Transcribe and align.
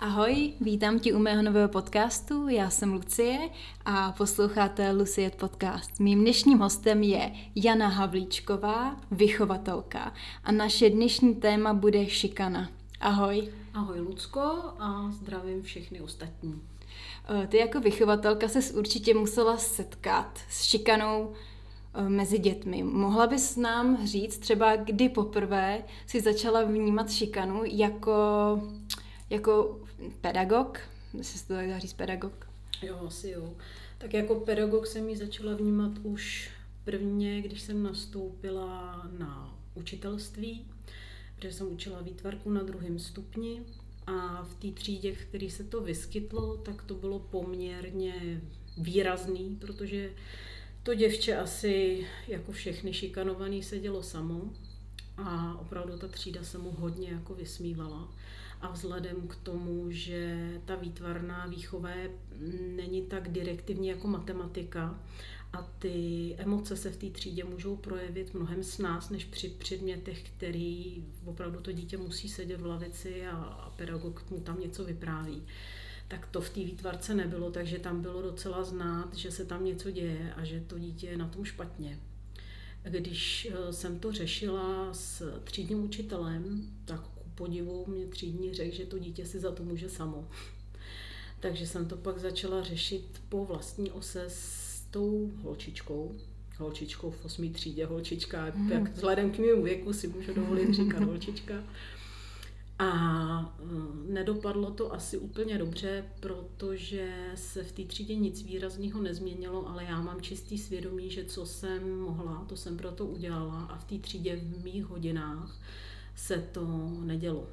Ahoj, 0.00 0.52
vítám 0.60 0.98
tě 0.98 1.14
u 1.14 1.18
mého 1.18 1.42
nového 1.42 1.68
podcastu, 1.68 2.48
já 2.48 2.70
jsem 2.70 2.92
Lucie 2.92 3.38
a 3.84 4.12
posloucháte 4.12 4.90
Lucie 4.90 5.30
podcast. 5.30 6.00
Mým 6.00 6.20
dnešním 6.20 6.58
hostem 6.58 7.02
je 7.02 7.32
Jana 7.54 7.88
Havlíčková, 7.88 8.96
vychovatelka 9.10 10.12
a 10.44 10.52
naše 10.52 10.90
dnešní 10.90 11.34
téma 11.34 11.74
bude 11.74 12.06
šikana. 12.06 12.68
Ahoj. 13.00 13.48
Ahoj 13.74 14.00
Lucko 14.00 14.40
a 14.78 15.10
zdravím 15.10 15.62
všechny 15.62 16.00
ostatní. 16.00 16.62
Eh, 17.28 17.46
ty 17.46 17.56
jako 17.56 17.80
vychovatelka 17.80 18.48
se 18.48 18.72
určitě 18.72 19.14
musela 19.14 19.56
setkat 19.56 20.38
s 20.48 20.62
šikanou 20.62 21.32
eh, 21.94 22.08
mezi 22.08 22.38
dětmi. 22.38 22.82
Mohla 22.82 23.26
bys 23.26 23.56
nám 23.56 24.06
říct 24.06 24.38
třeba, 24.38 24.76
kdy 24.76 25.08
poprvé 25.08 25.82
si 26.06 26.20
začala 26.20 26.62
vnímat 26.64 27.10
šikanu 27.10 27.62
jako, 27.64 28.12
jako 29.30 29.87
pedagog? 30.20 30.80
Jestli 31.18 31.38
se 31.38 31.46
to 31.46 31.54
tak 31.54 31.68
dá 31.68 31.78
říct 31.78 31.92
pedagog? 31.92 32.48
Jo, 32.82 32.98
asi 33.06 33.30
jo. 33.30 33.54
Tak 33.98 34.14
jako 34.14 34.34
pedagog 34.34 34.86
jsem 34.86 35.08
ji 35.08 35.16
začala 35.16 35.54
vnímat 35.54 35.92
už 36.02 36.50
prvně, 36.84 37.42
když 37.42 37.60
jsem 37.60 37.82
nastoupila 37.82 39.02
na 39.18 39.58
učitelství, 39.74 40.66
protože 41.36 41.52
jsem 41.52 41.72
učila 41.72 42.00
výtvarku 42.00 42.50
na 42.50 42.62
druhém 42.62 42.98
stupni 42.98 43.62
a 44.06 44.42
v 44.42 44.54
té 44.54 44.80
třídě, 44.80 45.14
v 45.14 45.24
které 45.24 45.50
se 45.50 45.64
to 45.64 45.80
vyskytlo, 45.80 46.56
tak 46.56 46.82
to 46.82 46.94
bylo 46.94 47.18
poměrně 47.18 48.40
výrazný, 48.78 49.56
protože 49.60 50.10
to 50.82 50.94
děvče 50.94 51.36
asi 51.36 52.06
jako 52.28 52.52
všechny 52.52 52.92
šikanovaný 52.92 53.62
sedělo 53.62 54.02
samo 54.02 54.52
a 55.16 55.58
opravdu 55.60 55.98
ta 55.98 56.08
třída 56.08 56.44
se 56.44 56.58
mu 56.58 56.70
hodně 56.70 57.10
jako 57.10 57.34
vysmívala. 57.34 58.08
A 58.60 58.70
vzhledem 58.70 59.28
k 59.28 59.36
tomu, 59.36 59.90
že 59.90 60.50
ta 60.64 60.74
výtvarná 60.74 61.46
výchova 61.46 61.90
není 62.76 63.02
tak 63.02 63.28
direktivní 63.28 63.88
jako 63.88 64.08
matematika 64.08 64.98
a 65.52 65.62
ty 65.78 66.34
emoce 66.38 66.76
se 66.76 66.90
v 66.90 66.96
té 66.96 67.06
třídě 67.06 67.44
můžou 67.44 67.76
projevit 67.76 68.34
mnohem 68.34 68.62
s 68.62 68.78
nás, 68.78 69.10
než 69.10 69.24
při 69.24 69.48
předmětech, 69.48 70.22
který 70.22 71.04
opravdu 71.24 71.60
to 71.60 71.72
dítě 71.72 71.96
musí 71.96 72.28
sedět 72.28 72.60
v 72.60 72.66
lavici 72.66 73.26
a, 73.26 73.36
a 73.36 73.70
pedagog 73.70 74.30
mu 74.30 74.40
tam 74.40 74.60
něco 74.60 74.84
vypráví. 74.84 75.42
Tak 76.08 76.26
to 76.26 76.40
v 76.40 76.50
té 76.50 76.60
výtvarce 76.60 77.14
nebylo, 77.14 77.50
takže 77.50 77.78
tam 77.78 78.02
bylo 78.02 78.22
docela 78.22 78.64
znát, 78.64 79.14
že 79.14 79.30
se 79.30 79.44
tam 79.44 79.64
něco 79.64 79.90
děje 79.90 80.34
a 80.36 80.44
že 80.44 80.60
to 80.60 80.78
dítě 80.78 81.06
je 81.06 81.16
na 81.16 81.28
tom 81.28 81.44
špatně. 81.44 81.98
Když 82.82 83.48
eh, 83.50 83.72
jsem 83.72 83.98
to 83.98 84.12
řešila 84.12 84.94
s 84.94 85.40
třídním 85.44 85.84
učitelem, 85.84 86.70
tak 86.84 87.00
podivu 87.38 87.84
mě 87.86 88.06
třídní 88.06 88.54
řekl, 88.54 88.74
že 88.74 88.86
to 88.86 88.98
dítě 88.98 89.26
si 89.26 89.40
za 89.40 89.52
to 89.52 89.64
může 89.64 89.88
samo. 89.88 90.28
Takže 91.40 91.66
jsem 91.66 91.86
to 91.86 91.96
pak 91.96 92.18
začala 92.18 92.62
řešit 92.62 93.04
po 93.28 93.44
vlastní 93.44 93.90
ose 93.90 94.24
s 94.28 94.80
tou 94.90 95.30
holčičkou, 95.42 96.14
holčičkou 96.58 97.10
v 97.10 97.24
osmý 97.24 97.50
třídě, 97.50 97.86
holčička, 97.86 98.52
mm. 98.54 98.72
jak 98.72 98.92
vzhledem 98.92 99.30
k 99.30 99.38
mému 99.38 99.62
věku 99.62 99.92
si 99.92 100.08
můžu 100.08 100.34
dovolit 100.34 100.74
říkat 100.74 101.02
holčička. 101.02 101.54
A 102.78 103.56
mm, 103.62 104.06
nedopadlo 104.08 104.70
to 104.70 104.94
asi 104.94 105.18
úplně 105.18 105.58
dobře, 105.58 106.04
protože 106.20 107.32
se 107.34 107.64
v 107.64 107.72
té 107.72 107.82
třídě 107.82 108.14
nic 108.14 108.42
výrazného 108.42 109.02
nezměnilo, 109.02 109.68
ale 109.68 109.84
já 109.84 110.00
mám 110.00 110.20
čistý 110.20 110.58
svědomí, 110.58 111.10
že 111.10 111.24
co 111.24 111.46
jsem 111.46 112.00
mohla, 112.00 112.44
to 112.48 112.56
jsem 112.56 112.76
proto 112.76 113.06
udělala 113.06 113.60
a 113.60 113.78
v 113.78 113.84
té 113.84 113.98
třídě 113.98 114.36
v 114.36 114.64
mých 114.64 114.84
hodinách 114.84 115.60
se 116.18 116.38
to 116.38 116.66
nedělo. 117.00 117.46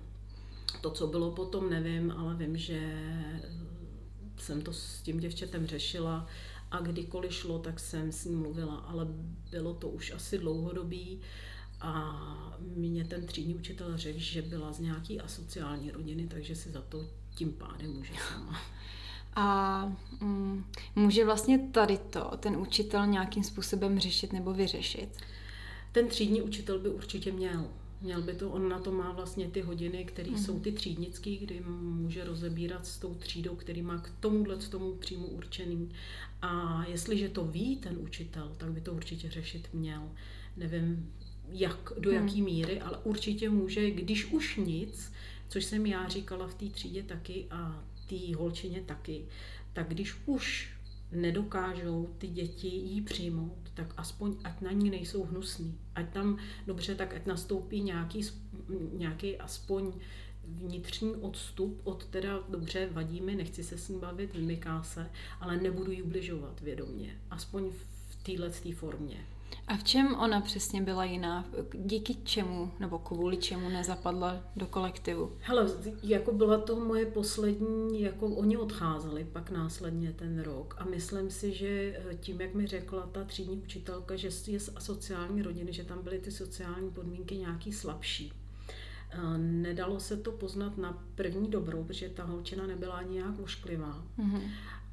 To, 0.82 0.92
co 0.92 1.08
bylo 1.08 1.32
potom, 1.32 1.70
nevím, 1.70 2.12
ale 2.12 2.36
vím, 2.36 2.58
že 2.58 3.12
jsem 4.38 4.62
to 4.62 4.74
s 4.74 5.02
tím 5.02 5.20
děvčetem 5.20 5.68
řešila 5.68 6.28
a 6.72 6.80
kdykoliv 6.80 7.34
šlo, 7.34 7.60
tak 7.60 7.80
jsem 7.80 8.12
s 8.12 8.26
ním 8.26 8.40
mluvila, 8.40 8.76
ale 8.76 9.08
bylo 9.52 9.74
to 9.74 9.90
už 9.90 10.12
asi 10.12 10.38
dlouhodobý 10.38 11.22
a 11.82 12.58
mě 12.60 13.06
ten 13.06 13.26
třídní 13.26 13.56
učitel 13.56 13.98
řekl, 13.98 14.20
že 14.20 14.42
byla 14.42 14.74
z 14.74 14.80
nějaký 14.80 15.22
asociální 15.22 15.92
rodiny, 15.92 16.28
takže 16.28 16.56
si 16.56 16.72
za 16.72 16.82
to 16.82 17.10
tím 17.36 17.54
pádem 17.54 17.94
může 17.94 18.14
sama. 18.34 18.60
A 19.36 19.86
mm, 20.22 20.66
může 20.96 21.26
vlastně 21.26 21.60
tady 21.60 21.98
to 21.98 22.32
ten 22.40 22.58
učitel 22.58 23.08
nějakým 23.08 23.44
způsobem 23.44 24.00
řešit 24.00 24.34
nebo 24.34 24.54
vyřešit? 24.54 25.10
Ten 25.92 26.08
třídní 26.08 26.42
učitel 26.42 26.80
by 26.80 26.90
určitě 26.90 27.32
měl. 27.32 27.68
Měl 28.06 28.22
by 28.22 28.36
to, 28.36 28.50
on 28.50 28.70
na 28.70 28.80
to 28.80 28.92
má 28.92 29.12
vlastně 29.12 29.48
ty 29.48 29.62
hodiny, 29.62 30.06
které 30.06 30.32
mm. 30.32 30.38
jsou 30.38 30.60
ty 30.60 30.72
třídnické, 30.72 31.36
kdy 31.36 31.62
může 31.82 32.24
rozebírat 32.24 32.86
s 32.86 32.98
tou 32.98 33.16
třídou, 33.16 33.56
který 33.56 33.82
má 33.82 33.98
k 33.98 34.12
tomuhle 34.20 34.58
tomu 34.58 34.94
přímo 34.94 35.28
určený. 35.28 35.90
A 36.42 36.84
jestliže 36.88 37.30
to 37.30 37.46
ví 37.46 37.78
ten 37.78 37.98
učitel, 37.98 38.56
tak 38.58 38.72
by 38.72 38.82
to 38.82 38.94
určitě 38.94 39.32
řešit 39.32 39.68
měl. 39.74 40.12
Nevím, 40.58 41.14
jak, 41.50 41.94
do 42.00 42.12
mm. 42.12 42.16
jaký 42.16 42.42
míry, 42.42 42.82
ale 42.82 42.98
určitě 43.04 43.50
může, 43.50 43.92
když 43.92 44.26
už 44.26 44.56
nic, 44.56 45.12
což 45.50 45.66
jsem 45.66 45.86
já 45.86 46.08
říkala 46.08 46.48
v 46.48 46.54
té 46.54 46.66
třídě 46.66 47.04
taky 47.04 47.46
a 47.52 47.84
té 48.10 48.36
holčině 48.36 48.82
taky, 48.82 49.26
tak 49.74 49.90
když 49.90 50.16
už 50.26 50.75
nedokážou 51.16 52.10
ty 52.18 52.28
děti 52.28 52.68
jí 52.68 53.02
přijmout, 53.02 53.72
tak 53.74 53.94
aspoň 53.98 54.36
ať 54.44 54.62
na 54.62 54.72
ní 54.72 54.90
nejsou 54.90 55.24
hnusný. 55.24 55.80
Ať 55.96 56.14
tam, 56.14 56.38
dobře, 56.68 56.96
tak 56.96 57.14
ať 57.14 57.26
nastoupí 57.26 57.82
nějaký, 57.82 58.22
nějaký 58.94 59.38
aspoň 59.38 59.94
vnitřní 60.48 61.16
odstup 61.16 61.82
od 61.84 62.06
teda, 62.06 62.40
dobře, 62.50 62.90
vadí 62.92 63.22
mi, 63.22 63.36
nechci 63.36 63.64
se 63.64 63.78
s 63.78 63.90
ním 63.90 64.00
bavit, 64.00 64.36
vymyká 64.36 64.84
se, 64.84 65.10
ale 65.40 65.58
nebudu 65.58 65.92
jí 65.92 66.02
ubližovat 66.02 66.62
vědomě. 66.62 67.18
Aspoň 67.30 67.72
v 68.10 68.24
téhle 68.24 68.50
formě. 68.50 69.35
A 69.68 69.78
v 69.78 69.84
čem 69.84 70.16
ona 70.16 70.42
přesně 70.42 70.82
byla 70.82 71.06
jiná? 71.06 71.46
Díky 71.74 72.16
čemu 72.24 72.72
nebo 72.80 73.00
kvůli 73.00 73.38
čemu 73.38 73.70
nezapadla 73.70 74.44
do 74.56 74.66
kolektivu? 74.66 75.32
Hele, 75.42 75.68
jako 76.04 76.32
byla 76.32 76.58
to 76.58 76.76
moje 76.76 77.06
poslední, 77.06 78.02
jako 78.02 78.28
oni 78.28 78.58
odcházeli 78.58 79.28
pak 79.34 79.52
následně 79.52 80.14
ten 80.14 80.40
rok 80.40 80.76
a 80.78 80.86
myslím 80.86 81.30
si, 81.30 81.54
že 81.54 81.68
eh, 81.68 82.16
tím, 82.16 82.42
jak 82.42 82.54
mi 82.54 82.68
řekla 82.68 83.08
ta 83.12 83.24
třídní 83.24 83.58
učitelka, 83.58 84.16
že 84.16 84.30
je 84.48 84.60
z 84.60 84.70
asociální 84.76 85.42
rodiny, 85.42 85.74
že 85.74 85.84
tam 85.84 86.04
byly 86.04 86.20
ty 86.20 86.32
sociální 86.32 86.92
podmínky 86.92 87.38
nějaký 87.38 87.74
slabší. 87.74 88.34
Eh, 89.10 89.38
nedalo 89.38 90.00
se 90.00 90.18
to 90.18 90.32
poznat 90.32 90.78
na 90.78 91.04
první 91.16 91.50
dobrou, 91.50 91.84
protože 91.84 92.10
ta 92.10 92.24
holčina 92.24 92.68
nebyla 92.68 93.04
nějak 93.04 93.40
ošklivá. 93.40 94.04
Mm-hmm 94.20 94.42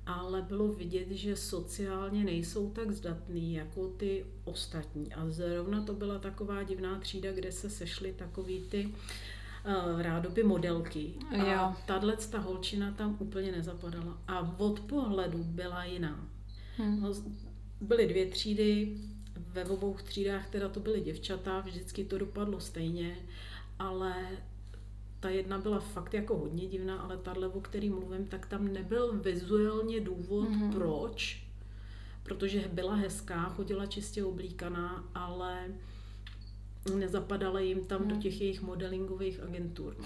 ale 0.07 0.43
bylo 0.43 0.69
vidět, 0.69 1.11
že 1.11 1.37
sociálně 1.37 2.25
nejsou 2.25 2.71
tak 2.71 2.91
zdatný 2.91 3.55
jako 3.55 3.89
ty 3.89 4.27
ostatní. 4.45 5.15
A 5.15 5.31
zrovna 5.31 5.83
to 5.83 5.93
byla 5.93 6.19
taková 6.19 6.63
divná 6.63 6.99
třída, 6.99 7.33
kde 7.33 7.53
se 7.53 7.71
sešly 7.71 8.13
takový 8.13 8.61
ty 8.61 8.87
uh, 8.87 10.03
rádoby 10.03 10.43
modelky. 10.43 11.13
A 11.57 11.83
tahle 11.87 12.17
ta 12.17 12.39
holčina 12.39 12.93
tam 12.93 13.17
úplně 13.19 13.53
nezapadala. 13.53 14.19
A 14.29 14.59
od 14.59 14.81
pohledu 14.81 15.45
byla 15.45 15.85
jiná. 15.85 16.29
Hmm. 16.77 17.03
No, 17.03 17.15
byly 17.81 18.07
dvě 18.07 18.27
třídy, 18.27 18.97
ve 19.53 19.65
obou 19.65 19.97
třídách 20.05 20.51
teda 20.51 20.69
to 20.69 20.81
byly 20.81 21.01
děvčata, 21.01 21.61
vždycky 21.61 22.05
to 22.05 22.19
dopadlo 22.19 22.61
stejně, 22.61 23.17
ale 23.79 24.15
ta 25.23 25.31
jedna 25.31 25.59
byla 25.59 25.81
fakt 25.81 26.15
jako 26.15 26.39
hodně 26.39 26.67
divná, 26.67 26.97
ale 26.97 27.17
tahle, 27.17 27.49
o 27.49 27.61
který 27.61 27.91
mluvím, 27.91 28.27
tak 28.27 28.47
tam 28.47 28.73
nebyl 28.73 29.13
vizuálně 29.13 30.01
důvod, 30.01 30.49
mm-hmm. 30.49 30.73
proč, 30.73 31.47
protože 32.23 32.69
byla 32.73 32.95
hezká, 32.95 33.49
chodila 33.49 33.87
čistě 33.87 34.25
oblíkaná, 34.25 35.05
ale 35.15 35.65
nezapadala 36.95 37.61
jim 37.61 37.85
tam 37.85 38.03
mm. 38.03 38.09
do 38.09 38.15
mhm. 38.15 38.23
těch 38.23 38.41
jejich 38.41 38.63
modelingových 38.63 39.41
agentur. 39.41 39.97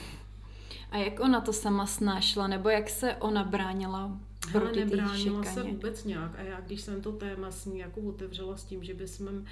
A 0.91 0.97
jak 0.97 1.21
ona 1.21 1.41
to 1.41 1.53
sama 1.53 1.87
snášla, 1.87 2.47
nebo 2.47 2.69
jak 2.69 2.91
se 2.91 3.17
ona 3.17 3.45
bránila 3.45 4.21
proti 4.53 4.81
Hele, 4.81 4.91
nebránila 4.91 5.45
se 5.45 5.63
vůbec 5.63 6.05
nějak. 6.05 6.39
A 6.39 6.43
já, 6.43 6.61
když 6.61 6.81
jsem 6.81 7.03
to 7.03 7.13
téma 7.13 7.51
s 7.51 7.67
ní 7.67 7.79
jako 7.79 8.01
otevřela 8.01 8.57
s 8.57 8.65
tím, 8.65 8.85
že 8.85 8.95
bychom 8.95 9.45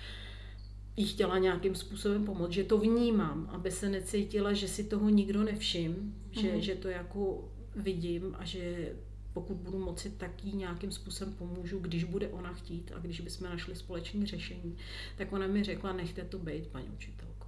jí 0.96 1.06
chtěla 1.06 1.38
nějakým 1.38 1.74
způsobem 1.74 2.24
pomoct, 2.24 2.52
že 2.52 2.64
to 2.64 2.78
vnímám, 2.78 3.50
aby 3.52 3.70
se 3.70 3.88
necítila, 3.88 4.52
že 4.52 4.68
si 4.68 4.84
toho 4.84 5.08
nikdo 5.08 5.42
nevšim, 5.42 6.14
že, 6.30 6.52
mm. 6.52 6.60
že 6.60 6.74
to 6.74 6.88
jako 6.88 7.48
vidím 7.76 8.36
a 8.38 8.44
že 8.44 8.92
pokud 9.32 9.56
budu 9.56 9.78
moci, 9.78 10.10
tak 10.10 10.44
jí 10.44 10.56
nějakým 10.56 10.92
způsobem 10.92 11.34
pomůžu, 11.34 11.78
když 11.78 12.04
bude 12.04 12.28
ona 12.28 12.52
chtít 12.52 12.92
a 12.94 12.98
když 12.98 13.20
bychom 13.20 13.48
našli 13.48 13.76
společné 13.76 14.26
řešení, 14.26 14.76
tak 15.16 15.32
ona 15.32 15.46
mi 15.46 15.64
řekla, 15.64 15.92
nechte 15.92 16.24
to 16.24 16.38
být, 16.38 16.66
paní 16.66 16.86
učitelko. 16.88 17.46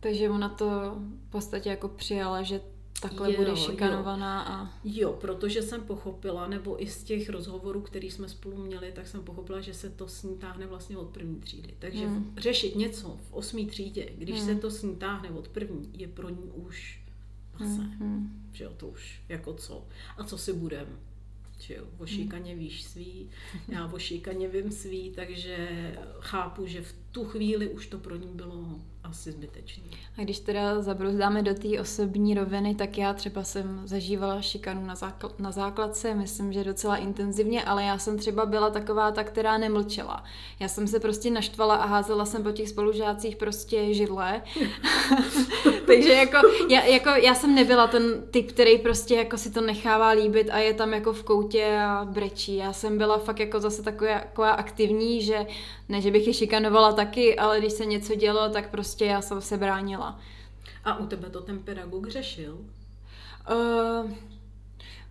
Takže 0.00 0.30
ona 0.30 0.48
to 0.48 0.96
v 1.26 1.30
podstatě 1.30 1.68
jako 1.68 1.88
přijala, 1.88 2.42
že 2.42 2.60
takhle 3.08 3.32
jo, 3.32 3.36
bude 3.38 3.56
šikanovaná. 3.56 4.44
Jo. 4.44 4.52
A... 4.52 4.72
jo, 4.84 5.12
protože 5.12 5.62
jsem 5.62 5.82
pochopila, 5.82 6.48
nebo 6.48 6.82
i 6.82 6.86
z 6.86 7.04
těch 7.04 7.28
rozhovorů, 7.28 7.80
který 7.80 8.10
jsme 8.10 8.28
spolu 8.28 8.56
měli, 8.56 8.92
tak 8.92 9.06
jsem 9.06 9.22
pochopila, 9.22 9.60
že 9.60 9.74
se 9.74 9.90
to 9.90 10.08
s 10.08 10.22
ní 10.22 10.36
táhne 10.36 10.66
vlastně 10.66 10.96
od 10.96 11.08
první 11.08 11.40
třídy. 11.40 11.74
Takže 11.78 12.06
hmm. 12.06 12.34
řešit 12.36 12.76
něco 12.76 13.18
v 13.28 13.34
osmé 13.34 13.64
třídě, 13.64 14.08
když 14.18 14.36
hmm. 14.36 14.46
se 14.46 14.54
to 14.54 14.70
s 14.70 14.82
ní 14.82 14.96
táhne 14.96 15.30
od 15.30 15.48
první, 15.48 15.90
je 15.92 16.08
pro 16.08 16.28
ní 16.28 16.50
už 16.54 17.06
zase. 17.58 17.82
Mm-hmm. 17.82 18.28
Že 18.52 18.64
jo, 18.64 18.72
to 18.76 18.88
už 18.88 19.20
jako 19.28 19.54
co. 19.54 19.86
A 20.16 20.24
co 20.24 20.38
si 20.38 20.52
budem? 20.52 20.86
Že 21.58 21.74
jo, 21.74 21.84
o 21.98 22.06
šikaně 22.06 22.54
víš 22.54 22.82
svý, 22.82 23.30
já 23.68 23.92
o 23.92 23.98
šikaně 23.98 24.48
vím 24.48 24.72
svý, 24.72 25.10
takže 25.10 25.68
chápu, 26.20 26.66
že 26.66 26.82
v 26.82 26.94
tu 27.16 27.24
chvíli 27.24 27.68
už 27.68 27.86
to 27.86 27.98
pro 27.98 28.16
ní 28.16 28.28
bylo 28.32 28.54
asi 29.04 29.32
zbytečný. 29.32 29.82
A 30.18 30.22
když 30.22 30.40
teda 30.40 30.82
zabruzdáme 30.82 31.42
do 31.42 31.54
té 31.54 31.80
osobní 31.80 32.34
roviny, 32.34 32.74
tak 32.74 32.98
já 32.98 33.12
třeba 33.12 33.44
jsem 33.44 33.80
zažívala 33.84 34.42
šikanu 34.42 34.86
na, 34.86 34.94
zákl- 34.94 35.32
na 35.38 35.50
základce, 35.50 36.14
myslím, 36.14 36.52
že 36.52 36.64
docela 36.64 36.96
intenzivně, 36.96 37.64
ale 37.64 37.84
já 37.84 37.98
jsem 37.98 38.18
třeba 38.18 38.46
byla 38.46 38.70
taková 38.70 39.10
ta, 39.10 39.24
která 39.24 39.58
nemlčela. 39.58 40.24
Já 40.60 40.68
jsem 40.68 40.86
se 40.86 41.00
prostě 41.00 41.30
naštvala 41.30 41.74
a 41.74 41.86
házela 41.86 42.26
jsem 42.26 42.42
po 42.42 42.50
těch 42.50 42.68
spolužácích 42.68 43.36
prostě 43.36 43.94
židle. 43.94 44.42
Takže 45.86 46.12
jako 46.12 46.36
já, 46.68 46.84
jako 46.84 47.08
já 47.10 47.34
jsem 47.34 47.54
nebyla 47.54 47.86
ten 47.86 48.22
typ, 48.30 48.52
který 48.52 48.78
prostě 48.78 49.14
jako 49.14 49.38
si 49.38 49.50
to 49.50 49.60
nechává 49.60 50.08
líbit 50.08 50.50
a 50.50 50.58
je 50.58 50.74
tam 50.74 50.92
jako 50.92 51.12
v 51.12 51.22
koutě 51.22 51.78
a 51.78 52.04
brečí. 52.04 52.56
Já 52.56 52.72
jsem 52.72 52.98
byla 52.98 53.18
fakt 53.18 53.40
jako 53.40 53.60
zase 53.60 53.82
taková, 53.82 54.18
taková 54.18 54.50
aktivní, 54.50 55.22
že 55.22 55.46
ne, 55.88 56.00
že 56.00 56.10
bych 56.10 56.26
je 56.26 56.34
šikanovala 56.34 56.92
taky, 57.06 57.36
ale 57.36 57.58
když 57.58 57.72
se 57.72 57.86
něco 57.86 58.14
dělo, 58.14 58.48
tak 58.48 58.70
prostě 58.70 59.04
já 59.04 59.22
jsem 59.22 59.40
se 59.40 59.56
bránila. 59.56 60.18
A 60.84 60.98
u 60.98 61.06
tebe 61.06 61.30
to 61.30 61.40
ten 61.40 61.58
pedagog 61.58 62.08
řešil? 62.08 62.58
Uh, 63.50 64.10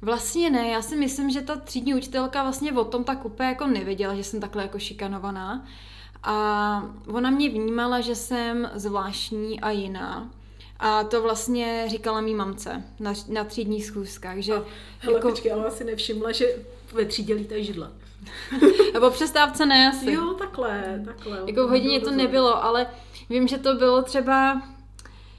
Vlastně 0.02 0.50
ne, 0.50 0.68
já 0.68 0.82
si 0.82 0.96
myslím, 0.96 1.30
že 1.30 1.42
ta 1.42 1.56
třídní 1.56 1.96
učitelka 1.96 2.44
vlastně 2.44 2.74
o 2.74 2.86
tom 2.86 3.04
tak 3.04 3.26
úplně 3.26 3.50
jako 3.50 3.68
nevěděla, 3.68 4.16
že 4.16 4.24
jsem 4.24 4.40
takhle 4.40 4.62
jako 4.64 4.80
šikanovaná. 4.80 5.68
A 6.24 6.84
ona 7.08 7.30
mě 7.30 7.50
vnímala, 7.50 8.02
že 8.02 8.16
jsem 8.16 8.72
zvláštní 8.74 9.62
a 9.62 9.70
jiná. 9.70 10.30
A 10.80 11.04
to 11.04 11.22
vlastně 11.22 11.86
říkala 11.88 12.22
mý 12.22 12.34
mamce 12.34 12.84
na, 13.00 13.14
na 13.28 13.44
třídních 13.44 13.86
schůzkách, 13.86 14.38
že... 14.38 14.54
A, 14.54 14.64
hele, 15.00 15.18
jako... 15.18 15.30
počkej, 15.30 15.52
ale 15.52 15.72
si 15.72 15.84
nevšimla, 15.84 16.32
že 16.32 16.46
ve 16.94 17.06
třídě 17.06 17.34
lítají 17.34 17.64
židla. 17.64 17.92
Nebo 18.94 19.10
přestávce 19.10 19.66
ne 19.66 19.90
asi. 19.90 20.12
Jo, 20.12 20.34
takhle, 20.34 21.02
takhle. 21.06 21.40
Jako 21.46 21.68
v 21.68 21.70
hodině 21.70 22.00
to 22.00 22.12
nebylo, 22.12 22.64
ale 22.64 22.88
vím, 23.30 23.48
že 23.48 23.58
to 23.58 23.76
bylo 23.76 24.02
třeba, 24.02 24.62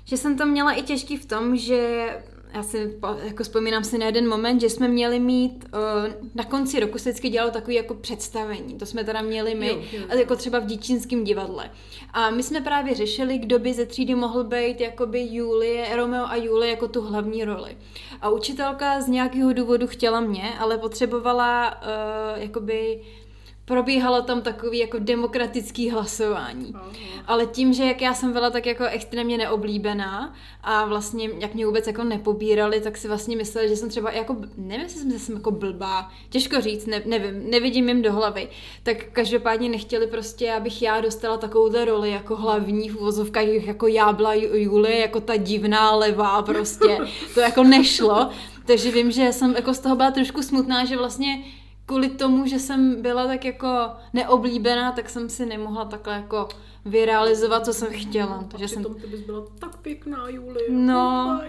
že 0.05 0.17
jsem 0.17 0.39
to 0.39 0.47
měla 0.47 0.73
i 0.73 0.83
těžký 0.83 1.17
v 1.17 1.27
tom, 1.27 1.57
že 1.57 2.09
já 2.57 2.63
si 2.63 2.99
jako 3.25 3.43
vzpomínám 3.43 3.85
si 3.85 3.99
na 3.99 4.07
jeden 4.07 4.29
moment, 4.29 4.61
že 4.61 4.71
jsme 4.71 4.89
měli 4.89 5.19
mít, 5.19 5.65
uh, 5.65 6.31
na 6.35 6.45
konci 6.45 6.81
roku 6.81 6.99
se 6.99 7.11
vždycky 7.11 7.29
dělalo 7.29 7.51
takový 7.53 7.77
jako 7.77 7.95
představení, 7.95 8.79
to 8.79 8.87
jsme 8.87 9.05
teda 9.05 9.23
měli 9.23 9.55
my, 9.55 9.69
jo, 9.69 9.83
jo. 9.93 10.19
jako 10.19 10.37
třeba 10.37 10.59
v 10.59 10.67
Díčínském 10.67 11.25
divadle. 11.25 11.71
A 12.13 12.31
my 12.31 12.43
jsme 12.43 12.61
právě 12.61 12.95
řešili, 12.95 13.39
kdo 13.39 13.59
by 13.59 13.75
ze 13.75 13.87
třídy 13.87 14.15
mohl 14.15 14.45
být 14.45 14.81
jakoby 14.81 15.29
Julie, 15.31 15.97
Romeo 15.97 16.25
a 16.27 16.37
Julie 16.37 16.71
jako 16.71 16.89
tu 16.89 17.01
hlavní 17.01 17.45
roli. 17.45 17.77
A 18.21 18.31
učitelka 18.31 19.01
z 19.01 19.09
nějakého 19.09 19.53
důvodu 19.53 19.87
chtěla 19.87 20.21
mě, 20.21 20.53
ale 20.59 20.79
potřebovala 20.79 21.83
uh, 21.83 22.43
jakoby 22.43 23.01
probíhalo 23.67 24.23
tam 24.23 24.43
takový 24.43 24.79
jako 24.79 24.99
demokratický 24.99 25.91
hlasování. 25.91 26.75
Ale 27.27 27.47
tím, 27.47 27.73
že 27.73 27.85
jak 27.85 28.03
já 28.03 28.15
jsem 28.15 28.33
byla 28.33 28.51
tak 28.51 28.67
jako 28.67 28.85
extrémně 28.85 29.39
neoblíbená 29.39 30.35
a 30.63 30.85
vlastně 30.85 31.31
jak 31.39 31.55
mě 31.55 31.67
vůbec 31.67 31.87
jako 31.87 32.05
nepobírali, 32.05 32.81
tak 32.81 32.97
si 32.97 33.09
vlastně 33.09 33.37
mysleli, 33.37 33.69
že 33.69 33.77
jsem 33.77 33.89
třeba 33.89 34.13
jako, 34.13 34.37
nevím, 34.57 34.85
jestli 34.85 35.01
jsem, 35.01 35.19
jsem 35.19 35.35
jako 35.35 35.51
blbá, 35.51 36.11
těžko 36.29 36.61
říct, 36.61 36.87
ne, 36.87 37.03
nevím, 37.07 37.51
nevidím 37.51 37.89
jim 37.89 38.03
do 38.03 38.13
hlavy. 38.13 38.49
Tak 38.83 39.05
každopádně 39.13 39.69
nechtěli 39.69 40.07
prostě, 40.07 40.53
abych 40.53 40.83
já 40.83 41.01
dostala 41.01 41.37
takovouhle 41.37 41.85
roli 41.85 42.11
jako 42.11 42.37
hlavní 42.37 42.89
v 42.89 42.97
uvozovkách, 42.97 43.47
jako 43.47 43.87
já 43.87 44.13
byla 44.13 44.35
Julie, 44.35 44.99
jako 44.99 45.21
ta 45.21 45.37
divná 45.37 45.95
levá 45.97 46.43
prostě. 46.43 46.99
To 47.35 47.41
jako 47.41 47.63
nešlo. 47.65 48.31
Takže 48.67 48.91
vím, 48.91 49.11
že 49.11 49.33
jsem 49.33 49.55
jako 49.57 49.75
z 49.75 49.79
toho 49.79 49.97
byla 49.97 50.11
trošku 50.11 50.43
smutná, 50.43 50.85
že 50.85 50.97
vlastně 50.97 51.45
kvůli 51.87 52.09
tomu, 52.09 52.47
že 52.47 52.59
jsem 52.59 53.03
byla 53.03 53.27
tak 53.27 53.45
jako 53.45 53.69
neoblíbená, 54.13 54.93
tak 54.93 55.09
jsem 55.09 55.29
si 55.29 55.47
nemohla 55.47 55.85
takhle 55.85 56.15
jako 56.15 56.49
vyrealizovat, 56.85 57.65
co 57.65 57.73
jsem 57.73 57.89
chtěla. 57.93 58.45
Takže 58.49 58.65
a 58.65 58.69
jsem... 58.69 58.85
ty 58.85 59.07
bys 59.07 59.21
byla 59.21 59.43
tak 59.59 59.77
pěkná, 59.77 60.29
Julie. 60.29 60.71
No. 60.71 61.41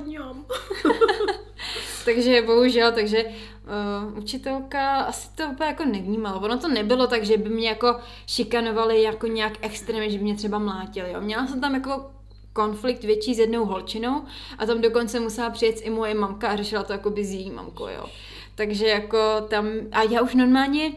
takže 2.06 2.42
bohužel, 2.42 2.92
takže 2.92 3.26
uh, 3.26 4.18
učitelka 4.18 5.00
asi 5.00 5.30
to 5.36 5.44
úplně 5.44 5.68
jako 5.68 5.86
nevnímala. 5.86 6.42
Ono 6.42 6.58
to 6.58 6.68
nebylo 6.68 7.08
tak, 7.08 7.26
že 7.26 7.38
by 7.38 7.50
mě 7.50 7.70
jako 7.70 7.96
šikanovali 8.28 9.02
jako 9.04 9.28
nějak 9.28 9.54
extrémně, 9.62 10.10
že 10.10 10.18
by 10.18 10.24
mě 10.24 10.36
třeba 10.36 10.60
mlátili. 10.60 11.12
Jo. 11.12 11.22
Měla 11.22 11.48
jsem 11.48 11.62
tam 11.62 11.74
jako 11.74 12.12
konflikt 12.54 13.04
větší 13.04 13.36
s 13.36 13.40
jednou 13.40 13.66
holčinou 13.66 14.24
a 14.58 14.66
tam 14.66 14.82
dokonce 14.82 15.20
musela 15.20 15.50
přijet 15.50 15.82
i 15.82 15.90
moje 15.90 16.14
mamka 16.14 16.48
a 16.48 16.56
řešila 16.56 16.84
to 16.84 16.94
jako 16.94 17.10
by 17.10 17.26
s 17.26 17.32
její 17.32 17.52
mamkou, 17.52 17.88
jo. 17.88 18.06
Takže 18.58 18.88
jako 18.88 19.18
tam, 19.50 19.66
a 19.92 20.04
já 20.04 20.22
už 20.22 20.36
normálně, 20.36 20.92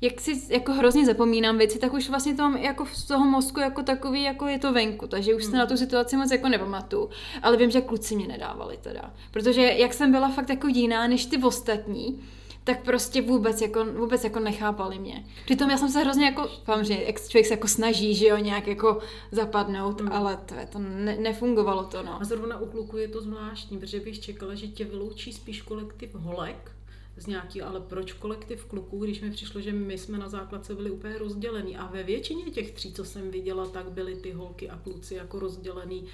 jak 0.00 0.20
si 0.20 0.42
jako 0.48 0.72
hrozně 0.72 1.06
zapomínám 1.06 1.58
věci, 1.58 1.78
tak 1.78 1.92
už 1.92 2.08
vlastně 2.08 2.34
to 2.34 2.42
mám 2.42 2.56
jako 2.56 2.86
z 2.86 3.04
toho 3.04 3.24
mozku 3.24 3.60
jako 3.60 3.82
takový, 3.82 4.22
jako 4.22 4.46
je 4.46 4.58
to 4.58 4.72
venku, 4.72 5.06
takže 5.06 5.34
už 5.34 5.42
hmm. 5.42 5.50
se 5.50 5.56
na 5.58 5.66
tu 5.66 5.76
situaci 5.76 6.16
moc 6.16 6.30
jako 6.30 6.48
nepamatuju. 6.48 7.10
Ale 7.42 7.56
vím, 7.56 7.70
že 7.70 7.80
kluci 7.80 8.16
mě 8.16 8.28
nedávali 8.28 8.78
teda. 8.82 9.14
Protože 9.30 9.62
jak 9.62 9.94
jsem 9.94 10.12
byla 10.12 10.28
fakt 10.28 10.48
jako 10.48 10.66
jiná 10.66 11.06
než 11.06 11.26
ty 11.26 11.38
ostatní, 11.42 12.20
tak 12.64 12.84
prostě 12.84 13.22
vůbec 13.22 13.60
jako, 13.60 13.84
vůbec 13.84 14.24
jako 14.24 14.40
nechápali 14.40 14.98
mě. 14.98 15.24
Přitom 15.44 15.70
já 15.70 15.76
jsem 15.76 15.88
se 15.88 16.00
hrozně 16.00 16.24
jako, 16.26 16.48
že 16.82 16.94
jak 16.94 17.28
člověk 17.28 17.46
se 17.46 17.54
jako 17.54 17.68
snaží, 17.68 18.14
že 18.14 18.26
jo, 18.26 18.36
nějak 18.36 18.66
jako 18.66 18.98
zapadnout, 19.30 20.00
mm. 20.00 20.12
ale 20.12 20.38
to, 20.46 20.54
to 20.72 20.78
ne, 20.78 21.16
nefungovalo 21.16 21.84
to, 21.84 22.02
no. 22.02 22.20
A 22.20 22.24
zrovna 22.24 22.58
u 22.58 22.66
kluku 22.66 22.96
je 22.96 23.08
to 23.08 23.22
zvláštní, 23.22 23.78
protože 23.78 24.00
bych 24.00 24.20
čekala, 24.20 24.54
že 24.54 24.66
tě 24.66 24.84
vyloučí 24.84 25.32
spíš 25.32 25.62
kolektiv 25.62 26.14
holek, 26.14 26.73
z 27.16 27.26
nějaký, 27.26 27.62
ale 27.62 27.80
proč 27.80 28.12
kolektiv 28.12 28.64
kluků, 28.64 29.04
když 29.04 29.20
mi 29.20 29.30
přišlo, 29.30 29.60
že 29.60 29.72
my 29.72 29.98
jsme 29.98 30.18
na 30.18 30.28
základce 30.28 30.74
byli 30.74 30.90
úplně 30.90 31.18
rozdělení 31.18 31.76
a 31.76 31.86
ve 31.86 32.02
většině 32.02 32.44
těch 32.44 32.72
tří, 32.72 32.92
co 32.92 33.04
jsem 33.04 33.30
viděla, 33.30 33.66
tak 33.66 33.90
byly 33.90 34.16
ty 34.16 34.32
holky 34.32 34.70
a 34.70 34.78
kluci 34.78 35.14
jako 35.14 35.38
rozdělený 35.38 36.04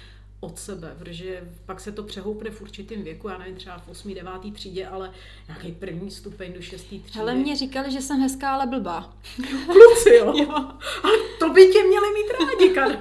od 0.43 0.59
sebe, 0.59 0.95
protože 0.99 1.43
pak 1.65 1.79
se 1.79 1.91
to 1.91 2.03
přehoupne 2.03 2.49
v 2.49 2.61
určitém 2.61 3.03
věku, 3.03 3.29
já 3.29 3.37
nevím, 3.37 3.55
třeba 3.55 3.77
v 3.77 3.89
8. 3.89 4.13
9. 4.13 4.31
třídě, 4.53 4.87
ale 4.87 5.11
nějaký 5.47 5.71
první 5.71 6.11
stupeň 6.11 6.53
do 6.53 6.61
6. 6.61 6.83
třídy. 6.83 7.19
Ale 7.19 7.33
mě 7.33 7.55
říkali, 7.55 7.91
že 7.91 8.01
jsem 8.01 8.21
hezká, 8.21 8.53
ale 8.53 8.67
blbá. 8.67 9.13
Kluci, 9.65 10.15
jo? 10.15 10.33
jo. 10.35 10.53
Ale 11.03 11.13
to 11.39 11.49
by 11.49 11.65
tě 11.65 11.83
měli 11.83 12.07
mít 12.13 12.31
rádi, 12.39 12.69
Kar. 12.69 12.99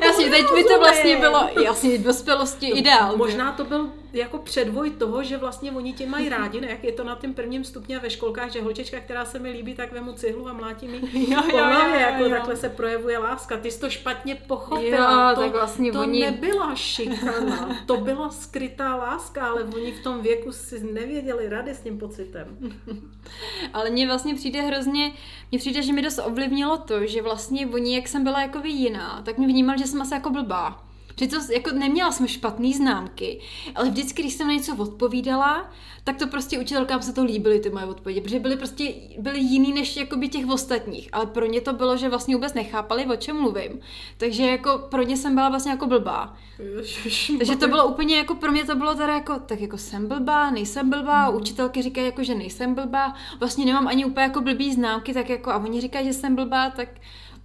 jasně, 0.02 0.30
teď 0.30 0.46
by 0.54 0.64
to 0.64 0.78
vlastně 0.78 1.18
bylo, 1.18 1.48
jasně, 1.64 1.98
dospělosti 1.98 2.70
no, 2.70 2.78
ideál. 2.78 3.16
Možná 3.16 3.52
to 3.52 3.64
byl 3.64 3.90
jako 4.12 4.38
předvoj 4.38 4.90
toho, 4.90 5.22
že 5.22 5.36
vlastně 5.36 5.72
oni 5.72 5.92
tě 5.92 6.06
mají 6.06 6.28
rádi, 6.28 6.60
ne? 6.60 6.70
jak 6.70 6.84
je 6.84 6.92
to 6.92 7.04
na 7.04 7.14
tom 7.14 7.34
prvním 7.34 7.64
stupni 7.64 7.96
a 7.96 8.00
ve 8.00 8.10
školkách, 8.10 8.52
že 8.52 8.62
holčička, 8.62 9.00
která 9.00 9.24
se 9.24 9.38
mi 9.38 9.50
líbí, 9.50 9.74
tak 9.74 9.92
vemu 9.92 10.12
cihlu 10.12 10.48
a 10.48 10.52
mlátí 10.52 10.88
mi 10.88 10.96
jo, 11.30 11.42
jo, 11.52 11.58
jo, 11.58 11.94
jako 11.94 12.22
jo. 12.22 12.30
takhle 12.30 12.56
se 12.56 12.68
projevuje 12.68 13.18
láska. 13.18 13.56
Ty 13.56 13.70
jsi 13.70 13.80
to 13.80 13.90
špatně 13.90 14.34
pochopila. 14.34 15.30
Jo, 15.30 15.34
to, 15.34 15.40
tak 15.40 15.52
vlastně 15.52 15.92
to 15.92 16.00
oni... 16.00 16.20
nebyla 16.60 16.76
šikana, 16.76 17.76
to 17.86 17.96
byla 17.96 18.30
skrytá 18.30 18.96
láska, 18.96 19.46
ale 19.46 19.64
oni 19.64 19.92
v 19.92 20.02
tom 20.02 20.22
věku 20.22 20.52
si 20.52 20.92
nevěděli 20.92 21.48
rady 21.48 21.74
s 21.74 21.80
tím 21.80 21.98
pocitem. 21.98 22.58
ale 23.72 23.90
mně 23.90 24.06
vlastně 24.06 24.34
přijde 24.34 24.62
hrozně, 24.62 25.12
mně 25.50 25.58
přijde, 25.58 25.82
že 25.82 25.92
mi 25.92 26.02
dost 26.02 26.20
ovlivnilo 26.24 26.78
to, 26.78 27.06
že 27.06 27.22
vlastně 27.22 27.66
oni, 27.66 27.94
jak 27.94 28.08
jsem 28.08 28.24
byla 28.24 28.40
jako 28.42 28.60
jiná, 28.64 29.22
tak 29.22 29.38
mě 29.38 29.46
vnímal, 29.46 29.78
že 29.78 29.86
jsem 29.86 30.02
asi 30.02 30.14
jako 30.14 30.30
blbá. 30.30 30.89
Přitom 31.14 31.42
jako 31.52 31.70
neměla 31.70 32.12
jsem 32.12 32.26
špatné 32.26 32.72
známky, 32.72 33.40
ale 33.74 33.90
vždycky, 33.90 34.22
když 34.22 34.34
jsem 34.34 34.46
na 34.46 34.52
něco 34.52 34.76
odpovídala, 34.76 35.70
tak 36.04 36.16
to 36.16 36.26
prostě 36.26 36.58
učitelkám 36.58 37.02
se 37.02 37.12
to 37.12 37.24
líbily 37.24 37.60
ty 37.60 37.70
moje 37.70 37.84
odpovědi, 37.84 38.20
protože 38.20 38.38
byly 38.38 38.56
prostě 38.56 38.94
byly 39.18 39.40
jiný 39.40 39.72
než 39.72 39.96
jakoby 39.96 40.28
těch 40.28 40.48
ostatních, 40.48 41.08
ale 41.12 41.26
pro 41.26 41.46
ně 41.46 41.60
to 41.60 41.72
bylo, 41.72 41.96
že 41.96 42.08
vlastně 42.08 42.36
vůbec 42.36 42.54
nechápali, 42.54 43.06
o 43.06 43.16
čem 43.16 43.40
mluvím. 43.40 43.80
Takže 44.16 44.46
jako 44.46 44.78
pro 44.78 45.02
ně 45.02 45.16
jsem 45.16 45.34
byla 45.34 45.48
vlastně 45.48 45.70
jako 45.70 45.86
blbá. 45.86 46.36
Takže 47.38 47.56
to 47.56 47.68
bylo 47.68 47.88
úplně 47.88 48.16
jako 48.16 48.34
pro 48.34 48.52
mě 48.52 48.64
to 48.64 48.74
bylo 48.74 48.94
teda 48.94 49.14
jako, 49.14 49.38
tak 49.46 49.60
jako 49.60 49.78
jsem 49.78 50.08
blbá, 50.08 50.50
nejsem 50.50 50.90
blbá, 50.90 51.26
hmm. 51.26 51.36
učitelky 51.36 51.82
říkají 51.82 52.06
jako, 52.06 52.22
že 52.24 52.34
nejsem 52.34 52.74
blbá, 52.74 53.14
vlastně 53.38 53.64
nemám 53.64 53.88
ani 53.88 54.04
úplně 54.04 54.24
jako 54.24 54.40
blbý 54.40 54.72
známky, 54.72 55.14
tak 55.14 55.28
jako 55.28 55.50
a 55.50 55.56
oni 55.56 55.80
říkají, 55.80 56.06
že 56.06 56.12
jsem 56.12 56.36
blbá, 56.36 56.70
tak 56.70 56.88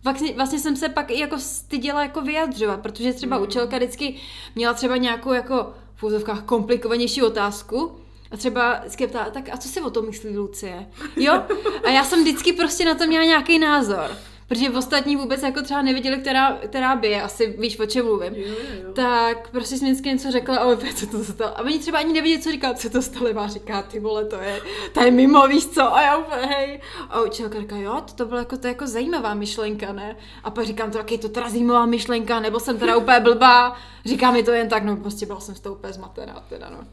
vlastně, 0.06 0.34
vlastně 0.34 0.60
jsem 0.60 0.76
se 0.76 0.90
pak 0.90 1.12
i 1.12 1.20
jako 1.20 1.40
styděla 1.40 2.02
jako 2.02 2.22
vyjadřovat, 2.22 2.82
protože 2.82 3.14
třeba 3.14 3.38
mm. 3.38 3.44
učitelka 3.44 3.78
vždycky 3.78 4.16
měla 4.56 4.74
třeba 4.74 4.98
nějakou 4.98 5.34
jako 5.34 5.74
v 5.96 6.04
úzovkách 6.04 6.44
komplikovanější 6.44 7.24
otázku 7.24 7.92
a 8.32 8.38
třeba 8.38 8.82
ptá, 9.08 9.30
tak 9.30 9.50
a 9.54 9.58
co 9.58 9.70
si 9.70 9.82
o 9.82 9.90
tom 9.90 10.06
myslí 10.06 10.38
Lucie? 10.38 10.88
Jo? 11.16 11.44
A 11.84 11.90
já 11.90 12.04
jsem 12.04 12.22
vždycky 12.22 12.54
prostě 12.54 12.86
na 12.86 12.96
to 12.96 13.08
měla 13.08 13.26
nějaký 13.26 13.60
názor. 13.60 14.12
Protože 14.48 14.70
v 14.70 14.78
ostatní 14.78 15.16
vůbec 15.16 15.44
jako 15.44 15.62
třeba 15.62 15.82
neviděli, 15.82 16.18
která, 16.18 16.58
která 16.58 16.96
by 16.96 17.08
je, 17.08 17.22
asi 17.22 17.56
víš, 17.60 17.80
o 17.80 17.86
čem 17.86 18.06
mluvím. 18.06 18.36
Jo, 18.36 18.48
jo, 18.48 18.56
jo. 18.84 18.94
Tak 18.94 19.50
prostě 19.52 19.78
jsem 19.78 19.88
vždycky 19.88 20.10
něco 20.10 20.32
řekla 20.32 20.58
a 20.58 20.66
opět, 20.66 20.98
co 20.98 21.08
to 21.08 21.24
stalo. 21.24 21.58
A 21.58 21.62
oni 21.62 21.80
třeba 21.80 22.00
ani 22.00 22.14
nevěděli, 22.14 22.44
co 22.44 22.52
říká, 22.52 22.74
co 22.74 22.90
to 22.90 23.02
stalo. 23.02 23.34
Má 23.34 23.48
říká, 23.48 23.82
ty 23.82 24.00
vole, 24.00 24.26
to 24.26 24.36
je, 24.36 24.62
to 24.94 25.04
je 25.04 25.12
mimo, 25.12 25.48
víš 25.48 25.68
co? 25.68 25.96
A 25.96 26.02
já 26.02 26.18
úplně, 26.18 26.42
hej. 26.42 26.82
A 27.10 27.22
učitelka 27.22 27.60
říká, 27.60 27.76
jo, 27.78 28.02
to, 28.08 28.14
to 28.14 28.26
bylo 28.26 28.40
jako, 28.40 28.58
to 28.58 28.68
je 28.68 28.72
jako 28.72 28.88
zajímavá 28.88 29.34
myšlenka, 29.34 29.94
ne? 29.94 30.16
A 30.44 30.52
pak 30.52 30.66
říkám, 30.66 30.92
to 30.92 30.98
je 31.12 31.18
to 31.18 31.30
teda 31.30 31.50
zajímavá 31.50 31.86
myšlenka, 31.86 32.40
nebo 32.40 32.60
jsem 32.60 32.80
teda 32.80 32.98
úplně 32.98 33.20
blbá. 33.20 33.78
Říká 34.06 34.32
mi 34.32 34.44
to 34.44 34.52
jen 34.52 34.70
tak, 34.70 34.84
no 34.84 34.98
prostě 34.98 35.26
byla 35.26 35.40
jsem 35.40 35.56
z 35.56 35.60
toho 35.60 35.76
úplně 35.76 35.94
zmatená, 35.94 36.46
teda 36.50 36.70
no. 36.70 36.88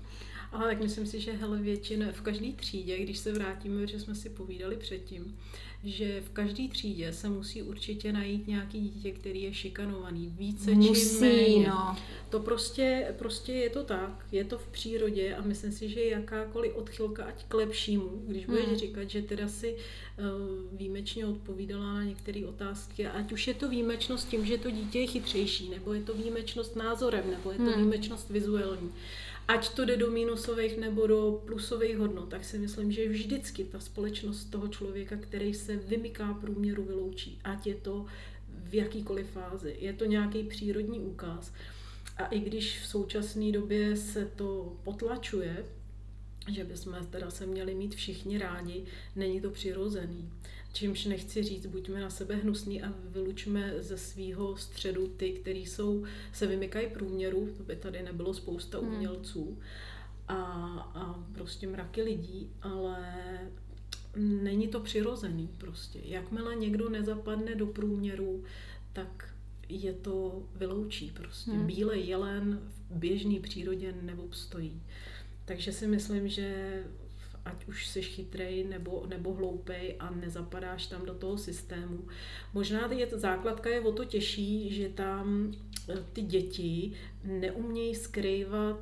Ale 0.52 0.66
tak 0.66 0.80
myslím 0.80 1.06
si, 1.06 1.20
že 1.20 1.32
hele, 1.32 1.58
většina 1.58 2.06
v 2.12 2.20
každé 2.20 2.52
třídě, 2.52 2.98
když 2.98 3.18
se 3.18 3.32
vrátíme, 3.32 3.86
že 3.86 4.00
jsme 4.00 4.14
si 4.14 4.30
povídali 4.30 4.76
předtím, 4.76 5.38
že 5.84 6.20
v 6.20 6.30
každé 6.30 6.68
třídě 6.68 7.12
se 7.12 7.28
musí 7.28 7.62
určitě 7.62 8.12
najít 8.12 8.46
nějaký 8.46 8.80
dítě, 8.80 9.10
který 9.10 9.42
je 9.42 9.54
šikanovaný 9.54 10.34
více 10.38 10.70
Musí, 10.70 11.08
či 11.18 11.20
méně. 11.20 11.68
no. 11.68 11.96
To 12.30 12.40
prostě, 12.40 13.14
prostě 13.18 13.52
je 13.52 13.70
to 13.70 13.84
tak, 13.84 14.26
je 14.32 14.44
to 14.44 14.58
v 14.58 14.68
přírodě 14.68 15.34
a 15.34 15.42
myslím 15.42 15.72
si, 15.72 15.88
že 15.88 16.04
jakákoliv 16.04 16.74
odchylka, 16.76 17.24
ať 17.24 17.44
k 17.48 17.54
lepšímu, 17.54 18.22
když 18.26 18.46
budeš 18.46 18.64
Hmm. 18.66 18.76
říkat, 18.76 19.10
že 19.10 19.22
teda 19.22 19.48
si 19.48 19.74
uh, 19.74 20.78
výjimečně 20.78 21.26
odpovídala 21.26 21.94
na 21.94 22.04
některé 22.04 22.46
otázky, 22.46 23.06
ať 23.06 23.32
už 23.32 23.46
je 23.48 23.54
to 23.54 23.68
výjimečnost 23.68 24.28
tím, 24.28 24.46
že 24.46 24.58
to 24.58 24.70
dítě 24.70 24.98
je 25.00 25.06
chytřejší, 25.06 25.68
nebo 25.70 25.92
je 25.92 26.02
to 26.02 26.14
výjimečnost 26.14 26.76
názorem, 26.76 27.24
nebo 27.30 27.50
je 27.50 27.56
to 27.56 27.62
Hmm. 27.62 27.74
výjimečnost 27.74 28.30
vizuální. 28.30 28.92
Ať 29.48 29.74
to 29.74 29.84
jde 29.84 29.96
do 29.96 30.10
minusových 30.10 30.78
nebo 30.78 31.06
do 31.06 31.42
plusových 31.46 31.96
hodnot, 31.96 32.28
tak 32.28 32.44
si 32.44 32.58
myslím, 32.58 32.92
že 32.92 33.08
vždycky 33.08 33.64
ta 33.64 33.80
společnost 33.80 34.44
toho 34.44 34.68
člověka, 34.68 35.16
který 35.16 35.54
se 35.54 35.76
vymyká 35.76 36.34
průměru, 36.34 36.84
vyloučí. 36.84 37.38
Ať 37.44 37.66
je 37.66 37.74
to 37.74 38.06
v 38.48 38.74
jakýkoliv 38.74 39.30
fázi. 39.30 39.76
Je 39.78 39.92
to 39.92 40.04
nějaký 40.04 40.42
přírodní 40.42 41.00
úkaz. 41.00 41.52
A 42.16 42.26
i 42.26 42.40
když 42.40 42.80
v 42.80 42.86
současné 42.86 43.52
době 43.52 43.96
se 43.96 44.24
to 44.36 44.76
potlačuje, 44.84 45.64
že 46.48 46.64
bychom 46.64 47.06
teda 47.10 47.30
se 47.30 47.46
měli 47.46 47.74
mít 47.74 47.94
všichni 47.94 48.38
rádi, 48.38 48.84
není 49.16 49.40
to 49.40 49.50
přirozený. 49.50 50.30
Čímž 50.72 51.04
nechci 51.04 51.42
říct, 51.42 51.66
buďme 51.66 52.00
na 52.00 52.10
sebe 52.10 52.36
hnusní 52.36 52.82
a 52.82 52.92
vylučme 53.04 53.74
ze 53.78 53.98
svého 53.98 54.56
středu 54.56 55.08
ty, 55.08 55.30
kteří 55.32 55.66
jsou, 55.66 56.04
se 56.32 56.46
vymykají 56.46 56.86
průměru, 56.86 57.48
to 57.56 57.62
by 57.62 57.76
tady 57.76 58.02
nebylo 58.02 58.34
spousta 58.34 58.78
Hmm. 58.78 58.88
umělců 58.88 59.58
a, 60.28 60.34
a 60.94 61.24
prostě 61.32 61.66
mraky 61.66 62.02
lidí, 62.02 62.50
ale 62.62 62.98
není 64.16 64.68
to 64.68 64.80
přirozený 64.80 65.50
prostě. 65.58 66.00
Jakmile 66.04 66.56
někdo 66.56 66.88
nezapadne 66.88 67.54
do 67.54 67.66
průměru, 67.66 68.44
tak 68.92 69.34
je 69.68 69.92
to 69.92 70.42
vyloučí 70.56 71.12
prostě. 71.14 71.50
Hmm. 71.50 71.66
Bílej 71.66 72.06
jelen 72.06 72.60
v 72.90 72.96
běžné 72.96 73.40
přírodě 73.40 73.94
neobstojí. 74.02 74.82
Takže 75.44 75.72
si 75.72 75.86
myslím, 75.86 76.28
že 76.28 76.82
ať 77.44 77.68
už 77.68 77.86
jsi 77.86 78.02
chytrej 78.02 78.64
nebo, 78.64 79.04
nebo 79.08 79.34
hloupej 79.34 79.96
a 79.98 80.10
nezapadáš 80.10 80.86
tam 80.86 81.06
do 81.06 81.14
toho 81.14 81.38
systému. 81.38 81.98
Možná 82.54 82.92
je 82.92 83.06
to, 83.06 83.18
základka 83.18 83.70
je 83.70 83.80
o 83.80 83.92
to 83.92 84.04
těžší, 84.04 84.74
že 84.74 84.88
tam 84.88 85.52
eh, 85.88 85.94
ty 86.12 86.22
děti 86.22 86.92
neumějí 87.24 87.94
skrývat 87.94 88.78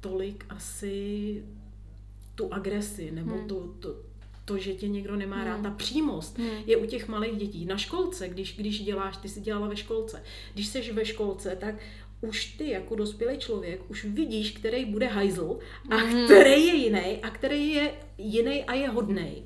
tolik 0.00 0.44
asi 0.48 1.44
tu 2.34 2.54
agresi 2.54 3.10
nebo 3.10 3.34
Hmm. 3.36 3.48
to, 3.48 3.74
to, 3.80 3.96
to, 4.44 4.58
že 4.58 4.74
tě 4.74 4.88
někdo 4.88 5.16
nemá 5.16 5.36
Hmm. 5.36 5.46
rád. 5.46 5.62
Ta 5.62 5.70
přímost 5.70 6.38
Hmm. 6.38 6.48
je 6.66 6.76
u 6.76 6.86
těch 6.86 7.08
malých 7.08 7.38
dětí. 7.38 7.66
Na 7.66 7.76
školce, 7.76 8.28
když, 8.28 8.56
když 8.56 8.84
děláš, 8.84 9.16
ty 9.16 9.28
jsi 9.28 9.40
dělala 9.40 9.68
ve 9.68 9.76
školce, 9.76 10.22
když 10.54 10.66
jsi 10.66 10.92
ve 10.92 11.04
školce, 11.04 11.56
tak 11.60 11.74
už 12.20 12.44
ty 12.44 12.70
jako 12.70 12.94
dospělý 12.94 13.38
člověk 13.38 13.80
už 13.90 14.04
vidíš, 14.04 14.50
který 14.50 14.84
bude 14.84 15.06
hajzl 15.06 15.58
a 15.90 15.96
Mhm. 15.96 16.24
který 16.24 16.66
je 16.66 16.74
jiný 16.74 17.18
a 17.22 17.30
který 17.30 17.72
je 17.72 17.92
jiný 18.18 18.64
a 18.64 18.74
je 18.74 18.88
hodnej. 18.88 19.42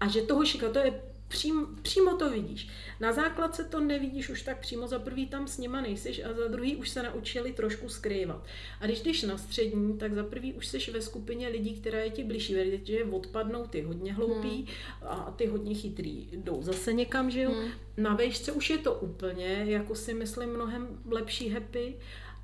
A 0.00 0.08
že 0.08 0.22
toho 0.22 0.44
šika, 0.44 0.68
to 0.68 0.78
je 0.78 0.92
přím, 1.32 1.66
přímo 1.82 2.16
to 2.16 2.30
vidíš. 2.30 2.68
Na 3.00 3.12
základce 3.12 3.64
to 3.64 3.80
nevidíš 3.80 4.28
už 4.28 4.42
tak 4.42 4.60
přímo, 4.60 4.88
za 4.88 4.98
prvý 4.98 5.26
tam 5.26 5.48
s 5.48 5.58
nima 5.58 5.80
nejsiš 5.80 6.24
a 6.24 6.32
za 6.32 6.48
druhý 6.48 6.76
už 6.76 6.88
se 6.88 7.02
naučili 7.02 7.52
trošku 7.52 7.88
skrývat. 7.88 8.44
A 8.80 8.86
když 8.86 9.00
jdeš 9.00 9.22
na 9.22 9.38
střední, 9.38 9.98
tak 9.98 10.14
za 10.14 10.24
prvý 10.24 10.52
už 10.52 10.66
seš 10.66 10.88
ve 10.88 11.02
skupině 11.02 11.48
lidí, 11.48 11.80
která 11.80 11.98
je 11.98 12.10
ti 12.10 12.24
blížší, 12.24 12.54
že 12.84 13.04
odpadnou 13.04 13.66
ty 13.66 13.82
hodně 13.82 14.12
hloupí 14.12 14.66
a 15.02 15.34
ty 15.36 15.46
hodně 15.46 15.74
chytrý 15.74 16.28
jdou 16.32 16.62
zase 16.62 16.92
někam, 16.92 17.30
že 17.30 17.42
jo. 17.42 17.52
Hmm. 17.52 17.70
Na 17.96 18.14
vejšce 18.14 18.52
už 18.52 18.70
je 18.70 18.78
to 18.78 18.94
úplně, 18.94 19.64
jako 19.66 19.94
si 19.94 20.14
myslím, 20.14 20.48
mnohem 20.48 20.88
lepší 21.10 21.48
happy 21.48 21.96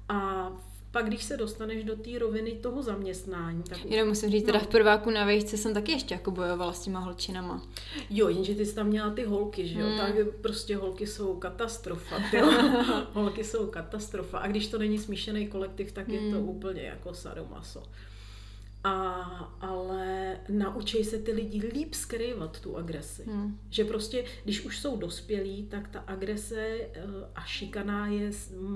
a 0.09 0.53
pak, 0.99 1.07
když 1.09 1.23
se 1.25 1.37
dostaneš 1.37 1.85
do 1.85 1.97
té 1.97 2.19
roviny 2.19 2.51
toho 2.53 2.83
zaměstnání, 2.83 3.63
tak 3.63 3.79
už... 3.85 3.91
Jenom 3.91 4.09
musím 4.09 4.31
říct, 4.31 4.45
teda 4.45 4.59
No. 4.59 4.65
v 4.65 4.69
prváku 4.69 5.11
na 5.11 5.25
vejšce 5.25 5.57
jsem 5.57 5.75
taky 5.75 5.93
ještě 5.93 6.15
jako 6.15 6.31
bojovala 6.31 6.73
s 6.73 6.81
těma 6.83 7.01
holčinama. 7.01 7.63
Jo, 8.11 8.29
jenže 8.29 8.55
ty 8.55 8.67
jsi 8.67 8.75
tam 8.75 8.87
měla 8.87 9.11
ty 9.11 9.25
holky, 9.25 9.69
že 9.69 9.81
jo, 9.81 9.87
Hmm. 9.87 9.99
tak 9.99 10.15
prostě 10.41 10.77
holky 10.77 11.07
jsou 11.07 11.37
katastrofa, 11.37 12.17
ty 12.31 12.39
holky 13.13 13.45
jsou 13.45 13.67
katastrofa 13.67 14.39
a 14.39 14.47
když 14.47 14.67
to 14.69 14.79
není 14.79 14.99
smíšený 14.99 15.47
kolektiv, 15.49 15.93
tak 15.93 16.09
je 16.09 16.19
to 16.31 16.37
Hmm. 16.39 16.49
úplně 16.49 16.83
jako 16.83 17.15
sadomaso. 17.15 17.83
A, 18.85 19.13
ale 19.61 20.37
naučí 20.49 21.05
se 21.05 21.19
ty 21.19 21.33
lidi 21.33 21.67
líp 21.75 21.95
skrývat 21.95 22.61
tu 22.61 22.77
agresi. 22.77 23.23
Hmm. 23.27 23.59
Že 23.71 23.85
prostě, 23.85 24.25
když 24.45 24.65
už 24.65 24.79
jsou 24.79 24.97
dospělí, 24.97 25.67
tak 25.71 25.89
ta 25.89 25.99
agrese 26.01 26.61
eh, 26.95 27.03
a 27.35 27.45
šikaná 27.45 28.07
je 28.07 28.31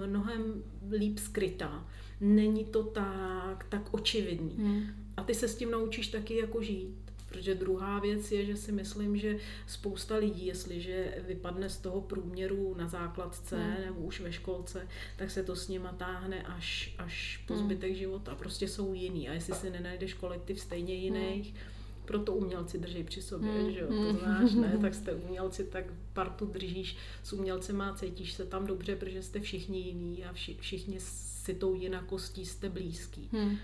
mnohem 0.06 0.62
líp 0.90 1.18
skrytá. 1.18 1.86
Není 2.24 2.64
to 2.64 2.82
tak, 2.84 3.66
tak 3.68 3.94
očividný. 3.94 4.54
Hmm. 4.58 4.82
A 5.16 5.22
ty 5.22 5.34
se 5.34 5.48
s 5.48 5.56
tím 5.56 5.70
naučíš 5.70 6.08
taky 6.08 6.36
jako 6.36 6.62
žít. 6.62 6.94
Protože 7.28 7.54
druhá 7.54 8.00
věc 8.00 8.32
je, 8.32 8.44
že 8.44 8.56
si 8.56 8.72
myslím, 8.72 9.16
že 9.16 9.36
spousta 9.66 10.16
lidí, 10.16 10.46
jestliže 10.46 11.14
vypadne 11.28 11.68
z 11.70 11.76
toho 11.76 12.00
průměru 12.00 12.74
na 12.78 12.88
základce 12.88 13.56
Hmm. 13.56 13.84
nebo 13.86 14.00
už 14.00 14.20
ve 14.20 14.32
školce, 14.32 14.88
tak 15.16 15.30
se 15.30 15.42
to 15.42 15.56
s 15.56 15.68
nima 15.68 15.92
táhne 15.92 16.42
až, 16.42 16.94
až 16.98 17.44
po 17.46 17.54
Hmm. 17.54 17.64
zbytek 17.64 17.96
života. 17.96 18.34
Prostě 18.34 18.68
jsou 18.68 18.94
jiný. 18.94 19.28
A 19.28 19.32
jestli 19.32 19.54
si 19.54 19.70
nenajdeš 19.70 20.14
kolektiv 20.14 20.60
stejně 20.60 20.94
jiných, 20.94 21.54
proto 22.04 22.32
umělci 22.34 22.78
drží 22.78 23.04
při 23.04 23.22
sobě, 23.22 23.50
Hmm. 23.52 23.72
že 23.72 23.80
jo, 23.80 23.86
to 23.86 23.94
Hmm. 23.94 24.18
znáš, 24.18 24.52
ne? 24.54 24.78
Tak 24.80 24.94
jste 24.94 25.14
umělci, 25.14 25.64
tak 25.64 25.84
partu 26.12 26.46
držíš 26.46 26.96
s 27.22 27.32
umělcema, 27.32 27.94
cítíš 27.94 28.32
se 28.32 28.44
tam 28.46 28.66
dobře, 28.66 28.96
protože 28.96 29.22
jste 29.22 29.40
všichni 29.40 29.78
jiný 29.80 30.24
a 30.24 30.32
vši, 30.32 30.56
všichni 30.60 31.00
si 31.44 31.54
tou 31.54 31.74
jinakostí 31.74 32.46
jste 32.46 32.68
blízký. 32.68 33.28
Hmm. 33.32 33.56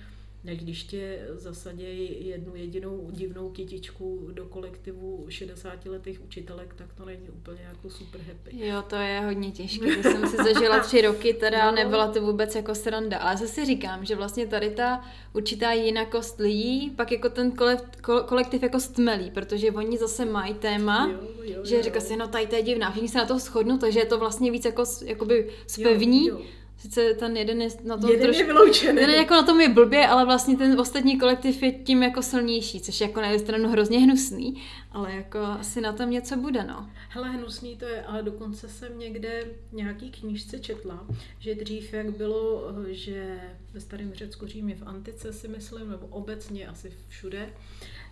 Když 0.42 0.82
tě 0.84 1.18
zasadějí 1.32 2.26
jednu 2.28 2.56
jedinou 2.56 3.08
divnou 3.12 3.48
kytičku 3.50 4.28
do 4.32 4.44
kolektivu 4.46 5.26
60-letých 5.28 6.24
učitelek, 6.24 6.74
tak 6.74 6.92
to 6.94 7.04
není 7.04 7.28
úplně 7.28 7.58
jako 7.68 7.90
super 7.90 8.20
happy. 8.20 8.66
Jo, 8.66 8.82
to 8.82 8.96
je 8.96 9.20
hodně 9.20 9.50
těžké. 9.50 9.96
To 9.96 10.02
jsem 10.02 10.28
si 10.28 10.36
zažila 10.36 10.80
tři 10.80 11.00
roky, 11.02 11.34
teda 11.34 11.70
No. 11.70 11.76
nebyla 11.76 12.08
to 12.12 12.20
vůbec 12.20 12.54
jako 12.54 12.74
sranda. 12.74 13.18
Ale 13.18 13.36
zase 13.36 13.64
říkám, 13.66 14.04
že 14.04 14.16
vlastně 14.16 14.46
tady 14.46 14.70
ta 14.70 15.04
určitá 15.32 15.72
jinakost 15.72 16.38
lidí, 16.40 16.90
pak 16.96 17.12
jako 17.12 17.28
ten 17.28 17.50
kolektiv, 17.52 18.00
kolektiv 18.26 18.62
jako 18.62 18.80
stmelí, 18.80 19.30
protože 19.30 19.70
oni 19.72 19.98
zase 19.98 20.24
mají 20.24 20.54
téma, 20.54 21.10
Jo, 21.12 21.28
jo, 21.42 21.64
že 21.64 21.76
jo. 21.76 21.82
říká 21.82 22.00
si, 22.00 22.16
no 22.16 22.28
tady 22.28 22.46
to 22.46 22.56
je 22.56 22.62
divná, 22.62 22.90
všichni 22.90 23.08
se 23.08 23.18
na 23.18 23.26
to 23.26 23.38
shodnou, 23.38 23.78
takže 23.78 23.98
je 24.00 24.06
to 24.06 24.18
vlastně 24.18 24.50
víc 24.50 24.64
jako 24.64 24.84
jakoby 25.04 25.50
spevní. 25.66 26.26
Jo, 26.26 26.38
jo. 26.38 26.44
Sice 26.78 27.14
ten 27.14 27.36
jeden 27.36 27.62
je 27.62 27.68
na 27.84 27.96
tom 27.96 28.10
Jeden 28.10 28.26
trošku... 28.26 28.40
je 28.40 28.46
vyloučený. 28.46 28.98
Ten 28.98 29.10
jako 29.10 29.34
na 29.34 29.42
tom 29.42 29.60
je 29.60 29.68
blbě, 29.68 30.06
ale 30.06 30.24
vlastně 30.24 30.56
ten 30.56 30.80
ostatní 30.80 31.18
kolektiv 31.18 31.62
je 31.62 31.72
tím 31.72 32.02
jako 32.02 32.22
silnější, 32.22 32.80
což 32.80 33.00
je 33.00 33.06
jako 33.06 33.20
na 33.20 33.26
jednu 33.26 33.44
stranu 33.44 33.68
hrozně 33.68 33.98
hnusný, 33.98 34.62
ale 34.92 35.14
jako 35.14 35.38
asi 35.38 35.80
na 35.80 35.92
tom 35.92 36.10
něco 36.10 36.36
bude, 36.36 36.64
no. 36.64 36.90
Hele, 37.08 37.30
hnusný 37.30 37.76
to 37.76 37.84
je, 37.84 38.02
ale 38.02 38.22
dokonce 38.22 38.68
jsem 38.68 38.98
někde 38.98 39.44
nějaký 39.72 40.10
knížce 40.10 40.58
četla, 40.58 41.06
že 41.38 41.54
dřív 41.54 41.92
jak 41.92 42.16
bylo, 42.16 42.72
že 42.88 43.40
ve 43.72 43.80
starém 43.80 44.14
Řecku, 44.14 44.46
Římě, 44.46 44.74
v 44.74 44.88
antice 44.88 45.32
si 45.32 45.48
myslím, 45.48 45.90
nebo 45.90 46.06
obecně 46.06 46.68
asi 46.68 46.92
všude, 47.08 47.52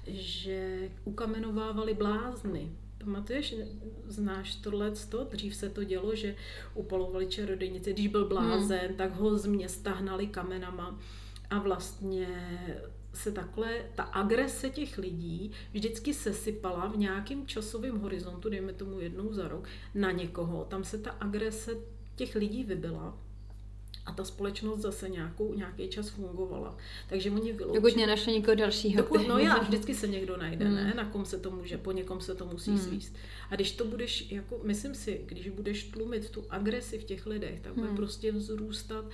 že 0.07 0.79
ukamenovávali 1.05 1.95
blázny. 1.95 2.71
Pamatuješ, 3.07 3.55
znáš 4.07 4.55
tohle? 4.55 4.93
Dřív 5.31 5.55
se 5.55 5.71
to 5.71 5.85
dělo, 5.85 6.15
že 6.15 6.37
upalovali 6.75 7.27
čarodějnice. 7.27 7.93
Když 7.93 8.07
byl 8.07 8.29
blázen, 8.29 8.87
hmm. 8.87 8.97
tak 8.97 9.15
ho 9.15 9.39
z 9.39 9.47
města 9.47 9.93
hnali 9.93 10.27
kamenama 10.27 11.01
a 11.51 11.59
vlastně 11.59 12.29
se 13.15 13.33
takhle, 13.33 13.83
ta 13.95 14.03
agrese 14.03 14.71
těch 14.71 14.99
lidí 14.99 15.51
vždycky 15.73 16.15
sesypala 16.15 16.87
v 16.87 16.97
nějakém 16.97 17.47
časovém 17.47 17.99
horizontu, 17.99 18.49
dejme 18.49 18.73
tomu 18.73 19.01
jednou 19.01 19.33
za 19.33 19.49
rok, 19.49 19.69
na 19.95 20.11
někoho. 20.11 20.65
Tam 20.65 20.85
se 20.85 20.99
ta 20.99 21.11
agrese 21.11 21.71
těch 22.17 22.35
lidí 22.35 22.65
vybila 22.65 23.19
a 24.07 24.13
ta 24.13 24.25
společnost 24.25 24.81
zase 24.81 25.09
nějakou, 25.09 25.55
nějaký 25.55 25.89
čas 25.89 26.09
fungovala. 26.09 26.77
Takže 27.09 27.31
oni 27.31 27.53
vyloučili. 27.53 27.83
Dokud 27.83 27.97
nenašli 27.97 28.33
někoho 28.33 28.55
dalšího. 28.55 29.03
Dokud, 29.03 29.29
no 29.29 29.39
já, 29.39 29.59
vždycky 29.59 29.95
se 29.95 30.09
někdo 30.09 30.37
najde, 30.37 30.65
hmm. 30.65 30.75
ne? 30.75 30.95
Na 30.97 31.05
kom 31.05 31.25
se 31.25 31.39
to 31.39 31.51
může, 31.51 31.79
po 31.79 31.93
někom 31.93 32.21
se 32.21 32.35
to 32.35 32.47
musí 32.47 32.71
hmm. 32.71 32.81
svíst. 32.81 33.17
A 33.51 33.55
když 33.55 33.73
to 33.73 33.85
budeš, 33.85 34.33
jako, 34.33 34.61
myslím 34.63 34.95
si, 34.95 35.21
když 35.27 35.49
budeš 35.49 35.85
tlumit 35.85 36.31
tu 36.31 36.45
agresi 36.51 36.99
v 36.99 37.05
těch 37.05 37.27
lidech, 37.27 37.61
tak 37.61 37.75
bude 37.75 37.87
hmm. 37.87 37.97
prostě 37.97 38.33
vzrůstat 38.33 39.05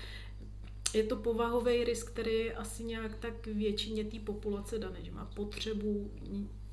je 0.95 1.03
to 1.03 1.17
povahový 1.17 1.85
risk, 1.85 2.11
který 2.11 2.35
je 2.35 2.55
asi 2.55 2.85
nějak 2.85 3.19
tak 3.19 3.47
většině 3.47 4.05
té 4.05 4.19
populace 4.19 4.79
daný, 4.79 4.99
že 5.03 5.13
má 5.13 5.25
potřebu 5.25 6.11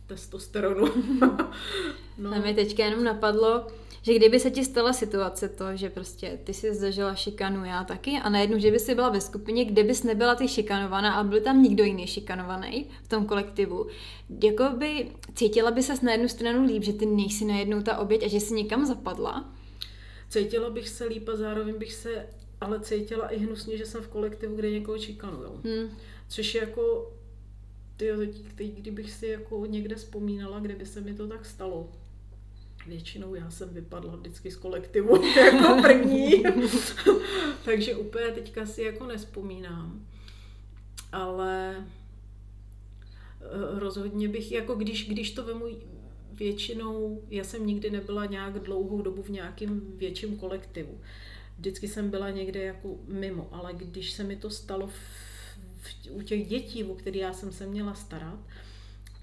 testosteronu. 0.09 0.87
no. 2.17 2.33
A 2.33 2.39
mi 2.39 2.53
teďka 2.53 2.85
jenom 2.85 3.03
napadlo, 3.03 3.67
že 4.01 4.13
kdyby 4.13 4.39
se 4.39 4.51
ti 4.51 4.65
stala 4.65 4.93
situace 4.93 5.49
to, 5.49 5.65
že 5.75 5.89
prostě 5.89 6.39
ty 6.43 6.53
jsi 6.53 6.73
zažila 6.73 7.15
šikanu, 7.15 7.65
já 7.65 7.83
taky, 7.83 8.11
a 8.11 8.29
najednou, 8.29 8.59
že 8.59 8.71
by 8.71 8.79
si 8.79 8.95
byla 8.95 9.09
ve 9.09 9.21
skupině, 9.21 9.65
kde 9.65 9.83
bys 9.83 10.03
nebyla 10.03 10.35
ty 10.35 10.47
šikanovaná 10.47 11.13
a 11.13 11.23
byl 11.23 11.41
tam 11.41 11.63
nikdo 11.63 11.83
jiný 11.83 12.07
šikanovaný 12.07 12.85
v 13.03 13.07
tom 13.07 13.25
kolektivu, 13.25 13.87
jako 14.43 14.63
by 14.77 15.11
cítila 15.35 15.71
by 15.71 15.83
se 15.83 15.93
na 16.05 16.11
jednu 16.11 16.27
stranu 16.27 16.65
líp, 16.65 16.83
že 16.83 16.93
ty 16.93 17.05
nejsi 17.05 17.45
najednou 17.45 17.81
ta 17.81 17.97
oběť 17.97 18.23
a 18.23 18.27
že 18.27 18.39
jsi 18.39 18.53
někam 18.53 18.85
zapadla? 18.85 19.53
Cítila 20.29 20.69
bych 20.69 20.89
se 20.89 21.05
líp 21.05 21.29
a 21.29 21.35
zároveň 21.35 21.75
bych 21.77 21.93
se 21.93 22.25
ale 22.61 22.79
cítila 22.79 23.27
i 23.27 23.37
hnusně, 23.37 23.77
že 23.77 23.85
jsem 23.85 24.01
v 24.01 24.07
kolektivu, 24.07 24.55
kde 24.55 24.71
někoho 24.71 24.99
šikanují. 24.99 25.49
Hmm. 25.63 25.97
Což 26.27 26.55
je 26.55 26.61
jako, 26.61 27.11
teď, 27.99 28.41
teď, 28.55 28.71
kdybych 28.71 29.11
si 29.11 29.27
jako 29.27 29.65
někde 29.65 29.95
vzpomínala, 29.95 30.59
kde 30.59 30.75
by 30.75 30.85
se 30.85 31.01
mi 31.01 31.13
to 31.13 31.27
tak 31.27 31.45
stalo, 31.45 31.91
většinou 32.87 33.35
já 33.35 33.51
jsem 33.51 33.69
vypadla 33.69 34.15
vždycky 34.15 34.51
z 34.51 34.55
kolektivu 34.55 35.25
jako 35.37 35.81
první, 35.81 36.43
takže 37.65 37.95
úplně 37.95 38.25
teďka 38.25 38.65
si 38.65 38.81
jako 38.81 39.07
nespomínám. 39.07 40.05
Ale 41.11 41.75
eh, 41.77 43.79
rozhodně 43.79 44.27
bych, 44.27 44.51
jako 44.51 44.75
když, 44.75 45.09
když 45.09 45.31
to 45.31 45.43
vemu 45.43 45.65
většinou, 46.33 47.21
já 47.29 47.43
jsem 47.43 47.67
nikdy 47.67 47.89
nebyla 47.89 48.25
nějak 48.25 48.59
dlouhou 48.59 49.01
dobu 49.01 49.21
v 49.21 49.29
nějakém 49.29 49.81
větším 49.97 50.37
kolektivu. 50.37 50.99
Vždycky 51.57 51.87
jsem 51.87 52.09
byla 52.09 52.29
někde 52.29 52.63
jako 52.63 52.95
mimo, 53.07 53.49
ale 53.51 53.73
když 53.73 54.11
se 54.11 54.23
mi 54.23 54.35
to 54.35 54.49
stalo 54.49 54.87
v, 54.87 55.28
v, 55.79 56.11
u 56.11 56.21
těch 56.21 56.47
dětí, 56.47 56.83
o 56.83 56.95
které 56.95 57.17
já 57.17 57.33
jsem 57.33 57.51
se 57.51 57.65
měla 57.65 57.93
starat, 57.93 58.39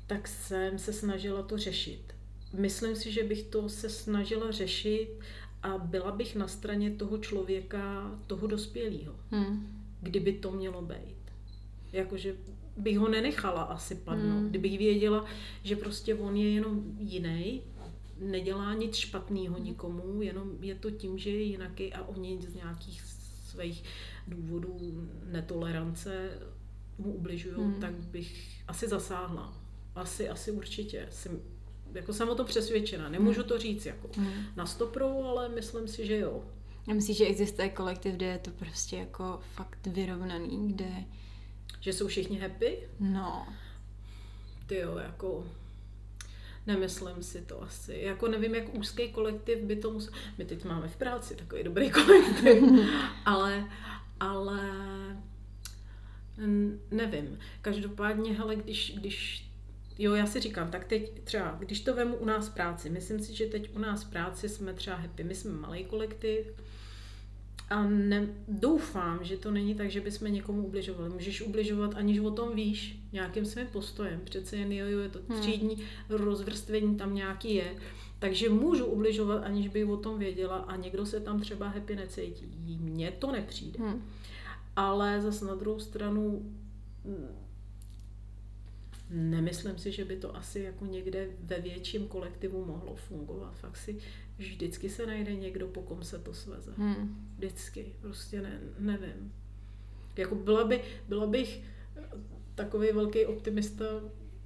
tak 0.07 0.29
jsem 0.29 0.79
se 0.79 0.93
snažila 0.93 1.43
to 1.43 1.59
řešit 1.59 2.17
myslím 2.53 2.97
si, 2.97 3.13
že 3.13 3.25
bych 3.25 3.43
to 3.43 3.69
se 3.69 3.89
snažila 3.89 4.51
řešit 4.51 5.09
a 5.63 5.79
byla 5.79 6.13
bych 6.13 6.37
na 6.37 6.49
straně 6.49 6.91
toho 6.91 7.19
člověka, 7.19 8.11
toho 8.27 8.47
dospělého. 8.47 9.15
Hmm. 9.31 9.83
Kdyby 10.01 10.33
to 10.33 10.51
mělo 10.51 10.83
být. 10.83 11.17
Jakože 11.93 12.37
bych 12.77 12.99
ho 12.99 13.09
nenechala 13.09 13.63
asi 13.63 13.95
padnout. 13.95 14.39
Hmm. 14.39 14.49
Kdybych 14.51 14.79
věděla, 14.79 15.25
že 15.63 15.77
prostě 15.77 16.15
on 16.15 16.37
je 16.37 16.51
jenom 16.51 16.83
jiný, 16.99 17.63
nedělá 18.19 18.75
nic 18.75 18.97
špatného 18.97 19.59
nikomu, 19.59 20.23
jenom 20.23 20.53
je 20.61 20.75
to 20.75 20.91
tím, 20.91 21.19
že 21.19 21.31
je 21.31 21.43
jinaký 21.43 21.93
a 21.93 22.05
oni 22.09 22.39
z 22.49 22.55
nějakých 22.55 23.03
svých 23.47 23.83
důvodů 24.27 25.09
netolerance 25.25 26.31
mu 26.99 27.13
ubližují, 27.13 27.55
hmm. 27.55 27.81
tak 27.81 27.93
bych 27.95 28.63
asi 28.69 28.89
zasáhla. 28.89 29.57
Asi, 29.95 30.29
asi 30.29 30.51
určitě. 30.51 31.09
Si 31.11 31.31
jako 31.95 32.13
jsem 32.13 32.29
o 32.29 32.35
to 32.35 32.45
přesvědčena. 32.45 33.09
Nemůžu 33.09 33.41
hmm. 33.41 33.49
to 33.49 33.59
říct 33.59 33.87
jako 33.87 34.09
hmm. 34.17 34.33
na 34.57 34.67
stopro, 34.67 35.25
ale 35.25 35.49
myslím 35.49 35.89
si, 35.89 36.07
že 36.07 36.19
jo. 36.19 36.45
Já 36.89 36.95
myslím, 36.95 37.15
že 37.15 37.27
existuje 37.27 37.69
kolektiv, 37.69 38.15
kde 38.15 38.27
je 38.27 38.39
to 38.39 38.51
prostě 38.51 38.97
jako 38.97 39.41
fakt 39.55 39.87
vyrovnaný, 39.87 40.73
kde... 40.73 40.91
Že 41.81 41.93
jsou 41.93 42.07
všichni 42.07 42.39
happy? 42.39 42.89
No. 43.01 43.47
Ty 44.67 44.77
jo, 44.77 44.97
jako... 44.97 45.47
Nemyslím 46.67 47.23
si 47.23 47.43
to 47.43 47.63
asi. 47.63 47.99
Jako 48.03 48.29
nevím, 48.29 48.55
jak 48.55 48.75
úzký 48.75 49.09
kolektiv 49.09 49.59
by 49.59 49.77
to 49.77 49.91
musel... 49.91 50.13
My 50.39 50.45
teď 50.45 50.65
máme 50.65 50.89
v 50.89 50.97
práci 50.97 51.37
takový 51.37 51.63
dobrý 51.63 51.91
kolektiv, 51.91 52.63
ale, 53.25 53.71
ale 54.21 54.61
nevím. 56.91 57.39
Každopádně, 57.63 58.33
hele, 58.33 58.57
když, 58.57 58.95
když 58.97 59.47
jo, 59.99 60.15
já 60.15 60.27
si 60.27 60.41
říkám, 60.41 60.71
tak 60.71 60.85
teď 60.85 61.25
třeba, 61.25 61.57
když 61.59 61.81
to 61.81 61.95
vemu 61.95 62.17
u 62.17 62.25
nás 62.25 62.49
v 62.49 62.55
práci, 62.55 62.91
myslím 62.91 63.21
si, 63.21 63.35
že 63.35 63.47
teď 63.47 63.77
u 63.77 63.79
nás 63.79 64.05
v 64.05 64.11
práci 64.11 64.49
jsme 64.49 64.75
třeba 64.75 64.97
happy, 64.97 65.25
my 65.25 65.35
jsme 65.35 65.53
malý 65.53 65.85
kolektiv 65.85 66.47
a 67.71 67.85
ne, 67.85 68.27
doufám, 68.49 69.25
že 69.25 69.37
to 69.37 69.51
není 69.51 69.75
tak, 69.75 69.91
že 69.91 70.01
bychom 70.01 70.33
někomu 70.33 70.67
ubližovali. 70.67 71.11
Můžeš 71.11 71.43
ubližovat, 71.43 71.95
aniž 71.95 72.19
o 72.19 72.31
tom 72.31 72.57
víš, 72.57 72.99
nějakým 73.13 73.45
svým 73.45 73.67
postojem. 73.67 74.21
Přece 74.25 74.57
jen 74.57 74.73
jo, 74.73 74.87
jo, 74.87 74.99
je 74.99 75.09
to 75.09 75.19
hmm. 75.29 75.41
třídní 75.41 75.75
hmm. 75.75 75.85
rozvrstvení 76.09 76.97
tam 76.97 77.15
nějaký 77.15 77.55
je. 77.55 77.75
Takže 78.19 78.49
můžu 78.49 78.87
ubližovat, 78.87 79.45
aniž 79.45 79.69
by 79.69 79.85
o 79.85 79.97
tom 79.97 80.19
věděla 80.19 80.57
a 80.57 80.77
někdo 80.77 81.07
se 81.07 81.21
tam 81.21 81.41
třeba 81.41 81.69
happy 81.69 81.97
necítí. 81.97 82.47
Mně 82.81 83.11
to 83.11 83.33
nepřijde. 83.33 83.79
Hmm. 83.79 84.03
Ale 84.77 85.21
zase 85.21 85.45
na 85.45 85.55
druhou 85.55 85.79
stranu 85.79 86.53
Nemyslím 89.11 89.79
si, 89.79 89.93
že 89.93 90.05
by 90.05 90.17
to 90.17 90.37
asi 90.37 90.61
jako 90.61 90.87
někde 90.87 91.29
ve 91.41 91.61
větším 91.61 92.09
kolektivu 92.09 92.65
mohlo 92.65 92.95
fungovat. 92.95 93.59
Fakt 93.59 93.77
si 93.77 93.99
vždycky 94.39 94.89
se 94.89 95.07
najde 95.07 95.35
někdo, 95.35 95.67
po 95.67 95.83
kom 95.83 96.03
se 96.03 96.19
to 96.19 96.35
sveze. 96.35 96.73
Hmm. 96.77 97.29
Vždycky. 97.37 97.95
Prostě 98.01 98.43
ne, 98.43 98.61
nevím. 98.79 99.33
Jako 100.17 100.35
byla, 100.35 100.65
by, 100.65 100.83
byla 101.09 101.27
bych 101.27 101.63
takový 102.55 102.93
velký 102.93 103.27
optimista, 103.27 103.85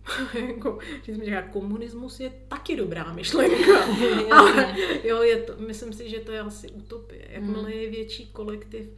jako, 0.48 0.78
že 1.02 1.14
jsem 1.14 1.24
říkala, 1.24 1.42
komunismus 1.42 2.20
je 2.20 2.32
taky 2.48 2.76
dobrá 2.76 3.12
myšlenka. 3.12 3.84
Ale 4.30 4.76
jo, 5.04 5.22
je 5.22 5.36
to, 5.36 5.52
myslím 5.58 5.92
si, 5.92 6.10
že 6.10 6.18
to 6.18 6.32
je 6.32 6.40
asi 6.40 6.70
utopie. 6.70 7.26
Jakmile 7.30 7.62
hmm. 7.62 7.80
je 7.80 7.90
větší 7.90 8.26
kolektiv, 8.26 8.88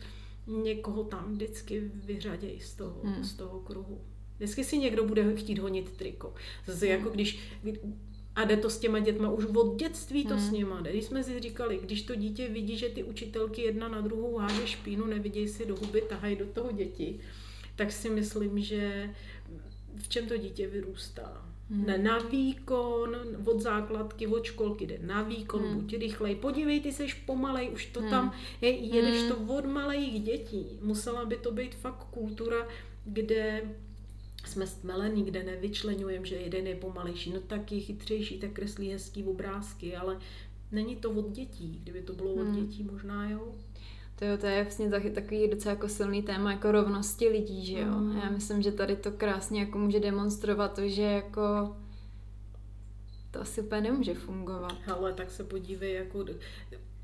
někoho 0.46 1.04
tam 1.04 1.32
vždycky 1.32 1.90
vyřadějí 1.94 2.60
z 2.60 2.74
toho, 2.74 3.00
hmm. 3.04 3.24
z 3.24 3.34
toho 3.34 3.60
kruhu. 3.60 4.00
Vždycky 4.36 4.64
si 4.64 4.78
někdo 4.78 5.04
bude 5.04 5.36
chtít 5.36 5.58
honit 5.58 5.90
triko. 5.90 6.34
Zase 6.66 6.86
jako 6.86 7.04
hmm. 7.04 7.12
když, 7.12 7.38
a 8.34 8.44
jde 8.44 8.56
to 8.56 8.70
s 8.70 8.78
těma 8.78 8.98
dětma 8.98 9.30
už 9.30 9.44
od 9.44 9.76
dětství 9.76 10.24
to 10.24 10.34
hmm. 10.34 10.48
s 10.48 10.50
nima 10.50 10.80
jde. 10.80 10.92
Když 10.92 11.04
jsme 11.04 11.24
si 11.24 11.40
říkali, 11.40 11.80
když 11.82 12.02
to 12.02 12.14
dítě 12.14 12.48
vidí, 12.48 12.78
že 12.78 12.88
ty 12.88 13.04
učitelky 13.04 13.62
jedna 13.62 13.88
na 13.88 14.00
druhou 14.00 14.38
háže 14.38 14.66
špínu, 14.66 15.06
nevidějí 15.06 15.48
si 15.48 15.66
do 15.66 15.76
huby, 15.76 16.00
tahají 16.00 16.36
do 16.36 16.46
toho 16.46 16.72
děti, 16.72 17.20
tak 17.76 17.92
si 17.92 18.10
myslím, 18.10 18.60
že 18.60 19.10
v 19.96 20.08
čem 20.08 20.26
to 20.26 20.36
dítě 20.36 20.68
vyrůstá. 20.68 21.48
Hmm. 21.70 21.86
Ne 21.86 21.98
na 21.98 22.18
výkon, 22.18 23.16
od 23.44 23.60
základky, 23.60 24.26
od 24.26 24.44
školky 24.44 24.86
jde 24.86 24.98
na 25.02 25.22
výkon, 25.22 25.62
hmm. 25.62 25.80
buď 25.80 25.94
rychlej. 25.94 26.34
Podívej, 26.34 26.80
ty 26.80 26.92
seš 26.92 27.14
pomalej, 27.14 27.70
už 27.70 27.86
to 27.86 28.00
hmm. 28.00 28.10
tam, 28.10 28.32
je, 28.60 28.70
jedeš 28.70 29.20
hmm. 29.20 29.28
to 29.28 29.54
od 29.54 29.66
malých 29.66 30.22
dětí. 30.22 30.66
Musela 30.82 31.24
by 31.24 31.36
to 31.36 31.52
být 31.52 31.74
fakt 31.74 32.04
kultura, 32.10 32.68
kde 33.04 33.62
jsme 34.46 34.66
stmelení, 34.66 35.24
kde 35.24 35.42
nevyčlenujeme, 35.42 36.26
že 36.26 36.34
jeden 36.34 36.66
je 36.66 36.74
pomalejší, 36.74 37.32
no 37.32 37.40
tak 37.40 37.72
je 37.72 37.80
chytřejší, 37.80 38.38
tak 38.38 38.52
kreslí 38.52 38.90
hezký 38.90 39.24
obrázky, 39.24 39.96
ale 39.96 40.18
není 40.72 40.96
to 40.96 41.10
od 41.10 41.30
dětí. 41.30 41.80
Kdyby 41.82 42.02
to 42.02 42.12
bylo 42.12 42.32
od 42.32 42.46
hmm. 42.46 42.66
dětí, 42.66 42.82
možná 42.82 43.30
jo. 43.30 43.54
To, 44.22 44.26
jo, 44.28 44.36
to 44.38 44.46
je 44.46 44.62
vlastně 44.62 44.90
takový 44.90 45.48
docela 45.48 45.74
jako 45.74 45.88
silný 45.88 46.22
téma 46.22 46.52
jako 46.52 46.72
rovnosti 46.72 47.28
lidí, 47.28 47.66
že 47.66 47.78
jo. 47.78 47.92
Hmm. 47.92 48.16
Já 48.16 48.30
myslím, 48.30 48.62
že 48.62 48.72
tady 48.72 48.96
to 48.96 49.12
krásně 49.12 49.60
jako 49.60 49.78
může 49.78 50.00
demonstrovat 50.00 50.74
to, 50.74 50.88
že 50.88 51.02
jako 51.02 51.76
to 53.30 53.40
asi 53.40 53.60
úplně 53.60 53.80
nemůže 53.80 54.14
fungovat. 54.14 54.76
Ale 54.92 55.12
tak 55.12 55.30
se 55.30 55.44
podívej, 55.44 55.94
jako 55.94 56.24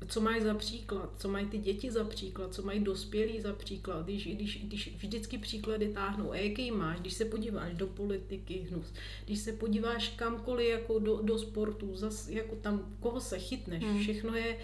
co 0.07 0.21
mají 0.21 0.41
za 0.41 0.53
příklad, 0.53 1.09
co 1.17 1.29
mají 1.29 1.45
ty 1.45 1.57
děti 1.57 1.91
za 1.91 2.03
příklad, 2.03 2.53
co 2.53 2.61
mají 2.61 2.79
dospělí 2.79 3.41
za 3.41 3.53
příklad, 3.53 4.05
když, 4.05 4.27
když, 4.27 4.63
když 4.63 4.95
vždycky 4.97 5.37
příklady 5.37 5.89
táhnou. 5.89 6.31
A 6.31 6.35
jaký 6.35 6.71
máš, 6.71 6.99
když 6.99 7.13
se 7.13 7.25
podíváš 7.25 7.73
do 7.73 7.87
politiky, 7.87 8.67
hnus, 8.69 8.93
když 9.25 9.39
se 9.39 9.53
podíváš 9.53 10.09
kamkoliv 10.09 10.69
jako 10.69 10.99
do, 10.99 11.21
do 11.21 11.37
sportu, 11.37 11.95
zas, 11.95 12.29
jako 12.29 12.55
tam, 12.55 12.95
koho 12.99 13.21
se 13.21 13.39
chytneš, 13.39 13.83
hmm. 13.83 13.99
všechno 13.99 14.35
je, 14.35 14.57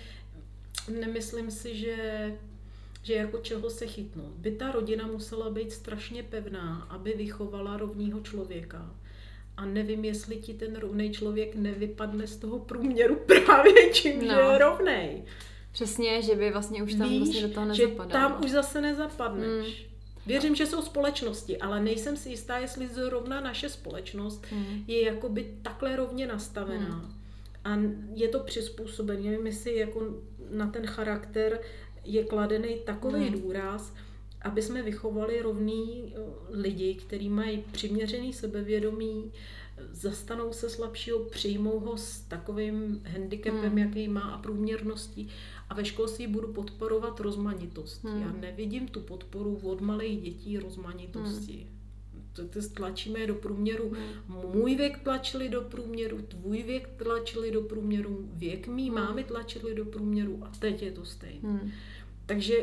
nemyslím 0.90 1.52
si, 1.52 1.76
že 1.76 1.98
že 3.04 3.14
jako 3.14 3.38
čeho 3.38 3.70
se 3.70 3.88
chytnout. 3.88 4.34
By 4.34 4.52
ta 4.52 4.72
rodina 4.72 5.08
musela 5.08 5.50
být 5.50 5.72
strašně 5.72 6.24
pevná, 6.24 6.88
aby 6.90 7.14
vychovala 7.14 7.78
rovního 7.78 8.20
člověka 8.20 8.96
a 9.58 9.66
nevím, 9.66 10.06
jestli 10.06 10.36
ti 10.36 10.54
ten 10.54 10.76
rovný 10.76 11.12
člověk 11.12 11.56
nevypadne 11.56 12.28
z 12.28 12.36
toho 12.36 12.60
průměru 12.60 13.16
právě 13.46 13.94
čím, 13.94 14.28
no. 14.28 14.34
že 14.34 14.42
je 14.42 14.58
rovnej. 14.58 15.24
Přesně, 15.72 16.22
že 16.22 16.36
by 16.36 16.52
vlastně 16.52 16.84
už 16.84 16.94
tam 16.94 17.10
Víš, 17.10 17.20
vlastně 17.20 17.48
do 17.48 17.54
toho 17.54 17.66
nezapadal. 17.66 18.08
že 18.08 18.12
tam 18.12 18.44
už 18.44 18.52
zase 18.52 18.82
nezapadneš. 18.82 19.88
Mm. 19.88 19.96
Věřím, 20.26 20.56
že 20.56 20.66
jsou 20.66 20.82
společnosti, 20.82 21.58
ale 21.58 21.82
nejsem 21.82 22.18
si 22.18 22.30
jistá, 22.30 22.58
jestli 22.58 22.88
zrovna 22.88 23.42
naše 23.42 23.70
společnost 23.70 24.46
mm. 24.52 24.84
je 24.88 25.06
jakoby 25.06 25.58
takhle 25.62 25.96
rovně 25.96 26.28
nastavená. 26.28 26.96
Mm. 26.96 27.14
A 27.64 27.80
je 28.14 28.28
to 28.28 28.40
přizpůsobené, 28.40 29.22
nevím, 29.22 29.46
jestli 29.46 29.78
jako 29.78 30.02
na 30.56 30.68
ten 30.68 30.88
charakter 30.88 31.60
je 32.04 32.24
kladený 32.24 32.76
takový 32.86 33.26
hmm. 33.26 33.42
důraz, 33.42 33.94
aby 34.42 34.62
jsme 34.62 34.82
vychovali 34.82 35.42
rovný 35.42 36.14
eh, 36.16 36.20
lidi, 36.50 36.96
kteří 36.96 37.30
mají 37.30 37.64
přiměřený 37.72 38.34
sebevědomí, 38.34 39.32
zastanou 39.92 40.54
se 40.54 40.70
slabšího, 40.70 41.20
přijmou 41.20 41.80
ho 41.80 41.98
s 41.98 42.20
takovým 42.20 43.02
handicapem, 43.06 43.70
hmm. 43.70 43.78
jaký 43.78 44.08
má 44.08 44.22
a 44.22 44.38
průměrností. 44.38 45.30
A 45.70 45.74
ve 45.74 45.86
školství 45.86 46.28
budu 46.28 46.54
podporovat 46.54 47.20
rozmanitost. 47.20 48.04
Hmm. 48.04 48.22
Já 48.22 48.32
nevidím 48.32 48.88
tu 48.88 49.00
podporu 49.00 49.60
od 49.64 49.82
malých 49.82 50.22
dětí 50.22 50.60
rozmanitosti. 50.60 51.54
Hmm 51.54 51.75
tlačíme 52.74 53.20
je 53.20 53.28
do 53.28 53.36
průměru. 53.36 53.90
Hmm. 53.90 54.52
Můj 54.54 54.76
věk 54.76 55.00
tlačili 55.00 55.50
do 55.50 55.62
průměru, 55.62 56.22
tvůj 56.22 56.64
věk 56.64 56.90
tlačili 56.98 57.52
do 57.52 57.62
průměru, 57.62 58.30
věk 58.34 58.68
mý 58.68 58.86
hmm. 58.86 58.96
mámy 58.96 59.24
tlačili 59.24 59.76
do 59.76 59.86
průměru 59.86 60.40
a 60.42 60.52
teď 60.60 60.82
je 60.82 60.92
to 60.92 61.06
stejné. 61.06 61.50
Hmm. 61.50 61.72
Takže 62.26 62.56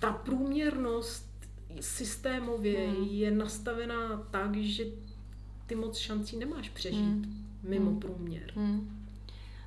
ta 0.00 0.12
průměrnost 0.12 1.26
systémově 1.80 2.88
hmm. 2.88 3.04
je 3.04 3.30
nastavená 3.30 4.28
tak, 4.30 4.56
že 4.56 4.84
ty 5.66 5.74
moc 5.74 5.96
šancí 5.96 6.36
nemáš 6.36 6.68
přežít 6.68 7.00
hmm. 7.00 7.46
mimo 7.62 7.90
hmm. 7.90 8.00
průměr. 8.00 8.52
Hmm. 8.54 9.06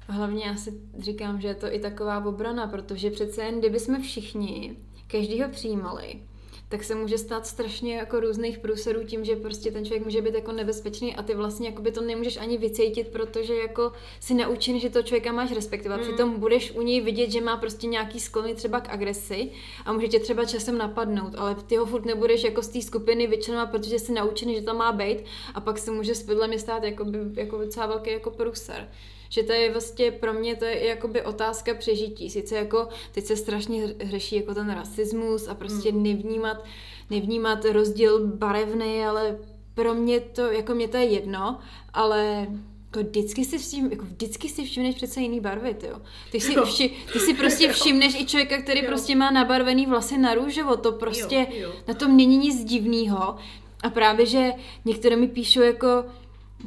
A 0.08 0.12
hlavně 0.12 0.46
já 0.46 0.56
si 0.56 0.82
říkám, 1.00 1.42
že 1.42 1.48
je 1.48 1.56
to 1.56 1.74
i 1.74 1.80
taková 1.80 2.26
obrana, 2.26 2.68
protože 2.68 3.12
přece 3.12 3.44
jen 3.44 3.60
kdyby 3.60 3.80
jsme 3.80 4.02
všichni 4.02 4.76
každýho 5.08 5.50
přijímali, 5.50 6.22
tak 6.70 6.84
se 6.84 6.96
může 6.96 7.18
stát 7.18 7.48
strašně 7.48 7.96
jako 7.96 8.20
různých 8.20 8.60
průserů 8.60 9.04
tím, 9.06 9.26
že 9.26 9.36
prostě 9.36 9.72
ten 9.72 9.86
člověk 9.86 10.04
může 10.06 10.22
být 10.22 10.34
jako 10.34 10.52
nebezpečný 10.52 11.16
a 11.16 11.24
ty 11.24 11.36
vlastně 11.36 11.70
jako 11.70 11.82
by 11.82 11.92
to 11.92 12.02
nemůžeš 12.02 12.38
ani 12.38 12.58
vycítit, 12.58 13.08
protože 13.08 13.56
jako 13.56 13.92
si 14.20 14.34
naučený, 14.34 14.80
že 14.80 14.90
to 14.90 15.04
člověka 15.04 15.32
máš 15.32 15.52
respektovat. 15.52 15.98
Mm. 15.98 16.04
Přitom 16.04 16.40
budeš 16.40 16.72
u 16.72 16.82
něj 16.82 17.02
vidět, 17.02 17.32
že 17.32 17.42
má 17.42 17.58
prostě 17.58 17.88
nějaký 17.88 18.20
sklony 18.20 18.56
třeba 18.56 18.82
k 18.82 18.90
agresi 18.90 19.52
a 19.86 19.94
může 19.94 20.08
tě 20.08 20.20
třeba 20.20 20.46
časem 20.46 20.78
napadnout, 20.78 21.36
ale 21.38 21.56
ty 21.56 21.76
ho 21.76 21.86
furt 21.86 22.06
nebudeš 22.06 22.44
jako 22.44 22.62
z 22.62 22.68
té 22.68 22.82
skupiny 22.82 23.28
vyčlenovat, 23.28 23.72
protože 23.72 24.00
jsi 24.00 24.14
naučený, 24.14 24.56
že 24.56 24.62
to 24.62 24.74
má 24.74 24.92
být 24.92 25.18
a 25.54 25.62
pak 25.62 25.78
se 25.78 25.92
může 25.92 26.16
s 26.16 26.30
mě 26.48 26.60
stát 26.60 26.84
jako, 26.84 27.06
by, 27.06 27.20
jako 27.42 27.58
docela 27.58 27.86
velký 27.86 28.12
jako 28.12 28.32
průser 28.32 28.90
že 29.30 29.44
to 29.44 29.54
je 29.54 29.72
vlastně 29.72 30.12
pro 30.12 30.34
mě 30.34 30.56
to 30.56 30.66
je 30.66 30.88
jakoby 30.88 31.22
otázka 31.22 31.74
přežití. 31.74 32.30
Sice 32.30 32.56
jako 32.56 32.88
teď 33.12 33.26
se 33.26 33.36
strašně 33.36 33.96
řeší 34.04 34.36
jako 34.36 34.54
ten 34.54 34.70
rasismus 34.70 35.48
a 35.48 35.56
prostě 35.56 35.92
mm. 35.92 36.04
nevnímat, 36.04 36.66
nevnímat 37.10 37.66
rozdíl 37.66 38.28
barevný, 38.28 39.06
ale 39.06 39.38
pro 39.74 39.94
mě 39.94 40.20
to, 40.20 40.42
jako 40.42 40.76
mě 40.76 40.88
to 40.88 40.98
je 40.98 41.04
jedno, 41.04 41.60
ale 41.94 42.48
jako 42.96 43.10
vždycky 43.10 43.46
si 43.46 43.58
všim, 43.58 43.92
jako 43.92 44.06
vždycky 44.06 44.50
si 44.50 44.66
všimneš 44.66 44.96
přece 44.96 45.22
jiný 45.22 45.40
barvy, 45.40 45.74
ty 45.74 45.88
jo. 45.88 46.02
Ty 46.32 46.40
si, 46.40 46.56
vši, 46.66 46.92
ty 47.14 47.20
si 47.20 47.34
prostě 47.34 47.74
všimneš 47.74 48.16
i 48.16 48.26
člověka, 48.26 48.62
který 48.62 48.80
jo. 48.80 48.86
prostě 48.88 49.16
má 49.16 49.32
nabarvený 49.32 49.86
vlasy 49.86 50.18
na 50.18 50.34
růžovo, 50.34 50.78
to 50.78 50.92
prostě, 50.92 51.48
jo, 51.50 51.62
jo. 51.62 51.72
na 51.88 51.94
tom 51.94 52.18
není 52.18 52.38
nic 52.38 52.64
divného. 52.64 53.36
A 53.84 53.90
právě, 53.90 54.26
že 54.26 54.52
některé 54.86 55.16
mi 55.16 55.28
píšou 55.28 55.62
jako, 55.62 55.88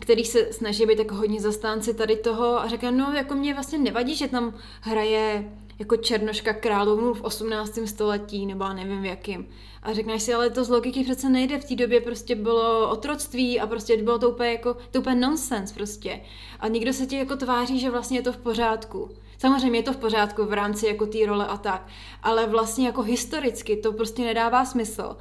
který 0.01 0.25
se 0.25 0.53
snaží 0.53 0.87
být 0.87 0.99
jako 0.99 1.15
hodně 1.15 1.41
zastánci 1.41 1.95
tady 1.95 2.17
toho 2.17 2.61
a 2.61 2.69
říká, 2.69 2.91
no 2.91 3.13
jako 3.13 3.35
mě 3.35 3.55
vlastně 3.55 3.79
nevadí, 3.79 4.15
že 4.15 4.29
tam 4.29 4.55
hraje 4.81 5.53
jako 5.79 5.97
Černoška 5.97 6.53
královnu 6.53 7.15
v 7.15 7.23
18. 7.23 7.79
století, 7.85 8.47
nebo 8.47 8.69
nevím 8.69 9.03
v 9.03 9.05
jakým. 9.05 9.49
A 9.83 9.93
řekneš 9.93 10.23
si, 10.23 10.35
ale 10.35 10.51
to 10.51 10.65
z 10.65 10.69
logiky 10.69 11.05
přece 11.05 11.29
nejde, 11.29 11.59
v 11.59 11.65
té 11.65 11.75
době 11.75 12.01
prostě 12.01 12.35
bylo 12.35 12.91
otroctví 12.91 13.61
a 13.61 13.67
prostě 13.67 14.03
bylo 14.03 14.19
to 14.19 14.31
úplně 14.31 14.51
jako, 14.51 14.77
to 14.91 15.01
úplně 15.01 15.17
nonsense 15.17 15.75
prostě. 15.75 16.21
A 16.61 16.69
někdo 16.69 16.93
se 16.93 17.07
ti 17.07 17.17
jako 17.17 17.37
tváří, 17.37 17.79
že 17.79 17.91
vlastně 17.91 18.19
je 18.19 18.23
to 18.23 18.33
v 18.33 18.37
pořádku. 18.37 19.11
Samozřejmě 19.39 19.79
je 19.79 19.83
to 19.83 19.93
v 19.93 19.97
pořádku 19.97 20.45
v 20.45 20.53
rámci 20.53 20.87
jako 20.87 21.07
té 21.07 21.27
role 21.27 21.47
a 21.47 21.57
tak, 21.57 21.87
ale 22.23 22.47
vlastně 22.47 22.87
jako 22.87 23.03
historicky 23.03 23.77
to 23.77 23.93
prostě 23.93 24.23
nedává 24.23 24.65
smysl. 24.65 25.17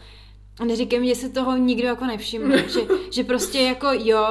A 0.61 0.65
neříkej 0.65 0.99
mi, 0.99 1.07
že 1.07 1.15
se 1.15 1.29
toho 1.29 1.57
nikdo 1.57 1.87
jako 1.87 2.05
nevšiml, 2.05 2.57
že, 2.67 2.81
že 3.11 3.23
prostě 3.23 3.59
jako 3.59 3.87
jo, 3.91 4.25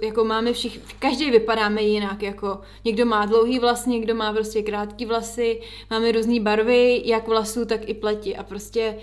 jako 0.00 0.24
máme 0.24 0.52
všichni, 0.52 0.82
každý 0.98 1.30
vypadáme 1.30 1.82
jinak, 1.82 2.22
jako 2.22 2.60
někdo 2.84 3.06
má 3.06 3.26
dlouhý 3.26 3.58
vlas, 3.58 3.86
někdo 3.86 4.14
má 4.14 4.32
prostě 4.32 4.62
krátký 4.62 5.06
vlasy, 5.06 5.60
máme 5.90 6.12
různé 6.12 6.40
barvy, 6.40 7.02
jak 7.04 7.28
vlasů, 7.28 7.64
tak 7.64 7.88
i 7.88 7.94
pleti 7.94 8.36
a 8.36 8.42
prostě 8.42 8.98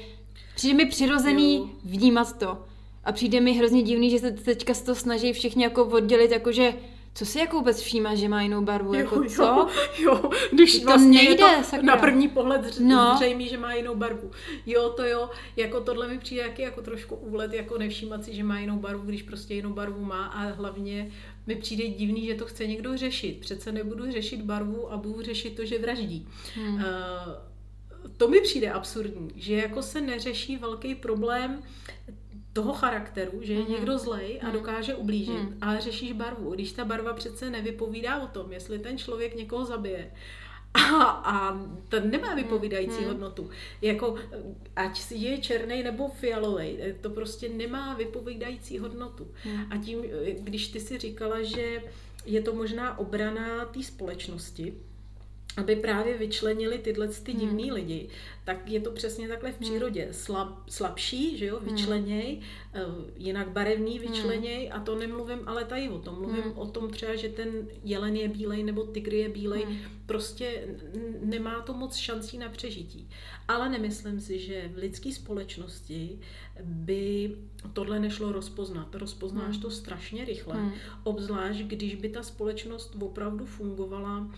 přijde 0.55 0.73
mi 0.73 0.85
přirozený 0.85 1.57
jo. 1.57 1.67
vnímat 1.83 2.37
to. 2.39 2.57
A 3.03 3.11
přijde 3.11 3.41
mi 3.41 3.53
hrozně 3.53 3.83
divný, 3.83 4.09
že 4.09 4.19
se 4.19 4.31
teďka 4.31 4.73
to 4.85 4.95
snaží 4.95 5.33
všichni 5.33 5.63
jako 5.63 5.85
oddělit, 5.85 6.31
jakože 6.31 6.73
co 7.13 7.25
si 7.25 7.39
jako 7.39 7.57
vůbec 7.57 7.81
všímá, 7.81 8.15
že 8.15 8.29
má 8.29 8.41
jinou 8.41 8.61
barvu? 8.61 8.93
Jo, 8.93 8.99
jako 8.99 9.23
co? 9.23 9.43
Jo, 9.43 9.67
jo. 9.99 10.29
když 10.51 10.79
to 10.79 10.85
vlastně 10.85 11.23
nejde, 11.23 11.31
je 11.31 11.63
to 11.63 11.81
na 11.81 11.97
první 11.97 12.27
pohled 12.27 12.79
no. 12.79 13.15
zřejmý, 13.17 13.47
že 13.47 13.57
má 13.57 13.73
jinou 13.73 13.95
barvu. 13.95 14.31
Jo, 14.65 14.89
to 14.89 15.03
jo, 15.03 15.29
jako 15.55 15.81
tohle 15.81 16.07
mi 16.07 16.17
přijde 16.19 16.41
jaký 16.41 16.61
jako 16.61 16.81
trošku 16.81 17.15
úlet, 17.15 17.53
jako 17.53 17.77
nevšímat 17.77 18.23
si, 18.23 18.35
že 18.35 18.43
má 18.43 18.59
jinou 18.59 18.77
barvu, 18.77 19.05
když 19.05 19.23
prostě 19.23 19.53
jinou 19.53 19.73
barvu 19.73 20.05
má 20.05 20.25
a 20.25 20.47
hlavně 20.47 21.11
mi 21.47 21.55
přijde 21.55 21.87
divný, 21.87 22.25
že 22.25 22.35
to 22.35 22.45
chce 22.45 22.67
někdo 22.67 22.97
řešit. 22.97 23.39
Přece 23.39 23.71
nebudu 23.71 24.11
řešit 24.11 24.41
barvu 24.41 24.93
a 24.93 24.97
budu 24.97 25.21
řešit 25.21 25.55
to, 25.55 25.65
že 25.65 25.79
vraždí. 25.79 26.27
Hmm. 26.55 26.75
Uh, 26.75 26.81
to 28.17 28.27
mi 28.27 28.41
přijde 28.41 28.71
absurdní, 28.71 29.29
že 29.35 29.55
jako 29.55 29.81
se 29.81 30.01
neřeší 30.01 30.57
velký 30.57 30.95
problém 30.95 31.63
toho 32.53 32.73
charakteru, 32.73 33.39
že 33.41 33.53
je 33.53 33.59
mm. 33.59 33.71
někdo 33.71 33.97
zlej 33.97 34.39
a 34.41 34.45
mhm. 34.45 34.53
dokáže 34.53 34.95
ublížit, 34.95 35.43
mm. 35.43 35.57
ale 35.61 35.81
řešíš 35.81 36.11
barvu. 36.11 36.53
Když 36.53 36.71
ta 36.71 36.85
barva 36.85 37.13
přece 37.13 37.49
nevypovídá 37.49 38.21
o 38.21 38.27
tom, 38.27 38.51
jestli 38.51 38.79
ten 38.79 38.97
člověk 38.97 39.35
někoho 39.35 39.65
zabije, 39.65 40.11
a, 40.73 41.03
a 41.03 41.59
ten 41.89 42.11
nemá 42.11 42.35
vypovídající 42.35 42.97
hmm. 42.97 43.07
hodnotu. 43.07 43.49
Jako, 43.81 44.15
ať 44.75 45.11
je 45.11 45.37
černý 45.37 45.83
nebo 45.83 46.07
fialový, 46.07 46.77
to 47.01 47.09
prostě 47.09 47.49
nemá 47.49 47.93
vypovídající 47.93 48.79
hodnotu. 48.79 49.27
Hmm. 49.43 49.65
A 49.71 49.77
tím, 49.77 50.01
když 50.39 50.67
ty 50.67 50.79
si 50.79 50.97
říkala, 50.97 51.41
že 51.41 51.83
je 52.25 52.41
to 52.41 52.53
možná 52.53 52.99
obrana 52.99 53.65
té 53.65 53.83
společnosti, 53.83 54.73
aby 55.59 55.75
právě 55.75 56.17
vyčlenili 56.17 56.77
tyhle 56.77 57.07
ty 57.07 57.33
divný 57.33 57.63
hmm. 57.63 57.73
lidi, 57.73 58.09
tak 58.45 58.69
je 58.69 58.79
to 58.79 58.91
přesně 58.91 59.27
takhle 59.27 59.51
v 59.51 59.59
hmm. 59.59 59.69
přírodě. 59.69 60.07
Slab, 60.11 60.69
slabší, 60.69 61.37
že 61.37 61.45
jo, 61.45 61.59
hmm. 61.59 61.75
vyčleněj, 61.75 62.39
hmm. 62.73 63.05
jinak 63.15 63.49
barevný 63.49 63.99
vyčleněj 63.99 64.65
hmm. 64.65 64.81
a 64.81 64.85
to 64.85 64.95
nemluvím 64.95 65.39
ale 65.45 65.65
tady 65.65 65.89
o 65.89 65.99
tom. 65.99 66.15
Mluvím 66.15 66.43
hmm. 66.43 66.57
o 66.57 66.67
tom 66.67 66.89
třeba, 66.89 67.15
že 67.15 67.29
ten 67.29 67.67
jelen 67.83 68.15
je 68.15 68.27
bílej 68.27 68.63
nebo 68.63 68.83
tygr 68.83 69.13
je 69.13 69.29
bílej. 69.29 69.63
Hmm. 69.63 69.77
Prostě 70.05 70.77
nemá 71.21 71.61
to 71.61 71.73
moc 71.73 71.95
šancí 71.95 72.37
na 72.37 72.49
přežití. 72.49 73.09
Ale 73.47 73.69
nemyslím 73.69 74.19
si, 74.19 74.39
že 74.39 74.71
v 74.73 74.77
lidské 74.77 75.13
společnosti 75.13 76.19
by 76.63 77.35
tohle 77.73 77.99
nešlo 77.99 78.31
rozpoznat. 78.31 78.95
Rozpoznáš 78.95 79.53
hmm. 79.53 79.61
to 79.61 79.71
strašně 79.71 80.25
rychle. 80.25 80.55
Hmm. 80.55 80.73
Obzvlášť, 81.03 81.59
když 81.59 81.95
by 81.95 82.09
ta 82.09 82.23
společnost 82.23 82.95
opravdu 83.01 83.45
fungovala 83.45 84.31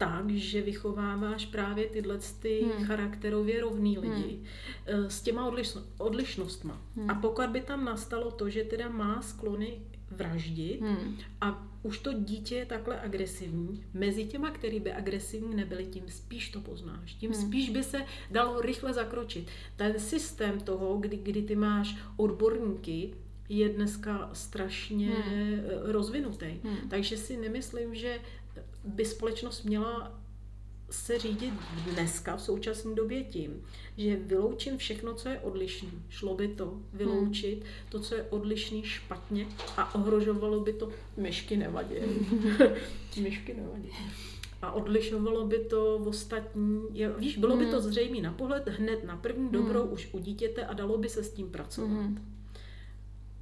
tak, 0.00 0.30
že 0.30 0.62
vychováváš 0.62 1.46
právě 1.46 1.86
tyhle 1.86 2.18
ty 2.40 2.60
hmm. 2.60 2.84
charakterově 2.84 3.60
rovný 3.60 3.98
lidi 3.98 4.40
hmm. 4.86 5.10
s 5.10 5.22
těma 5.22 5.46
odlišno, 5.46 5.82
odlišnostma. 5.98 6.82
Hmm. 6.96 7.10
A 7.10 7.14
pokud 7.14 7.46
by 7.46 7.60
tam 7.60 7.84
nastalo 7.84 8.30
to, 8.30 8.50
že 8.50 8.64
teda 8.64 8.88
má 8.88 9.22
sklony 9.22 9.82
vraždit 10.10 10.80
hmm. 10.80 11.16
a 11.40 11.68
už 11.82 11.98
to 11.98 12.12
dítě 12.12 12.56
je 12.56 12.66
takhle 12.66 13.00
agresivní, 13.00 13.84
mezi 13.94 14.24
těma, 14.24 14.50
který 14.50 14.80
by 14.80 14.92
agresivní 14.92 15.56
nebyli, 15.56 15.86
tím 15.86 16.04
spíš 16.08 16.50
to 16.50 16.60
poznáš, 16.60 17.14
tím 17.14 17.32
hmm. 17.32 17.42
spíš 17.42 17.70
by 17.70 17.82
se 17.82 18.04
dalo 18.30 18.60
rychle 18.60 18.92
zakročit. 18.92 19.48
Ten 19.76 19.98
systém 19.98 20.60
toho, 20.60 20.96
kdy, 20.96 21.16
kdy 21.16 21.42
ty 21.42 21.56
máš 21.56 21.96
odborníky, 22.16 23.14
je 23.48 23.68
dneska 23.68 24.30
strašně 24.32 25.08
hmm. 25.08 25.60
rozvinutý. 25.82 26.60
Hmm. 26.64 26.88
Takže 26.90 27.16
si 27.16 27.36
nemyslím, 27.36 27.94
že 27.94 28.18
by 28.84 29.04
společnost 29.04 29.64
měla 29.64 30.20
se 30.90 31.18
řídit 31.18 31.54
dneska 31.92 32.36
v 32.36 32.42
současné 32.42 32.94
době 32.94 33.24
tím, 33.24 33.62
že 33.96 34.16
vyloučím 34.16 34.78
všechno, 34.78 35.14
co 35.14 35.28
je 35.28 35.40
odlišné. 35.40 35.88
Šlo 36.08 36.34
by 36.34 36.48
to 36.48 36.80
vyloučit 36.92 37.58
hmm. 37.58 37.68
to, 37.88 38.00
co 38.00 38.14
je 38.14 38.22
odlišný 38.22 38.82
špatně 38.82 39.46
a 39.76 39.94
ohrožovalo 39.94 40.60
by 40.60 40.72
to 40.72 40.88
myšky 41.16 41.56
nevadí. 41.56 41.94
myšky 43.22 43.54
nevadí. 43.54 43.88
A 44.62 44.72
odlišovalo 44.72 45.46
by 45.46 45.58
to 45.58 45.98
v 45.98 46.08
ostatní, 46.08 46.82
je, 46.92 47.12
víš, 47.18 47.38
bylo 47.38 47.56
hmm. 47.56 47.64
by 47.64 47.70
to 47.70 47.80
hmm. 47.80 47.90
zřejmé 47.90 48.20
na 48.20 48.32
pohled 48.32 48.68
hned 48.68 49.04
na 49.04 49.16
první 49.16 49.42
hmm. 49.42 49.52
dobrou 49.52 49.84
už 49.84 50.08
u 50.12 50.18
dítěte 50.18 50.66
a 50.66 50.72
dalo 50.72 50.98
by 50.98 51.08
se 51.08 51.24
s 51.24 51.32
tím 51.32 51.50
pracovat. 51.50 51.88
Hmm. 51.88 52.32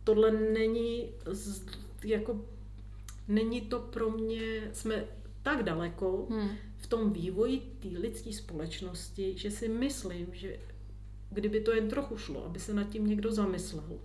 Tohle 0.04 0.30
není 0.30 1.08
z, 1.26 1.62
jako 2.04 2.40
není 3.28 3.60
to 3.60 3.78
pro 3.78 4.10
mě, 4.10 4.70
jsme 4.72 5.04
tak 5.42 5.62
daleko 5.62 6.26
hmm. 6.30 6.48
v 6.76 6.86
tom 6.86 7.12
vývoji 7.12 7.60
té 7.78 7.88
lidské 7.88 8.32
společnosti, 8.32 9.34
že 9.36 9.50
si 9.50 9.68
myslím, 9.68 10.26
že 10.32 10.56
kdyby 11.30 11.60
to 11.60 11.72
jen 11.72 11.88
trochu 11.88 12.16
šlo, 12.16 12.44
aby 12.44 12.60
se 12.60 12.74
nad 12.74 12.88
tím 12.88 13.06
někdo 13.06 13.32
zamyslel 13.32 13.98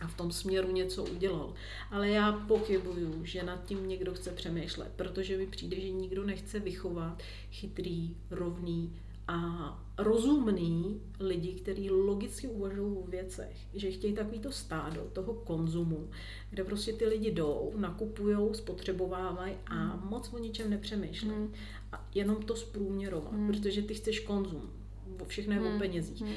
a 0.00 0.06
v 0.06 0.16
tom 0.16 0.32
směru 0.32 0.72
něco 0.72 1.04
udělal. 1.04 1.54
Ale 1.90 2.08
já 2.08 2.32
pochybuju, 2.32 3.24
že 3.24 3.42
nad 3.42 3.64
tím 3.64 3.88
někdo 3.88 4.14
chce 4.14 4.30
přemýšlet, 4.30 4.92
protože 4.96 5.38
mi 5.38 5.46
přijde, 5.46 5.80
že 5.80 5.90
nikdo 5.90 6.24
nechce 6.24 6.58
vychovat 6.58 7.22
chytrý, 7.50 8.16
rovný 8.30 8.96
a 9.28 9.89
rozumný 10.02 11.00
lidi, 11.20 11.52
kteří 11.52 11.90
logicky 11.90 12.48
uvažují 12.48 12.96
o 12.96 13.06
věcech, 13.06 13.56
že 13.74 13.90
chtějí 13.90 14.14
takovýto 14.14 14.52
stádo 14.52 15.06
toho 15.12 15.34
konzumu, 15.34 16.08
kde 16.50 16.64
prostě 16.64 16.92
ty 16.92 17.06
lidi 17.06 17.30
jdou, 17.30 17.72
nakupují, 17.76 18.36
spotřebovávají 18.52 19.54
a 19.66 19.74
hmm. 19.74 20.08
moc 20.08 20.32
o 20.32 20.38
ničem 20.38 20.70
nepřemýšlejí. 20.70 21.34
Hmm. 21.34 21.52
A 21.92 22.08
jenom 22.14 22.42
to 22.42 22.56
zprůměrovat, 22.56 23.32
hmm. 23.32 23.46
protože 23.46 23.82
ty 23.82 23.94
chceš 23.94 24.20
konzum. 24.20 24.70
Všechno 25.26 25.54
je 25.54 25.60
hmm. 25.60 25.76
o 25.76 25.78
penězích. 25.78 26.20
Hmm 26.20 26.34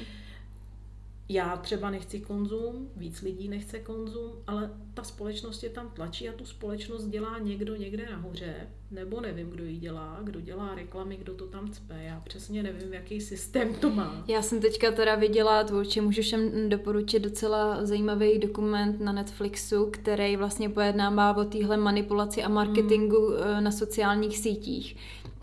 já 1.28 1.56
třeba 1.56 1.90
nechci 1.90 2.20
konzum, 2.20 2.90
víc 2.96 3.22
lidí 3.22 3.48
nechce 3.48 3.78
konzum, 3.78 4.32
ale 4.46 4.70
ta 4.94 5.02
společnost 5.02 5.62
je 5.62 5.70
tam 5.70 5.90
tlačí 5.90 6.28
a 6.28 6.32
tu 6.32 6.44
společnost 6.44 7.04
dělá 7.04 7.38
někdo 7.38 7.76
někde 7.76 8.06
nahoře, 8.10 8.54
nebo 8.90 9.20
nevím, 9.20 9.50
kdo 9.50 9.64
ji 9.64 9.76
dělá, 9.76 10.20
kdo 10.22 10.40
dělá 10.40 10.74
reklamy, 10.74 11.16
kdo 11.16 11.34
to 11.34 11.46
tam 11.46 11.70
cpe. 11.70 12.02
Já 12.02 12.20
přesně 12.20 12.62
nevím, 12.62 12.94
jaký 12.94 13.20
systém 13.20 13.74
to 13.74 13.90
má. 13.90 14.24
Já 14.28 14.42
jsem 14.42 14.60
teďka 14.60 14.92
teda 14.92 15.14
viděla, 15.14 15.64
tvůrči 15.64 16.00
můžu 16.00 16.22
všem 16.22 16.68
doporučit 16.68 17.18
docela 17.18 17.86
zajímavý 17.86 18.38
dokument 18.38 19.00
na 19.00 19.12
Netflixu, 19.12 19.90
který 19.90 20.36
vlastně 20.36 20.68
pojednává 20.68 21.36
o 21.36 21.44
téhle 21.44 21.76
manipulaci 21.76 22.42
a 22.42 22.48
marketingu 22.48 23.28
hmm. 23.28 23.64
na 23.64 23.70
sociálních 23.70 24.38
sítích 24.38 24.96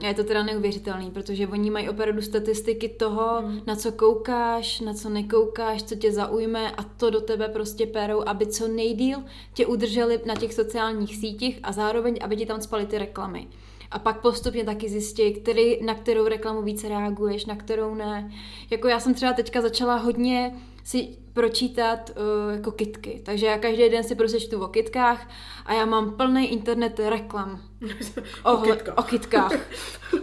a 0.03 0.07
je 0.07 0.13
to 0.13 0.23
teda 0.23 0.43
neuvěřitelný, 0.43 1.11
protože 1.11 1.47
oni 1.47 1.69
mají 1.69 1.89
opravdu 1.89 2.21
statistiky 2.21 2.89
toho, 2.89 3.41
mm. 3.41 3.61
na 3.67 3.75
co 3.75 3.91
koukáš, 3.91 4.79
na 4.79 4.93
co 4.93 5.09
nekoukáš, 5.09 5.83
co 5.83 5.95
tě 5.95 6.11
zaujme 6.11 6.71
a 6.71 6.83
to 6.83 7.09
do 7.09 7.21
tebe 7.21 7.47
prostě 7.47 7.85
perou, 7.85 8.23
aby 8.25 8.47
co 8.47 8.67
nejdíl 8.67 9.23
tě 9.53 9.65
udrželi 9.65 10.19
na 10.25 10.35
těch 10.35 10.53
sociálních 10.53 11.15
sítích 11.15 11.59
a 11.63 11.71
zároveň, 11.71 12.19
aby 12.21 12.35
ti 12.35 12.45
tam 12.45 12.61
spaly 12.61 12.85
ty 12.85 12.97
reklamy. 12.97 13.47
A 13.91 13.99
pak 13.99 14.21
postupně 14.21 14.63
taky 14.63 14.89
zjistí, 14.89 15.33
který, 15.33 15.85
na 15.85 15.95
kterou 15.95 16.27
reklamu 16.27 16.61
více 16.61 16.89
reaguješ, 16.89 17.45
na 17.45 17.55
kterou 17.55 17.95
ne. 17.95 18.31
Jako 18.69 18.87
já 18.87 18.99
jsem 18.99 19.13
třeba 19.13 19.33
teďka 19.33 19.61
začala 19.61 19.95
hodně 19.95 20.55
si 20.83 21.20
pročítat 21.33 22.09
uh, 22.09 22.53
jako 22.53 22.71
kitky. 22.71 23.21
Takže 23.25 23.45
já 23.45 23.57
každý 23.57 23.89
den 23.89 24.03
si 24.03 24.15
prostě 24.15 24.39
čtu 24.39 24.63
o 24.63 24.67
kitkách 24.67 25.29
a 25.65 25.73
já 25.73 25.85
mám 25.85 26.11
plný 26.17 26.51
internet 26.51 26.99
reklam. 26.99 27.61
o, 28.43 28.53
o, 28.53 28.57
kitkách. 28.57 28.97
o 28.97 29.03
kitkách. 29.03 29.53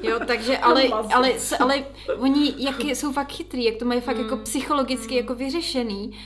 Jo, 0.02 0.20
takže 0.26 0.58
ale, 0.62 0.82
ale, 0.88 1.08
ale, 1.14 1.32
ale 1.60 1.84
oni 2.18 2.54
jak 2.58 2.80
jsou 2.80 3.12
fakt 3.12 3.32
chytrý, 3.32 3.64
jak 3.64 3.76
to 3.76 3.84
mají 3.84 4.00
fakt 4.00 4.16
jako 4.16 4.34
mm. 4.34 4.40
jako 4.40 4.44
psychologicky 4.44 5.16
jako 5.16 5.34
vyřešený, 5.34 6.18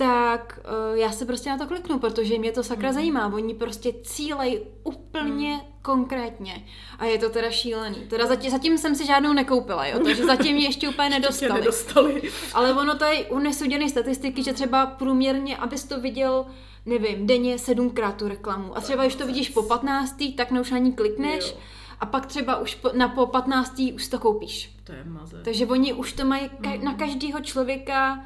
tak 0.00 0.60
uh, 0.64 0.98
já 0.98 1.12
se 1.12 1.26
prostě 1.26 1.50
na 1.50 1.58
to 1.58 1.66
kliknu, 1.66 1.98
protože 1.98 2.38
mě 2.38 2.52
to 2.52 2.62
sakra 2.62 2.88
mm. 2.88 2.94
zajímá. 2.94 3.32
Oni 3.34 3.54
prostě 3.54 3.92
cílej 4.02 4.62
úplně 4.84 5.54
mm. 5.54 5.60
konkrétně. 5.82 6.66
A 6.98 7.04
je 7.04 7.18
to 7.18 7.30
teda 7.30 7.50
šílený. 7.50 7.96
Teda 7.96 8.26
zatím, 8.26 8.50
zatím 8.50 8.78
jsem 8.78 8.94
si 8.94 9.06
žádnou 9.06 9.32
nekoupila, 9.32 9.86
jo, 9.86 10.00
takže 10.04 10.26
zatím 10.26 10.56
mě 10.56 10.66
ještě 10.66 10.88
úplně 10.88 11.08
nedostali. 11.20 11.60
nedostali. 11.60 12.22
Ale 12.54 12.74
ono 12.74 12.94
tady 12.94 13.26
u 13.26 13.38
nesuděný 13.38 13.90
statistiky, 13.90 14.42
že 14.42 14.52
třeba 14.52 14.86
průměrně, 14.86 15.56
abys 15.56 15.84
to 15.84 16.00
viděl 16.00 16.46
nevím, 16.86 17.26
denně 17.26 17.58
sedmkrát 17.58 18.16
tu 18.16 18.28
reklamu. 18.28 18.76
A 18.76 18.80
třeba, 18.80 19.02
když 19.02 19.14
to 19.14 19.26
vidíš 19.26 19.48
po 19.48 19.62
15. 19.62 20.22
tak 20.36 20.52
už 20.52 20.72
ani 20.72 20.92
klikneš. 20.92 21.50
Jo. 21.50 21.56
A 22.00 22.06
pak 22.06 22.26
třeba 22.26 22.58
už 22.58 22.74
po, 22.74 22.90
na 22.94 23.08
po 23.08 23.26
15. 23.26 23.82
už 23.94 24.08
to 24.08 24.18
koupíš. 24.18 24.76
To 24.84 24.92
je 24.92 25.04
maze. 25.04 25.42
Takže 25.44 25.66
oni 25.66 25.92
už 25.92 26.12
to 26.12 26.24
mají 26.24 26.48
ka- 26.48 26.78
mm. 26.78 26.84
na 26.84 26.94
každého 26.94 27.40
člověka 27.40 28.24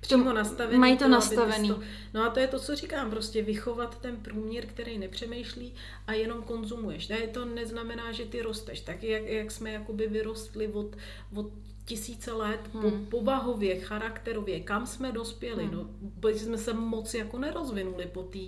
přímo 0.00 0.32
nastavený. 0.32 0.78
Mají 0.78 0.96
to, 0.96 1.04
to 1.04 1.10
nastavený. 1.10 1.68
To, 1.68 1.80
no 2.14 2.24
a 2.24 2.30
to 2.30 2.40
je 2.40 2.48
to, 2.48 2.58
co 2.58 2.76
říkám, 2.76 3.10
prostě 3.10 3.42
vychovat 3.42 4.00
ten 4.00 4.16
průměr, 4.16 4.66
který 4.66 4.98
nepřemýšlí 4.98 5.74
a 6.06 6.12
jenom 6.12 6.42
konzumuješ. 6.42 7.08
Ne, 7.08 7.18
to 7.18 7.44
neznamená, 7.44 8.12
že 8.12 8.24
ty 8.24 8.42
rosteš. 8.42 8.80
Tak 8.80 9.02
jak, 9.02 9.22
jak 9.22 9.50
jsme 9.50 9.72
jakoby 9.72 10.06
vyrostli 10.06 10.68
od, 10.68 10.96
od 11.34 11.46
tisíce 11.84 12.32
let 12.32 12.60
hmm. 12.72 12.82
po, 12.82 13.18
povahově, 13.18 13.80
charakterově, 13.80 14.60
kam 14.60 14.86
jsme 14.86 15.12
dospěli. 15.12 15.64
Hmm. 15.64 15.74
No, 15.74 15.88
jsme 16.28 16.58
se 16.58 16.72
moc 16.72 17.14
jako 17.14 17.38
nerozvinuli 17.38 18.06
po 18.06 18.22
té 18.22 18.38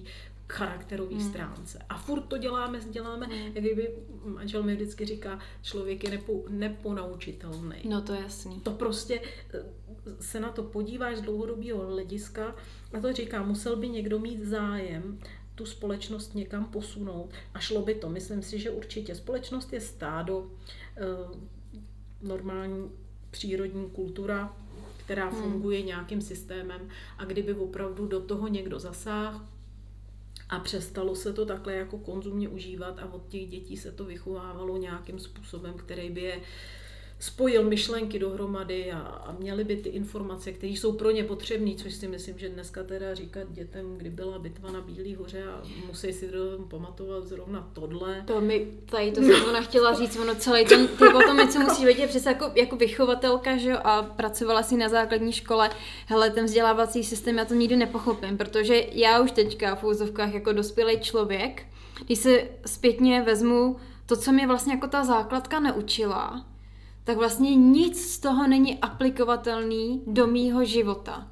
charakterové 0.52 1.14
hmm. 1.14 1.28
stránce. 1.28 1.78
A 1.88 1.98
furt 1.98 2.20
to 2.20 2.38
děláme, 2.38 2.80
děláme, 2.90 3.26
hmm. 3.26 3.38
jak 3.38 3.52
kdyby 3.52 3.94
manžel 4.24 4.62
mi 4.62 4.74
vždycky 4.74 5.04
říká, 5.06 5.38
člověk 5.62 6.04
je 6.04 6.10
nepo, 6.10 6.44
neponaučitelný. 6.48 7.76
No 7.88 8.02
to 8.02 8.12
je 8.12 8.20
jasný. 8.20 8.60
To 8.60 8.70
prostě 8.70 9.20
eh, 9.54 9.62
se 10.20 10.40
na 10.40 10.52
to 10.52 10.62
podíváš 10.62 11.16
z 11.16 11.22
dlouhodobého 11.22 11.86
hlediska 11.86 12.54
a 12.92 13.00
to 13.00 13.12
říká, 13.12 13.42
musel 13.42 13.76
by 13.76 13.88
někdo 13.88 14.18
mít 14.18 14.40
zájem 14.40 15.18
tu 15.54 15.66
společnost 15.66 16.34
někam 16.34 16.64
posunout 16.64 17.30
a 17.54 17.58
šlo 17.58 17.82
by 17.82 17.94
to. 17.94 18.08
Myslím 18.08 18.42
si, 18.42 18.58
že 18.58 18.70
určitě 18.70 19.14
společnost 19.14 19.72
je 19.72 19.80
stádo, 19.80 20.50
eh, 20.96 21.02
normální 22.22 22.90
přírodní 23.30 23.90
kultura, 23.90 24.56
která 24.96 25.28
hmm. 25.28 25.42
funguje 25.42 25.82
nějakým 25.82 26.20
systémem 26.20 26.88
a 27.18 27.24
kdyby 27.24 27.54
opravdu 27.54 28.06
do 28.06 28.20
toho 28.20 28.48
někdo 28.48 28.78
zasáhl, 28.78 29.40
a 30.48 30.58
přestalo 30.58 31.16
se 31.16 31.32
to 31.32 31.46
takhle 31.46 31.74
jako 31.74 31.98
konzumně 31.98 32.48
užívat 32.48 32.98
a 32.98 33.12
od 33.12 33.28
těch 33.28 33.48
dětí 33.48 33.76
se 33.76 33.92
to 33.92 34.04
vychovávalo 34.04 34.76
nějakým 34.76 35.18
způsobem, 35.18 35.74
který 35.74 36.10
by 36.10 36.20
je 36.20 36.40
spojil 37.22 37.62
myšlenky 37.62 38.18
dohromady 38.18 38.92
a, 38.92 38.98
a 38.98 39.32
měli 39.32 39.64
by 39.64 39.76
ty 39.76 39.88
informace, 39.88 40.52
které 40.52 40.72
jsou 40.72 40.92
pro 40.92 41.10
ně 41.10 41.24
potřebné, 41.24 41.74
což 41.74 41.94
si 41.94 42.08
myslím, 42.08 42.38
že 42.38 42.48
dneska 42.48 42.82
teda 42.82 43.14
říkat 43.14 43.48
dětem, 43.50 43.96
kdy 43.96 44.10
byla 44.10 44.38
bitva 44.38 44.72
na 44.72 44.80
Bílý 44.80 45.14
hoře 45.14 45.44
a 45.44 45.62
musí 45.86 46.12
si 46.12 46.28
to 46.28 46.38
pamatovat 46.68 47.24
zrovna 47.24 47.70
tohle. 47.72 48.22
To 48.26 48.40
mi, 48.40 48.66
tady 48.84 49.12
to 49.12 49.20
jsem 49.20 49.44
ona 49.48 49.60
chtěla 49.60 49.94
říct, 49.94 50.16
ono 50.16 50.34
celý 50.34 50.64
ten, 50.64 50.88
ty 50.88 51.04
potom 51.12 51.48
co 51.48 51.60
musí 51.60 51.84
vědět 51.84 52.06
přes 52.06 52.26
jako, 52.26 52.50
jako 52.54 52.76
vychovatelka, 52.76 53.56
že 53.56 53.72
a 53.72 54.02
pracovala 54.02 54.62
si 54.62 54.76
na 54.76 54.88
základní 54.88 55.32
škole, 55.32 55.70
hele, 56.06 56.30
ten 56.30 56.44
vzdělávací 56.44 57.04
systém, 57.04 57.38
já 57.38 57.44
to 57.44 57.54
nikdy 57.54 57.76
nepochopím, 57.76 58.38
protože 58.38 58.86
já 58.92 59.20
už 59.20 59.30
teďka 59.30 59.74
v 59.74 59.84
úzovkách 59.84 60.34
jako 60.34 60.52
dospělý 60.52 61.00
člověk, 61.00 61.62
když 62.06 62.18
se 62.18 62.48
zpětně 62.66 63.22
vezmu 63.22 63.76
to, 64.06 64.16
co 64.16 64.32
mě 64.32 64.46
vlastně 64.46 64.72
jako 64.72 64.86
ta 64.86 65.04
základka 65.04 65.60
neučila, 65.60 66.51
tak 67.04 67.16
vlastně 67.16 67.54
nic 67.54 68.12
z 68.12 68.18
toho 68.18 68.48
není 68.48 68.78
aplikovatelný 68.78 70.02
do 70.06 70.26
mýho 70.26 70.64
života. 70.64 71.28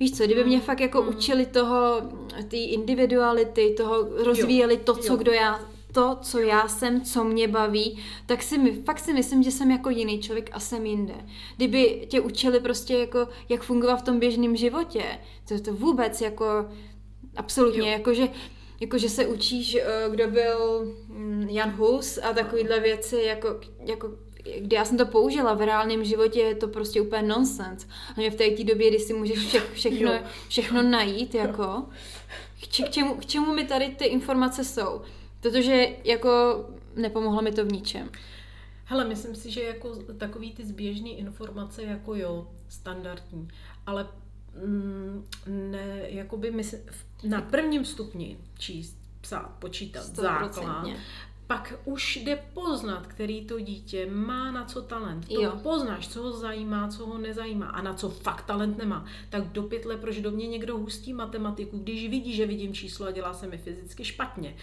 Víš 0.00 0.16
co, 0.16 0.24
kdyby 0.24 0.44
mě 0.44 0.60
fakt 0.60 0.80
jako 0.80 1.02
mm. 1.02 1.08
učili 1.08 1.46
toho, 1.46 2.02
ty 2.48 2.64
individuality, 2.64 3.74
toho 3.76 4.08
rozvíjeli 4.24 4.76
to, 4.76 4.94
co 4.94 5.16
kdo 5.16 5.32
já, 5.32 5.60
to, 5.92 6.18
co 6.22 6.38
já 6.38 6.68
jsem, 6.68 7.00
co 7.00 7.24
mě 7.24 7.48
baví, 7.48 7.98
tak 8.26 8.42
si 8.42 8.58
mi, 8.58 8.72
fakt 8.72 8.98
si 8.98 9.12
myslím, 9.12 9.42
že 9.42 9.50
jsem 9.50 9.70
jako 9.70 9.90
jiný 9.90 10.20
člověk 10.20 10.50
a 10.52 10.60
jsem 10.60 10.86
jinde. 10.86 11.14
Kdyby 11.56 12.06
tě 12.08 12.20
učili 12.20 12.60
prostě 12.60 12.94
jako, 12.98 13.28
jak 13.48 13.62
fungovat 13.62 13.96
v 13.96 14.02
tom 14.02 14.18
běžném 14.18 14.56
životě, 14.56 15.04
to 15.48 15.54
je 15.54 15.60
to 15.60 15.72
vůbec 15.74 16.20
jako 16.20 16.44
absolutně, 17.36 17.92
jakože 17.92 18.28
jakože 18.80 19.08
se 19.08 19.26
učíš, 19.26 19.74
eh, 19.74 20.08
kdo 20.10 20.28
byl 20.28 20.84
mm, 21.08 21.48
Jan 21.50 21.70
Hus 21.70 22.18
a 22.22 22.32
takovýhle 22.32 22.80
věci, 22.80 23.16
jako, 23.16 23.60
jako 23.80 24.12
kdy 24.58 24.76
já 24.76 24.84
jsem 24.84 24.98
to 24.98 25.06
použila 25.06 25.54
v 25.54 25.60
reálném 25.60 26.04
životě, 26.04 26.40
je 26.40 26.54
to 26.54 26.68
prostě 26.68 27.00
úplně 27.00 27.22
nonsens. 27.22 27.86
A 28.16 28.30
v 28.30 28.34
té 28.34 28.64
době, 28.64 28.88
kdy 28.88 28.98
si 28.98 29.14
můžeš 29.14 29.38
vše, 29.38 29.60
všechno, 29.72 30.12
všechno 30.48 30.82
najít, 30.82 31.34
jako, 31.34 31.84
k, 32.60 32.90
čemu, 32.90 33.14
k 33.14 33.26
čemu 33.26 33.54
mi 33.54 33.64
tady 33.64 33.88
ty 33.88 34.04
informace 34.04 34.64
jsou? 34.64 35.02
Protože 35.40 35.86
jako 36.04 36.64
nepomohlo 36.96 37.42
mi 37.42 37.52
to 37.52 37.64
v 37.64 37.72
ničem. 37.72 38.10
Hele, 38.84 39.04
myslím 39.04 39.34
si, 39.34 39.50
že 39.50 39.62
jako 39.62 39.96
takový 39.96 40.52
ty 40.52 40.66
zběžné 40.66 41.10
informace, 41.10 41.82
jako 41.82 42.14
jo, 42.14 42.48
standardní, 42.68 43.48
ale 43.86 44.08
mm, 44.64 45.24
ne, 45.46 46.00
jakoby 46.08 46.50
mysl, 46.50 46.76
na 47.24 47.40
prvním 47.40 47.84
stupni 47.84 48.38
číst, 48.58 48.98
psát, 49.20 49.56
počítat, 49.58 50.04
100%. 50.04 50.14
základ, 50.14 50.86
pak 51.48 51.74
už 51.84 52.16
jde 52.16 52.42
poznat, 52.54 53.06
který 53.06 53.46
to 53.46 53.60
dítě 53.60 54.08
má 54.10 54.50
na 54.50 54.64
co 54.64 54.82
talent. 54.82 55.28
To 55.28 55.42
jo. 55.42 55.52
poznáš, 55.62 56.08
co 56.08 56.22
ho 56.22 56.32
zajímá, 56.32 56.88
co 56.88 57.06
ho 57.06 57.18
nezajímá 57.18 57.66
a 57.66 57.82
na 57.82 57.94
co 57.94 58.08
fakt 58.08 58.46
talent 58.46 58.78
nemá. 58.78 59.04
Tak 59.30 59.44
do 59.44 59.62
pytle, 59.62 59.96
proč 59.96 60.20
do 60.20 60.30
mě 60.30 60.46
někdo 60.46 60.78
hustí 60.78 61.12
matematiku, 61.12 61.78
když 61.78 62.08
vidí, 62.08 62.34
že 62.34 62.46
vidím 62.46 62.74
číslo 62.74 63.06
a 63.06 63.10
dělá 63.10 63.34
se 63.34 63.46
mi 63.46 63.58
fyzicky 63.58 64.04
špatně. 64.04 64.56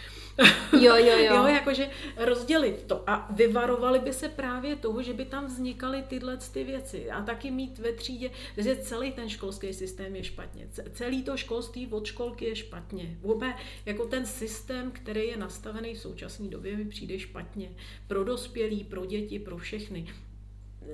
Jo, 0.74 0.96
jo, 0.96 1.18
jo. 1.18 1.36
jo 1.36 1.48
jakože 1.48 1.90
rozdělit 2.18 2.84
to 2.88 3.10
a 3.10 3.28
vyvarovali 3.30 4.00
by 4.00 4.14
se 4.14 4.30
právě 4.30 4.76
toho, 4.76 5.04
že 5.04 5.14
by 5.14 5.26
tam 5.26 5.46
vznikaly 5.46 6.04
tyhle 6.08 6.38
ty 6.38 6.64
věci 6.64 7.12
a 7.12 7.22
taky 7.22 7.52
mít 7.52 7.80
ve 7.80 7.92
třídě, 7.92 8.32
že 8.58 8.76
celý 8.76 9.12
ten 9.12 9.30
školský 9.30 9.74
systém 9.74 10.16
je 10.16 10.24
špatně. 10.24 10.68
Celý 10.94 11.24
to 11.24 11.38
školství 11.38 11.88
od 11.88 12.06
školky 12.06 12.46
je 12.46 12.56
špatně. 12.56 13.18
Vůbec 13.22 13.56
jako 13.86 14.06
ten 14.06 14.26
systém, 14.26 14.92
který 14.92 15.28
je 15.28 15.38
nastavený 15.38 15.96
v 15.96 16.00
současné 16.00 16.48
době, 16.48 16.75
mi 16.76 16.86
přijde 16.86 17.20
špatně. 17.20 17.70
Pro 18.08 18.24
dospělí, 18.24 18.84
pro 18.84 19.06
děti, 19.06 19.40
pro 19.40 19.58
všechny 19.58 20.08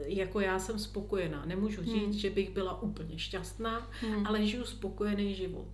jako 0.05 0.39
já 0.39 0.59
jsem 0.59 0.79
spokojená. 0.79 1.45
Nemůžu 1.45 1.83
říct, 1.83 2.03
hmm. 2.03 2.13
že 2.13 2.29
bych 2.29 2.49
byla 2.49 2.81
úplně 2.81 3.19
šťastná, 3.19 3.89
hmm. 4.01 4.27
ale 4.27 4.45
žiju 4.45 4.65
spokojený 4.65 5.35
život. 5.35 5.67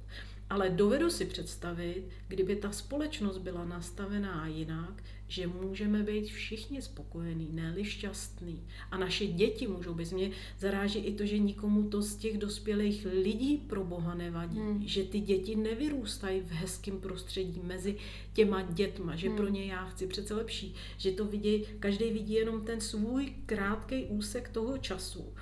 Ale 0.49 0.69
dovedu 0.69 1.09
si 1.09 1.25
představit, 1.25 2.03
kdyby 2.27 2.55
ta 2.55 2.71
společnost 2.71 3.37
byla 3.37 3.65
nastavená 3.65 4.47
jinak, 4.47 5.03
že 5.27 5.47
můžeme 5.47 6.03
být 6.03 6.25
všichni 6.25 6.81
spokojení, 6.81 7.49
ne 7.51 7.75
šťastní. 7.83 8.63
A 8.91 8.97
naše 8.97 9.27
děti 9.27 9.67
můžou 9.67 9.93
být. 9.93 10.11
Mě 10.11 10.31
zaráží 10.59 10.99
i 10.99 11.13
to, 11.13 11.25
že 11.25 11.37
nikomu 11.37 11.89
to 11.89 12.01
z 12.01 12.15
těch 12.15 12.37
dospělých 12.37 13.07
lidí 13.23 13.57
pro 13.57 13.83
Boha 13.83 14.15
nevadí. 14.15 14.59
Hmm. 14.59 14.87
Že 14.87 15.03
ty 15.03 15.19
děti 15.19 15.55
nevyrůstají 15.55 16.41
v 16.41 16.51
hezkém 16.51 16.99
prostředí 16.99 17.61
mezi 17.63 17.95
těma 18.33 18.61
dětma, 18.61 19.15
že 19.15 19.27
hmm. 19.27 19.37
pro 19.37 19.47
ně 19.47 19.65
já 19.65 19.85
chci 19.85 20.07
přece 20.07 20.33
lepší. 20.33 20.73
Že 20.97 21.11
to 21.11 21.25
vidí, 21.25 21.63
každý 21.79 22.11
vidí 22.11 22.33
jenom 22.33 22.61
ten 22.61 22.81
svůj 22.81 23.33
krátký 23.45 24.05
úsek 24.05 24.49
toho 24.49 24.77
času. 24.77 25.33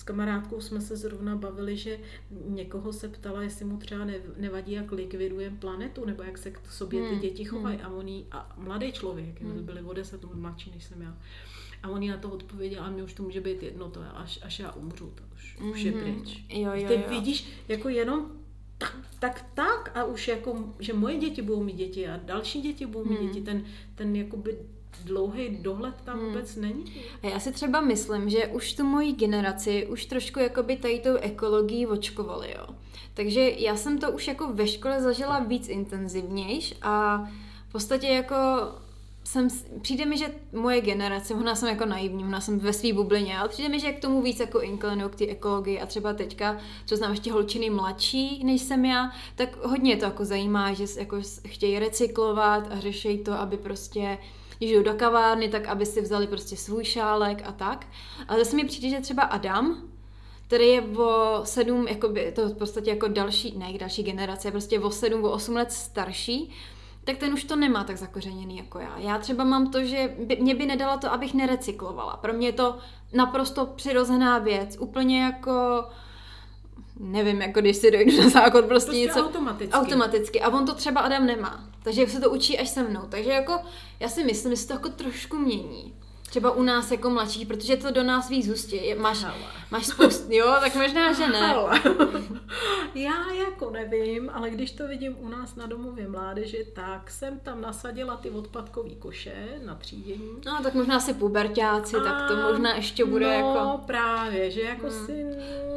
S 0.00 0.02
kamarádkou 0.02 0.60
jsme 0.60 0.80
se 0.80 0.96
zrovna 0.96 1.36
bavili, 1.36 1.76
že 1.76 1.98
někoho 2.30 2.92
se 2.92 3.08
ptala, 3.08 3.42
jestli 3.42 3.64
mu 3.64 3.76
třeba 3.76 4.06
nevadí, 4.36 4.72
jak 4.72 4.92
likvidujeme 4.92 5.56
planetu, 5.56 6.04
nebo 6.04 6.22
jak 6.22 6.38
se 6.38 6.50
k 6.50 6.70
sobě 6.70 7.02
ty 7.02 7.08
hmm, 7.08 7.20
děti 7.20 7.44
chovají. 7.44 7.76
Hmm. 7.76 7.86
A 7.86 7.88
on 7.88 8.08
jí, 8.08 8.26
a 8.30 8.54
mladý 8.58 8.92
člověk, 8.92 9.40
hmm. 9.40 9.64
byli 9.64 9.80
o 9.80 9.92
deset 9.92 10.24
let 10.24 10.34
mladší, 10.34 10.70
než 10.74 10.84
jsem 10.84 11.02
já. 11.02 11.18
A 11.82 11.88
on 11.88 12.02
jí 12.02 12.08
na 12.08 12.16
to 12.16 12.30
odpověděl, 12.30 12.82
a 12.82 12.90
mě 12.90 13.02
už 13.02 13.14
to 13.14 13.22
může 13.22 13.40
být 13.40 13.62
jedno, 13.62 13.90
to 13.90 14.02
je, 14.02 14.08
až, 14.08 14.38
až 14.42 14.58
já 14.58 14.72
umřu, 14.72 15.12
to 15.14 15.22
už, 15.34 15.58
mm-hmm. 15.58 15.70
už 15.70 15.80
je 15.82 15.92
hmm. 15.92 16.00
pryč. 16.00 16.44
Jo, 16.48 16.70
jo, 16.74 16.88
Ty 16.88 16.94
jo. 16.94 17.02
vidíš, 17.08 17.48
jako 17.68 17.88
jenom 17.88 18.32
tak, 18.78 18.96
tak, 19.18 19.46
tak 19.54 19.96
a 19.96 20.04
už 20.04 20.28
jako, 20.28 20.74
že 20.78 20.92
moje 20.92 21.18
děti 21.18 21.42
budou 21.42 21.62
mít 21.62 21.76
děti 21.76 22.08
a 22.08 22.16
další 22.16 22.60
děti 22.60 22.86
budou 22.86 23.10
mít 23.10 23.18
hmm. 23.18 23.28
děti, 23.28 23.40
ten, 23.40 23.64
ten 23.94 24.16
jakoby 24.16 24.58
dlouhý 25.04 25.48
dohled 25.60 25.94
tam 26.04 26.18
hmm. 26.18 26.28
vůbec 26.28 26.56
není. 26.56 26.84
A 27.22 27.26
já 27.26 27.40
si 27.40 27.52
třeba 27.52 27.80
myslím, 27.80 28.30
že 28.30 28.46
už 28.46 28.72
tu 28.72 28.84
moji 28.84 29.12
generaci 29.12 29.86
už 29.86 30.04
trošku 30.04 30.38
jakoby 30.38 30.76
tady 30.76 30.98
tou 30.98 31.14
ekologii 31.14 31.86
očkovali, 31.86 32.54
jo. 32.58 32.74
Takže 33.14 33.50
já 33.58 33.76
jsem 33.76 33.98
to 33.98 34.12
už 34.12 34.28
jako 34.28 34.52
ve 34.52 34.66
škole 34.66 35.02
zažila 35.02 35.38
víc 35.38 35.68
intenzivnějš 35.68 36.74
a 36.82 37.24
v 37.68 37.72
podstatě 37.72 38.06
jako 38.06 38.36
jsem, 39.24 39.48
přijde 39.82 40.04
mi, 40.04 40.18
že 40.18 40.34
moje 40.52 40.80
generace, 40.80 41.34
možná 41.34 41.54
jsem 41.54 41.68
jako 41.68 41.86
naivní, 41.86 42.22
možná 42.22 42.40
jsem 42.40 42.58
ve 42.58 42.72
své 42.72 42.92
bublině, 42.92 43.38
ale 43.38 43.48
přijde 43.48 43.68
mi, 43.68 43.80
že 43.80 43.92
k 43.92 44.00
tomu 44.00 44.22
víc 44.22 44.40
jako 44.40 44.60
inklinuju 44.60 45.08
k 45.08 45.16
té 45.16 45.26
ekologii 45.26 45.80
a 45.80 45.86
třeba 45.86 46.12
teďka, 46.12 46.58
co 46.86 46.96
znám 46.96 47.10
ještě 47.10 47.32
holčiny 47.32 47.70
mladší, 47.70 48.44
než 48.44 48.62
jsem 48.62 48.84
já, 48.84 49.12
tak 49.34 49.64
hodně 49.64 49.96
to 49.96 50.04
jako 50.04 50.24
zajímá, 50.24 50.72
že 50.72 50.84
jako 50.98 51.16
chtějí 51.46 51.78
recyklovat 51.78 52.68
a 52.72 52.80
řeší 52.80 53.18
to, 53.18 53.32
aby 53.32 53.56
prostě 53.56 54.18
když 54.60 54.72
jdou 54.72 54.82
do 54.82 54.94
kavárny, 54.94 55.48
tak 55.48 55.66
aby 55.66 55.86
si 55.86 56.00
vzali 56.00 56.26
prostě 56.26 56.56
svůj 56.56 56.84
šálek 56.84 57.42
a 57.46 57.52
tak. 57.52 57.86
Ale 58.28 58.44
zase 58.44 58.56
mi 58.56 58.64
přijde, 58.64 58.88
že 58.88 59.00
třeba 59.00 59.22
Adam, 59.22 59.82
který 60.46 60.68
je 60.68 60.82
o 60.82 61.40
sedm, 61.44 61.88
jakoby, 61.88 62.32
to 62.32 62.48
v 62.48 62.56
podstatě 62.56 62.90
jako 62.90 63.08
další, 63.08 63.58
ne 63.58 63.78
další 63.78 64.02
generace, 64.02 64.50
prostě 64.50 64.80
o 64.80 64.90
sedm, 64.90 65.24
o 65.24 65.30
osm 65.30 65.56
let 65.56 65.72
starší, 65.72 66.50
tak 67.04 67.16
ten 67.16 67.32
už 67.32 67.44
to 67.44 67.56
nemá 67.56 67.84
tak 67.84 67.96
zakořeněný 67.96 68.56
jako 68.56 68.78
já. 68.78 68.98
Já 68.98 69.18
třeba 69.18 69.44
mám 69.44 69.70
to, 69.70 69.84
že 69.84 70.14
by, 70.18 70.36
mě 70.36 70.54
by 70.54 70.66
nedala 70.66 70.96
to, 70.96 71.12
abych 71.12 71.34
nerecyklovala. 71.34 72.16
Pro 72.16 72.32
mě 72.32 72.48
je 72.48 72.52
to 72.52 72.78
naprosto 73.12 73.66
přirozená 73.66 74.38
věc. 74.38 74.76
Úplně 74.80 75.22
jako 75.22 75.84
nevím, 77.00 77.42
jako 77.42 77.60
když 77.60 77.76
si 77.76 77.90
dojdu 77.90 78.22
na 78.22 78.28
záchod, 78.28 78.64
prostě, 78.64 78.90
prostě 78.90 79.00
něco... 79.00 79.26
automaticky. 79.26 79.72
Automaticky. 79.74 80.40
A 80.40 80.48
on 80.48 80.66
to 80.66 80.74
třeba 80.74 81.00
Adam 81.00 81.26
nemá. 81.26 81.68
Takže 81.82 82.06
se 82.06 82.20
to 82.20 82.30
učí 82.30 82.58
až 82.58 82.68
se 82.68 82.82
mnou. 82.82 83.02
Takže 83.08 83.30
jako, 83.30 83.58
já 84.00 84.08
si 84.08 84.24
myslím, 84.24 84.52
že 84.52 84.56
se 84.56 84.68
to 84.68 84.74
jako 84.74 84.88
trošku 84.88 85.36
mění. 85.36 85.94
Třeba 86.30 86.50
u 86.50 86.62
nás 86.62 86.90
jako 86.90 87.10
mladší, 87.10 87.46
protože 87.46 87.76
to 87.76 87.90
do 87.90 88.02
nás 88.02 88.28
víc 88.28 88.48
hustě. 88.48 88.94
Máš, 88.98 89.24
máš 89.70 89.86
spoustu, 89.86 90.32
jo, 90.32 90.56
tak 90.60 90.74
možná, 90.74 91.12
že 91.12 91.28
ne. 91.28 91.54
Já 92.94 93.32
jako 93.48 93.70
nevím, 93.70 94.30
ale 94.34 94.50
když 94.50 94.72
to 94.72 94.88
vidím 94.88 95.16
u 95.20 95.28
nás 95.28 95.56
na 95.56 95.66
domově 95.66 96.08
mládeže, 96.08 96.58
tak 96.74 97.10
jsem 97.10 97.38
tam 97.40 97.60
nasadila 97.60 98.16
ty 98.16 98.30
odpadkový 98.30 98.96
koše 98.96 99.60
na 99.66 99.74
třídění. 99.74 100.30
No, 100.46 100.62
tak 100.62 100.74
možná 100.74 101.00
si 101.00 101.14
pubertáci, 101.14 101.96
A, 101.96 102.00
tak 102.00 102.28
to 102.28 102.36
možná 102.36 102.74
ještě 102.74 103.04
bude 103.04 103.26
no, 103.26 103.32
jako... 103.32 103.64
No, 103.64 103.82
právě, 103.86 104.50
že 104.50 104.60
jako 104.60 104.86
hmm. 104.86 105.06
si... 105.06 105.26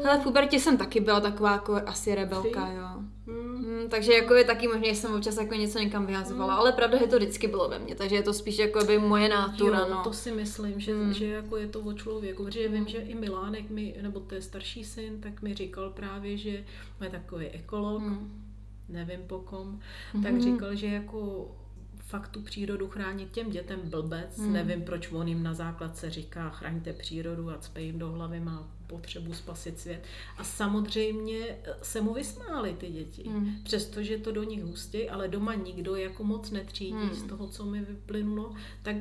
Ale 0.07 0.19
v 0.19 0.23
pubertě 0.23 0.59
jsem 0.59 0.77
taky 0.77 0.99
byla 0.99 1.19
taková 1.19 1.51
jako 1.51 1.81
asi 1.85 2.15
rebelka, 2.15 2.67
jo. 2.67 3.03
Hmm. 3.27 3.63
Hmm, 3.63 3.89
takže 3.89 4.13
jako 4.13 4.33
je 4.33 4.43
taky 4.43 4.67
možné, 4.67 4.87
že 4.87 4.95
jsem 4.95 5.13
občas 5.13 5.37
jako 5.37 5.53
něco 5.53 5.79
někam 5.79 6.05
vyhazovala, 6.05 6.53
hmm. 6.53 6.59
ale 6.59 6.71
pravda, 6.71 6.97
že 6.97 7.07
to 7.07 7.17
vždycky 7.17 7.47
bylo 7.47 7.69
ve 7.69 7.79
mně, 7.79 7.95
takže 7.95 8.15
je 8.15 8.23
to 8.23 8.33
spíš 8.33 8.57
jako 8.57 8.85
by 8.85 8.99
moje 8.99 9.29
nátura, 9.29 9.79
jo, 9.79 9.87
no. 9.89 10.03
to 10.03 10.13
si 10.13 10.31
myslím, 10.31 10.79
že, 10.79 10.93
hmm. 10.93 11.13
že 11.13 11.27
jako 11.27 11.57
je 11.57 11.67
to 11.67 11.79
o 11.79 11.93
člověku, 11.93 12.43
protože 12.45 12.67
vím, 12.67 12.87
že 12.87 12.97
i 12.97 13.15
Milánek 13.15 13.69
mi, 13.69 13.95
nebo 14.01 14.19
to 14.19 14.35
je 14.35 14.41
starší 14.41 14.83
syn, 14.83 15.21
tak 15.21 15.41
mi 15.41 15.53
říkal 15.53 15.89
právě, 15.89 16.37
že 16.37 16.63
je 17.01 17.09
takový 17.09 17.47
ekolog, 17.47 18.01
hmm. 18.01 18.43
nevím 18.89 19.19
po 19.27 19.39
kom, 19.39 19.79
hmm. 20.13 20.23
tak 20.23 20.41
říkal, 20.41 20.75
že 20.75 20.87
jako 20.87 21.51
fakt 21.99 22.27
tu 22.27 22.41
přírodu 22.41 22.87
chránit 22.87 23.31
těm 23.31 23.49
dětem 23.49 23.79
blbec. 23.83 24.39
Hmm. 24.39 24.53
Nevím, 24.53 24.81
proč 24.81 25.11
on 25.11 25.27
jim 25.27 25.43
na 25.43 25.53
základce 25.53 26.09
říká 26.09 26.49
chraňte 26.49 26.93
přírodu 26.93 27.49
a 27.49 27.57
cpe 27.57 27.81
jim 27.81 27.99
do 27.99 28.11
hlavy 28.11 28.39
má 28.39 28.69
potřebu 28.97 29.33
spasit 29.33 29.79
svět. 29.79 30.03
A 30.37 30.43
samozřejmě 30.43 31.39
eh, 31.63 31.75
se 31.81 32.01
mu 32.01 32.13
vysmály 32.13 32.73
ty 32.73 32.89
děti. 32.89 33.23
Hmm. 33.29 33.55
Přestože 33.63 34.17
to 34.17 34.31
do 34.31 34.43
nich 34.43 34.63
hustí, 34.63 35.09
ale 35.09 35.27
doma 35.27 35.53
nikdo 35.53 35.95
jako 35.95 36.23
moc 36.23 36.51
netřídí 36.51 36.91
hmm. 36.91 37.13
z 37.13 37.23
toho, 37.23 37.47
co 37.47 37.65
mi 37.65 37.81
vyplynulo, 37.81 38.53
tak 38.81 38.95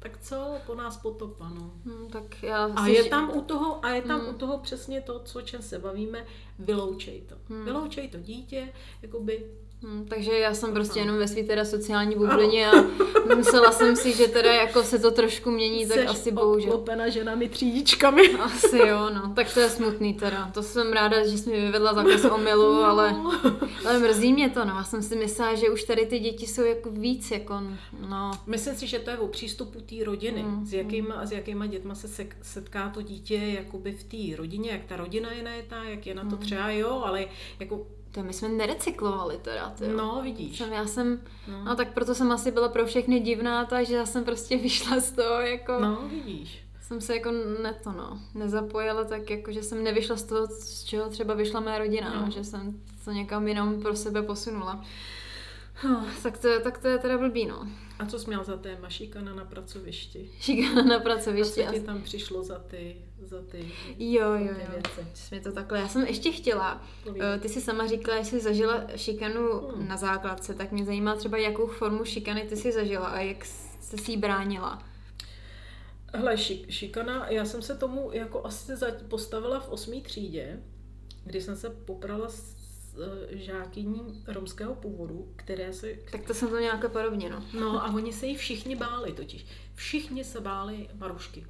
tak 0.00 0.18
co 0.18 0.56
po 0.66 0.74
nás 0.74 0.96
potopa, 0.96 1.48
no. 1.48 1.70
Hmm, 1.84 2.08
tak 2.10 2.42
já 2.42 2.64
a 2.64 2.86
je 2.86 3.04
tam 3.04 3.36
u 3.36 3.42
toho, 3.42 3.84
a 3.84 3.90
je 3.90 4.02
tam 4.02 4.20
hmm. 4.20 4.28
u 4.28 4.32
toho 4.32 4.58
přesně 4.58 5.00
to, 5.00 5.20
co 5.20 5.42
čem 5.42 5.62
se 5.62 5.78
bavíme, 5.78 6.24
vyloučej 6.58 7.20
to. 7.20 7.34
Hmm. 7.48 7.64
Vyloučej 7.64 8.08
to 8.08 8.18
dítě, 8.18 8.72
jakoby 9.02 9.46
Hmm, 9.82 10.06
takže 10.08 10.38
já 10.38 10.54
jsem 10.54 10.72
prostě 10.72 11.00
jenom 11.00 11.18
ve 11.18 11.28
své 11.28 11.42
teda 11.42 11.64
sociální 11.64 12.16
bublině 12.16 12.70
a 12.70 12.72
musela 13.36 13.72
jsem 13.72 13.96
si, 13.96 14.12
že 14.12 14.28
teda 14.28 14.54
jako 14.54 14.82
se 14.82 14.98
to 14.98 15.10
trošku 15.10 15.50
mění, 15.50 15.86
tak 15.86 15.96
Seš 15.96 16.06
asi 16.06 16.32
bohužel. 16.32 16.84
Seš 17.02 17.14
ženami 17.14 17.48
třídičkami. 17.48 18.28
Asi 18.38 18.78
jo, 18.78 19.10
no. 19.14 19.32
Tak 19.36 19.54
to 19.54 19.60
je 19.60 19.70
smutný 19.70 20.14
teda. 20.14 20.50
To 20.54 20.62
jsem 20.62 20.92
ráda, 20.92 21.26
že 21.26 21.38
jsi 21.38 21.50
mi 21.50 21.60
vyvedla 21.60 21.94
zákaz 21.94 22.24
omylu, 22.24 22.74
no. 22.74 22.84
ale, 22.84 23.16
ale 23.86 23.98
mrzí 23.98 24.32
mě 24.32 24.50
to, 24.50 24.64
no. 24.64 24.74
Já 24.76 24.84
jsem 24.84 25.02
si 25.02 25.16
myslela, 25.16 25.54
že 25.54 25.70
už 25.70 25.84
tady 25.84 26.06
ty 26.06 26.18
děti 26.18 26.46
jsou 26.46 26.64
jako 26.64 26.90
víc, 26.90 27.30
jako 27.30 27.54
no. 28.08 28.30
Myslím 28.46 28.74
si, 28.74 28.86
že 28.86 28.98
to 28.98 29.10
je 29.10 29.18
o 29.18 29.26
přístupu 29.26 29.80
té 29.80 30.04
rodiny. 30.04 30.42
Hmm. 30.42 30.66
S, 30.66 30.72
jakýma, 30.72 31.26
s 31.26 31.32
jakýma 31.32 31.66
dětma 31.66 31.94
se 31.94 32.26
setká 32.42 32.88
to 32.88 33.02
dítě 33.02 33.36
jakoby 33.36 33.92
v 33.92 34.04
té 34.04 34.36
rodině, 34.36 34.70
jak 34.70 34.84
ta 34.84 34.96
rodina 34.96 35.32
je 35.32 35.42
najetá, 35.42 35.84
jak 35.84 36.06
je 36.06 36.14
na 36.14 36.22
to 36.22 36.36
hmm. 36.36 36.38
třeba, 36.38 36.70
jo, 36.70 37.02
ale 37.04 37.26
jako 37.60 37.86
to 38.12 38.22
my 38.22 38.32
jsme 38.32 38.48
nerecyklovali 38.48 39.38
teda, 39.42 39.70
tyjo. 39.70 39.96
No, 39.96 40.20
vidíš. 40.22 40.58
Jsem, 40.58 40.72
já 40.72 40.86
jsem, 40.86 41.20
no. 41.48 41.64
no. 41.64 41.76
tak 41.76 41.92
proto 41.92 42.14
jsem 42.14 42.32
asi 42.32 42.50
byla 42.50 42.68
pro 42.68 42.86
všechny 42.86 43.20
divná, 43.20 43.64
takže 43.64 43.94
já 43.94 44.06
jsem 44.06 44.24
prostě 44.24 44.56
vyšla 44.62 45.00
z 45.00 45.12
toho, 45.12 45.40
jako... 45.40 45.72
No, 45.80 46.08
vidíš. 46.10 46.64
Jsem 46.80 47.00
se 47.00 47.14
jako 47.14 47.30
ne 47.62 47.74
to, 47.84 47.92
no, 47.92 48.18
nezapojila 48.34 49.04
tak 49.04 49.30
jako, 49.30 49.52
že 49.52 49.62
jsem 49.62 49.84
nevyšla 49.84 50.16
z 50.16 50.22
toho, 50.22 50.46
z 50.46 50.84
čeho 50.84 51.10
třeba 51.10 51.34
vyšla 51.34 51.60
mé 51.60 51.78
rodina, 51.78 52.14
no. 52.14 52.20
no 52.20 52.30
že 52.30 52.44
jsem 52.44 52.80
to 53.04 53.10
někam 53.10 53.48
jenom 53.48 53.82
pro 53.82 53.96
sebe 53.96 54.22
posunula. 54.22 54.84
No, 55.84 56.06
tak, 56.22 56.38
to, 56.38 56.60
tak 56.60 56.78
to 56.78 56.88
je 56.88 56.98
teda 56.98 57.18
blbý, 57.18 57.46
no. 57.46 57.66
A 57.98 58.06
co 58.06 58.18
jsi 58.18 58.26
měl 58.26 58.44
za 58.44 58.56
téma? 58.56 58.88
Šikana 58.88 59.34
na 59.34 59.44
pracovišti. 59.44 60.30
Šikana 60.40 60.82
na 60.82 60.98
pracovišti. 60.98 61.66
A 61.66 61.72
co 61.72 61.78
ti 61.78 61.80
tam 61.84 62.02
přišlo 62.02 62.42
za 62.42 62.58
ty, 62.58 62.96
za 63.22 63.42
ty, 63.42 63.72
jo, 63.98 64.32
jo, 64.32 64.38
jo. 64.38 64.70
věci? 64.70 65.06
Jsi 65.14 65.40
to 65.40 65.52
takhle. 65.52 65.78
Já 65.78 65.88
jsem 65.88 66.06
ještě 66.06 66.32
chtěla. 66.32 66.82
Povídej. 67.04 67.28
Eh, 67.34 67.38
ty 67.38 67.48
jsi 67.48 67.60
sama 67.60 67.86
říkala, 67.86 68.18
že 68.18 68.24
jsi 68.24 68.40
zažila 68.40 68.84
šikanu 68.96 69.68
hmm. 69.68 69.88
na 69.88 69.96
základce, 69.96 70.54
tak 70.54 70.72
mě 70.72 70.84
zajímá 70.84 71.16
třeba, 71.16 71.38
jakou 71.38 71.66
formu 71.66 72.04
šikany 72.04 72.42
ty 72.42 72.56
jsi 72.56 72.72
zažila 72.72 73.06
a 73.06 73.20
jak 73.20 73.44
jsi 73.44 73.98
si 73.98 74.10
ji 74.10 74.16
bránila. 74.16 74.82
Hle, 76.14 76.38
šik, 76.38 76.70
šikana, 76.70 77.28
já 77.28 77.44
jsem 77.44 77.62
se 77.62 77.74
tomu 77.74 78.10
jako 78.12 78.46
asi 78.46 78.72
postavila 79.08 79.60
v 79.60 79.68
osmý 79.68 80.02
třídě, 80.02 80.62
kdy 81.24 81.40
jsem 81.40 81.56
se 81.56 81.70
poprala 81.70 82.28
s 82.28 82.57
žákyní 83.30 84.24
romského 84.26 84.74
původu, 84.74 85.32
které 85.36 85.72
se... 85.72 85.94
Tak 86.12 86.26
to 86.26 86.34
jsem 86.34 86.48
to 86.48 86.58
nějaké 86.58 86.88
podobně, 86.88 87.30
no. 87.30 87.44
No 87.60 87.84
a 87.84 87.94
oni 87.94 88.12
se 88.12 88.26
jí 88.26 88.36
všichni 88.36 88.76
báli 88.76 89.12
totiž. 89.12 89.46
Všichni 89.74 90.24
se 90.24 90.40
báli 90.40 90.88
Marušky. 90.94 91.46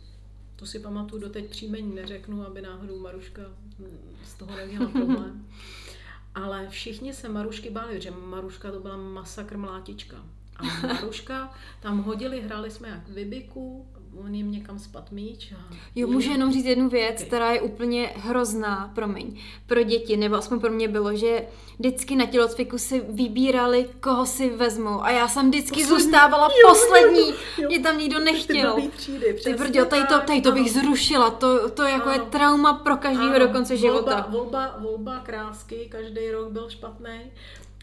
To 0.56 0.66
si 0.66 0.78
pamatuju, 0.78 1.22
doteď 1.22 1.50
příjmení 1.50 1.94
neřeknu, 1.94 2.46
aby 2.46 2.62
náhodou 2.62 2.98
Maruška 2.98 3.42
hm, 3.78 4.16
z 4.24 4.34
toho 4.34 4.56
neměla 4.56 4.88
problém. 4.88 5.46
Ale 6.34 6.68
všichni 6.68 7.14
se 7.14 7.28
Marušky 7.28 7.70
báli, 7.70 8.00
že 8.00 8.10
Maruška 8.10 8.72
to 8.72 8.80
byla 8.80 8.96
masakr 8.96 9.56
mlátička. 9.56 10.16
A 10.56 10.86
Maruška 10.86 11.52
tam 11.80 12.02
hodili, 12.02 12.40
hráli 12.40 12.70
jsme 12.70 12.88
jak 12.88 13.08
vybiku, 13.08 13.88
on 14.16 14.34
jim 14.34 14.50
někam 14.50 14.78
spad 14.78 15.12
míč. 15.12 15.52
A 15.52 15.74
jo, 15.94 16.06
můžu 16.06 16.30
jenom 16.30 16.52
říct 16.52 16.64
jednu 16.64 16.88
věc, 16.88 17.14
okay. 17.16 17.26
která 17.26 17.50
je 17.50 17.60
úplně 17.60 18.12
hrozná, 18.16 18.92
promiň, 18.94 19.40
pro 19.66 19.82
děti, 19.82 20.16
nebo 20.16 20.36
aspoň 20.36 20.60
pro 20.60 20.70
mě 20.70 20.88
bylo, 20.88 21.16
že 21.16 21.42
vždycky 21.78 22.16
na 22.16 22.26
tělocviku 22.26 22.78
si 22.78 23.00
vybírali, 23.08 23.86
koho 24.00 24.26
si 24.26 24.50
vezmou. 24.50 25.02
A 25.02 25.10
já 25.10 25.28
jsem 25.28 25.50
vždycky 25.50 25.80
poslední. 25.80 26.02
zůstávala 26.04 26.48
jo, 26.48 26.68
poslední. 26.68 27.28
Jo, 27.28 27.34
jo. 27.58 27.68
Mě 27.68 27.80
tam 27.80 27.98
nikdo 27.98 28.18
nechtěl. 28.18 28.74
Ty, 28.74 28.88
třídy, 28.88 29.34
Ty 29.44 29.54
tady 29.54 30.06
to, 30.08 30.20
tady 30.20 30.40
to 30.40 30.52
bych 30.52 30.72
zrušila. 30.72 31.30
To, 31.30 31.70
to 31.70 31.82
jako 31.82 32.08
ano. 32.08 32.12
je 32.12 32.30
trauma 32.30 32.74
pro 32.74 32.96
každého 32.96 33.38
do 33.38 33.48
konce 33.48 33.76
života. 33.76 34.26
Volba, 34.30 34.76
volba 34.78 35.20
krásky, 35.20 35.88
každý 35.90 36.30
rok 36.30 36.52
byl 36.52 36.70
špatný. 36.70 37.32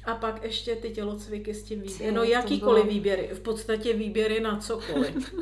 A 0.05 0.15
pak 0.15 0.43
ještě 0.43 0.75
ty 0.75 0.89
tělocviky 0.89 1.53
s 1.53 1.63
tím 1.63 1.81
výběrem. 1.81 2.15
No 2.15 2.23
jakýkoliv 2.23 2.83
bylo... 2.83 2.93
výběry, 2.93 3.29
v 3.33 3.39
podstatě 3.39 3.93
výběry 3.93 4.39
na 4.39 4.57
cokoliv. 4.59 5.35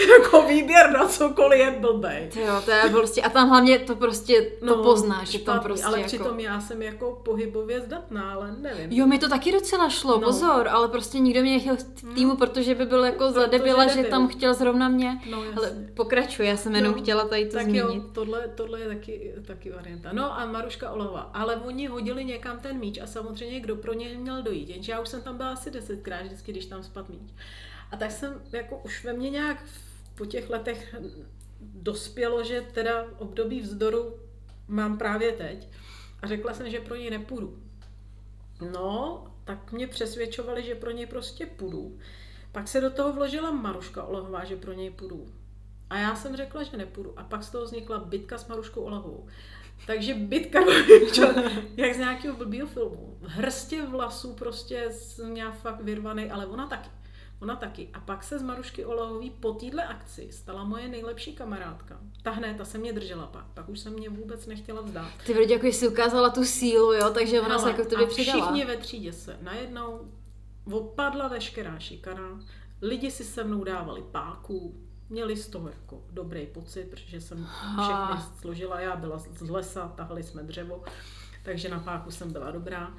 jako 0.18 0.42
výběr 0.42 0.90
na 0.90 1.08
cokoliv 1.08 1.60
je 1.60 1.70
blbej. 1.70 2.30
Jo, 2.46 2.62
to 2.64 2.70
je 2.70 2.82
prostě, 2.90 3.22
a 3.22 3.28
tam 3.28 3.48
hlavně 3.48 3.78
to 3.78 3.96
prostě, 3.96 4.42
to 4.42 4.66
no, 4.66 4.82
poznáš, 4.82 5.28
že 5.28 5.38
tam 5.38 5.60
prostě 5.60 5.84
Ale 5.84 5.98
jako... 5.98 6.06
přitom 6.06 6.40
já 6.40 6.60
jsem 6.60 6.82
jako 6.82 7.20
pohybově 7.24 7.80
zdatná, 7.80 8.32
ale 8.32 8.56
nevím. 8.58 8.92
Jo, 8.92 9.06
mi 9.06 9.18
to 9.18 9.28
taky 9.28 9.52
docela 9.52 9.88
šlo, 9.88 10.18
no. 10.18 10.26
pozor, 10.26 10.68
ale 10.68 10.88
prostě 10.88 11.18
nikdo 11.18 11.42
mě 11.42 11.52
nechtěl 11.52 11.76
v 11.76 12.02
no. 12.02 12.14
týmu, 12.14 12.36
protože 12.36 12.74
by 12.74 12.86
byl 12.86 13.04
jako 13.04 13.30
zadebila, 13.30 13.86
že 13.86 14.04
tam 14.04 14.28
chtěl 14.28 14.54
zrovna 14.54 14.88
mě. 14.88 15.20
No, 15.30 15.42
ale 15.56 15.72
pokračuj, 15.94 16.46
já 16.46 16.56
jsem 16.56 16.74
jenom 16.74 16.92
no, 16.92 17.02
chtěla 17.02 17.28
tady 17.28 17.46
to 17.46 17.52
tak 17.52 17.64
zmínit. 17.64 17.80
Jo, 17.80 18.02
tohle, 18.12 18.48
tohle 18.54 18.80
je 18.80 18.88
taky, 18.88 19.34
taky 19.46 19.70
varianta. 19.70 20.10
No 20.12 20.38
a 20.38 20.46
Maruška 20.46 20.90
Olova, 20.90 21.20
ale 21.20 21.56
oni 21.56 21.86
hodili 21.86 22.24
někam 22.24 22.58
ten 22.58 22.78
míč 22.78 22.98
a 22.98 23.06
samozřejmě 23.06 23.60
kdo 23.60 23.76
pro 23.76 23.92
něj 24.00 24.16
měl 24.16 24.42
dojít. 24.42 24.68
Jenže 24.68 24.92
já 24.92 25.00
už 25.00 25.08
jsem 25.08 25.22
tam 25.22 25.36
byla 25.36 25.52
asi 25.52 25.70
desetkrát 25.70 26.22
vždycky, 26.22 26.52
když 26.52 26.66
tam 26.66 26.82
spad 26.82 27.08
míč. 27.08 27.34
A 27.90 27.96
tak 27.96 28.10
jsem 28.10 28.42
jako 28.52 28.78
už 28.78 29.04
ve 29.04 29.12
mně 29.12 29.30
nějak 29.30 29.64
po 30.14 30.26
těch 30.26 30.50
letech 30.50 30.94
dospělo, 31.60 32.44
že 32.44 32.60
teda 32.60 33.06
období 33.18 33.60
vzdoru 33.60 34.14
mám 34.68 34.98
právě 34.98 35.32
teď. 35.32 35.68
A 36.22 36.26
řekla 36.26 36.54
jsem, 36.54 36.70
že 36.70 36.80
pro 36.80 36.96
něj 36.96 37.10
nepůjdu. 37.10 37.62
No, 38.72 39.24
tak 39.44 39.72
mě 39.72 39.86
přesvědčovali, 39.86 40.62
že 40.62 40.74
pro 40.74 40.90
něj 40.90 41.06
prostě 41.06 41.46
půjdu. 41.46 41.98
Pak 42.52 42.68
se 42.68 42.80
do 42.80 42.90
toho 42.90 43.12
vložila 43.12 43.50
Maruška 43.50 44.04
Olahová, 44.04 44.44
že 44.44 44.56
pro 44.56 44.72
něj 44.72 44.90
půjdu. 44.90 45.26
A 45.90 45.98
já 45.98 46.14
jsem 46.14 46.36
řekla, 46.36 46.62
že 46.62 46.76
nepůjdu. 46.76 47.18
A 47.18 47.22
pak 47.22 47.42
z 47.42 47.50
toho 47.50 47.64
vznikla 47.64 47.98
bitka 47.98 48.38
s 48.38 48.48
Maruškou 48.48 48.82
Olahovou. 48.82 49.26
Takže 49.86 50.14
bitka, 50.14 50.58
jak 51.76 51.94
z 51.94 51.98
nějakého 51.98 52.36
blbýho 52.36 52.66
filmu. 52.66 53.18
Hrstě 53.22 53.82
vlasů 53.82 54.32
prostě 54.34 54.88
jsem 54.90 55.30
měla 55.30 55.50
fakt 55.50 55.80
vyrvaný, 55.80 56.30
ale 56.30 56.46
ona 56.46 56.66
taky. 56.66 56.90
Ona 57.40 57.56
taky. 57.56 57.88
A 57.92 58.00
pak 58.00 58.24
se 58.24 58.38
z 58.38 58.42
Marušky 58.42 58.84
Olahový 58.84 59.30
po 59.30 59.52
téhle 59.52 59.84
akci 59.84 60.28
stala 60.32 60.64
moje 60.64 60.88
nejlepší 60.88 61.32
kamarádka. 61.34 61.98
Ta 62.22 62.30
hned, 62.30 62.56
ta 62.56 62.64
se 62.64 62.78
mě 62.78 62.92
držela 62.92 63.26
pak. 63.26 63.44
Pak 63.54 63.68
už 63.68 63.80
se 63.80 63.90
mě 63.90 64.08
vůbec 64.08 64.46
nechtěla 64.46 64.80
vzdát. 64.80 65.10
Ty 65.26 65.34
vrdě, 65.34 65.54
jako 65.54 65.66
jsi 65.66 65.88
ukázala 65.88 66.30
tu 66.30 66.44
sílu, 66.44 66.92
jo, 66.92 67.10
takže 67.10 67.40
ona 67.40 67.48
Hele, 67.48 67.62
se 67.62 67.68
jako 67.70 67.84
tobě 67.84 68.06
přidala. 68.06 68.44
všichni 68.46 68.64
ve 68.64 68.76
třídě 68.76 69.12
se 69.12 69.38
najednou 69.42 70.00
opadla 70.72 71.28
veškerá 71.28 71.78
šikana, 71.78 72.40
lidi 72.82 73.10
si 73.10 73.24
se 73.24 73.44
mnou 73.44 73.64
dávali 73.64 74.02
páku, 74.12 74.74
měli 75.10 75.36
z 75.36 75.48
toho 75.48 75.68
jako 75.68 76.02
dobrý 76.10 76.46
pocit, 76.46 76.90
protože 76.90 77.20
jsem 77.20 77.48
všechny 77.82 78.40
složila, 78.40 78.80
já 78.80 78.96
byla 78.96 79.18
z 79.18 79.50
lesa, 79.50 79.92
tahali 79.96 80.22
jsme 80.22 80.42
dřevo, 80.42 80.82
takže 81.42 81.68
na 81.68 81.78
páku 81.78 82.10
jsem 82.10 82.32
byla 82.32 82.50
dobrá. 82.50 82.94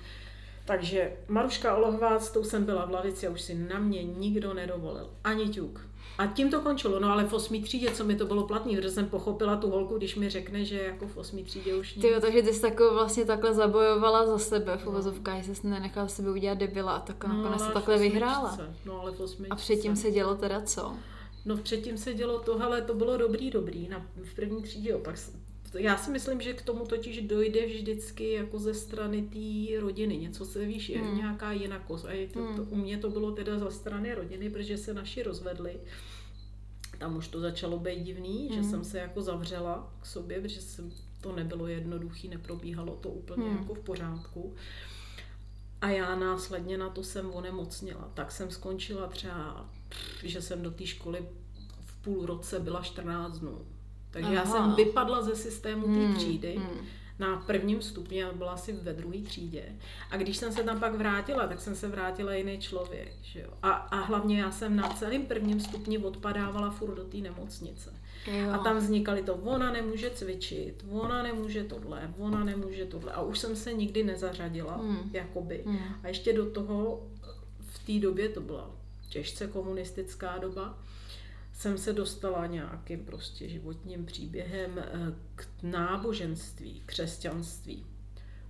Takže 0.66 1.18
Maruška 1.28 1.76
Olohová, 1.76 2.20
s 2.20 2.32
tou 2.32 2.44
jsem 2.44 2.66
byla 2.66 2.86
v 2.86 2.92
lavici 2.92 3.28
a 3.28 3.30
už 3.30 3.42
si 3.42 3.56
na 3.56 3.80
mě 3.80 4.04
nikdo 4.04 4.54
nedovolil. 4.54 5.10
Ani 5.24 5.50
ťuk. 5.50 5.82
A 6.18 6.28
tím 6.28 6.52
to 6.52 6.62
končilo. 6.62 7.00
No 7.00 7.12
ale 7.12 7.24
v 7.24 7.34
osmý 7.34 7.62
třídě, 7.62 7.92
co 7.92 8.04
mi 8.04 8.16
to 8.16 8.26
bylo 8.26 8.48
platný, 8.48 8.76
protože 8.76 8.90
jsem 8.90 9.06
pochopila 9.06 9.56
tu 9.56 9.70
holku, 9.70 9.98
když 9.98 10.16
mi 10.16 10.30
řekne, 10.30 10.66
že 10.66 10.84
jako 10.84 11.08
v 11.08 11.18
osmý 11.18 11.44
třídě 11.44 11.76
už. 11.76 11.94
Ty 11.94 12.14
takže 12.22 12.42
ty 12.42 12.54
jsi 12.54 12.62
tako 12.62 12.94
vlastně 12.94 13.26
takhle 13.26 13.54
zabojovala 13.54 14.26
za 14.26 14.38
sebe 14.38 14.78
v 14.78 14.86
no. 14.86 14.92
uvozovkách, 14.92 15.44
že 15.44 15.56
jsi 15.56 15.68
nenechala 15.68 16.08
sebe 16.08 16.32
udělat 16.32 16.58
debila 16.58 16.92
a 16.92 17.00
tak 17.00 17.24
no, 17.24 17.34
nakonec 17.34 17.62
se 17.62 17.72
takhle 17.72 17.98
vyhrála. 17.98 18.58
No 18.86 19.02
ale 19.02 19.12
v 19.12 19.46
A 19.50 19.56
předtím 19.56 19.96
se 19.96 20.12
dělo 20.12 20.36
teda 20.36 20.62
co? 20.62 20.96
No 21.46 21.58
předtím 21.58 21.98
se 21.98 22.14
dělo 22.14 22.40
to, 22.40 22.64
ale 22.64 22.82
to 22.82 22.94
bylo 22.94 23.18
dobrý, 23.18 23.50
dobrý, 23.52 23.88
na, 23.88 24.08
v 24.24 24.36
první 24.36 24.62
třídě 24.62 24.96
opak. 24.96 25.16
Já 25.78 25.98
si 25.98 26.12
myslím, 26.12 26.42
že 26.42 26.54
k 26.54 26.62
tomu 26.62 26.86
totiž 26.86 27.22
dojde 27.22 27.66
vždycky 27.66 28.32
jako 28.32 28.60
ze 28.60 28.74
strany 28.74 29.22
té 29.22 29.80
rodiny. 29.80 30.18
Něco 30.18 30.46
se 30.46 30.66
víš, 30.66 30.90
je 30.90 31.02
hmm. 31.02 31.18
nějaká 31.18 31.52
jinakost. 31.52 32.06
A 32.06 32.12
je 32.12 32.28
to, 32.28 32.40
hmm. 32.40 32.56
to, 32.56 32.64
u 32.64 32.76
mě 32.76 32.98
to 32.98 33.10
bylo 33.10 33.32
teda 33.32 33.60
ze 33.60 33.72
strany 33.72 34.14
rodiny, 34.14 34.50
protože 34.50 34.78
se 34.78 34.94
naši 34.94 35.24
rozvedli. 35.24 35.80
Tam 36.98 37.18
už 37.18 37.28
to 37.28 37.40
začalo 37.40 37.80
být 37.80 38.04
divný, 38.04 38.48
hmm. 38.48 38.64
že 38.64 38.70
jsem 38.70 38.84
se 38.84 38.98
jako 38.98 39.22
zavřela 39.22 39.94
k 40.02 40.06
sobě, 40.06 40.42
protože 40.42 40.62
jsem, 40.62 40.92
to 41.22 41.36
nebylo 41.36 41.68
jednoduché, 41.68 42.28
neprobíhalo 42.28 42.96
to 42.96 43.10
úplně 43.10 43.48
hmm. 43.48 43.58
jako 43.58 43.74
v 43.74 43.80
pořádku. 43.80 44.56
A 45.82 45.90
já 45.90 46.16
následně 46.16 46.78
na 46.78 46.90
to 46.90 47.04
jsem 47.04 47.32
onemocnila. 47.32 48.12
Tak 48.14 48.32
jsem 48.32 48.52
skončila 48.52 49.08
třeba 49.08 49.70
že 50.24 50.42
jsem 50.42 50.62
do 50.62 50.72
té 50.72 50.86
školy 50.86 51.26
v 51.86 52.02
půl 52.02 52.26
roce 52.26 52.60
byla 52.60 52.82
14 52.82 53.40
dnů. 53.40 53.66
Takže 54.12 54.28
Aha. 54.28 54.36
já 54.36 54.46
jsem 54.46 54.76
vypadla 54.76 55.22
ze 55.22 55.36
systému 55.36 55.84
té 55.84 56.06
hmm. 56.06 56.16
třídy 56.16 56.56
hmm. 56.58 56.86
na 57.20 57.38
prvním 57.38 57.82
stupni 57.82 58.24
a 58.24 58.32
byla 58.32 58.52
asi 58.52 58.74
ve 58.74 58.94
druhé 58.94 59.18
třídě. 59.18 59.64
A 60.12 60.18
když 60.18 60.38
jsem 60.38 60.52
se 60.52 60.64
tam 60.64 60.80
pak 60.80 60.96
vrátila, 60.96 61.48
tak 61.48 61.62
jsem 61.62 61.76
se 61.76 61.88
vrátila 61.88 62.34
jiný 62.34 62.58
člověk. 62.58 63.14
Že 63.22 63.40
jo? 63.40 63.50
A, 63.62 63.72
a 63.72 63.96
hlavně 63.96 64.40
já 64.40 64.52
jsem 64.52 64.76
na 64.76 64.90
celém 64.90 65.26
prvním 65.26 65.60
stupni 65.60 65.98
odpadávala 65.98 66.72
furt 66.72 66.96
do 66.96 67.04
té 67.04 67.18
nemocnice. 67.18 67.94
Jo. 68.28 68.52
A 68.54 68.58
tam 68.58 68.78
vznikaly 68.78 69.24
to, 69.24 69.36
ona 69.36 69.72
nemůže 69.72 70.10
cvičit, 70.10 70.86
ona 70.90 71.24
nemůže 71.24 71.64
tohle, 71.64 72.14
ona 72.18 72.44
nemůže 72.44 72.86
tohle. 72.86 73.12
A 73.12 73.22
už 73.22 73.40
jsem 73.40 73.56
se 73.56 73.74
nikdy 73.74 74.04
nezařadila, 74.04 74.78
hmm. 74.78 75.10
jakoby. 75.14 75.64
Hmm. 75.66 75.80
A 76.04 76.08
ještě 76.08 76.34
do 76.34 76.46
toho 76.46 77.08
v 77.60 77.86
té 77.86 78.00
době 78.00 78.30
to 78.30 78.42
byla 78.42 78.81
těžce 79.12 79.48
komunistická 79.48 80.38
doba, 80.38 80.80
jsem 81.54 81.78
se 81.78 81.94
dostala 81.94 82.46
nějakým 82.46 83.06
prostě 83.06 83.50
životním 83.50 84.06
příběhem 84.06 84.72
eh, 84.78 84.90
k 85.36 85.48
náboženství, 85.64 86.84
křesťanství. 86.86 87.86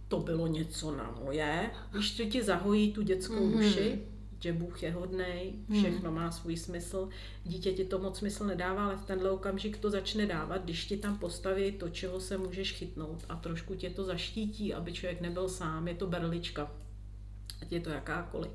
To 0.07 0.19
bylo 0.19 0.47
něco 0.47 0.95
na 0.95 1.15
moje. 1.23 1.71
Když 1.91 2.17
to 2.17 2.25
ti 2.25 2.43
zahojí 2.43 2.93
tu 2.93 3.01
dětskou 3.01 3.47
mm-hmm. 3.47 3.61
duši, 3.61 4.01
že 4.39 4.53
Bůh 4.53 4.83
je 4.83 4.91
hodnej, 4.91 5.53
všechno 5.79 6.11
mm. 6.11 6.15
má 6.15 6.31
svůj 6.31 6.57
smysl. 6.57 7.09
Dítě 7.43 7.73
ti 7.73 7.85
to 7.85 7.99
moc 7.99 8.17
smysl 8.17 8.45
nedává, 8.45 8.85
ale 8.85 8.97
v 8.97 9.05
tenhle 9.05 9.31
okamžik 9.31 9.77
to 9.77 9.89
začne 9.89 10.25
dávat, 10.25 10.63
když 10.63 10.85
ti 10.85 10.97
tam 10.97 11.17
postaví 11.17 11.71
to, 11.71 11.89
čeho 11.89 12.19
se 12.19 12.37
můžeš 12.37 12.73
chytnout 12.73 13.25
a 13.29 13.35
trošku 13.35 13.75
tě 13.75 13.89
to 13.89 14.03
zaštítí, 14.03 14.73
aby 14.73 14.93
člověk 14.93 15.21
nebyl 15.21 15.49
sám. 15.49 15.87
Je 15.87 15.95
to 15.95 16.07
berlička, 16.07 16.71
ať 17.61 17.71
je 17.71 17.79
to 17.79 17.89
jakákoliv. 17.89 18.51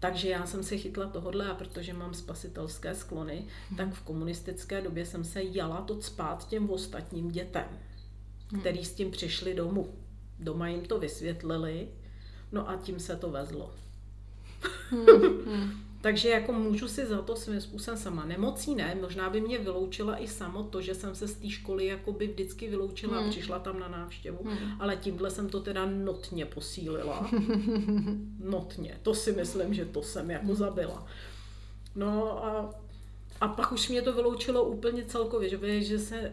Takže 0.00 0.28
já 0.28 0.46
jsem 0.46 0.62
se 0.62 0.76
chytla 0.76 1.06
tohodle 1.06 1.50
a 1.50 1.54
protože 1.54 1.92
mám 1.92 2.14
spasitelské 2.14 2.94
sklony, 2.94 3.44
hmm. 3.68 3.76
tak 3.76 3.94
v 3.94 4.02
komunistické 4.02 4.80
době 4.80 5.06
jsem 5.06 5.24
se 5.24 5.42
jala 5.42 5.80
to 5.80 6.02
spát 6.02 6.48
těm 6.48 6.70
ostatním 6.70 7.30
dětem, 7.30 7.64
hmm. 8.52 8.60
který 8.60 8.84
s 8.84 8.94
tím 8.94 9.10
přišli 9.10 9.54
domů. 9.54 9.94
Doma 10.38 10.68
jim 10.68 10.86
to 10.86 10.98
vysvětlili, 10.98 11.88
no 12.52 12.70
a 12.70 12.76
tím 12.76 13.00
se 13.00 13.16
to 13.16 13.30
vezlo. 13.30 13.74
Hmm. 14.90 15.06
hmm. 15.46 15.89
Takže 16.00 16.28
jako 16.28 16.52
můžu 16.52 16.88
si 16.88 17.06
za 17.06 17.22
to 17.22 17.36
svým 17.36 17.60
způsobem 17.60 17.98
sama. 17.98 18.24
Nemocí 18.24 18.74
ne, 18.74 18.96
možná 19.00 19.30
by 19.30 19.40
mě 19.40 19.58
vyloučila 19.58 20.16
i 20.16 20.28
samo 20.28 20.62
to, 20.62 20.82
že 20.82 20.94
jsem 20.94 21.14
se 21.14 21.28
z 21.28 21.34
té 21.34 21.48
školy 21.50 21.86
jako 21.86 22.12
by 22.12 22.26
vždycky 22.26 22.68
vyloučila 22.68 23.18
hmm. 23.18 23.26
a 23.26 23.30
přišla 23.30 23.58
tam 23.58 23.80
na 23.80 23.88
návštěvu, 23.88 24.44
hmm. 24.44 24.58
ale 24.80 24.96
tímhle 24.96 25.30
jsem 25.30 25.48
to 25.48 25.60
teda 25.60 25.86
notně 25.86 26.46
posílila. 26.46 27.30
notně. 28.38 28.98
To 29.02 29.14
si 29.14 29.32
myslím, 29.32 29.74
že 29.74 29.84
to 29.84 30.02
jsem 30.02 30.30
jako 30.30 30.54
zabila. 30.54 31.06
No 31.96 32.44
a, 32.44 32.74
a 33.40 33.48
pak 33.48 33.72
už 33.72 33.88
mě 33.88 34.02
to 34.02 34.12
vyloučilo 34.12 34.64
úplně 34.64 35.04
celkově, 35.04 35.48
že, 35.48 35.80
že 35.80 35.98
se 35.98 36.32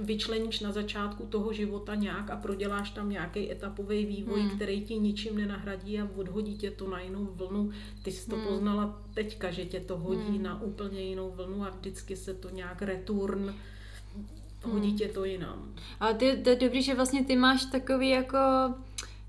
vyčleníš 0.00 0.60
na 0.60 0.72
začátku 0.72 1.26
toho 1.26 1.52
života 1.52 1.94
nějak 1.94 2.30
a 2.30 2.36
proděláš 2.36 2.90
tam 2.90 3.10
nějaký 3.10 3.52
etapový 3.52 4.06
vývoj, 4.06 4.40
hmm. 4.40 4.50
který 4.50 4.84
ti 4.84 4.98
ničím 4.98 5.36
nenahradí 5.36 6.00
a 6.00 6.08
odhodí 6.16 6.56
tě 6.56 6.70
to 6.70 6.90
na 6.90 7.00
jinou 7.00 7.28
vlnu. 7.32 7.70
Ty 8.02 8.12
jsi 8.12 8.30
to 8.30 8.36
hmm. 8.36 8.46
poznala 8.46 9.02
teďka, 9.14 9.50
že 9.50 9.64
tě 9.64 9.80
to 9.80 9.98
hodí 9.98 10.34
hmm. 10.34 10.42
na 10.42 10.62
úplně 10.62 11.00
jinou 11.00 11.30
vlnu 11.30 11.64
a 11.64 11.70
vždycky 11.70 12.16
se 12.16 12.34
to 12.34 12.50
nějak 12.50 12.82
return 12.82 13.54
hodí 14.62 14.88
hmm. 14.88 14.98
tě 14.98 15.08
to 15.08 15.24
jinam. 15.24 15.74
Ale 16.00 16.14
ty, 16.14 16.36
to 16.36 16.50
je 16.50 16.56
dobrý, 16.56 16.82
že 16.82 16.94
vlastně 16.94 17.24
ty 17.24 17.36
máš 17.36 17.64
takový 17.64 18.10
jako, 18.10 18.38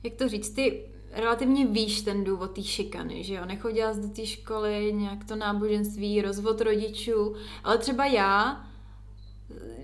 jak 0.04 0.14
to 0.18 0.30
říct, 0.30 0.50
ty 0.50 0.82
relativně 1.12 1.66
víš 1.66 2.02
ten 2.02 2.24
důvod 2.24 2.52
té 2.52 2.64
šikany, 2.64 3.24
že 3.24 3.34
jo? 3.34 3.46
Nechodila 3.46 3.94
jsi 3.94 4.02
do 4.02 4.08
té 4.08 4.26
školy, 4.26 4.94
nějak 4.94 5.26
to 5.26 5.36
náboženství, 5.36 6.22
rozvod 6.22 6.62
rodičů, 6.62 7.36
ale 7.64 7.78
třeba 7.78 8.06
já, 8.06 8.68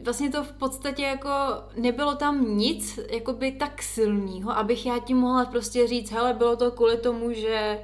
vlastně 0.03 0.29
to 0.29 0.43
v 0.43 0.51
podstatě 0.51 1.03
jako 1.03 1.29
nebylo 1.75 2.15
tam 2.15 2.57
nic 2.57 2.99
jakoby 3.09 3.51
tak 3.51 3.81
silného, 3.81 4.51
abych 4.57 4.85
já 4.85 4.99
ti 4.99 5.13
mohla 5.13 5.45
prostě 5.45 5.87
říct, 5.87 6.11
hele, 6.11 6.33
bylo 6.33 6.55
to 6.55 6.71
kvůli 6.71 6.97
tomu, 6.97 7.33
že 7.33 7.79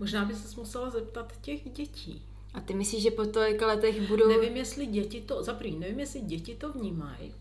Možná 0.00 0.24
by 0.24 0.34
se 0.34 0.60
musela 0.60 0.90
zeptat 0.90 1.32
těch 1.40 1.70
dětí. 1.70 2.22
A 2.54 2.60
ty 2.60 2.74
myslíš, 2.74 3.02
že 3.02 3.10
po 3.10 3.26
tolika 3.26 3.66
letech 3.66 4.08
budou... 4.08 4.28
Nevím, 4.28 4.56
jestli 4.56 4.86
děti 4.86 5.20
to, 5.20 5.42
za 5.42 5.54
první, 5.54 5.78
nevím, 5.78 6.00
jestli 6.00 6.20
děti 6.20 6.54
to 6.54 6.72
vnímají. 6.72 7.34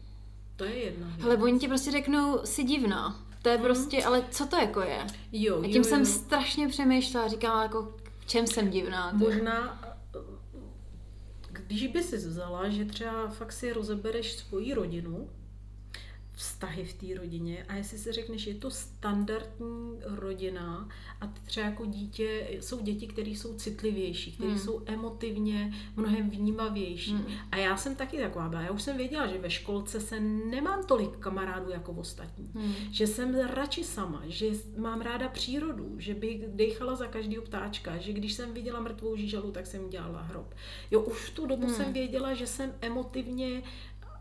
To 0.55 0.63
je 0.63 0.75
jedna 0.75 1.07
věc. 1.07 1.25
Ale 1.25 1.37
oni 1.37 1.59
ti 1.59 1.67
prostě 1.67 1.91
řeknou, 1.91 2.39
si 2.43 2.63
divná. 2.63 3.19
To 3.41 3.49
je 3.49 3.57
prostě, 3.57 4.03
ale 4.03 4.23
co 4.31 4.45
to 4.45 4.55
jako 4.55 4.81
je? 4.81 5.07
Jo, 5.31 5.61
A 5.61 5.65
jo, 5.65 5.71
tím 5.73 5.83
jsem 5.83 5.99
jo. 5.99 6.05
strašně 6.05 6.67
přemýšlela, 6.67 7.27
říkala 7.27 7.63
jako, 7.63 7.93
v 8.19 8.25
čem 8.25 8.47
jsem 8.47 8.69
divná. 8.69 9.11
To. 9.11 9.17
Možná, 9.17 9.81
když 11.67 11.87
by 11.87 12.03
si 12.03 12.17
vzala, 12.17 12.69
že 12.69 12.85
třeba 12.85 13.27
fakt 13.27 13.51
si 13.51 13.73
rozebereš 13.73 14.33
svoji 14.33 14.73
rodinu, 14.73 15.29
vztahy 16.37 16.85
v 16.85 16.93
té 16.93 17.05
rodině 17.19 17.65
a 17.69 17.75
jestli 17.75 17.97
si 17.97 18.11
řekneš, 18.11 18.47
je 18.47 18.55
to 18.55 18.71
standardní 18.71 19.99
rodina 20.03 20.89
a 21.21 21.27
ty 21.27 21.39
třeba 21.45 21.65
jako 21.65 21.85
dítě, 21.85 22.47
jsou 22.59 22.81
děti, 22.81 23.07
které 23.07 23.29
jsou 23.29 23.53
citlivější, 23.55 24.31
které 24.31 24.49
Hmm. 24.49 24.59
jsou 24.59 24.81
emotivně 24.85 25.73
mnohem 25.95 26.29
vnímavější. 26.29 27.11
Hmm. 27.13 27.25
A 27.51 27.57
já 27.57 27.77
jsem 27.77 27.95
taky 27.95 28.17
taková 28.17 28.49
byla. 28.49 28.61
Já 28.61 28.71
už 28.71 28.81
jsem 28.81 28.97
věděla, 28.97 29.27
že 29.27 29.37
ve 29.37 29.49
školce 29.49 29.99
se 29.99 30.19
nemám 30.19 30.85
tolik 30.85 31.17
kamarádů 31.17 31.69
jako 31.71 31.91
ostatní. 31.91 32.51
Hmm. 32.55 32.73
Že 32.91 33.07
jsem 33.07 33.35
radši 33.35 33.83
sama, 33.83 34.21
že 34.27 34.47
mám 34.77 35.01
ráda 35.01 35.29
přírodu, 35.29 35.95
že 35.99 36.13
bych 36.13 36.47
dechala 36.47 36.95
za 36.95 37.07
každého 37.07 37.43
ptáčka, 37.43 37.97
že 37.97 38.13
když 38.13 38.33
jsem 38.33 38.53
viděla 38.53 38.79
mrtvou 38.79 39.15
žížalu, 39.15 39.51
tak 39.51 39.65
jsem 39.67 39.89
dělala 39.89 40.21
hrob. 40.21 40.55
Jo, 40.91 41.01
už 41.01 41.17
v 41.17 41.33
tu 41.35 41.45
dobu 41.45 41.65
Hmm. 41.65 41.75
jsem 41.75 41.93
věděla, 41.93 42.33
že 42.33 42.47
jsem 42.47 42.73
emotivně 42.81 43.61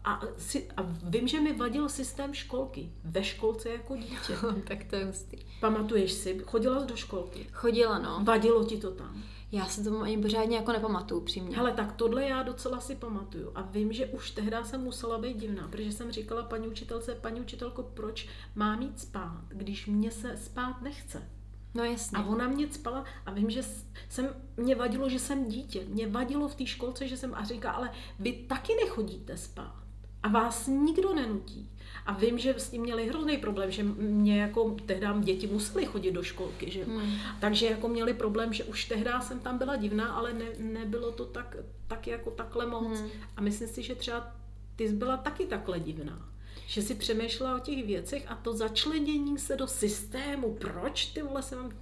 a, 0.06 0.20
si, 0.38 0.68
a 0.76 0.82
vím, 1.02 1.28
že 1.28 1.40
mi 1.40 1.52
vadil 1.52 1.88
systém 1.88 2.34
školky. 2.34 2.92
Ve 3.04 3.24
školce 3.24 3.68
jako 3.68 3.96
dítě. 3.96 4.36
tak 4.68 4.84
to 4.84 4.96
je 4.96 5.04
hustý. 5.04 5.36
Pamatuješ 5.60 6.12
si? 6.12 6.38
Chodila 6.46 6.80
jsi 6.80 6.86
do 6.86 6.96
školky? 6.96 7.46
Chodila, 7.52 7.98
no. 7.98 8.20
Vadilo 8.24 8.64
ti 8.64 8.76
to 8.76 8.90
tam? 8.90 9.22
Já 9.52 9.66
se 9.66 9.84
tomu 9.84 10.02
ani 10.02 10.18
pořádně 10.18 10.56
jako 10.56 10.72
nepamatuju, 10.72 11.20
přímě. 11.20 11.56
Hele, 11.56 11.72
tak 11.72 11.92
tohle 11.92 12.24
já 12.24 12.42
docela 12.42 12.80
si 12.80 12.94
pamatuju. 12.94 13.52
A 13.54 13.62
vím, 13.62 13.92
že 13.92 14.06
už 14.06 14.30
tehdy 14.30 14.56
jsem 14.62 14.80
musela 14.80 15.18
být 15.18 15.36
divná, 15.36 15.68
protože 15.68 15.92
jsem 15.92 16.12
říkala 16.12 16.42
paní 16.42 16.68
učitelce, 16.68 17.14
paní 17.14 17.40
učitelko, 17.40 17.82
proč 17.82 18.28
mám 18.54 18.82
jít 18.82 19.00
spát, 19.00 19.44
když 19.48 19.86
mě 19.86 20.10
se 20.10 20.36
spát 20.36 20.82
nechce. 20.82 21.30
No 21.74 21.84
jasně. 21.84 22.18
A 22.18 22.24
ona 22.24 22.48
mě 22.48 22.72
spala 22.72 23.04
a 23.26 23.30
vím, 23.30 23.50
že 23.50 23.62
jsem, 24.08 24.28
mě 24.56 24.74
vadilo, 24.74 25.08
že 25.08 25.18
jsem 25.18 25.48
dítě. 25.48 25.84
Mě 25.88 26.06
vadilo 26.06 26.48
v 26.48 26.54
té 26.54 26.66
školce, 26.66 27.08
že 27.08 27.16
jsem 27.16 27.34
a 27.34 27.44
říká, 27.44 27.70
ale 27.70 27.90
vy 28.18 28.32
taky 28.32 28.72
nechodíte 28.84 29.36
spát. 29.36 29.85
A 30.26 30.28
vás 30.28 30.66
nikdo 30.66 31.14
nenutí. 31.14 31.70
A 32.06 32.12
vím, 32.12 32.38
že 32.38 32.54
s 32.54 32.70
tím 32.70 32.82
měli 32.82 33.08
hrozný 33.08 33.38
problém, 33.38 33.70
že 33.70 33.82
mě 33.82 34.40
jako 34.40 34.76
tehdy 34.86 35.06
děti 35.20 35.46
musely 35.46 35.86
chodit 35.86 36.12
do 36.12 36.22
školky, 36.22 36.70
že. 36.70 36.84
Hmm. 36.84 37.18
Takže 37.40 37.66
jako 37.66 37.88
měli 37.88 38.14
problém, 38.14 38.52
že 38.52 38.64
už 38.64 38.84
tehdy 38.84 39.10
jsem 39.20 39.40
tam 39.40 39.58
byla 39.58 39.76
divná, 39.76 40.12
ale 40.12 40.32
ne, 40.32 40.44
nebylo 40.58 41.12
to 41.12 41.24
tak, 41.24 41.56
tak 41.86 42.06
jako 42.06 42.30
takhle 42.30 42.66
moc. 42.66 43.00
Hmm. 43.00 43.10
A 43.36 43.40
myslím 43.40 43.68
si, 43.68 43.82
že 43.82 43.94
třeba 43.94 44.32
ty 44.76 44.88
jsi 44.88 44.94
byla 44.94 45.16
taky 45.16 45.46
takhle 45.46 45.80
divná. 45.80 46.28
Že 46.66 46.82
si 46.82 46.94
přemýšlela 46.94 47.56
o 47.56 47.60
těch 47.60 47.86
věcech 47.86 48.24
a 48.28 48.34
to 48.34 48.56
začlenění 48.56 49.38
se 49.38 49.56
do 49.56 49.66
systému. 49.66 50.54
Proč 50.60 51.06
ty 51.06 51.22
vole 51.22 51.42
se 51.42 51.56
mám 51.56 51.72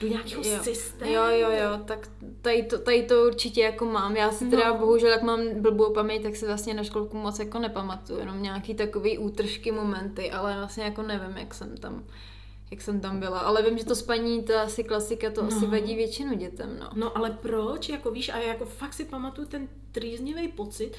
do 0.00 0.06
nějakého 0.06 0.42
Jo. 0.44 0.58
systému? 0.62 1.12
Jo, 1.12 1.22
jo, 1.28 1.50
jo, 1.50 1.78
tak 1.84 2.08
tady 2.42 2.62
to, 2.62 2.78
tady 2.78 3.02
to 3.02 3.24
určitě 3.26 3.60
jako 3.60 3.84
mám. 3.84 4.16
Já 4.16 4.30
si 4.30 4.50
teda 4.50 4.68
No. 4.72 4.78
bohužel, 4.78 5.10
jak 5.10 5.22
mám 5.22 5.62
blbou 5.62 5.92
paměť, 5.92 6.22
tak 6.22 6.36
si 6.36 6.46
vlastně 6.46 6.74
na 6.74 6.84
školku 6.84 7.16
moc 7.16 7.38
jako 7.38 7.58
nepamatuju, 7.58 8.18
jenom 8.20 8.42
nějaký 8.42 8.74
takový 8.74 9.18
útržky, 9.18 9.72
momenty, 9.72 10.30
ale 10.30 10.56
vlastně 10.56 10.84
jako 10.84 11.02
nevím, 11.02 11.36
jak 11.36 11.54
jsem 11.54 11.76
tam 11.76 12.04
jak 12.70 12.80
jsem 12.82 13.00
tam 13.00 13.20
byla. 13.20 13.38
Ale 13.38 13.62
vím, 13.62 13.78
že 13.78 13.84
to 13.84 13.94
spaní, 13.94 14.42
to 14.42 14.52
je 14.52 14.60
asi 14.60 14.84
klasika, 14.84 15.30
to 15.30 15.42
no. 15.42 15.48
asi 15.48 15.66
vadí 15.66 15.94
většinu 15.96 16.34
dětem, 16.34 16.76
no. 16.80 16.90
No 16.94 17.16
ale 17.18 17.30
proč, 17.42 17.88
jako 17.88 18.10
víš, 18.10 18.28
a 18.28 18.38
já 18.38 18.48
jako 18.48 18.64
fakt 18.64 18.94
si 18.94 19.04
pamatuju 19.04 19.48
ten 19.48 19.68
trýznivý 19.92 20.48
pocit, 20.48 20.92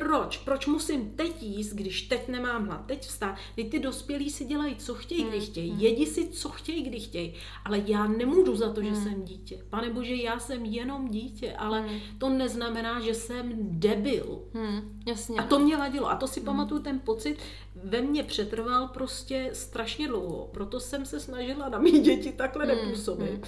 proč? 0.00 0.36
Proč 0.38 0.66
musím 0.66 1.10
teď 1.10 1.42
jíst, 1.42 1.72
když 1.72 2.02
teď 2.02 2.28
nemám 2.28 2.66
hlad, 2.66 2.86
teď 2.86 3.02
vstát? 3.06 3.36
Teď 3.56 3.70
ty 3.70 3.78
dospělí 3.78 4.30
si 4.30 4.44
dělají, 4.44 4.76
co 4.76 4.94
chtějí, 4.94 5.24
kdy 5.24 5.36
Hmm, 5.38 5.46
chtějí. 5.46 5.70
hmm. 5.70 5.80
Jedí 5.80 6.06
si, 6.06 6.28
co 6.28 6.48
chtějí, 6.48 6.82
kdy 6.82 7.00
chtějí. 7.00 7.34
Ale 7.64 7.82
já 7.86 8.06
nemůžu 8.06 8.56
za 8.56 8.72
to, 8.72 8.82
že 8.82 8.90
Hmm. 8.90 9.02
jsem 9.02 9.22
dítě. 9.24 9.58
Pane 9.70 9.90
bože, 9.90 10.14
já 10.14 10.38
jsem 10.38 10.64
jenom 10.64 11.08
dítě, 11.08 11.52
ale 11.52 11.80
Hmm. 11.80 11.98
to 12.18 12.28
neznamená, 12.28 13.00
že 13.00 13.14
jsem 13.14 13.52
debil. 13.58 14.42
Hm, 14.54 15.00
jasně. 15.06 15.36
A 15.38 15.42
to 15.42 15.58
mě 15.58 15.76
vadilo. 15.76 16.10
A 16.10 16.16
to 16.16 16.26
si 16.28 16.40
pamatuju, 16.40 16.82
ten 16.82 17.00
pocit 17.00 17.36
ve 17.84 18.02
mně 18.02 18.22
přetrval 18.24 18.88
prostě 18.88 19.50
strašně 19.52 20.08
dlouho. 20.08 20.48
Proto 20.52 20.80
jsem 20.80 21.06
se 21.06 21.20
snažila 21.20 21.68
na 21.68 21.78
mý 21.78 21.90
děti 22.00 22.32
takhle 22.32 22.64
Hmm, 22.66 22.84
nepůsobit. 22.84 23.30
hmm. 23.30 23.42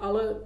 Ale... 0.00 0.36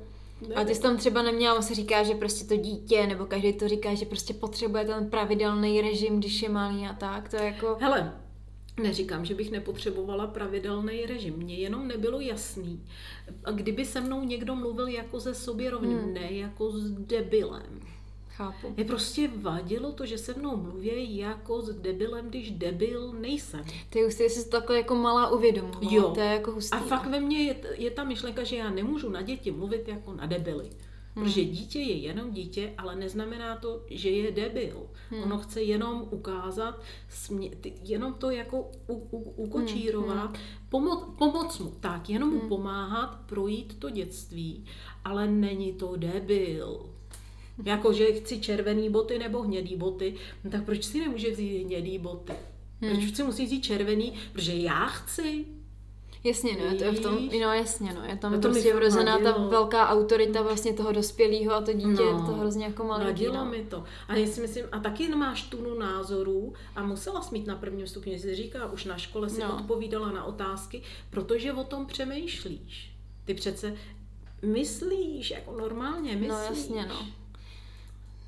A 0.54 0.64
ty 0.64 0.74
jsi 0.74 0.80
tam 0.80 0.96
třeba 0.96 1.22
neměla, 1.22 1.54
on 1.54 1.62
se 1.62 1.74
říká, 1.74 2.02
že 2.02 2.14
prostě 2.14 2.44
to 2.44 2.56
dítě, 2.62 3.06
nebo 3.06 3.26
každý 3.26 3.52
to 3.52 3.68
říká, 3.68 3.94
že 3.94 4.06
prostě 4.06 4.34
potřebuje 4.34 4.84
ten 4.84 5.10
pravidelný 5.10 5.80
režim, 5.80 6.18
když 6.18 6.42
je 6.42 6.48
malý 6.48 6.86
a 6.86 6.92
tak, 6.92 7.28
to 7.28 7.36
je 7.36 7.44
jako... 7.44 7.76
Hele, 7.80 8.12
neříkám, 8.82 9.24
že 9.24 9.34
bych 9.34 9.50
nepotřebovala 9.50 10.26
pravidelný 10.26 11.06
režim. 11.06 11.34
Mně 11.36 11.54
jenom 11.54 11.88
nebylo 11.88 12.20
jasný. 12.20 12.84
A 13.44 13.50
kdyby 13.50 13.84
se 13.84 14.00
mnou 14.00 14.24
někdo 14.24 14.54
mluvil 14.54 14.88
jako 14.88 15.20
ze 15.20 15.34
sobě 15.34 15.70
rovným, 15.70 15.98
Hmm. 15.98 16.14
ne 16.14 16.28
jako 16.32 16.70
s 16.70 16.90
debilem. 16.90 17.80
Chápu. 18.36 18.72
Mě 18.76 18.84
prostě 18.84 19.30
vadilo 19.36 19.92
to, 19.92 20.06
že 20.06 20.18
se 20.18 20.34
mnou 20.34 20.56
mluví 20.56 21.16
jako 21.16 21.62
s 21.62 21.74
debilem, 21.74 22.28
když 22.28 22.50
debil 22.50 23.12
nejsem. 23.12 23.64
Ty 23.90 24.04
hustý, 24.04 24.22
jsi 24.22 24.44
to 24.44 24.50
takhle 24.50 24.76
jako 24.76 24.94
malá 24.94 25.30
uvědomovala. 25.30 25.90
Jo. 25.94 26.10
To 26.14 26.20
je 26.20 26.26
jako 26.26 26.52
hustý. 26.52 26.76
A 26.76 26.80
fakt 26.80 27.06
ve 27.06 27.20
mně 27.20 27.42
je, 27.42 27.56
je 27.76 27.90
ta 27.90 28.04
myšlenka, 28.04 28.44
že 28.44 28.56
já 28.56 28.70
nemůžu 28.70 29.10
na 29.10 29.22
děti 29.22 29.50
mluvit 29.50 29.88
jako 29.88 30.14
na 30.14 30.26
debily. 30.26 30.70
Hmm. 31.16 31.24
Protože 31.24 31.44
dítě 31.44 31.78
je 31.78 31.96
jenom 31.96 32.30
dítě, 32.30 32.74
ale 32.78 32.96
neznamená 32.96 33.56
to, 33.56 33.82
že 33.90 34.10
je 34.10 34.32
debil. 34.32 34.86
Hmm. 35.10 35.22
Ono 35.22 35.38
chce 35.38 35.62
jenom 35.62 36.08
ukázat, 36.10 36.80
smě, 37.08 37.50
ty, 37.60 37.72
jenom 37.82 38.14
to 38.14 38.30
jako 38.30 38.70
u, 38.88 38.94
u, 39.10 39.18
ukočírovat, 39.36 40.38
pomo, 40.68 40.96
pomoct 41.18 41.58
mu. 41.58 41.72
Tak, 41.80 42.10
jenom 42.10 42.30
mu 42.30 42.38
Hmm. 42.38 42.48
pomáhat 42.48 43.20
projít 43.26 43.78
to 43.78 43.90
dětství, 43.90 44.64
ale 45.04 45.26
není 45.26 45.72
to 45.72 45.96
debil. 45.96 46.93
Jako, 47.64 47.92
že 47.92 48.12
chci 48.12 48.40
červený 48.40 48.90
boty 48.90 49.18
nebo 49.18 49.42
hnědý 49.42 49.76
boty, 49.76 50.14
no 50.44 50.50
tak 50.50 50.64
proč 50.64 50.84
si 50.84 51.00
nemůže 51.00 51.30
vzít 51.30 51.64
hnědý 51.64 51.98
boty? 51.98 52.32
Proč 52.78 52.92
Hmm. 52.92 53.08
si 53.14 53.22
musí 53.22 53.46
vzít 53.46 53.60
červený? 53.64 54.12
Protože 54.32 54.52
já 54.54 54.86
chci. 54.86 55.44
Jasně, 56.24 56.52
no, 56.52 56.78
to 56.78 56.84
je 56.84 56.92
v 56.92 57.00
tom, 57.00 57.28
no 57.40 57.52
jasně, 57.52 57.92
no, 57.94 58.02
je 58.04 58.16
tam 58.16 58.32
No 58.32 58.40
to 58.40 58.48
prostě 58.48 58.74
vrozená 58.74 59.18
ta 59.18 59.32
velká 59.38 59.88
autorita 59.88 60.42
vlastně 60.42 60.72
toho 60.72 60.92
dospělého 60.92 61.52
a 61.54 61.60
to 61.60 61.72
dítě 61.72 61.86
No, 61.86 62.02
je 62.02 62.14
to 62.26 62.32
hrozně 62.32 62.64
jako 62.64 62.84
malé 62.84 63.04
Vadilo 63.04 63.34
no. 63.34 63.44
mi 63.44 63.62
to. 63.70 63.84
A 64.08 64.14
já 64.16 64.26
si 64.26 64.40
myslím, 64.40 64.64
a 64.72 64.78
taky 64.78 65.08
máš 65.08 65.42
tunu 65.42 65.78
názorů 65.78 66.52
a 66.76 66.82
musela 66.86 67.22
jsi 67.22 67.34
mít 67.34 67.46
na 67.46 67.56
prvním 67.56 67.86
stupni, 67.86 68.18
si 68.18 68.34
říká, 68.34 68.72
už 68.72 68.84
na 68.84 68.96
škole 68.98 69.30
si 69.30 69.40
No. 69.40 69.56
odpovídala 69.56 70.12
na 70.12 70.24
otázky, 70.24 70.82
protože 71.10 71.52
o 71.52 71.64
tom 71.64 71.86
přemýšlíš. 71.86 72.96
Ty 73.24 73.34
přece 73.34 73.76
myslíš, 74.42 75.30
jako 75.30 75.52
normálně 75.60 76.12
myslíš. 76.16 76.28
No 76.28 76.36
jasně, 76.54 76.86
no. 76.86 77.06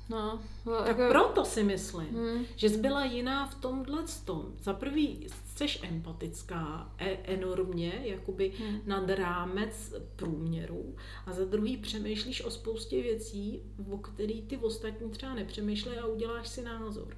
No, 0.09 0.39
no 0.65 0.77
Tak 0.77 0.87
jako, 0.87 1.09
proto 1.09 1.45
si 1.45 1.63
myslím, 1.63 2.07
Hmm. 2.07 2.45
že 2.55 2.69
jsi 2.69 2.77
byla 2.77 3.05
jiná 3.05 3.47
v 3.47 3.55
tomhle 3.55 4.03
tom. 4.25 4.45
Za 4.63 4.73
prvý, 4.73 5.27
jsi 5.55 5.65
empatická 5.87 6.91
e- 6.97 7.17
enormně, 7.23 7.99
jakoby 8.03 8.51
Hmm. 8.59 8.79
nad 8.85 9.09
rámec 9.09 9.93
průměru 10.15 10.95
a 11.25 11.33
za 11.33 11.45
druhý 11.45 11.77
přemýšlíš 11.77 12.45
o 12.45 12.51
spoustě 12.51 13.01
věcí, 13.01 13.61
o 13.91 13.97
který 13.97 14.41
ty 14.41 14.57
ostatní 14.57 15.09
třeba 15.11 15.33
nepřemýšlej 15.33 15.99
a 15.99 16.05
uděláš 16.05 16.47
si 16.47 16.61
názor. 16.61 17.17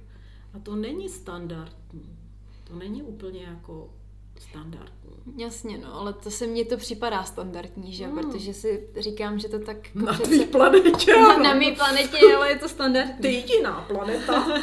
A 0.54 0.58
to 0.58 0.76
není 0.76 1.08
standardní. 1.08 2.16
To 2.64 2.74
není 2.74 3.02
úplně 3.02 3.42
jako 3.42 3.94
standardní. 4.40 4.90
Jasně, 5.36 5.78
no, 5.78 5.94
ale 5.94 6.12
to 6.12 6.30
se 6.30 6.46
mně 6.46 6.64
to 6.64 6.76
připadá 6.76 7.24
standardní, 7.24 7.92
že? 7.92 8.06
Hmm. 8.06 8.18
Protože 8.18 8.54
si 8.54 8.88
říkám, 8.98 9.38
že 9.38 9.48
to 9.48 9.58
tak 9.58 9.76
jako 9.86 9.98
Na 9.98 10.12
přece- 10.12 10.44
planetě, 10.46 11.16
na, 11.16 11.38
na 11.38 11.54
mý 11.54 11.72
planetě, 11.76 12.18
ale 12.36 12.50
je 12.50 12.58
to 12.58 12.68
standardní. 12.68 13.14
Ty 13.22 13.32
jediná 13.34 13.80
planeta. 13.88 14.46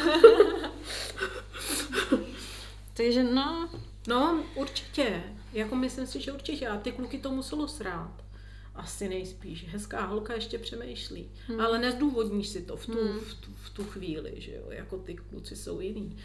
Takže 2.94 3.22
no, 3.24 3.68
No, 4.08 4.42
určitě. 4.54 5.22
Jako 5.52 5.76
myslím 5.76 6.06
si, 6.06 6.20
že 6.20 6.32
určitě. 6.32 6.68
A 6.68 6.76
ty 6.78 6.92
kluky 6.92 7.18
to 7.18 7.30
muselo 7.30 7.68
srát. 7.68 8.12
Asi 8.74 9.08
nejspíš. 9.08 9.64
Hezká 9.68 10.06
holka 10.06 10.34
ještě 10.34 10.58
přemýšlí. 10.58 11.28
Hmm. 11.46 11.60
Ale 11.60 11.78
nezdůvodníš 11.78 12.48
si 12.48 12.62
to 12.62 12.76
v 12.76 12.86
tu, 12.86 12.92
Hmm. 12.92 13.18
v, 13.20 13.34
tu, 13.34 13.50
v 13.64 13.70
tu 13.70 13.84
chvíli, 13.84 14.32
že 14.36 14.52
jo. 14.54 14.62
Jako 14.70 14.96
ty 14.98 15.14
kluci 15.30 15.56
jsou 15.56 15.80
jiný. 15.80 16.16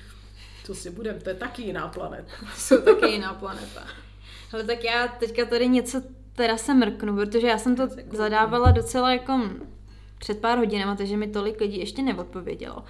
Co 0.64 0.76
si 0.76 0.90
budem, 0.90 1.20
to 1.20 1.30
je 1.30 1.36
taky 1.36 1.62
jiná 1.62 1.88
planeta. 1.88 2.32
jsou 2.56 2.82
taky 2.82 3.08
jiná 3.08 3.34
planeta. 3.34 3.88
Ale 4.54 4.64
tak 4.64 4.84
já 4.84 5.08
teďka 5.08 5.46
tady 5.46 5.68
něco 5.68 6.02
teda 6.36 6.58
se 6.58 6.74
mrknu, 6.74 7.16
protože 7.16 7.48
já 7.48 7.58
jsem 7.58 7.76
to 7.76 7.88
kouknu. 7.88 8.04
zadávala 8.12 8.72
docela 8.72 9.12
jako 9.12 9.42
před 10.20 10.40
pár 10.40 10.58
hodinama, 10.58 10.96
takže 10.96 11.18
mi 11.18 11.28
tolik 11.28 11.62
lidí 11.62 11.80
ještě 11.80 12.02
neodpovědělo. 12.02 12.84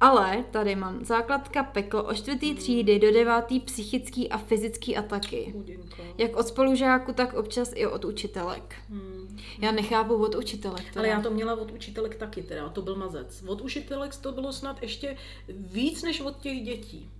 Ale 0.00 0.44
tady 0.50 0.76
mám 0.76 1.04
základka 1.04 1.62
peklo 1.62 2.02
od 2.02 2.14
čtvrtý 2.14 2.54
třídy 2.54 2.98
do 2.98 3.12
devátý 3.12 3.60
psychický 3.60 4.30
a 4.30 4.38
fyzický 4.38 4.96
ataky. 4.96 5.50
Chudinko. 5.52 6.02
Jak 6.18 6.36
od 6.36 6.48
spolužáku, 6.48 7.12
tak 7.12 7.34
občas 7.34 7.72
i 7.74 7.86
od 7.86 8.04
učitelek. 8.04 8.74
Hmm. 8.90 9.19
Já 9.58 9.72
nechápu 9.72 10.14
od 10.14 10.34
učitelek. 10.34 10.84
Teda. 10.84 11.00
Ale 11.00 11.08
já 11.08 11.20
to 11.20 11.30
měla 11.30 11.54
od 11.54 11.70
učitelek 11.70 12.16
taky, 12.16 12.42
teda, 12.42 12.68
to 12.68 12.82
byl 12.82 12.96
mazec. 12.96 13.44
Od 13.46 13.60
učitelek 13.60 14.16
to 14.16 14.32
bylo 14.32 14.52
snad 14.52 14.82
ještě 14.82 15.16
víc 15.48 16.02
než 16.02 16.20
od 16.20 16.40
těch 16.40 16.62
dětí. 16.62 17.10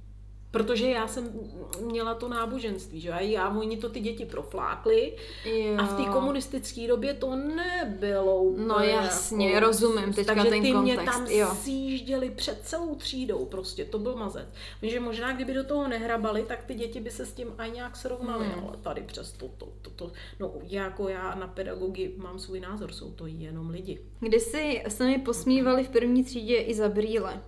Protože 0.50 0.90
já 0.90 1.08
jsem 1.08 1.32
měla 1.80 2.14
to 2.14 2.28
náboženství, 2.28 3.00
že 3.00 3.10
a 3.12 3.20
já, 3.20 3.58
oni 3.58 3.76
to 3.76 3.88
ty 3.88 4.00
děti 4.00 4.24
proflákli 4.24 5.16
Jo. 5.44 5.76
a 5.78 5.82
v 5.86 5.96
té 5.96 6.04
komunistické 6.12 6.88
době 6.88 7.14
to 7.14 7.36
nebylo 7.36 8.42
úplně 8.42 8.66
No 8.66 8.78
jasně, 8.78 9.48
jako, 9.50 9.66
rozumím 9.66 10.12
teďka 10.12 10.34
takže 10.34 10.50
ten 10.50 10.62
ty 10.62 10.74
mě 10.74 10.96
kontext, 10.96 11.18
tam 11.18 11.26
jo. 11.26 11.48
sjížděli 11.54 12.30
před 12.30 12.60
celou 12.64 12.94
třídou 12.94 13.44
prostě, 13.44 13.84
to 13.84 13.98
byl 13.98 14.16
mazec. 14.16 14.48
Takže 14.80 15.00
možná 15.00 15.32
kdyby 15.32 15.54
do 15.54 15.64
toho 15.64 15.88
nehrabali, 15.88 16.42
tak 16.42 16.64
ty 16.64 16.74
děti 16.74 17.00
by 17.00 17.10
se 17.10 17.26
s 17.26 17.32
tím 17.32 17.48
aj 17.58 17.70
nějak 17.70 17.96
srovnaly, 17.96 18.46
Hmm. 18.46 18.64
ale 18.68 18.76
tady 18.76 19.02
přes 19.02 19.32
to, 19.32 19.48
to, 19.48 19.68
to, 19.82 19.90
to, 19.90 20.12
no 20.40 20.52
jako 20.62 21.08
já 21.08 21.34
na 21.34 21.46
pedagogy 21.46 22.12
mám 22.16 22.38
svůj 22.38 22.60
názor, 22.60 22.92
jsou 22.92 23.10
to 23.10 23.26
jenom 23.26 23.70
lidi. 23.70 24.00
Kdysi 24.20 24.82
se 24.88 25.06
mi 25.06 25.18
posmívali 25.18 25.84
v 25.84 25.88
první 25.88 26.24
třídě 26.24 26.56
i 26.56 26.74
za 26.74 26.88
brýle. 26.88 27.42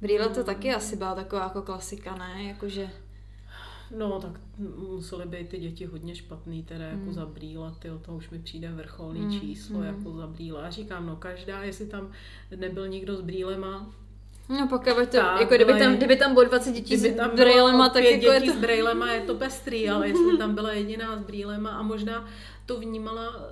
Brýle 0.00 0.28
to 0.28 0.44
taky 0.44 0.74
asi 0.74 0.96
byla 0.96 1.14
taková 1.14 1.42
jako 1.42 1.62
klasika, 1.62 2.14
ne? 2.14 2.44
Jakože... 2.44 2.90
No, 3.98 4.20
tak 4.20 4.40
museli 4.88 5.26
být 5.26 5.48
ty 5.48 5.58
děti 5.58 5.84
hodně 5.84 6.14
špatný, 6.14 6.62
teda 6.62 6.84
jako 6.84 7.12
za 7.12 7.26
brýle, 7.26 7.72
tyjo, 7.78 7.98
to 7.98 8.12
už 8.12 8.30
mi 8.30 8.38
přijde 8.38 8.72
vrcholný 8.72 9.20
Hmm, 9.20 9.40
číslo, 9.40 9.78
hmm. 9.78 9.86
jako 9.86 10.16
za 10.16 10.26
brýle. 10.26 10.62
Já 10.62 10.70
říkám, 10.70 11.06
no 11.06 11.16
každá, 11.16 11.62
jestli 11.62 11.86
tam 11.86 12.10
nebyl 12.56 12.88
nikdo 12.88 13.16
s 13.16 13.20
brýlema, 13.20 13.86
No 14.48 14.68
pokud 14.68 14.94
to, 14.94 15.04
Tak, 15.04 15.40
jako 15.40 15.54
kdyby 15.54 15.78
tam, 15.78 15.96
kdyby 15.96 16.16
tam 16.16 16.34
bylo 16.34 16.44
20 16.44 16.72
dětí 16.72 16.94
kdyby 16.96 17.14
s 17.14 17.16
tam 17.16 17.30
brýlema, 17.30 17.78
bylo 17.78 17.90
tak 17.90 18.04
jako 18.04 18.32
je 18.32 18.40
to... 18.40 18.52
s 18.52 18.56
brýlema, 18.56 19.12
je 19.12 19.20
to 19.20 19.34
pestrý, 19.34 19.90
ale 19.90 20.08
jestli 20.08 20.38
tam 20.38 20.54
byla 20.54 20.72
jediná 20.72 21.16
s 21.16 21.22
brýlema 21.22 21.70
a 21.70 21.82
možná 21.82 22.24
to 22.66 22.80
vnímala 22.80 23.42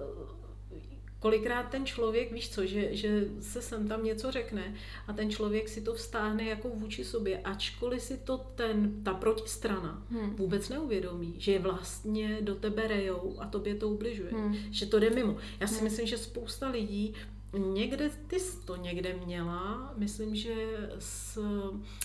kolikrát 1.22 1.62
ten 1.62 1.86
člověk, 1.86 2.32
víš 2.32 2.48
co, 2.50 2.66
že, 2.66 2.96
že 2.96 3.24
se 3.40 3.62
sem 3.62 3.88
tam 3.88 4.04
něco 4.04 4.30
řekne 4.30 4.74
a 5.06 5.12
ten 5.12 5.30
člověk 5.30 5.68
si 5.68 5.80
to 5.80 5.94
vztáhne 5.94 6.44
jako 6.44 6.68
vůči 6.68 7.04
sobě, 7.04 7.38
ačkoliv 7.38 8.02
si 8.02 8.16
to 8.18 8.38
ten, 8.38 9.02
ta 9.04 9.14
protistrana 9.14 10.02
Hmm. 10.10 10.30
vůbec 10.36 10.68
neuvědomí, 10.68 11.34
že 11.38 11.52
je 11.52 11.58
vlastně 11.58 12.38
do 12.40 12.54
tebe 12.54 12.88
rejou 12.88 13.36
a 13.38 13.46
tobě 13.46 13.74
to 13.74 13.88
ubližuje, 13.88 14.30
Hmm. 14.32 14.56
že 14.70 14.86
to 14.86 14.98
jde 14.98 15.10
mimo. 15.10 15.36
Já 15.60 15.66
si 15.66 15.84
myslím, 15.84 16.06
že 16.06 16.18
spousta 16.18 16.68
lidí 16.70 17.14
Někde, 17.59 18.11
ty 18.26 18.40
jsi 18.40 18.57
to 18.66 18.76
někde 18.76 19.16
měla, 19.26 19.92
myslím, 19.96 20.34
že 20.34 20.55
s 20.98 21.38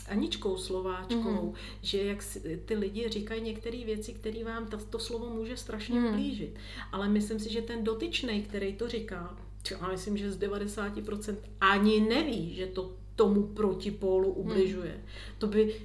Aničkou 0.10 0.58
Slováčkou, 0.58 1.32
Mhm. 1.46 1.54
že 1.82 2.04
jak 2.04 2.22
si, 2.22 2.62
ty 2.66 2.76
lidi 2.76 3.10
říkají 3.10 3.42
některé 3.42 3.86
věci, 3.86 4.14
které 4.14 4.44
vám 4.44 4.68
to, 4.68 4.78
to 4.78 5.00
slovo 5.00 5.30
může 5.30 5.58
strašně 5.58 6.00
Mhm. 6.00 6.08
ublížit. 6.10 6.56
Ale 6.92 7.10
myslím 7.10 7.40
si, 7.40 7.54
že 7.54 7.62
ten 7.62 7.84
dotyčný, 7.84 8.42
který 8.44 8.74
to 8.74 8.88
říká, 8.90 9.38
já 9.82 9.88
myslím, 9.88 10.18
že 10.18 10.32
z 10.32 10.38
90% 10.38 11.38
ani 11.62 12.00
neví, 12.00 12.56
že 12.56 12.66
to 12.68 12.94
tomu 13.16 13.44
protipólu 13.44 14.32
ubližuje. 14.32 15.04
To 15.38 15.48
by, 15.48 15.76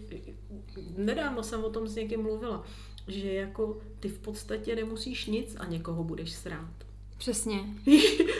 nedávno 0.97 1.43
jsem 1.43 1.65
o 1.65 1.71
tom 1.71 1.89
s 1.89 1.95
někým 1.95 2.23
mluvila, 2.23 2.65
že 3.09 3.33
jako 3.33 3.81
ty 4.01 4.09
v 4.09 4.19
podstatě 4.19 4.77
nemusíš 4.77 5.27
nic 5.27 5.57
a 5.59 5.67
někoho 5.67 6.05
budeš 6.05 6.33
srát. 6.33 6.75
Přesně. 7.23 7.61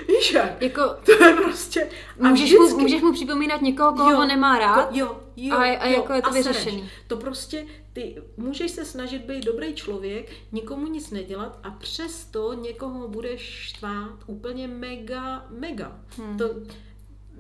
Víš, 0.09 0.33
jak? 0.35 0.63
Jako, 0.63 0.83
To 1.07 1.25
je 1.25 1.35
prostě... 1.35 1.91
a 2.21 2.29
můžeš 2.29 2.53
mu, 2.53 2.59
vždycky- 2.59 2.83
můžeš 2.83 3.03
mu 3.03 3.13
připomínat 3.13 3.63
někoho, 3.63 3.93
koho 3.93 4.11
Jo, 4.11 4.25
nemá 4.27 4.59
rád. 4.59 4.91
Ko- 4.91 4.97
Jo, 4.99 5.21
jo, 5.37 5.55
a- 5.57 5.77
a 5.77 5.87
jo, 5.87 5.93
jako 5.97 6.13
je 6.13 6.23
to 6.23 6.31
sereš. 6.33 6.47
vyřešený. 6.47 6.89
To 7.07 7.17
prostě, 7.17 7.67
ty 7.93 8.23
můžeš 8.37 8.71
se 8.71 8.85
snažit 8.85 9.23
být 9.23 9.45
dobrý 9.45 9.75
člověk, 9.75 10.31
nikomu 10.53 10.87
nic 10.87 11.11
nedělat 11.11 11.59
a 11.63 11.71
přesto 11.71 12.53
někoho 12.53 13.09
budeš 13.09 13.41
štvát 13.43 14.13
úplně 14.27 14.69
mega, 14.69 15.47
mega. 15.51 16.01
Hmm. 16.17 16.39
To 16.39 16.45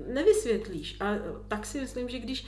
nevysvětlíš. 0.09 0.97
A 1.01 1.15
tak 1.49 1.67
si 1.67 1.81
myslím, 1.81 2.09
že 2.09 2.19
když 2.19 2.47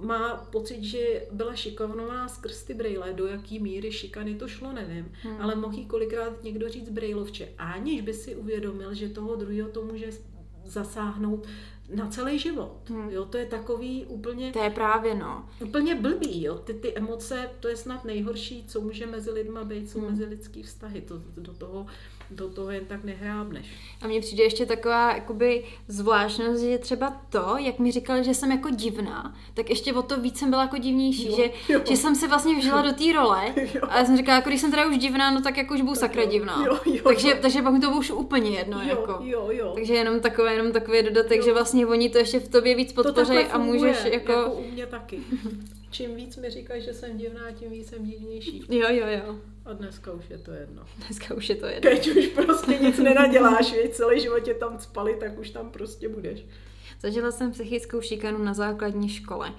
má 0.00 0.36
pocit, 0.36 0.82
že 0.84 1.26
byla 1.32 1.54
šikanovaná 1.54 2.28
skrz 2.28 2.62
ty 2.64 2.74
brejle, 2.74 3.12
do 3.12 3.26
jaký 3.26 3.58
míry 3.58 3.92
šikany 3.92 4.34
to 4.34 4.48
šlo, 4.48 4.72
nevím, 4.72 5.12
Hmm. 5.22 5.36
ale 5.40 5.54
mohl 5.54 5.74
jí 5.78 5.86
kolikrát 5.86 6.42
někdo 6.44 6.68
říct 6.68 6.88
brejlovče, 6.90 7.48
aniž 7.58 8.00
by 8.00 8.14
si 8.14 8.36
uvědomil, 8.36 8.94
že 8.94 9.08
toho 9.08 9.36
druhého 9.36 9.68
to 9.68 9.82
může 9.84 10.10
zasáhnout 10.64 11.46
na 11.94 12.06
celý 12.08 12.38
život. 12.38 12.76
Hmm. 12.88 13.10
Jo, 13.10 13.24
to 13.24 13.38
je 13.38 13.46
takový 13.46 14.04
úplně, 14.04 14.52
To 14.52 14.62
je 14.62 14.70
právě 14.70 15.14
no. 15.14 15.48
úplně 15.62 15.94
blbý. 15.94 16.42
Jo. 16.42 16.54
Ty, 16.58 16.74
ty 16.74 16.94
emoce, 16.96 17.50
to 17.60 17.68
je 17.68 17.76
snad 17.76 18.04
nejhorší, 18.04 18.64
co 18.66 18.80
může 18.80 19.06
mezi 19.06 19.30
lidma 19.30 19.64
být, 19.64 19.90
jsou 19.90 20.00
Hmm. 20.00 20.10
mezi 20.10 20.24
lidský 20.24 20.62
vztahy. 20.62 21.00
To, 21.00 21.22
do, 21.36 21.54
toho, 21.54 21.86
do 22.30 22.48
toho 22.48 22.70
jen 22.70 22.84
tak 22.84 23.04
nehrábneš. 23.04 23.66
A 24.02 24.06
mně 24.06 24.20
přijde 24.20 24.42
ještě 24.44 24.66
taková 24.66 25.14
jakoby 25.14 25.64
zvláštnost, 25.88 26.62
že 26.62 26.78
třeba 26.78 27.16
to, 27.30 27.56
jak 27.58 27.78
mi 27.78 27.92
říkali, 27.92 28.24
že 28.24 28.34
jsem 28.34 28.50
jako 28.52 28.70
divná, 28.70 29.34
tak 29.54 29.70
ještě 29.70 29.92
o 29.92 30.02
to 30.02 30.20
víc 30.20 30.38
jsem 30.38 30.50
byla 30.50 30.62
jako 30.62 30.78
divnější, 30.78 31.26
Jo, 31.30 31.36
že, 31.36 31.50
jo. 31.72 31.80
že 31.88 31.96
jsem 31.96 32.14
se 32.14 32.28
vlastně 32.28 32.54
vžila 32.58 32.82
do 32.82 32.92
té 32.92 33.12
role 33.12 33.42
Jo. 33.74 33.82
a 33.88 33.98
já 33.98 34.04
jsem 34.04 34.16
říkala, 34.16 34.36
jako 34.36 34.48
když 34.48 34.60
jsem 34.60 34.70
teda 34.70 34.86
už 34.86 34.98
divná, 34.98 35.30
no 35.30 35.40
tak 35.42 35.56
jako 35.56 35.74
už 35.74 35.80
budu 35.80 35.94
sakra 35.94 36.24
divná. 36.24 36.64
Jo, 36.66 36.78
jo, 36.84 37.00
takže, 37.04 37.28
jo. 37.30 37.36
takže 37.42 37.62
pak 37.62 37.72
mi 37.72 37.80
to 37.80 37.86
bylo 37.88 37.98
už 38.00 38.10
úplně 38.10 38.50
jedno. 38.50 38.80
jo, 38.82 38.88
jako. 38.88 39.18
jo, 39.22 39.48
jo. 39.52 39.72
Takže 39.74 39.94
jenom 39.94 40.20
takové, 40.20 40.54
jenom 40.54 40.72
takový 40.72 41.02
dodatek, 41.02 41.38
Jo. 41.38 41.44
že 41.44 41.52
vlastně 41.52 41.86
oni 41.86 42.10
to 42.10 42.18
ještě 42.18 42.40
v 42.40 42.48
tobě 42.48 42.74
víc 42.74 42.92
podpoří 42.92 43.36
a 43.38 43.58
můžeš 43.58 44.04
jako... 44.04 44.32
jako 44.32 44.50
u 44.52 44.70
mě 44.70 44.86
taky. 44.86 45.20
Čím 45.94 46.14
víc 46.14 46.36
mi 46.36 46.50
říkají, 46.50 46.82
že 46.82 46.94
jsem 46.94 47.16
divná, 47.16 47.50
tím 47.50 47.70
víc 47.70 47.90
jsem 47.90 48.04
divnější. 48.04 48.64
Jo, 48.68 48.88
jo, 48.90 49.06
jo. 49.08 49.38
A 49.64 49.72
dneska 49.72 50.12
už 50.12 50.24
je 50.30 50.38
to 50.38 50.50
jedno. 50.50 50.82
Dneska 51.06 51.34
už 51.34 51.48
je 51.48 51.56
to 51.56 51.66
jedno. 51.66 51.90
Teď 51.90 52.16
už 52.16 52.26
prostě 52.26 52.78
nic 52.78 52.98
nenaděláš, 52.98 53.72
věď, 53.72 53.92
celý 53.92 54.20
život 54.20 54.40
tě 54.40 54.54
tam 54.54 54.78
spali, 54.78 55.16
tak 55.20 55.38
už 55.38 55.50
tam 55.50 55.70
prostě 55.70 56.08
budeš. 56.08 56.44
Zažila 57.00 57.30
jsem 57.30 57.52
psychickou 57.52 58.00
šikanu 58.00 58.44
na 58.44 58.54
základní 58.54 59.08
škole. 59.08 59.52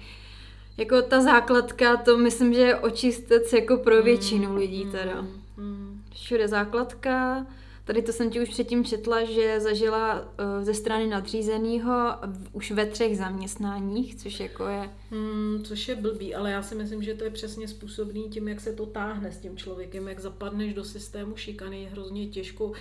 Jako 0.76 1.02
ta 1.02 1.20
základka, 1.20 1.96
to 1.96 2.18
myslím, 2.18 2.54
že 2.54 2.60
je 2.60 2.76
očistec 2.76 3.52
jako 3.52 3.76
pro 3.76 4.02
většinu 4.02 4.56
lidí 4.56 4.86
teda. 4.90 5.26
Mm. 5.56 6.02
Všude 6.14 6.48
základka. 6.48 7.46
Tady 7.86 8.02
to 8.02 8.12
jsem 8.12 8.30
ti 8.30 8.40
už 8.40 8.48
předtím 8.48 8.84
četla, 8.84 9.24
že 9.24 9.60
zažila 9.60 10.20
uh, 10.20 10.64
ze 10.64 10.74
strany 10.74 11.06
nadřízeného 11.06 12.12
už 12.52 12.70
ve 12.70 12.86
třech 12.86 13.18
zaměstnáních, 13.18 14.16
což 14.16 14.40
jako 14.40 14.66
je... 14.66 14.90
Hmm, 15.10 15.64
což 15.64 15.88
je 15.88 15.96
blbý, 15.96 16.34
ale 16.34 16.50
já 16.50 16.62
si 16.62 16.74
myslím, 16.74 17.02
že 17.02 17.14
to 17.14 17.24
je 17.24 17.30
přesně 17.30 17.68
způsobný 17.68 18.28
tím, 18.28 18.48
jak 18.48 18.60
se 18.60 18.72
to 18.72 18.86
táhne 18.86 19.32
s 19.32 19.38
tím 19.38 19.56
člověkem, 19.56 20.08
jak 20.08 20.20
zapadneš 20.20 20.74
do 20.74 20.84
systému 20.84 21.36
šikany, 21.36 21.82
je 21.82 21.88
hrozně 21.88 22.26
těžko 22.26 22.72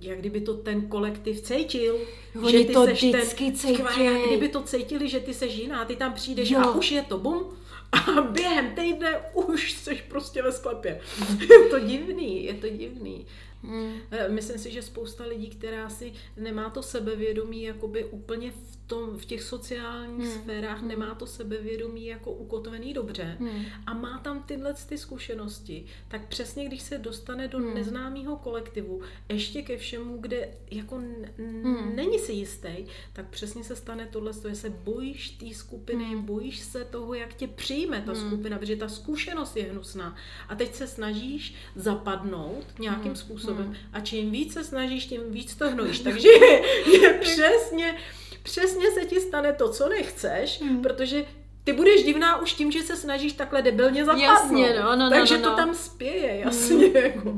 jak 0.00 0.18
kdyby 0.18 0.40
to 0.40 0.54
ten 0.54 0.88
kolektiv 0.88 1.40
cítil. 1.40 1.98
Oni 2.42 2.64
to 2.64 2.84
seš 2.84 3.02
vždycky 3.02 3.52
cítěj. 3.52 4.04
Jak 4.04 4.26
kdyby 4.26 4.48
to 4.48 4.62
cítili, 4.62 5.08
že 5.08 5.20
ty 5.20 5.34
seš 5.34 5.54
jiná, 5.54 5.84
ty 5.84 5.96
tam 5.96 6.12
přijdeš 6.12 6.50
Jo. 6.50 6.60
a 6.60 6.70
už 6.70 6.90
je 6.90 7.02
to 7.02 7.18
bum. 7.18 7.46
A 7.92 8.20
během 8.32 8.74
týdne 8.74 9.20
už 9.34 9.72
seš 9.72 10.02
prostě 10.02 10.42
ve 10.42 10.52
sklepě. 10.52 11.00
je 11.50 11.68
to 11.70 11.78
divný, 11.78 12.44
je 12.44 12.54
to 12.54 12.68
divný. 12.68 13.26
Mm. 13.66 13.92
Myslím 14.28 14.58
si, 14.58 14.70
že 14.70 14.82
spousta 14.82 15.24
lidí, 15.24 15.48
která 15.50 15.88
si 15.88 16.12
nemá 16.36 16.70
to 16.70 16.82
sebevědomí 16.82 17.62
jakoby 17.62 18.04
úplně 18.04 18.50
v, 18.50 18.76
tom, 18.86 19.18
v 19.18 19.24
těch 19.24 19.42
sociálních 19.42 20.26
Hmm. 20.28 20.42
sférách, 20.42 20.82
nemá 20.82 21.14
to 21.14 21.26
sebevědomí 21.26 22.06
jako 22.06 22.32
ukotvený 22.32 22.92
dobře 22.94 23.36
Hmm. 23.40 23.64
a 23.86 23.94
má 23.94 24.18
tam 24.18 24.42
tyhle 24.42 24.74
ty 24.88 24.98
zkušenosti, 24.98 25.84
tak 26.08 26.28
přesně 26.28 26.64
když 26.66 26.82
se 26.82 26.98
dostane 26.98 27.48
do 27.48 27.58
Hmm. 27.58 27.74
neznámého 27.74 28.36
kolektivu, 28.36 29.00
ještě 29.28 29.62
ke 29.62 29.76
všemu, 29.76 30.18
kde 30.18 30.48
jako 30.70 30.96
n- 30.98 31.30
Hmm. 31.38 31.96
není 31.96 32.18
si 32.18 32.32
jistý, 32.32 32.76
tak 33.12 33.28
přesně 33.30 33.64
se 33.64 33.76
stane 33.76 34.08
tohle, 34.12 34.32
že 34.48 34.54
se 34.54 34.70
bojíš 34.70 35.30
té 35.30 35.54
skupiny, 35.54 36.04
Hmm. 36.04 36.22
bojíš 36.22 36.60
se 36.60 36.84
toho, 36.84 37.14
jak 37.14 37.34
tě 37.34 37.46
přijme 37.48 38.02
ta 38.06 38.12
Hmm. 38.12 38.26
skupina, 38.26 38.58
protože 38.58 38.76
ta 38.76 38.88
zkušenost 38.88 39.56
je 39.56 39.64
hnusná. 39.64 40.16
A 40.48 40.54
teď 40.54 40.74
se 40.74 40.86
snažíš 40.86 41.54
zapadnout 41.76 42.64
nějakým 42.78 43.04
Hmm. 43.06 43.16
způsobem 43.16 43.55
Hmm. 43.62 43.74
a 43.92 44.00
čím 44.00 44.30
víc 44.30 44.52
se 44.52 44.64
snažíš, 44.64 45.06
tím 45.06 45.20
víc 45.30 45.56
to 45.56 45.70
hnojíš. 45.70 46.00
Takže 46.06 46.28
je, 46.28 46.62
je 47.02 47.14
přesně, 47.14 47.94
přesně 48.42 48.90
se 48.90 49.04
ti 49.04 49.20
stane 49.20 49.52
to, 49.52 49.72
co 49.72 49.88
nechceš, 49.88 50.60
Hmm. 50.60 50.82
protože 50.82 51.24
ty 51.64 51.72
budeš 51.72 52.04
divná 52.04 52.40
už 52.42 52.52
tím, 52.52 52.72
že 52.72 52.82
se 52.82 52.96
snažíš 52.96 53.32
takhle 53.32 53.62
debilně 53.62 54.04
zapadnout. 54.04 54.24
Jasně, 54.24 54.74
no, 54.80 54.82
no, 54.82 54.96
no, 54.96 55.10
Takže 55.10 55.36
no, 55.38 55.42
to 55.42 55.50
no. 55.50 55.56
tam 55.56 55.74
spěje, 55.74 56.38
jasně. 56.40 56.86
Jako. 57.00 57.36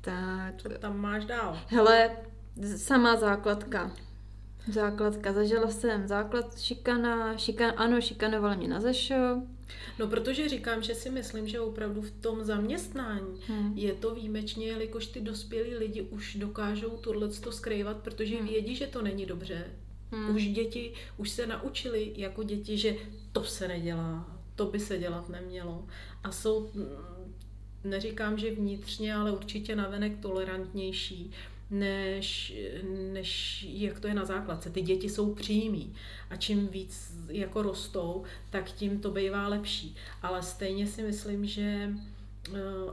Tak, 0.00 0.54
Co 0.62 0.68
tam 0.68 0.98
máš 1.00 1.24
dál? 1.24 1.58
hele, 1.68 2.10
samá 2.76 3.16
základka. 3.16 3.90
Základka, 4.72 5.32
zažila 5.32 5.70
jsem 5.70 6.08
základ 6.08 6.58
šikana, 6.60 7.36
šikan, 7.36 7.72
ano, 7.76 8.00
šikanovali 8.00 8.56
mě 8.56 8.68
na 8.68 8.80
zešo. 8.80 9.14
No 9.98 10.06
protože 10.06 10.48
říkám, 10.48 10.82
že 10.82 10.94
si 10.94 11.10
myslím, 11.10 11.48
že 11.48 11.60
opravdu 11.60 12.02
v 12.02 12.10
tom 12.10 12.44
zaměstnání 12.44 13.40
Hmm. 13.46 13.72
je 13.78 13.92
to 13.92 14.14
výjimečně, 14.14 14.66
jelikož 14.66 15.06
ty 15.06 15.20
dospělí 15.20 15.74
lidi 15.74 16.02
už 16.02 16.36
dokážou 16.36 16.90
tohle 16.90 17.28
to 17.28 17.52
skrývat, 17.52 17.96
protože 17.96 18.36
Hmm. 18.36 18.48
vědí, 18.48 18.76
že 18.76 18.86
to 18.86 19.02
není 19.02 19.26
dobře. 19.26 19.64
Hmm. 20.12 20.36
Už 20.36 20.46
děti, 20.46 20.92
už 21.16 21.30
se 21.30 21.46
naučili 21.46 22.12
jako 22.16 22.42
děti, 22.42 22.78
že 22.78 22.96
to 23.32 23.44
se 23.44 23.68
nedělá, 23.68 24.40
to 24.54 24.66
by 24.66 24.80
se 24.80 24.98
dělat 24.98 25.28
nemělo. 25.28 25.86
A 26.24 26.32
jsou, 26.32 26.70
mm, 26.74 26.86
neříkám, 27.84 28.38
že 28.38 28.50
vnitřně, 28.54 29.14
ale 29.14 29.32
určitě 29.32 29.76
navenek 29.76 30.12
tolerantnější 30.22 31.30
než, 31.70 32.54
než 33.12 33.62
jak 33.68 34.00
to 34.00 34.08
je 34.08 34.14
na 34.14 34.24
základce. 34.24 34.70
Ty 34.70 34.82
děti 34.82 35.08
jsou 35.08 35.34
přímí 35.34 35.94
a 36.30 36.36
čím 36.36 36.68
víc 36.68 37.14
jako 37.28 37.62
rostou, 37.62 38.24
tak 38.50 38.72
tím 38.72 39.00
to 39.00 39.10
bývá 39.10 39.48
lepší. 39.48 39.96
Ale 40.22 40.42
stejně 40.42 40.86
si 40.86 41.02
myslím, 41.02 41.46
že 41.46 41.90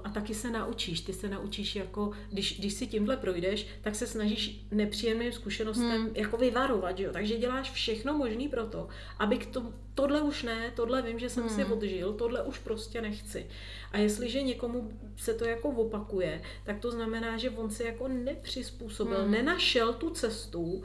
a 0.03 0.09
taky 0.09 0.33
se 0.33 0.51
naučíš. 0.51 1.01
Ty 1.01 1.13
se 1.13 1.29
naučíš 1.29 1.75
jako, 1.75 2.11
když, 2.31 2.59
když 2.59 2.73
si 2.73 2.87
tímhle 2.87 3.17
projdeš, 3.17 3.67
tak 3.81 3.95
se 3.95 4.07
snažíš 4.07 4.65
nepříjemným 4.71 5.31
zkušenostem 5.31 6.01
hmm. 6.01 6.11
jako 6.15 6.37
vyvarovat, 6.37 6.99
jo? 6.99 7.09
Takže 7.13 7.37
děláš 7.37 7.71
všechno 7.71 8.17
možné 8.17 8.49
pro 8.49 8.65
to, 8.65 8.87
aby 9.19 9.37
k 9.37 9.45
tomu, 9.45 9.73
tohle 9.95 10.21
už 10.21 10.43
ne, 10.43 10.71
tohle 10.75 11.01
vím, 11.01 11.19
že 11.19 11.29
jsem 11.29 11.43
hmm. 11.43 11.55
si 11.55 11.65
odžil, 11.65 12.13
tohle 12.13 12.43
už 12.43 12.59
prostě 12.59 13.01
nechci. 13.01 13.47
A 13.91 13.97
jestliže 13.97 14.41
někomu 14.41 14.99
se 15.17 15.33
to 15.33 15.45
jako 15.45 15.69
opakuje, 15.69 16.41
tak 16.63 16.79
to 16.79 16.91
znamená, 16.91 17.37
že 17.37 17.49
on 17.49 17.69
se 17.69 17.83
jako 17.83 18.07
nepřizpůsobil, 18.07 19.21
hmm. 19.21 19.31
nenašel 19.31 19.93
tu 19.93 20.09
cestu, 20.09 20.83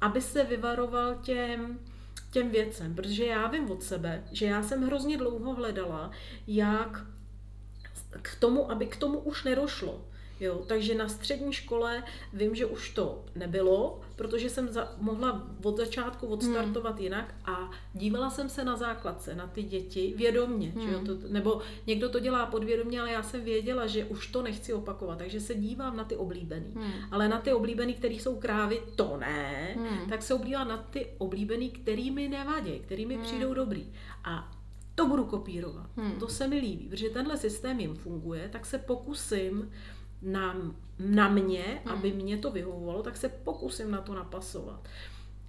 aby 0.00 0.20
se 0.20 0.44
vyvaroval 0.44 1.14
těm, 1.14 1.78
těm 2.30 2.50
věcem. 2.50 2.94
Protože 2.94 3.24
já 3.24 3.48
vím 3.48 3.70
od 3.70 3.82
sebe, 3.82 4.24
že 4.32 4.46
já 4.46 4.62
jsem 4.62 4.82
hrozně 4.82 5.18
dlouho 5.18 5.54
hledala, 5.54 6.10
jak 6.46 7.13
k 8.22 8.36
tomu, 8.38 8.70
aby 8.70 8.86
k 8.86 8.96
tomu 8.96 9.18
už 9.18 9.44
nerošlo. 9.44 10.00
Jo, 10.40 10.62
takže 10.66 10.94
na 10.94 11.08
střední 11.08 11.52
škole 11.52 12.04
vím, 12.32 12.54
že 12.54 12.66
už 12.66 12.90
to 12.90 13.24
nebylo, 13.34 14.00
protože 14.16 14.50
jsem 14.50 14.68
za, 14.68 14.92
mohla 14.98 15.46
od 15.62 15.76
začátku 15.76 16.26
odstartovat 16.26 16.94
hmm. 16.94 17.02
jinak 17.02 17.34
a 17.44 17.70
dívala 17.92 18.30
jsem 18.30 18.48
se 18.48 18.64
na 18.64 18.76
základce, 18.76 19.34
na 19.34 19.46
ty 19.46 19.62
děti 19.62 20.14
vědomně. 20.16 20.70
Hmm. 20.70 20.82
Že 20.82 20.92
jo, 20.92 21.00
to, 21.06 21.28
nebo 21.28 21.60
někdo 21.86 22.08
to 22.08 22.20
dělá 22.20 22.46
podvědomě, 22.46 23.00
ale 23.00 23.12
já 23.12 23.22
jsem 23.22 23.44
věděla, 23.44 23.86
že 23.86 24.04
už 24.04 24.26
to 24.26 24.42
nechci 24.42 24.74
opakovat, 24.74 25.18
takže 25.18 25.40
se 25.40 25.54
dívám 25.54 25.96
na 25.96 26.04
ty 26.04 26.16
oblíbený. 26.16 26.72
Hmm. 26.74 26.92
Ale 27.10 27.28
na 27.28 27.38
ty 27.40 27.52
oblíbený, 27.52 27.94
který 27.94 28.18
jsou 28.18 28.36
krávy, 28.36 28.80
to 28.96 29.16
ne. 29.16 29.74
Hmm. 29.76 30.08
Tak 30.08 30.22
se 30.22 30.34
oblívám 30.34 30.68
na 30.68 30.76
ty 30.76 31.06
oblíbený, 31.18 31.70
který 31.70 32.10
mi 32.10 32.28
nevadí, 32.28 32.78
který 32.78 33.06
mi 33.06 33.14
hmm. 33.14 33.22
přijdou 33.22 33.54
dobrý. 33.54 33.92
A 34.24 34.50
to 34.94 35.06
budu 35.06 35.24
kopírovat. 35.24 35.90
Hmm. 35.96 36.18
To 36.18 36.28
se 36.28 36.48
mi 36.48 36.58
líbí, 36.58 36.88
protože 36.88 37.10
tenhle 37.10 37.36
systém 37.36 37.80
jim 37.80 37.94
funguje, 37.94 38.48
tak 38.48 38.66
se 38.66 38.78
pokusím 38.78 39.70
na, 40.22 40.74
na 40.98 41.28
mě, 41.28 41.62
hmm. 41.62 41.94
aby 41.94 42.12
mě 42.12 42.36
to 42.36 42.50
vyhovovalo, 42.50 43.02
tak 43.02 43.16
se 43.16 43.28
pokusím 43.28 43.90
na 43.90 44.00
to 44.00 44.14
napasovat. 44.14 44.88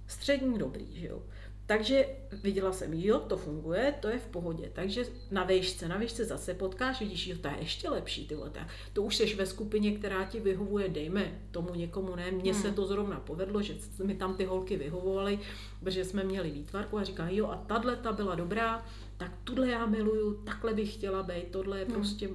Střední 0.06 0.58
dobrý, 0.58 1.00
že 1.00 1.06
jo. 1.06 1.22
Takže 1.66 2.06
viděla 2.42 2.72
jsem, 2.72 2.94
jo, 2.94 3.18
to 3.18 3.36
funguje, 3.36 3.94
to 4.00 4.08
je 4.08 4.18
v 4.18 4.26
pohodě. 4.26 4.70
Takže 4.72 5.04
na 5.30 5.44
výšce, 5.44 5.88
na 5.88 5.96
výšce 5.96 6.24
zase 6.24 6.54
potkáš, 6.54 7.00
vidíš, 7.00 7.26
jo, 7.26 7.36
to 7.40 7.48
je 7.48 7.54
ještě 7.58 7.88
lepší, 7.88 8.28
ty 8.28 8.34
vole, 8.34 8.50
to 8.92 9.02
už 9.02 9.16
jsi 9.16 9.34
ve 9.34 9.46
skupině, 9.46 9.92
která 9.98 10.24
ti 10.24 10.40
vyhovuje, 10.40 10.88
dejme 10.88 11.40
tomu 11.50 11.74
někomu 11.74 12.16
ne. 12.16 12.30
Mně 12.30 12.52
hmm. 12.52 12.62
se 12.62 12.72
to 12.72 12.86
zrovna 12.86 13.20
povedlo, 13.20 13.62
že 13.62 13.74
mi 14.04 14.14
tam 14.14 14.36
ty 14.36 14.44
holky 14.44 14.76
vyhovovaly, 14.76 15.38
protože 15.80 16.04
jsme 16.04 16.24
měli 16.24 16.50
výtvarku 16.50 16.98
a 16.98 17.04
říká, 17.04 17.28
jo, 17.28 17.46
a 17.46 17.56
tahle 17.56 17.96
ta 17.96 18.12
byla 18.12 18.34
dobrá, 18.34 18.86
tak 19.16 19.32
tuhle 19.44 19.68
já 19.68 19.86
miluju, 19.86 20.34
takhle 20.34 20.74
bych 20.74 20.94
chtěla 20.94 21.22
být, 21.22 21.50
tohle 21.50 21.78
je 21.78 21.84
hmm. 21.84 21.94
prostě 21.94 22.28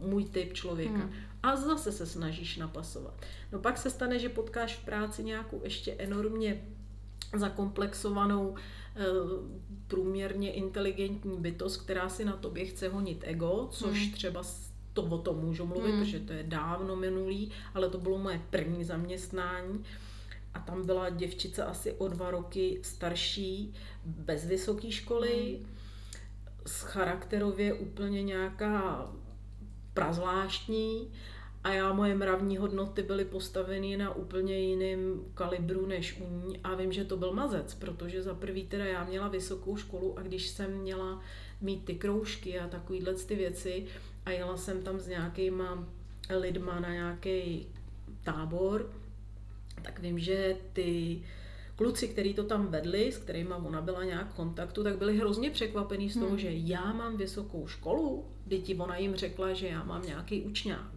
můj 0.00 0.24
typ 0.24 0.52
člověka. 0.52 0.98
Hmm 0.98 1.12
a 1.46 1.56
zase 1.56 1.92
se 1.92 2.06
snažíš 2.06 2.56
napasovat. 2.56 3.14
No 3.52 3.58
pak 3.58 3.78
se 3.78 3.90
stane, 3.90 4.18
že 4.18 4.28
potkáš 4.28 4.76
v 4.76 4.84
práci 4.84 5.24
nějakou 5.24 5.60
ještě 5.64 5.92
enormně 5.92 6.64
zakomplexovanou 7.34 8.54
eh, 8.56 9.02
průměrně 9.86 10.52
inteligentní 10.52 11.40
bytost, 11.40 11.82
která 11.82 12.08
si 12.08 12.24
na 12.24 12.36
tobě 12.36 12.64
chce 12.64 12.88
honit 12.88 13.20
ego, 13.24 13.68
což 13.70 14.02
hmm. 14.02 14.12
třeba 14.12 14.42
to 14.92 15.02
o 15.02 15.18
tom 15.18 15.36
můžu 15.36 15.66
mluvit, 15.66 15.90
hmm. 15.90 16.04
protože 16.04 16.20
to 16.20 16.32
je 16.32 16.42
dávno 16.42 16.96
minulý, 16.96 17.52
ale 17.74 17.88
to 17.88 17.98
bylo 17.98 18.18
moje 18.18 18.42
první 18.50 18.84
zaměstnání. 18.84 19.84
A 20.54 20.58
tam 20.58 20.86
byla 20.86 21.10
děvčice 21.10 21.64
asi 21.64 21.92
o 21.92 22.08
dva 22.08 22.30
roky 22.30 22.80
starší, 22.82 23.74
bez 24.04 24.46
vysoké 24.46 24.90
školy, 24.90 25.58
hmm. 25.58 25.75
S 26.66 26.82
charakterově 26.82 27.74
úplně 27.74 28.22
nějaká 28.22 29.06
prazvláštní 29.94 31.12
a 31.64 31.72
já 31.72 31.92
moje 31.92 32.14
mravní 32.14 32.56
hodnoty 32.56 33.02
byly 33.02 33.24
postaveny 33.24 33.96
na 33.96 34.14
úplně 34.14 34.58
jiném 34.58 35.20
kalibru 35.34 35.86
než 35.86 36.20
u 36.20 36.46
ní 36.46 36.60
a 36.64 36.74
vím, 36.74 36.92
že 36.92 37.04
to 37.04 37.16
byl 37.16 37.32
mazec, 37.32 37.74
protože 37.74 38.22
za 38.22 38.34
prvý 38.34 38.66
teda 38.66 38.84
já 38.84 39.04
měla 39.04 39.28
vysokou 39.28 39.76
školu 39.76 40.18
a 40.18 40.22
když 40.22 40.48
jsem 40.48 40.78
měla 40.78 41.22
mít 41.60 41.84
ty 41.84 41.94
kroužky 41.94 42.58
a 42.58 42.68
takovýhle 42.68 43.14
ty 43.14 43.34
věci 43.34 43.86
a 44.24 44.30
jela 44.30 44.56
jsem 44.56 44.82
tam 44.82 45.00
s 45.00 45.08
nějakýma 45.08 45.88
lidma 46.38 46.80
na 46.80 46.92
nějaký 46.92 47.66
tábor, 48.24 48.90
tak 49.82 49.98
vím, 49.98 50.18
že 50.18 50.56
ty 50.72 51.22
kluci, 51.76 52.08
kteří 52.08 52.34
to 52.34 52.44
tam 52.44 52.66
vedli, 52.66 53.12
s 53.12 53.18
kterými 53.18 53.54
ona 53.64 53.80
byla 53.80 54.04
nějak 54.04 54.30
v 54.30 54.34
kontaktu, 54.34 54.84
tak 54.84 54.98
byli 54.98 55.18
hrozně 55.18 55.50
překvapení 55.50 56.10
z 56.10 56.14
toho, 56.14 56.28
hmm. 56.28 56.38
že 56.38 56.48
já 56.50 56.92
mám 56.92 57.16
vysokou 57.16 57.66
školu, 57.66 58.24
děti 58.46 58.74
ona 58.74 58.96
jim 58.96 59.14
řekla, 59.14 59.52
že 59.52 59.66
já 59.68 59.84
mám 59.84 60.02
nějaký 60.02 60.42
učňák. 60.42 60.96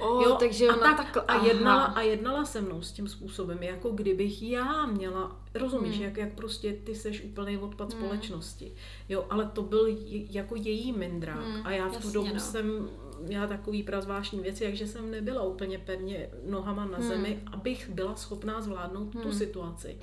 Oh, 0.00 0.22
jo, 0.22 0.36
takže 0.40 0.68
a, 0.68 0.76
tak, 0.76 0.96
takhle, 0.96 1.22
a, 1.22 1.46
jednala, 1.46 1.84
a 1.84 2.00
jednala 2.00 2.44
se 2.44 2.60
mnou 2.60 2.82
s 2.82 2.92
tím 2.92 3.08
způsobem, 3.08 3.62
jako 3.62 3.90
kdybych 3.90 4.42
já 4.42 4.86
měla, 4.86 5.40
rozumíš, 5.54 5.94
hmm. 5.94 6.04
jak, 6.04 6.16
jak 6.16 6.34
prostě 6.34 6.72
ty 6.72 6.94
seš 6.94 7.24
úplný 7.24 7.58
odpad 7.58 7.92
hmm. 7.92 8.02
společnosti. 8.02 8.72
Jo, 9.08 9.26
ale 9.30 9.50
to 9.52 9.62
byl 9.62 9.96
jako 10.30 10.54
její 10.56 10.92
mindrák 10.92 11.44
hmm, 11.44 11.66
a 11.66 11.70
já 11.70 11.88
v 11.88 12.02
tu 12.02 12.10
dobu 12.10 12.34
no. 12.34 12.40
jsem 12.40 12.90
měla 13.20 13.46
takový 13.46 13.82
prazvláštní 13.82 14.40
věci, 14.40 14.64
takže 14.64 14.86
jsem 14.86 15.10
nebyla 15.10 15.42
úplně 15.42 15.78
pevně 15.78 16.28
nohama 16.46 16.84
na 16.84 16.98
hmm. 16.98 17.08
zemi, 17.08 17.42
abych 17.52 17.88
byla 17.88 18.16
schopná 18.16 18.60
zvládnout 18.60 19.14
hmm. 19.14 19.22
tu 19.22 19.32
situaci. 19.32 19.98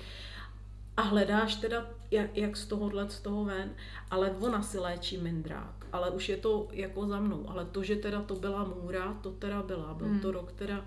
A 0.98 1.02
hledáš 1.02 1.56
teda, 1.56 1.90
jak, 2.12 2.38
jak 2.38 2.58
z 2.58 2.68
tohohle, 2.68 3.10
z 3.10 3.22
toho 3.22 3.46
ven, 3.46 3.72
ale 4.12 4.32
ona 4.40 4.62
si 4.62 4.80
léčí 4.80 5.18
mindrák 5.18 5.78
ale 5.92 6.12
už 6.12 6.30
je 6.30 6.38
to 6.38 6.68
jako 6.72 7.08
za 7.08 7.20
mnou. 7.20 7.50
Ale 7.50 7.66
to, 7.66 7.84
že 7.84 7.96
teda 7.96 8.22
to 8.22 8.36
byla 8.36 8.64
můra, 8.64 9.14
to 9.22 9.32
teda 9.32 9.62
byla. 9.62 9.94
Byl 9.94 10.08
hmm. 10.08 10.20
to 10.20 10.32
rok 10.32 10.52
teda 10.52 10.86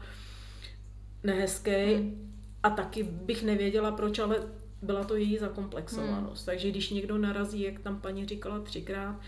nehezký 1.22 1.94
hmm. 1.94 2.34
a 2.62 2.70
taky 2.70 3.02
bych 3.02 3.42
nevěděla 3.42 3.92
proč, 3.92 4.18
ale 4.18 4.42
byla 4.82 5.04
to 5.04 5.16
její 5.16 5.38
zakomplexovanost. 5.38 6.46
Hmm. 6.46 6.54
Takže 6.54 6.70
když 6.70 6.90
někdo 6.90 7.18
narazí, 7.18 7.60
jak 7.60 7.78
tam 7.78 8.00
paní 8.00 8.26
říkala 8.26 8.60
třikrát, 8.60 9.20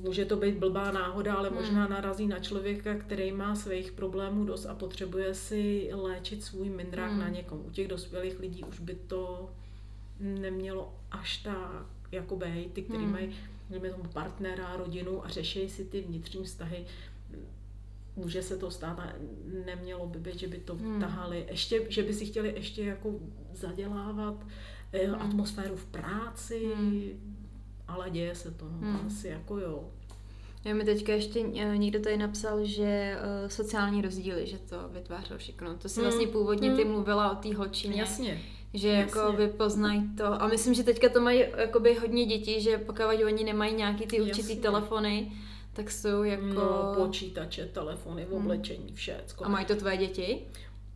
může 0.00 0.24
to 0.24 0.36
být 0.36 0.58
blbá 0.58 0.90
náhoda, 0.90 1.34
ale 1.34 1.48
hmm. 1.48 1.58
možná 1.58 1.88
narazí 1.88 2.26
na 2.26 2.38
člověka, 2.38 2.94
který 2.94 3.32
má 3.32 3.54
svých 3.56 3.92
problémů 3.92 4.44
dost 4.44 4.66
a 4.66 4.74
potřebuje 4.74 5.34
si 5.34 5.90
léčit 5.92 6.42
svůj 6.42 6.70
mindrák 6.70 7.10
hmm. 7.10 7.20
na 7.20 7.28
někom. 7.28 7.62
U 7.66 7.70
těch 7.70 7.88
dospělých 7.88 8.40
lidí 8.40 8.64
už 8.64 8.80
by 8.80 8.94
to 8.94 9.50
nemělo 10.20 10.94
až 11.10 11.36
tak 11.36 11.86
jako 12.12 12.36
být, 12.36 12.72
ty, 12.72 12.82
který 12.82 13.04
hmm. 13.04 13.12
mají 13.12 13.34
tomu 13.90 14.04
partnera, 14.12 14.76
rodinu 14.76 15.24
a 15.24 15.28
řeší 15.28 15.68
si 15.68 15.84
ty 15.84 16.00
vnitřní 16.00 16.44
vztahy, 16.44 16.86
může 18.16 18.42
se 18.42 18.56
to 18.56 18.70
stát 18.70 18.98
a 18.98 19.12
nemělo 19.66 20.06
by 20.06 20.18
být, 20.18 20.38
že 20.38 20.48
by 20.48 20.58
to 20.58 20.74
hmm. 20.74 21.00
tahali, 21.00 21.46
ještě, 21.50 21.86
že 21.88 22.02
by 22.02 22.14
si 22.14 22.26
chtěli 22.26 22.54
ještě 22.56 22.84
jako 22.84 23.14
zadělávat 23.52 24.46
eh, 24.92 25.06
hmm. 25.06 25.22
atmosféru 25.22 25.76
v 25.76 25.86
práci, 25.86 26.72
hmm. 26.76 27.43
Ale 27.88 28.10
děje 28.10 28.34
se 28.34 28.50
to, 28.50 28.64
no, 28.64 28.78
hmm. 28.80 29.06
asi 29.06 29.28
jako 29.28 29.58
jo. 29.58 29.84
Já 30.64 30.74
mi 30.74 30.84
teďka 30.84 31.12
ještě 31.12 31.40
eh, 31.40 31.78
někdo 31.78 32.00
tady 32.00 32.16
napsal, 32.16 32.64
že 32.64 33.18
uh, 33.42 33.48
sociální 33.48 34.02
rozdíly, 34.02 34.46
že 34.46 34.58
to 34.58 34.76
vytvářelo 34.88 35.38
všechno. 35.38 35.74
To 35.74 35.88
si 35.88 36.00
hmm. 36.00 36.08
vlastně 36.08 36.26
původně 36.26 36.74
ty 36.74 36.82
hmm. 36.82 36.92
mluvila 36.92 37.32
o 37.32 37.34
té 37.34 37.54
holčině. 37.54 38.00
Jasně. 38.00 38.42
Že 38.74 38.88
Jasně. 38.88 39.20
jako 39.20 39.32
by 39.32 39.48
poznají 39.48 40.08
to. 40.16 40.42
A 40.42 40.48
myslím, 40.48 40.74
že 40.74 40.82
teďka 40.82 41.08
to 41.08 41.20
mají 41.20 41.44
jakoby 41.56 41.94
hodně 41.94 42.26
dětí, 42.26 42.60
že 42.60 42.78
pokud 42.78 43.02
oni 43.26 43.44
nemají 43.44 43.74
nějaký 43.74 44.06
ty 44.06 44.20
určitý 44.20 44.48
Jasně. 44.48 44.62
telefony, 44.62 45.32
tak 45.72 45.90
jsou 45.90 46.22
jako... 46.22 46.44
No, 46.44 46.94
počítače, 46.96 47.66
telefony, 47.66 48.26
oblečení, 48.26 48.86
hmm. 48.86 48.94
všecko. 48.94 49.44
A 49.44 49.48
mají 49.48 49.66
to 49.66 49.76
tvoje 49.76 49.96
děti? 49.96 50.42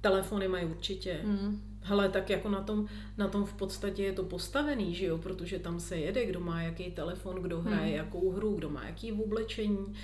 Telefony 0.00 0.48
mají 0.48 0.66
určitě. 0.66 1.18
Hmm. 1.24 1.77
Hele, 1.88 2.08
tak 2.08 2.30
jako 2.30 2.48
na 2.48 2.62
tom, 2.62 2.86
na 3.18 3.28
tom 3.28 3.44
v 3.44 3.52
podstatě 3.52 4.02
je 4.02 4.12
to 4.12 4.22
postavený, 4.22 4.94
že 4.94 5.06
jo, 5.06 5.18
protože 5.18 5.58
tam 5.58 5.80
se 5.80 5.96
jede, 5.96 6.26
kdo 6.26 6.40
má 6.40 6.62
jaký 6.62 6.90
telefon, 6.90 7.42
kdo 7.42 7.60
hraje 7.60 7.86
hmm. 7.86 7.96
jakou 7.96 8.30
hru, 8.30 8.54
kdo 8.54 8.70
má 8.70 8.86
jaký 8.86 9.12
v 9.12 9.20
oblečení. 9.20 9.94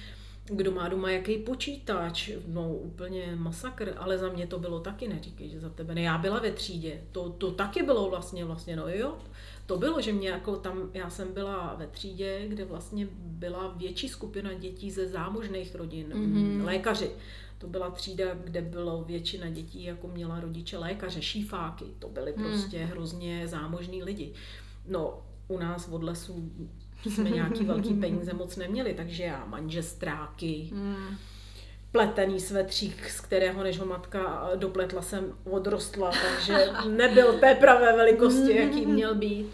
kdo 0.45 0.73
má 0.73 0.89
doma 0.89 1.11
jaký 1.11 1.39
počítač, 1.39 2.31
no 2.47 2.75
úplně 2.75 3.37
masakr, 3.37 3.95
ale 3.97 4.19
za 4.19 4.29
mě 4.29 4.47
to 4.47 4.59
bylo 4.59 4.81
taky, 4.81 5.09
neříkej, 5.09 5.49
že 5.49 5.61
za 5.61 5.69
tebe 5.69 5.95
ne. 5.95 6.03
Já 6.03 6.19
byla 6.19 6.39
ve 6.39 6.51
třídě, 6.51 7.01
to, 7.13 7.29
to 7.29 7.51
taky 7.51 7.83
bylo 7.83 8.11
vlastně, 8.11 8.45
vlastně, 8.45 8.77
no 8.77 8.89
jo, 8.89 9.19
to 9.67 9.79
bylo, 9.79 10.01
že 10.01 10.13
mě 10.13 10.29
jako 10.29 10.57
tam, 10.57 10.91
já 10.95 11.11
jsem 11.11 11.33
byla 11.33 11.75
ve 11.79 11.87
třídě, 11.87 12.45
kde 12.49 12.65
vlastně 12.65 13.09
byla 13.17 13.75
větší 13.77 14.09
skupina 14.09 14.53
dětí 14.53 14.91
ze 14.91 15.09
zámožných 15.09 15.75
rodin, 15.75 16.07
mm-hmm. 16.07 16.65
lékaři. 16.65 17.11
To 17.65 17.71
byla 17.71 17.91
třída, 17.91 18.25
kde 18.35 18.63
bylo 18.63 19.05
většina 19.05 19.51
dětí, 19.51 19.85
jako 19.85 20.09
měla 20.09 20.41
rodiče 20.41 20.79
lékaře, 20.79 21.23
šífáky. 21.23 21.85
To 21.99 22.09
byly 22.09 22.35
mm. 22.37 22.45
prostě 22.45 22.79
hrozně 22.79 23.49
zámožní 23.49 24.03
lidi. 24.03 24.33
No, 24.89 25.23
u 25.49 25.59
nás 25.59 25.89
od 25.89 26.03
lesů 26.03 26.53
jsme 27.05 27.31
nějaký 27.31 27.65
velký 27.65 27.95
peníze 28.01 28.33
moc 28.33 28.57
neměli, 28.57 28.95
takže 28.95 29.23
já 29.23 29.45
manžestráky, 29.45 30.71
mm. 30.73 31.17
pletený 31.93 32.41
svetřík, 32.41 33.11
z 33.11 33.21
kterého 33.21 33.63
než 33.63 33.79
ho 33.79 33.87
matka 33.87 34.51
dopletla 34.57 35.03
jsem 35.03 35.33
odrostla, 35.45 36.11
takže 36.11 36.67
nebyl 36.89 37.33
té 37.33 37.55
pravé 37.55 37.97
velikosti, 37.97 38.57
jaký 38.57 38.87
měl 38.87 39.15
být. 39.15 39.47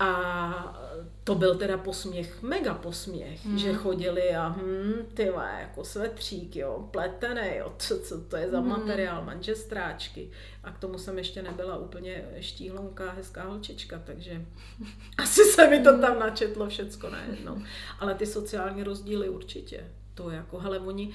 A 0.00 0.87
to 1.28 1.34
byl 1.34 1.54
teda 1.54 1.78
posměch, 1.78 2.42
mega 2.42 2.74
posměch, 2.74 3.44
mm. 3.44 3.58
že 3.58 3.72
chodili 3.74 4.34
a 4.34 4.48
hm, 4.48 5.06
ty 5.14 5.32
jako 5.60 5.84
svetřík, 5.84 6.56
jo, 6.56 6.88
pletené, 6.90 7.56
jo, 7.56 7.74
co, 7.78 7.98
co 7.98 8.20
to 8.20 8.36
je 8.36 8.50
za 8.50 8.60
mm. 8.60 8.68
materiál, 8.68 9.24
manžestráčky. 9.24 10.30
A 10.64 10.72
k 10.72 10.78
tomu 10.78 10.98
jsem 10.98 11.18
ještě 11.18 11.42
nebyla 11.42 11.76
úplně 11.76 12.24
štíhlonká, 12.40 13.10
hezká 13.10 13.44
holčička, 13.44 14.02
takže 14.04 14.46
asi 15.18 15.44
se 15.44 15.68
mi 15.68 15.80
to 15.80 15.98
tam 15.98 16.18
načetlo 16.18 16.68
všecko 16.68 17.10
najednou. 17.10 17.62
Ale 18.00 18.14
ty 18.14 18.26
sociální 18.26 18.82
rozdíly 18.82 19.28
určitě. 19.28 19.84
To 20.14 20.30
jako, 20.30 20.58
hele, 20.58 20.78
oni, 20.78 21.14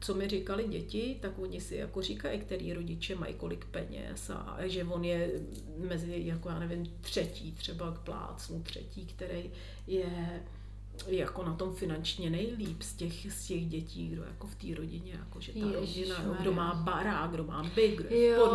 co 0.00 0.14
mi 0.14 0.28
říkali 0.28 0.68
děti, 0.68 1.18
tak 1.20 1.38
oni 1.38 1.60
si 1.60 1.76
jako 1.76 2.02
říkají, 2.02 2.40
který 2.40 2.72
rodiče 2.72 3.14
mají 3.14 3.34
kolik 3.34 3.64
peněz 3.64 4.30
a 4.30 4.58
že 4.66 4.84
on 4.84 5.04
je 5.04 5.30
mezi, 5.88 6.22
jako 6.24 6.48
já 6.48 6.58
nevím, 6.58 6.86
třetí 7.00 7.52
třeba 7.52 7.92
k 7.92 7.98
plácnu, 7.98 8.62
třetí, 8.62 9.06
který 9.06 9.50
je 9.86 10.42
jako 11.08 11.42
na 11.42 11.54
tom 11.54 11.74
finančně 11.74 12.30
nejlíp 12.30 12.82
z 12.82 12.94
těch, 12.94 13.32
z 13.32 13.46
těch 13.46 13.66
dětí, 13.66 14.08
kdo 14.08 14.22
jako 14.22 14.46
v 14.46 14.54
té 14.54 14.74
rodině, 14.74 15.12
jako 15.12 15.40
že 15.40 15.52
ta 15.52 15.66
Ježiš, 15.80 16.10
rodina, 16.10 16.22
jo, 16.26 16.36
kdo 16.40 16.52
má 16.52 16.74
barák, 16.74 17.30
kdo 17.30 17.44
má 17.44 17.62
byt, 17.74 17.96
kdo 17.96 18.16
je 18.16 18.36
pod 18.36 18.52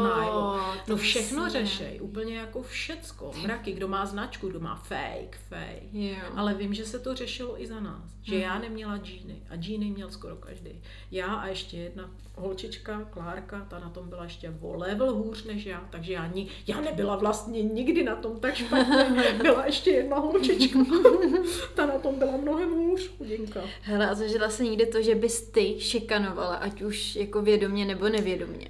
no 0.87 0.97
všechno 0.97 1.49
řešej, 1.49 2.01
úplně 2.01 2.37
jako 2.37 2.63
všecko, 2.63 3.31
mraky, 3.41 3.71
kdo 3.71 3.87
má 3.87 4.05
značku, 4.05 4.49
kdo 4.49 4.59
má 4.59 4.75
fake, 4.75 5.39
fake, 5.49 5.93
jo. 5.93 6.15
ale 6.35 6.53
vím, 6.53 6.73
že 6.73 6.85
se 6.85 6.99
to 6.99 7.15
řešilo 7.15 7.61
i 7.61 7.67
za 7.67 7.79
nás, 7.79 8.15
že 8.21 8.35
hmm. 8.35 8.43
já 8.43 8.59
neměla 8.59 8.97
džíny 8.97 9.41
a 9.49 9.55
džíny 9.55 9.85
měl 9.85 10.11
skoro 10.11 10.35
každý. 10.35 10.81
Já 11.11 11.35
a 11.35 11.47
ještě 11.47 11.77
jedna 11.77 12.09
holčička, 12.35 13.01
Klárka, 13.09 13.65
ta 13.69 13.79
na 13.79 13.89
tom 13.89 14.09
byla 14.09 14.23
ještě 14.23 14.53
o 14.61 14.75
level 14.75 15.13
hůř 15.13 15.43
než 15.43 15.65
já, 15.65 15.87
takže 15.89 16.13
já, 16.13 16.27
ni, 16.27 16.47
já 16.67 16.81
nebyla 16.81 17.15
vlastně 17.15 17.63
nikdy 17.63 18.03
na 18.03 18.15
tom 18.15 18.39
tak 18.39 18.55
špatně, 18.55 19.37
byla 19.41 19.65
ještě 19.65 19.89
jedna 19.89 20.17
holčička, 20.17 20.79
ta 21.75 21.85
na 21.85 21.99
tom 21.99 22.19
byla 22.19 22.34
mnohem 22.37 22.73
hůř, 22.73 23.11
chudinka. 23.17 23.61
Hele, 23.81 24.09
a 24.09 24.15
zažila 24.15 24.49
se 24.49 24.63
někdy 24.63 24.85
to, 24.85 25.01
že 25.01 25.15
bys 25.15 25.41
ty 25.41 25.79
šikanovala, 25.79 26.55
ať 26.55 26.81
už 26.81 27.15
jako 27.15 27.41
vědomě 27.41 27.85
nebo 27.85 28.09
nevědomě? 28.09 28.69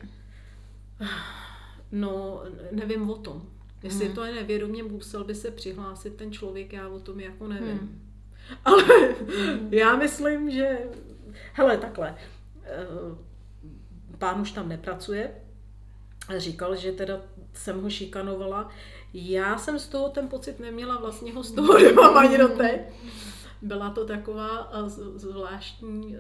No, 1.91 2.43
nevím 2.71 3.09
o 3.09 3.15
tom. 3.15 3.41
Jestli 3.83 4.05
hmm. 4.05 4.15
to 4.15 4.23
je 4.23 4.33
nevědomě, 4.33 4.83
musel 4.83 5.23
by 5.23 5.35
se 5.35 5.51
přihlásit 5.51 6.15
ten 6.15 6.31
člověk, 6.31 6.73
já 6.73 6.87
o 6.87 6.99
tom 6.99 7.19
jako 7.19 7.47
nevím. 7.47 7.77
Hmm. 7.77 8.01
Ale 8.65 8.83
hmm. 8.83 9.73
já 9.73 9.95
myslím, 9.95 10.51
že... 10.51 10.79
Hele, 11.53 11.77
takhle. 11.77 12.15
Eh, 12.63 12.85
pán 14.17 14.41
už 14.41 14.51
tam 14.51 14.69
nepracuje. 14.69 15.31
Říkal, 16.37 16.75
že 16.75 16.91
teda 16.91 17.21
jsem 17.53 17.81
ho 17.81 17.89
šikanovala. 17.89 18.69
Já 19.13 19.57
jsem 19.57 19.79
z 19.79 19.87
toho 19.87 20.09
ten 20.09 20.27
pocit 20.27 20.59
neměla, 20.59 20.97
vlastně 20.99 21.33
ho 21.33 21.43
z 21.43 21.51
toho 21.51 21.79
nemám 21.83 22.17
ani 22.17 22.37
do 22.37 22.47
teď. 22.47 22.81
Byla 23.61 23.89
to 23.89 24.05
taková 24.05 24.71
eh, 24.73 24.89
zvláštní 25.15 26.15
eh, 26.15 26.19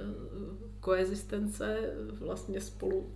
koezistence 0.79 1.93
vlastně 2.19 2.61
spolu 2.61 3.11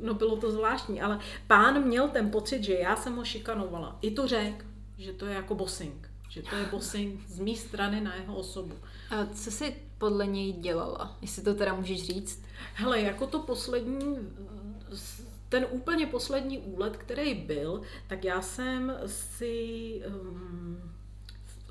no 0.00 0.14
bylo 0.14 0.36
to 0.36 0.50
zvláštní, 0.50 1.02
ale 1.02 1.18
pán 1.46 1.84
měl 1.84 2.08
ten 2.08 2.30
pocit, 2.30 2.64
že 2.64 2.74
já 2.74 2.96
jsem 2.96 3.16
ho 3.16 3.24
šikanovala. 3.24 3.98
I 4.02 4.10
to 4.10 4.28
řekl, 4.28 4.64
že 4.98 5.12
to 5.12 5.26
je 5.26 5.34
jako 5.34 5.54
bossing, 5.54 6.10
že 6.28 6.42
to 6.42 6.56
je 6.56 6.66
bossing 6.66 7.28
z 7.28 7.38
mé 7.38 7.56
strany 7.56 8.00
na 8.00 8.14
jeho 8.14 8.36
osobu. 8.36 8.74
A 9.10 9.26
co 9.26 9.50
jsi 9.50 9.76
podle 9.98 10.26
něj 10.26 10.52
dělala, 10.52 11.16
jestli 11.22 11.42
to 11.42 11.54
teda 11.54 11.74
můžeš 11.74 12.02
říct? 12.02 12.42
Hele, 12.74 13.00
jako 13.00 13.26
to 13.26 13.38
poslední, 13.38 14.18
ten 15.48 15.66
úplně 15.70 16.06
poslední 16.06 16.58
úlet, 16.58 16.96
který 16.96 17.34
byl, 17.34 17.82
tak 18.06 18.24
já 18.24 18.42
jsem 18.42 18.92
si 19.06 20.02
um, 20.06 20.93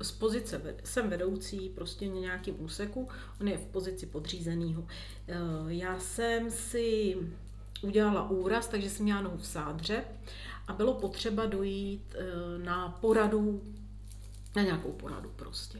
z 0.02 0.12
pozice, 0.12 0.74
jsem 0.84 1.10
vedoucí 1.10 1.68
prostě 1.68 2.08
na 2.08 2.14
nějakým 2.14 2.64
úseku, 2.64 3.08
on 3.40 3.48
je 3.48 3.58
v 3.58 3.66
pozici 3.66 4.06
podřízeného. 4.06 4.82
Uh, 4.82 4.88
já 5.68 5.98
jsem 6.00 6.50
si 6.50 7.16
udělala 7.82 8.30
úraz, 8.30 8.68
takže 8.68 8.90
jsem 8.90 9.04
měla 9.04 9.20
nohu 9.20 9.36
v 9.36 9.46
sádře 9.46 10.04
a 10.66 10.72
bylo 10.72 10.94
potřeba 10.94 11.46
dojít 11.46 12.14
uh, 12.14 12.64
na 12.64 12.88
poradu, 12.88 13.62
na 14.56 14.62
nějakou 14.62 14.92
poradu 14.92 15.32
prostě. 15.36 15.78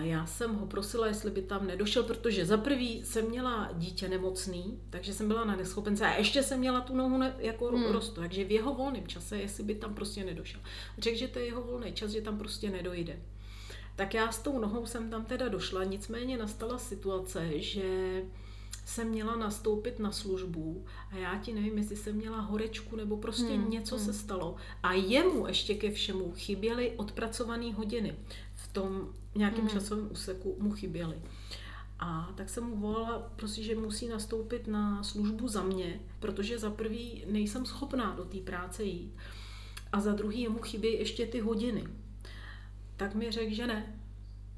Já 0.00 0.26
jsem 0.26 0.54
ho 0.54 0.66
prosila, 0.66 1.06
jestli 1.06 1.30
by 1.30 1.42
tam 1.42 1.66
nedošel, 1.66 2.02
protože 2.02 2.46
za 2.46 2.56
prvý 2.56 3.04
jsem 3.04 3.28
měla 3.28 3.70
dítě 3.74 4.08
nemocný, 4.08 4.80
takže 4.90 5.14
jsem 5.14 5.28
byla 5.28 5.44
na 5.44 5.56
neschopence 5.56 6.06
a 6.06 6.16
ještě 6.16 6.42
jsem 6.42 6.58
měla 6.58 6.80
tu 6.80 6.96
nohu 6.96 7.18
ne, 7.18 7.34
jako 7.38 7.66
hmm. 7.66 7.84
rostu, 7.84 8.20
takže 8.20 8.44
v 8.44 8.50
jeho 8.50 8.74
volném 8.74 9.06
čase, 9.06 9.38
jestli 9.38 9.64
by 9.64 9.74
tam 9.74 9.94
prostě 9.94 10.24
nedošel. 10.24 10.60
Řekl, 10.98 11.18
že 11.18 11.28
to 11.28 11.38
je 11.38 11.44
jeho 11.44 11.62
volný 11.62 11.92
čas, 11.92 12.10
že 12.10 12.20
tam 12.20 12.38
prostě 12.38 12.70
nedojde. 12.70 13.18
Tak 13.96 14.14
já 14.14 14.32
s 14.32 14.38
tou 14.38 14.58
nohou 14.58 14.86
jsem 14.86 15.10
tam 15.10 15.24
teda 15.24 15.48
došla, 15.48 15.84
nicméně 15.84 16.38
nastala 16.38 16.78
situace, 16.78 17.58
že 17.58 18.22
jsem 18.84 19.08
měla 19.08 19.36
nastoupit 19.36 19.98
na 19.98 20.12
službu 20.12 20.84
a 21.10 21.16
já 21.16 21.38
ti 21.38 21.52
nevím, 21.52 21.78
jestli 21.78 21.96
jsem 21.96 22.16
měla 22.16 22.40
horečku 22.40 22.96
nebo 22.96 23.16
prostě 23.16 23.52
hmm, 23.52 23.70
něco 23.70 23.96
hmm. 23.96 24.04
se 24.04 24.12
stalo. 24.12 24.56
A 24.82 24.92
jemu 24.92 25.46
ještě 25.46 25.74
ke 25.74 25.90
všemu 25.90 26.32
chyběly 26.36 26.92
odpracované 26.96 27.72
hodiny 27.72 28.16
tom 28.72 29.08
nějakém 29.34 29.64
mm. 29.64 29.70
časovém 29.70 30.08
úseku 30.12 30.56
mu 30.60 30.70
chyběly. 30.70 31.22
A 31.98 32.32
tak 32.36 32.48
jsem 32.48 32.64
mu 32.64 32.76
volala, 32.76 33.18
prostě, 33.36 33.62
že 33.62 33.76
musí 33.76 34.08
nastoupit 34.08 34.66
na 34.66 35.02
službu 35.02 35.48
za 35.48 35.62
mě, 35.62 36.00
protože 36.20 36.58
za 36.58 36.70
prvý 36.70 37.24
nejsem 37.28 37.66
schopná 37.66 38.14
do 38.14 38.24
té 38.24 38.38
práce 38.38 38.84
jít. 38.84 39.12
A 39.92 40.00
za 40.00 40.12
druhý 40.12 40.40
jemu 40.40 40.58
chybí 40.58 40.92
ještě 40.92 41.26
ty 41.26 41.40
hodiny. 41.40 41.88
Tak 42.96 43.14
mi 43.14 43.30
řekl, 43.30 43.54
že 43.54 43.66
ne, 43.66 44.00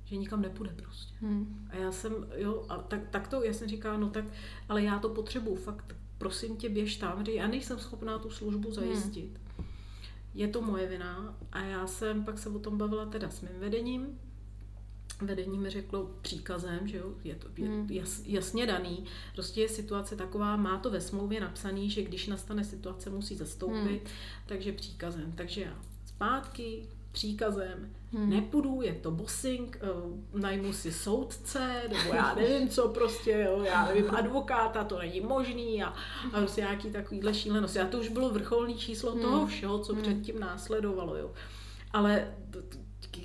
že 0.04 0.16
nikam 0.16 0.42
nepůjde 0.42 0.74
prostě. 0.82 1.14
Hmm. 1.20 1.68
A 1.70 1.76
já 1.76 1.92
jsem, 1.92 2.12
jo, 2.36 2.66
a 2.68 2.76
tak, 2.78 3.00
tak 3.10 3.28
to, 3.28 3.42
já 3.42 3.52
jsem 3.52 3.68
říkala, 3.68 3.96
no 3.96 4.10
tak, 4.10 4.24
ale 4.68 4.82
já 4.82 4.98
to 4.98 5.08
potřebuju, 5.08 5.56
fakt, 5.56 5.96
prosím 6.18 6.56
tě, 6.56 6.68
běž 6.68 6.96
tam, 6.96 7.24
já 7.26 7.46
nejsem 7.46 7.78
schopná 7.78 8.18
tu 8.18 8.30
službu 8.30 8.68
hmm. 8.68 8.74
zajistit. 8.74 9.30
Hmm 9.30 9.42
je 10.34 10.48
to 10.48 10.62
moje 10.62 10.88
vina 10.88 11.38
a 11.52 11.62
já 11.62 11.86
jsem 11.86 12.24
pak 12.24 12.38
se 12.38 12.48
o 12.48 12.58
tom 12.58 12.78
bavila 12.78 13.06
teda 13.06 13.30
s 13.30 13.40
mým 13.40 13.60
vedením. 13.60 14.18
Vedení 15.20 15.58
mi 15.58 15.70
řeklo 15.70 16.10
příkazem, 16.22 16.88
že 16.88 16.96
jo, 16.96 17.14
je 17.24 17.34
to 17.34 17.48
hmm. 17.58 17.86
jas, 17.90 18.22
jasně 18.26 18.66
daný. 18.66 19.04
Prostě 19.34 19.60
je 19.60 19.68
situace 19.68 20.16
taková, 20.16 20.56
má 20.56 20.78
to 20.78 20.90
ve 20.90 21.00
smlouvě 21.00 21.40
napsaný, 21.40 21.90
že 21.90 22.02
když 22.02 22.26
nastane 22.26 22.64
situace, 22.64 23.10
musí 23.10 23.36
zastoupit, 23.36 24.02
hmm. 24.04 24.12
takže 24.46 24.72
příkazem. 24.72 25.32
Takže 25.32 25.60
já 25.60 25.78
zpátky, 26.06 26.88
příkazem, 27.12 27.92
hmm. 28.12 28.30
nepůjdu, 28.30 28.82
je 28.82 28.92
to 28.92 29.10
bossing, 29.10 29.78
uh, 29.82 30.40
najmu 30.40 30.72
si 30.72 30.92
soudce, 30.92 31.82
nebo 31.88 32.14
já 32.14 32.34
nevím 32.34 32.68
co 32.68 32.88
prostě, 32.88 33.46
jo, 33.46 33.62
já 33.62 33.86
nevím, 33.86 34.10
advokáta, 34.10 34.84
to 34.84 34.98
není 34.98 35.20
možný 35.20 35.82
a, 35.82 35.88
a 36.32 36.38
prostě 36.38 36.60
nějaký 36.60 36.90
takovýhle 36.90 37.34
šílenost. 37.34 37.76
A 37.76 37.86
to 37.86 37.98
už 37.98 38.08
bylo 38.08 38.30
vrcholný 38.30 38.74
číslo 38.74 39.12
hmm. 39.12 39.22
toho 39.22 39.46
všeho, 39.46 39.78
co 39.78 39.92
hmm. 39.92 40.02
předtím 40.02 40.40
následovalo, 40.40 41.16
jo. 41.16 41.30
Ale 41.92 42.34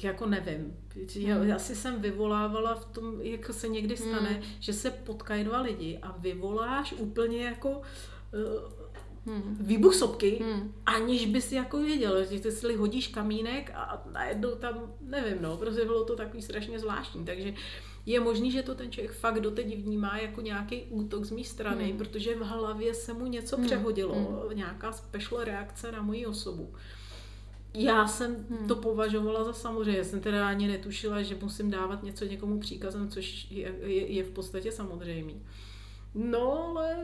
jako 0.04 0.26
nevím. 0.26 0.78
Já, 1.16 1.56
asi 1.56 1.76
jsem 1.76 2.02
vyvolávala 2.02 2.76
v 2.76 2.86
tom, 2.86 3.22
jako 3.22 3.54
se 3.54 3.68
někdy 3.68 3.98
stane, 3.98 4.30
hmm. 4.30 4.44
že 4.60 4.74
se 4.74 4.92
potkají 4.92 5.44
dva 5.44 5.62
lidi 5.62 6.00
a 6.02 6.16
vyvoláš 6.18 6.94
úplně 6.94 7.44
jako 7.44 7.70
uh, 7.70 7.84
hmm. 9.28 9.58
výbuch 9.60 9.96
sopky, 9.96 10.40
hmm. 10.44 10.74
aniž 10.86 11.26
bys 11.26 11.52
jako 11.52 11.78
věděl, 11.78 12.26
že 12.26 12.40
ty 12.40 12.52
si 12.52 12.76
hodíš 12.76 13.08
kamínek 13.08 13.72
a 13.76 14.04
najednou 14.12 14.56
tam, 14.56 14.94
nevím, 15.02 15.38
no, 15.42 15.58
prostě 15.58 15.86
bylo 15.86 16.06
to 16.06 16.16
takový 16.16 16.42
strašně 16.42 16.80
zvláštní, 16.80 17.26
takže 17.26 17.54
je 18.06 18.20
možný, 18.20 18.52
že 18.52 18.64
to 18.64 18.76
ten 18.76 18.92
člověk 18.92 19.12
fakt 19.12 19.40
doteď 19.40 19.78
vnímá 19.78 20.18
jako 20.18 20.42
nějaký 20.42 20.84
útok 20.90 21.26
z 21.26 21.32
mé 21.32 21.44
strany, 21.44 21.90
hmm. 21.90 21.98
protože 21.98 22.36
v 22.36 22.42
hlavě 22.42 22.94
se 22.94 23.14
mu 23.14 23.26
něco 23.26 23.56
hmm. 23.56 23.66
přehodilo, 23.66 24.16
hmm. 24.16 24.58
nějaká 24.58 24.92
special 24.92 25.44
reakce 25.44 25.92
na 25.92 26.02
moji 26.02 26.26
osobu. 26.26 26.74
já 27.74 28.08
jsem 28.08 28.46
hmm. 28.50 28.68
to 28.68 28.76
považovala 28.76 29.44
za 29.44 29.54
samozřejmě. 29.54 29.98
Já 29.98 30.04
jsem 30.04 30.20
teda 30.20 30.48
ani 30.48 30.68
netušila, 30.68 31.22
že 31.22 31.38
musím 31.42 31.72
dávat 31.72 32.04
něco 32.04 32.26
někomu 32.26 32.60
příkazem, 32.60 33.10
což 33.10 33.48
je, 33.52 33.76
je, 33.82 34.12
je 34.12 34.24
v 34.24 34.32
podstatě 34.32 34.72
samozřejmý. 34.72 35.42
No, 36.16 36.68
ale, 36.68 36.98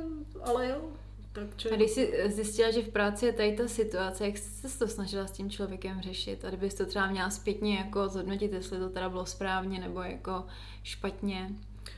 ale 0.43 0.69
jo. 0.69 0.91
Tak. 1.34 1.72
A 1.72 1.76
když 1.76 1.92
jsi 1.92 2.24
zjistila, 2.26 2.72
že 2.72 2.82
v 2.82 2.90
práci 2.90 3.26
je 3.26 3.34
tady 3.34 3.56
ta 3.56 3.68
situace, 3.68 4.26
jak 4.26 4.38
jsi 4.38 4.80
to 4.80 4.88
snažila 4.88 5.28
s 5.28 5.32
tím 5.32 5.50
člověkem 5.50 6.02
řešit? 6.02 6.46
A 6.46 6.50
kdybys 6.50 6.74
to 6.74 6.86
třeba 6.86 7.08
měla 7.08 7.30
zpětně 7.30 7.76
jako 7.76 8.10
zhodnotit, 8.10 8.54
jestli 8.54 8.80
to 8.80 8.90
teda 8.90 9.10
bylo 9.10 9.26
správně 9.26 9.80
nebo 9.80 10.02
jako 10.02 10.46
špatně? 10.84 11.50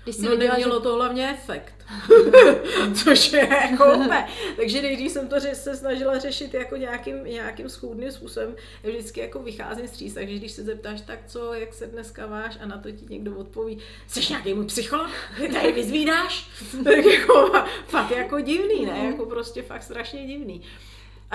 Když 0.05 0.17
no 0.17 0.31
viděla, 0.31 0.53
nemělo 0.53 0.75
že... 0.75 0.81
to 0.81 0.95
hlavně 0.95 1.29
efekt, 1.29 1.85
což 3.03 3.33
je 3.33 3.47
jako 3.71 3.93
úplně. 3.93 4.27
Takže 4.55 4.81
nejdřív 4.81 5.11
jsem 5.11 5.27
to 5.27 5.35
se 5.53 5.75
snažila 5.75 6.19
řešit 6.19 6.53
jako 6.53 6.75
nějakým, 6.75 7.23
nějakým 7.23 7.69
schůdným 7.69 8.11
způsobem. 8.11 8.55
Já 8.83 8.89
vždycky 8.89 9.19
jako 9.19 9.39
vycházím 9.39 9.87
stříc, 9.87 10.13
takže 10.13 10.35
když 10.35 10.51
se 10.51 10.63
zeptáš, 10.63 11.01
tak 11.01 11.19
co, 11.27 11.53
jak 11.53 11.73
se 11.73 11.87
dneska 11.87 12.25
váš 12.25 12.57
a 12.61 12.65
na 12.65 12.77
to 12.77 12.91
ti 12.91 13.05
někdo 13.09 13.37
odpoví, 13.37 13.77
jsi 14.07 14.21
nějaký 14.29 14.53
můj 14.53 14.65
psycholog, 14.65 15.09
tady 15.53 15.71
vyzvídáš? 15.71 16.49
tak 16.83 17.05
jako 17.05 17.51
fakt 17.87 18.11
jako 18.11 18.39
divný, 18.39 18.85
ne? 18.85 19.05
Jako 19.05 19.25
prostě 19.25 19.61
fakt 19.61 19.83
strašně 19.83 20.27
divný. 20.27 20.61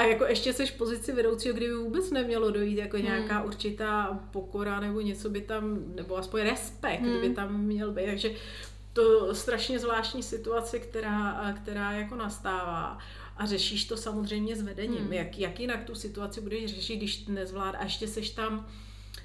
A 0.00 0.04
jako 0.04 0.24
ještě 0.24 0.52
seš 0.52 0.70
v 0.70 0.76
pozici 0.76 1.12
vedoucího, 1.12 1.54
kdyby 1.54 1.74
vůbec 1.74 2.10
nemělo 2.10 2.50
dojít 2.50 2.78
jako 2.78 2.96
hmm. 2.96 3.06
nějaká 3.06 3.42
určitá 3.42 4.20
pokora 4.30 4.80
nebo 4.80 5.00
něco 5.00 5.30
by 5.30 5.40
tam, 5.40 5.78
nebo 5.94 6.16
aspoň 6.16 6.40
respekt 6.40 7.02
hmm. 7.02 7.20
by 7.20 7.30
tam 7.30 7.60
měl 7.60 7.92
být. 7.92 8.06
Takže 8.06 8.30
to 8.92 9.34
strašně 9.34 9.78
zvláštní 9.78 10.22
situace, 10.22 10.78
která, 10.78 11.52
která 11.62 11.92
jako 11.92 12.16
nastává. 12.16 12.98
A 13.36 13.46
řešíš 13.46 13.84
to 13.84 13.96
samozřejmě 13.96 14.56
s 14.56 14.62
vedením. 14.62 14.98
Hmm. 14.98 15.12
Jak, 15.12 15.38
jak 15.38 15.60
jinak 15.60 15.84
tu 15.84 15.94
situaci 15.94 16.40
budeš 16.40 16.74
řešit, 16.74 16.96
když 16.96 17.26
nezvlád 17.26 17.74
a 17.74 17.84
ještě 17.84 18.08
seš 18.08 18.30
tam 18.30 18.66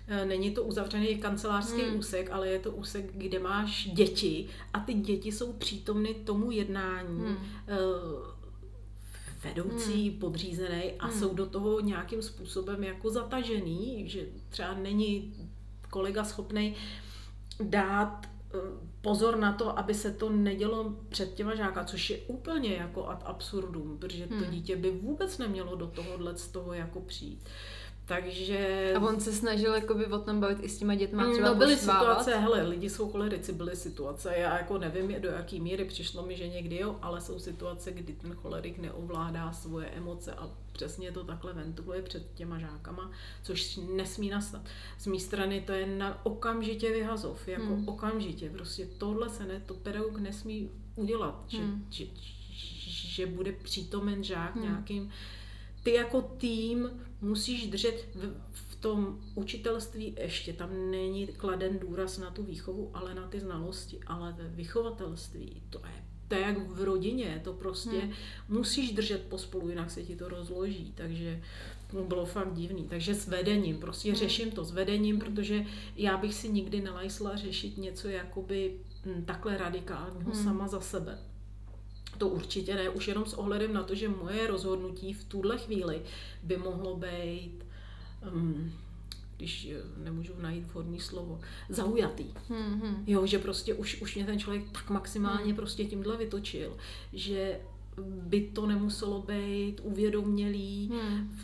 eh, 0.08 0.26
Není 0.26 0.52
to 0.52 0.64
uzavřený 0.64 1.18
kancelářský 1.18 1.82
hmm. 1.82 2.00
úsek, 2.00 2.30
ale 2.32 2.48
je 2.48 2.60
to 2.60 2.72
úsek, 2.72 3.06
kde 3.14 3.40
máš 3.40 3.90
děti 3.94 4.48
a 4.74 4.80
ty 4.80 4.94
děti 4.94 5.32
jsou 5.32 5.54
přítomny 5.54 6.14
tomu 6.14 6.52
jednání. 6.52 7.20
Hmm 7.20 7.38
eh, 7.68 8.35
vedoucí, 9.46 10.10
hmm. 10.10 10.20
podřízený 10.20 10.92
a 11.00 11.08
hmm. 11.08 11.20
jsou 11.20 11.34
do 11.34 11.46
toho 11.46 11.80
nějakým 11.80 12.22
způsobem 12.22 12.84
jako 12.84 13.10
zatažený, 13.10 14.10
že 14.10 14.26
třeba 14.50 14.74
není 14.74 15.34
kolega 15.90 16.24
schopný 16.24 16.76
dát 17.64 18.26
eh, 18.26 18.58
pozor 19.02 19.38
na 19.38 19.54
to, 19.54 19.80
aby 19.80 19.94
se 19.94 20.12
to 20.12 20.30
nedělo 20.30 20.94
před 21.10 21.34
těma 21.34 21.56
žáka, 21.56 21.84
což 21.84 22.10
je 22.10 22.18
úplně 22.18 22.74
jako 22.74 23.10
ad 23.10 23.24
absurdum, 23.26 23.98
protože 23.98 24.28
to 24.28 24.36
hmm. 24.36 24.52
dítě 24.52 24.76
by 24.76 24.92
vůbec 24.92 25.38
nemělo 25.38 25.76
do 25.76 25.88
tohohle 25.88 26.38
z 26.38 26.48
toho 26.48 26.74
jako 26.74 27.02
přijít. 27.02 27.50
Takže... 28.06 28.94
A 28.96 29.00
on 29.00 29.20
se 29.20 29.34
snažil 29.34 29.74
jakoby 29.74 30.06
o 30.06 30.20
tom 30.20 30.40
bavit 30.40 30.58
i 30.62 30.70
s 30.70 30.78
těma 30.78 30.96
dětma 30.96 31.32
třeba 31.32 31.50
No 31.50 31.56
byly 31.56 31.76
pošvávat. 31.76 32.02
situace, 32.02 32.40
hele, 32.40 32.62
lidi 32.62 32.90
jsou 32.90 33.12
cholerici, 33.12 33.54
byly 33.54 33.76
situace, 33.76 34.34
já 34.38 34.58
jako 34.58 34.78
nevím, 34.78 35.22
do 35.22 35.30
jaký 35.30 35.60
míry 35.60 35.86
přišlo 35.86 36.26
mi, 36.26 36.38
že 36.38 36.48
někdy 36.48 36.78
jo, 36.78 36.96
ale 37.02 37.22
jsou 37.22 37.40
situace, 37.40 37.92
kdy 37.92 38.14
ten 38.14 38.34
cholerik 38.34 38.78
neovládá 38.78 39.52
svoje 39.52 39.88
emoce 39.88 40.34
a 40.34 40.50
přesně 40.72 41.12
to 41.12 41.24
takhle 41.24 41.54
ventiluje 41.54 42.02
před 42.02 42.34
těma 42.34 42.60
žákama, 42.60 43.12
což 43.44 43.80
nesmí 43.96 44.30
nastat. 44.30 44.62
Z 45.00 45.08
mé 45.08 45.20
strany 45.20 45.62
to 45.62 45.72
je 45.72 45.88
na 45.88 46.26
okamžitě 46.26 46.92
vyhazov, 46.92 47.48
jako 47.48 47.66
hmm. 47.66 47.90
okamžitě, 47.90 48.50
prostě 48.50 48.88
tohle 48.98 49.30
se 49.30 49.46
ne, 49.46 49.62
to 49.66 49.74
pedagog 49.74 50.18
nesmí 50.18 50.70
udělat, 50.96 51.44
že, 51.48 51.58
hmm. 51.58 51.88
že, 51.90 52.06
že 52.88 53.26
bude 53.26 53.52
přítomen 53.52 54.24
žák 54.24 54.56
hmm. 54.56 54.64
nějakým 54.64 55.12
ty 55.86 55.94
jako 55.94 56.22
tým 56.22 56.90
musíš 57.22 57.68
držet 57.68 58.08
v, 58.16 58.34
v 58.52 58.76
tom 58.76 59.20
učitelství 59.36 60.16
ještě, 60.20 60.54
tam 60.54 60.92
není 60.92 61.28
kladen 61.28 61.80
důraz 61.80 62.18
na 62.18 62.32
tu 62.32 62.44
výchovu, 62.44 62.92
ale 62.94 63.16
na 63.16 63.28
ty 63.28 63.40
znalosti, 63.40 64.00
ale 64.08 64.36
ve 64.38 64.48
vychovatelství 64.48 65.62
to 65.70 65.82
je 65.86 66.06
to 66.28 66.36
je 66.36 66.42
jak 66.42 66.58
v 66.58 66.84
rodině, 66.84 67.42
to 67.44 67.54
prostě 67.54 68.00
hmm. 68.00 68.12
musíš 68.50 68.92
držet 68.92 69.22
pospolu, 69.30 69.70
jinak 69.70 69.92
se 69.92 70.04
ti 70.04 70.16
to 70.16 70.30
rozloží, 70.30 70.94
takže 70.96 71.42
to 71.92 72.04
bylo 72.04 72.26
fakt 72.26 72.54
divný. 72.54 72.88
Takže 72.90 73.16
s 73.16 73.28
vedením, 73.28 73.78
prostě 73.78 74.10
hmm. 74.10 74.18
řeším 74.18 74.52
to 74.52 74.64
s 74.64 74.72
vedením, 74.72 75.20
protože 75.20 75.66
já 75.96 76.18
bych 76.18 76.34
si 76.34 76.50
nikdy 76.50 76.82
nelajsla 76.82 77.36
řešit 77.36 77.78
něco 77.78 78.08
jakoby 78.08 78.80
hm, 79.06 79.26
takhle 79.26 79.58
radikálního 79.58 80.32
hmm. 80.32 80.44
sama 80.44 80.68
za 80.68 80.82
sebe. 80.82 81.20
To 82.18 82.28
určitě 82.28 82.76
ne, 82.76 82.90
už 82.90 83.08
jenom 83.08 83.26
s 83.26 83.34
ohledem 83.34 83.74
na 83.74 83.84
to, 83.84 83.96
že 83.96 84.10
moje 84.10 84.48
rozhodnutí 84.48 85.14
v 85.14 85.24
tuhle 85.24 85.58
chvíli 85.58 86.02
by 86.44 86.58
mohlo 86.58 86.96
být, 86.96 87.66
um, 88.34 88.74
když 89.38 89.68
eh, 89.72 90.04
nemůžu 90.04 90.34
najít 90.42 90.64
vhodný 90.64 91.00
slovo, 91.00 91.40
zaujatý. 91.70 92.26
Mm-hmm. 92.50 92.96
Jo, 93.08 93.26
že 93.26 93.40
prostě 93.40 93.74
už, 93.74 94.02
už 94.02 94.16
mě 94.16 94.26
ten 94.26 94.40
člověk 94.40 94.64
tak 94.72 94.90
maximálně 94.90 95.50
mm. 95.52 95.56
prostě 95.56 95.86
tímhle 95.86 96.18
vytočil, 96.18 96.78
že 97.14 97.60
by 98.02 98.42
to 98.42 98.68
nemuselo 98.68 99.22
být 99.22 99.80
uvědomělý, 99.84 100.90
mm. 100.94 101.38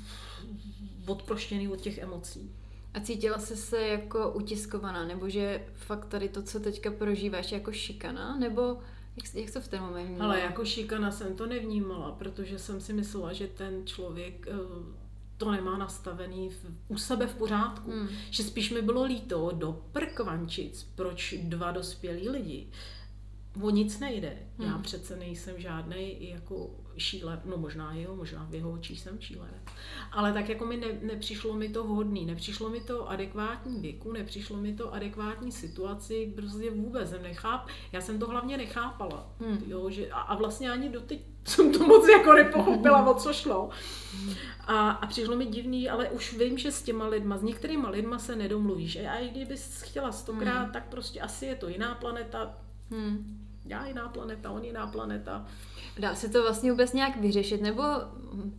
odproštěný 1.07 1.67
od 1.67 1.81
těch 1.81 1.97
emocí. 1.97 2.51
A 2.93 2.99
cítila 2.99 3.39
jsi 3.39 3.55
se 3.55 3.81
jako 3.81 4.31
utiskovaná, 4.31 5.05
nebo 5.05 5.29
že 5.29 5.65
fakt 5.75 6.05
tady 6.05 6.29
to, 6.29 6.41
co 6.43 6.59
teďka 6.59 6.91
prožíváš, 6.91 7.51
jako 7.51 7.71
šikana, 7.71 8.37
nebo 8.37 8.77
jak, 9.15 9.35
jak 9.35 9.51
to 9.51 9.61
v 9.61 9.67
ten 9.67 9.81
moment 9.81 10.05
vnímala? 10.05 10.33
Ale 10.33 10.41
jako 10.41 10.65
šikana 10.65 11.11
jsem 11.11 11.35
to 11.35 11.45
nevnímala, 11.45 12.11
protože 12.11 12.59
jsem 12.59 12.81
si 12.81 12.93
myslela, 12.93 13.33
že 13.33 13.47
ten 13.47 13.85
člověk 13.85 14.47
eh, 14.47 14.53
to 15.37 15.51
nemá 15.51 15.77
nastavený 15.77 16.49
v, 16.49 16.65
u 16.87 16.97
sebe 16.97 17.27
v 17.27 17.35
pořádku. 17.35 17.91
Hmm. 17.91 18.07
Že 18.29 18.43
spíš 18.43 18.71
mi 18.71 18.81
bylo 18.81 19.03
líto 19.03 19.51
do 19.53 19.81
prkvančic, 19.91 20.91
proč 20.95 21.35
dva 21.43 21.71
dospělí 21.71 22.29
lidi 22.29 22.67
o 23.61 23.69
nic 23.69 23.99
nejde. 23.99 24.37
Hmm. 24.57 24.69
Já 24.69 24.77
přece 24.77 25.17
nejsem 25.17 25.55
žádný 25.57 26.29
jako 26.29 26.69
šíle, 26.97 27.41
no 27.45 27.57
možná 27.57 27.95
jo, 27.95 28.15
možná 28.15 28.47
v 28.49 28.55
jeho 28.55 28.71
očích 28.71 28.99
jsem 28.99 29.21
šílené. 29.21 29.61
Ale 30.11 30.33
tak 30.33 30.49
jako 30.49 30.65
mi 30.65 30.77
ne, 30.77 30.87
nepřišlo 31.01 31.53
mi 31.53 31.69
to 31.69 31.83
vhodný, 31.83 32.25
nepřišlo 32.25 32.69
mi 32.69 32.81
to 32.81 33.09
adekvátní 33.09 33.79
věku, 33.79 34.11
nepřišlo 34.11 34.57
mi 34.57 34.73
to 34.73 34.93
adekvátní 34.93 35.51
situaci, 35.51 36.33
prostě 36.35 36.71
vůbec 36.71 37.09
jsem 37.09 37.23
necháp, 37.23 37.67
já 37.91 38.01
jsem 38.01 38.19
to 38.19 38.27
hlavně 38.27 38.57
nechápala. 38.57 39.29
Hmm. 39.39 39.63
Jo, 39.67 39.89
že, 39.89 40.09
a, 40.11 40.19
a 40.19 40.35
vlastně 40.35 40.71
ani 40.71 40.89
doteď 40.89 41.21
jsem 41.45 41.71
to 41.71 41.87
moc 41.87 42.07
jako 42.09 42.33
nepochopila, 42.33 43.09
o 43.09 43.13
co 43.13 43.33
šlo. 43.33 43.69
A, 44.67 44.89
a 44.89 45.07
přišlo 45.07 45.35
mi 45.35 45.45
divný, 45.45 45.89
ale 45.89 46.09
už 46.09 46.37
vím, 46.37 46.57
že 46.57 46.71
s 46.71 46.83
těma 46.83 47.07
lidma, 47.07 47.37
s 47.37 47.43
některýma 47.43 47.89
lidma 47.89 48.19
se 48.19 48.35
nedomluvíš. 48.35 48.95
A 48.95 49.15
i 49.15 49.29
kdybys 49.29 49.81
chtěla 49.81 50.11
stokrát, 50.11 50.63
hmm. 50.63 50.71
tak 50.71 50.89
prostě 50.89 51.21
asi 51.21 51.45
je 51.45 51.55
to 51.55 51.67
jiná 51.67 51.95
planeta. 51.95 52.57
Hmm 52.89 53.41
já 53.65 53.85
jiná 53.85 54.09
planeta, 54.09 54.51
on 54.51 54.63
jiná 54.63 54.87
planeta. 54.87 55.45
Dá 55.99 56.15
se 56.15 56.29
to 56.29 56.41
vlastně 56.41 56.71
vůbec 56.71 56.93
nějak 56.93 57.17
vyřešit, 57.17 57.61
nebo 57.61 57.83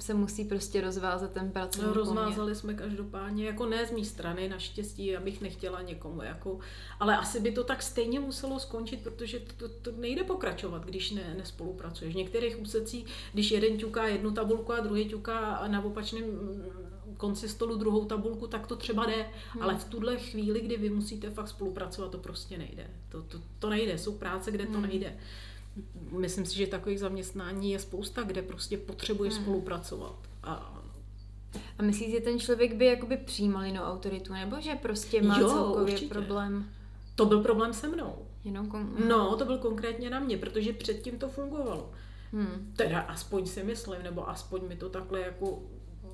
se 0.00 0.14
musí 0.14 0.44
prostě 0.44 0.80
rozvázat 0.80 1.32
ten 1.32 1.50
pracovní 1.50 1.88
no, 1.88 1.94
Rozvázali 1.94 2.54
jsme 2.54 2.74
každopádně, 2.74 3.46
jako 3.46 3.66
ne 3.66 3.86
z 3.86 3.90
mé 3.90 4.04
strany, 4.04 4.48
naštěstí, 4.48 5.16
abych 5.16 5.40
nechtěla 5.40 5.82
někomu, 5.82 6.22
jako, 6.22 6.58
ale 7.00 7.16
asi 7.16 7.40
by 7.40 7.52
to 7.52 7.64
tak 7.64 7.82
stejně 7.82 8.20
muselo 8.20 8.60
skončit, 8.60 9.00
protože 9.02 9.40
to, 9.40 9.68
to, 9.68 9.74
to 9.82 10.00
nejde 10.00 10.24
pokračovat, 10.24 10.84
když 10.84 11.10
ne, 11.10 11.34
nespolupracuješ. 11.38 12.14
V 12.14 12.16
některých 12.16 12.60
úsecích, 12.60 13.06
když 13.32 13.50
jeden 13.50 13.78
ťuká 13.78 14.06
jednu 14.06 14.30
tabulku 14.30 14.72
a 14.72 14.80
druhý 14.80 15.08
ťuká 15.08 15.64
na 15.68 15.84
opačném 15.84 16.24
konci 17.16 17.48
stolu 17.48 17.76
druhou 17.76 18.04
tabulku, 18.04 18.46
tak 18.46 18.66
to 18.66 18.76
třeba 18.76 19.06
jde, 19.06 19.26
hmm. 19.52 19.62
ale 19.62 19.76
v 19.76 19.84
tuhle 19.84 20.16
chvíli, 20.16 20.60
kdy 20.60 20.76
vy 20.76 20.90
musíte 20.90 21.30
fakt 21.30 21.48
spolupracovat, 21.48 22.10
to 22.10 22.18
prostě 22.18 22.58
nejde. 22.58 22.90
To, 23.08 23.22
to, 23.22 23.38
to 23.58 23.70
nejde, 23.70 23.98
jsou 23.98 24.12
práce, 24.12 24.50
kde 24.50 24.66
to 24.66 24.72
hmm. 24.72 24.82
nejde. 24.82 25.16
Myslím 26.10 26.46
si, 26.46 26.56
že 26.56 26.66
takových 26.66 27.00
zaměstnání 27.00 27.72
je 27.72 27.78
spousta, 27.78 28.22
kde 28.22 28.42
prostě 28.42 28.78
potřebuje 28.78 29.30
hmm. 29.30 29.42
spolupracovat. 29.42 30.18
A 30.42 30.78
a 31.78 31.82
myslíte, 31.82 32.10
že 32.10 32.20
ten 32.20 32.38
člověk 32.38 32.74
by 32.74 32.86
jakoby 32.86 33.16
přijímal 33.16 33.64
jinou 33.64 33.82
autoritu, 33.82 34.32
nebo 34.32 34.60
že 34.60 34.74
prostě 34.74 35.22
má 35.22 35.38
jo, 35.38 35.48
celkově 35.48 35.94
určitě. 35.94 36.14
problém? 36.14 36.68
To 37.14 37.26
byl 37.26 37.40
problém 37.40 37.72
se 37.72 37.88
mnou. 37.88 38.26
Jenom 38.44 38.68
kon... 38.68 38.94
No, 39.08 39.36
to 39.36 39.44
byl 39.44 39.58
konkrétně 39.58 40.10
na 40.10 40.20
mě, 40.20 40.36
protože 40.38 40.72
předtím 40.72 41.18
to 41.18 41.28
fungovalo. 41.28 41.90
Hmm. 42.32 42.72
Teda 42.76 43.00
aspoň 43.00 43.46
si 43.46 43.62
myslím, 43.62 44.02
nebo 44.02 44.28
aspoň 44.28 44.68
mi 44.68 44.76
to 44.76 44.88
takhle 44.88 45.20
jako 45.20 45.62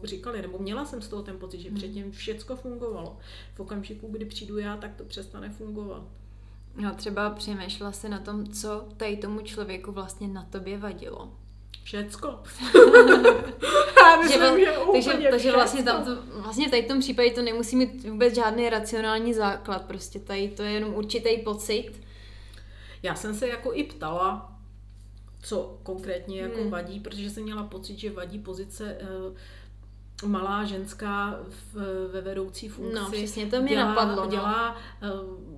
říkali, 0.05 0.43
nebo 0.43 0.59
měla 0.59 0.85
jsem 0.85 1.03
z 1.03 1.09
toho 1.09 1.23
ten 1.23 1.39
pocit, 1.39 1.61
že 1.61 1.69
hmm. 1.69 1.79
předtím 1.79 2.13
všecko 2.13 2.57
fungovalo. 2.57 3.19
V 3.55 3.61
okamžiku, 3.61 4.09
kdy 4.09 4.25
přijdu 4.25 4.59
já, 4.59 4.77
tak 4.77 4.95
to 4.95 5.05
přestane 5.05 5.51
fungovat. 5.51 6.03
No 6.77 6.95
třeba 6.95 7.31
přemýšlela 7.31 7.93
se 7.93 8.09
na 8.09 8.19
tom, 8.19 8.47
co 8.47 8.89
tady 8.97 9.17
tomu 9.17 9.41
člověku 9.41 9.93
vlastně 9.93 10.29
na 10.29 10.47
tobě 10.51 10.79
vadilo. 10.79 11.33
Všecko. 11.85 12.39
že, 14.31 14.39
takže, 15.03 15.29
takže 15.31 15.53
vlastně, 15.53 15.83
tam 15.83 16.05
to, 16.05 16.19
vlastně 16.31 16.71
tady 16.71 16.83
v 16.83 16.89
tom 16.89 17.01
případě 17.01 17.31
to 17.31 17.43
nemusí 17.43 17.77
mít 17.77 18.09
vůbec 18.09 18.35
žádný 18.35 18.71
racionální 18.71 19.35
základ, 19.35 19.85
prostě 19.85 20.19
tady 20.19 20.49
to 20.49 20.63
je 20.63 20.71
jenom 20.71 20.95
určitý 20.95 21.39
pocit. 21.39 21.91
Já 23.03 23.15
jsem 23.15 23.35
se 23.35 23.49
jako 23.49 23.73
i 23.73 23.85
ptala, 23.85 24.59
co 25.43 25.79
konkrétně 25.83 26.41
jako 26.41 26.61
hmm. 26.61 26.71
vadí, 26.71 27.01
protože 27.01 27.31
jsem 27.31 27.43
měla 27.43 27.63
pocit, 27.63 27.99
že 27.99 28.11
vadí 28.11 28.39
pozice 28.39 28.99
uh, 30.23 30.31
malá 30.31 30.65
ženská 30.65 31.41
v, 31.49 31.75
ve 32.13 32.21
vedoucí 32.21 32.69
funkci. 32.69 32.95
No, 32.95 33.11
přesně 33.11 33.47
to 33.47 33.63
mě 33.63 33.71
dělá, 33.71 33.89
napadlo. 33.89 34.25
No. 34.25 34.31
Dělá 34.31 34.77
uh, 35.03 35.58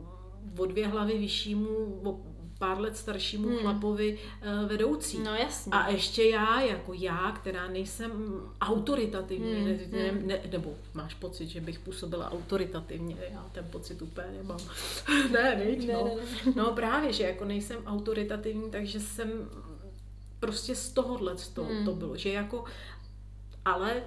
o 0.59 0.67
dvě 0.67 0.87
hlavy 0.87 1.19
vyššímu, 1.19 1.69
o 2.05 2.21
pár 2.59 2.81
let 2.81 2.97
staršímu 2.97 3.49
hmm. 3.49 3.59
chlapovi 3.59 4.19
uh, 4.63 4.69
vedoucí. 4.69 5.19
No 5.19 5.35
jasně. 5.35 5.73
A 5.73 5.89
ještě 5.89 6.25
já, 6.25 6.61
jako 6.61 6.93
já, 6.95 7.33
která 7.33 7.69
nejsem 7.69 8.13
autoritativní, 8.61 9.55
hmm. 9.55 9.65
ne, 9.65 9.79
ne, 9.91 10.09
Hmm. 10.11 10.27
ne, 10.27 10.41
nebo 10.53 10.75
máš 10.95 11.15
pocit, 11.15 11.49
že 11.49 11.61
bych 11.61 11.79
působila 11.79 12.31
autoritativně, 12.33 13.17
já 13.33 13.47
ten 13.53 13.65
pocit 13.71 14.03
úplně 14.03 14.27
nemám. 14.37 14.59
ne, 15.33 15.57
Ne, 15.57 15.77
no. 15.93 16.05
ne, 16.05 16.15
ne. 16.47 16.53
no 16.57 16.73
právě, 16.73 17.13
že 17.13 17.25
jako 17.25 17.45
nejsem 17.45 17.87
autoritativní, 17.87 18.71
takže 18.71 19.01
jsem 19.01 19.51
prostě 20.41 20.75
z 20.75 20.93
tohohle 20.93 21.37
to, 21.55 21.65
Hmm. 21.65 21.85
to 21.85 21.95
bylo, 21.95 22.17
že 22.17 22.33
jako, 22.33 22.65
ale 23.65 24.03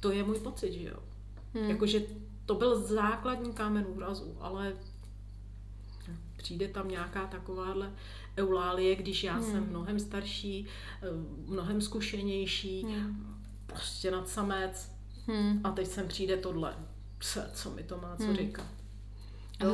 to 0.00 0.10
je 0.10 0.24
můj 0.24 0.38
pocit, 0.38 0.72
že 0.72 0.88
jo. 0.88 0.98
Hmm. 1.54 1.70
Jakože 1.70 2.02
to 2.46 2.54
byl 2.54 2.80
základní 2.80 3.52
kámen 3.52 3.86
úrazu, 3.88 4.36
ale 4.40 4.72
přijde 6.44 6.68
tam 6.68 6.88
nějaká 6.88 7.26
takováhle 7.26 7.92
eulálie, 8.38 8.96
když 8.96 9.24
já 9.24 9.32
Hmm. 9.34 9.52
jsem 9.52 9.66
mnohem 9.68 9.98
starší, 10.00 10.66
eh, 11.02 11.06
mnohem 11.46 11.80
zkušenější, 11.80 12.82
Hmm. 12.82 13.36
prostě 13.66 14.10
nad 14.10 14.28
samec 14.28 14.90
Hmm. 15.26 15.60
a 15.64 15.70
teď 15.70 15.86
sem 15.86 16.08
přijde 16.08 16.36
tohle. 16.36 16.74
Co, 17.20 17.40
co 17.54 17.70
mi 17.70 17.82
to 17.82 17.98
má 17.98 18.16
co 18.16 18.24
Hmm. 18.24 18.36
říkat? 18.36 18.66
A, 19.60 19.64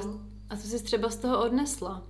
a 0.51 0.57
co 0.57 0.67
jsi 0.67 0.85
třeba 0.85 1.11
z 1.11 1.17
toho 1.17 1.45
odnesla? 1.45 2.03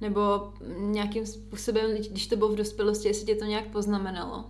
Nebo 0.00 0.52
nějakým 0.78 1.26
způsobem, 1.26 1.90
když 2.10 2.26
to 2.26 2.36
bylo 2.36 2.48
v 2.52 2.56
dospělosti, 2.56 3.08
jestli 3.08 3.26
tě 3.26 3.34
to 3.34 3.44
nějak 3.44 3.66
poznamenalo? 3.66 4.44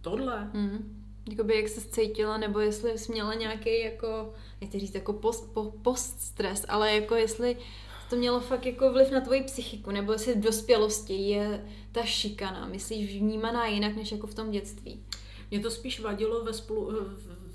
Tohle? 0.00 0.50
Hmm. 0.54 1.04
Jakoby 1.30 1.56
jak 1.56 1.68
se 1.68 1.80
cítila, 1.80 2.36
nebo 2.38 2.60
jestli 2.60 2.98
jsi 2.98 3.12
měla 3.12 3.34
nějaký 3.34 3.80
jako, 3.80 4.32
nechci 4.60 4.78
říct 4.80 4.94
jako 4.94 5.12
post, 5.12 5.52
po, 5.54 5.72
post-stres, 5.82 6.64
ale 6.68 6.94
jako 6.94 7.14
jestli 7.14 7.56
to 8.10 8.16
mělo 8.16 8.40
fakt 8.40 8.66
jako 8.66 8.92
vliv 8.92 9.10
na 9.10 9.20
tvoji 9.20 9.42
psychiku, 9.42 9.90
nebo 9.90 10.12
jestli 10.12 10.34
v 10.34 10.40
dospělosti 10.40 11.14
je 11.14 11.66
ta 11.92 12.04
šikana, 12.04 12.68
myslíš, 12.68 13.16
vnímaná 13.16 13.66
jinak, 13.66 13.96
než 13.96 14.12
jako 14.12 14.26
v 14.26 14.34
tom 14.34 14.50
dětství. 14.50 15.04
Mě 15.50 15.60
to 15.60 15.70
spíš 15.70 16.00
vadilo 16.00 16.44
ve 16.44 16.52
spolu, 16.52 16.92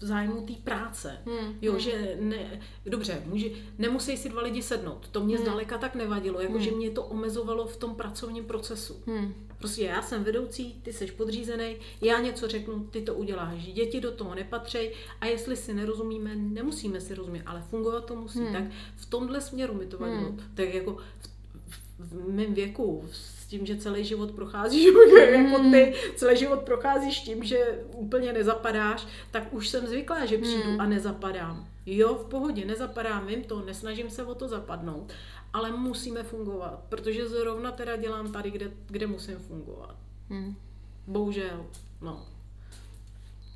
zájmu 0.05 0.41
té 0.41 0.53
práce. 0.53 1.17
Hmm. 1.25 1.57
Jo, 1.61 1.71
hmm. 1.71 1.81
že 1.81 2.17
ne, 2.19 2.59
dobře, 2.85 3.21
může, 3.25 3.47
nemusí 3.77 4.17
si 4.17 4.29
dva 4.29 4.41
lidi 4.41 4.61
sednout. 4.61 5.07
To 5.11 5.23
mě 5.23 5.35
Hmm. 5.35 5.45
zdaleka 5.45 5.77
tak 5.77 5.95
nevadilo, 5.95 6.41
jako 6.41 6.53
Hmm. 6.53 6.61
že 6.61 6.71
mě 6.71 6.89
to 6.89 7.03
omezovalo 7.03 7.67
v 7.67 7.77
tom 7.77 7.95
pracovním 7.95 8.45
procesu. 8.45 9.03
Hmm. 9.07 9.33
Prostě 9.57 9.83
já 9.83 10.01
jsem 10.01 10.23
vedoucí, 10.23 10.81
ty 10.83 10.93
jsi 10.93 11.07
podřízený, 11.11 11.75
já 12.01 12.19
něco 12.19 12.47
řeknu, 12.47 12.83
ty 12.83 13.01
to 13.01 13.13
uděláš. 13.13 13.65
Děti 13.65 14.01
do 14.01 14.11
toho 14.11 14.35
nepatří 14.35 14.89
a 15.21 15.25
jestli 15.25 15.55
si 15.55 15.73
nerozumíme, 15.73 16.35
nemusíme 16.35 17.01
si 17.01 17.15
rozumět, 17.15 17.43
ale 17.45 17.63
fungovat 17.69 18.05
to 18.05 18.15
musí. 18.15 18.39
Hmm. 18.39 18.53
Tak 18.53 18.63
v 18.95 19.05
tomhle 19.05 19.41
směru 19.41 19.73
mi 19.73 19.85
to 19.85 19.97
vadilo. 19.97 20.29
Hmm. 20.29 20.39
Tak 20.53 20.73
jako 20.73 20.97
v, 21.19 21.27
v, 21.99 22.11
v 22.29 22.33
mém 22.33 22.53
věku, 22.53 23.03
s 23.45 23.47
tím, 23.47 23.65
že 23.65 23.75
celý 23.77 24.03
život 24.05 24.31
procházíš 24.31 24.85
jako 24.85 24.99
Hmm. 25.61 25.71
ty, 25.71 25.93
celý 26.15 26.37
život 26.37 26.59
procházíš 26.61 27.19
tím, 27.19 27.43
že 27.43 27.79
úplně 27.95 28.33
nezapadáš, 28.33 29.07
tak 29.31 29.53
už 29.53 29.67
jsem 29.69 29.87
zvyklá, 29.87 30.25
že 30.25 30.37
přijdu 30.37 30.63
Hmm. 30.69 30.81
a 30.81 30.85
nezapadám. 30.85 31.67
Jo, 31.85 32.15
v 32.15 32.25
pohodě, 32.29 32.65
nezapadám, 32.65 33.27
vím 33.27 33.43
to, 33.43 33.61
nesnažím 33.65 34.09
se 34.09 34.23
o 34.23 34.35
to 34.35 34.47
zapadnout, 34.47 35.13
ale 35.53 35.71
musíme 35.71 36.23
fungovat, 36.23 36.79
protože 36.89 37.29
zrovna 37.29 37.71
teda 37.71 37.95
dělám 37.95 38.31
tady, 38.31 38.51
kde, 38.51 38.71
kde 38.87 39.07
musím 39.07 39.37
fungovat. 39.37 39.95
Hmm. 40.29 40.55
Bohužel, 41.07 41.65
no. 42.01 42.25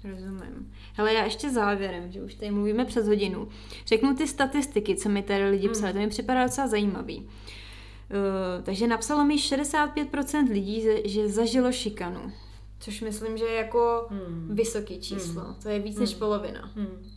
Rozumím. 0.03 0.73
Hele, 0.93 1.13
já 1.13 1.23
ještě 1.23 1.49
závěrem, 1.49 2.11
že 2.11 2.21
už 2.21 2.33
tady 2.35 2.51
mluvíme 2.51 2.85
přes 2.85 3.07
hodinu, 3.07 3.47
řeknu 3.85 4.15
ty 4.15 4.27
statistiky, 4.27 4.95
co 4.95 5.09
mi 5.09 5.23
tady 5.23 5.49
lidi 5.49 5.67
Hmm. 5.67 5.73
psali, 5.73 5.93
to 5.93 5.99
mi 5.99 6.07
připadá 6.09 6.43
docela 6.43 6.67
zajímavý. 6.67 7.29
Uh, 8.12 8.64
takže 8.64 8.88
napsalo 8.88 9.26
mi 9.26 9.36
65% 9.38 10.49
lidí, 10.51 10.82
že- 10.82 11.01
že 11.05 11.30
zažilo 11.30 11.72
šikanu. 11.72 12.32
Což 12.80 13.01
myslím, 13.01 13.38
že 13.38 13.45
je 13.45 13.55
jako 13.55 14.07
Hmm. 14.10 14.47
vysoký 14.51 14.99
číslo. 14.99 15.41
Hmm. 15.41 15.55
To 15.64 15.70
je 15.70 15.80
víc 15.80 15.97
než 15.99 16.10
Hmm. 16.10 16.20
polovina. 16.20 16.72
Hmm. 16.76 17.12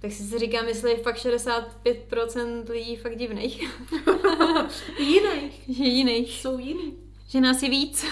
Tak 0.00 0.12
si 0.12 0.22
si 0.22 0.38
říkám, 0.38 0.68
jestli 0.68 0.90
je 0.90 0.96
fakt 0.96 1.16
65% 1.18 2.68
lidí 2.68 2.96
fakt 2.96 3.16
divných. 3.18 3.62
Jiných. 4.98 5.62
že 5.68 5.84
jiných. 5.84 6.30
Jsou 6.40 6.58
jiný. 6.58 6.92
Že 7.28 7.40
nás 7.40 7.62
je 7.62 7.70
víc. 7.70 8.04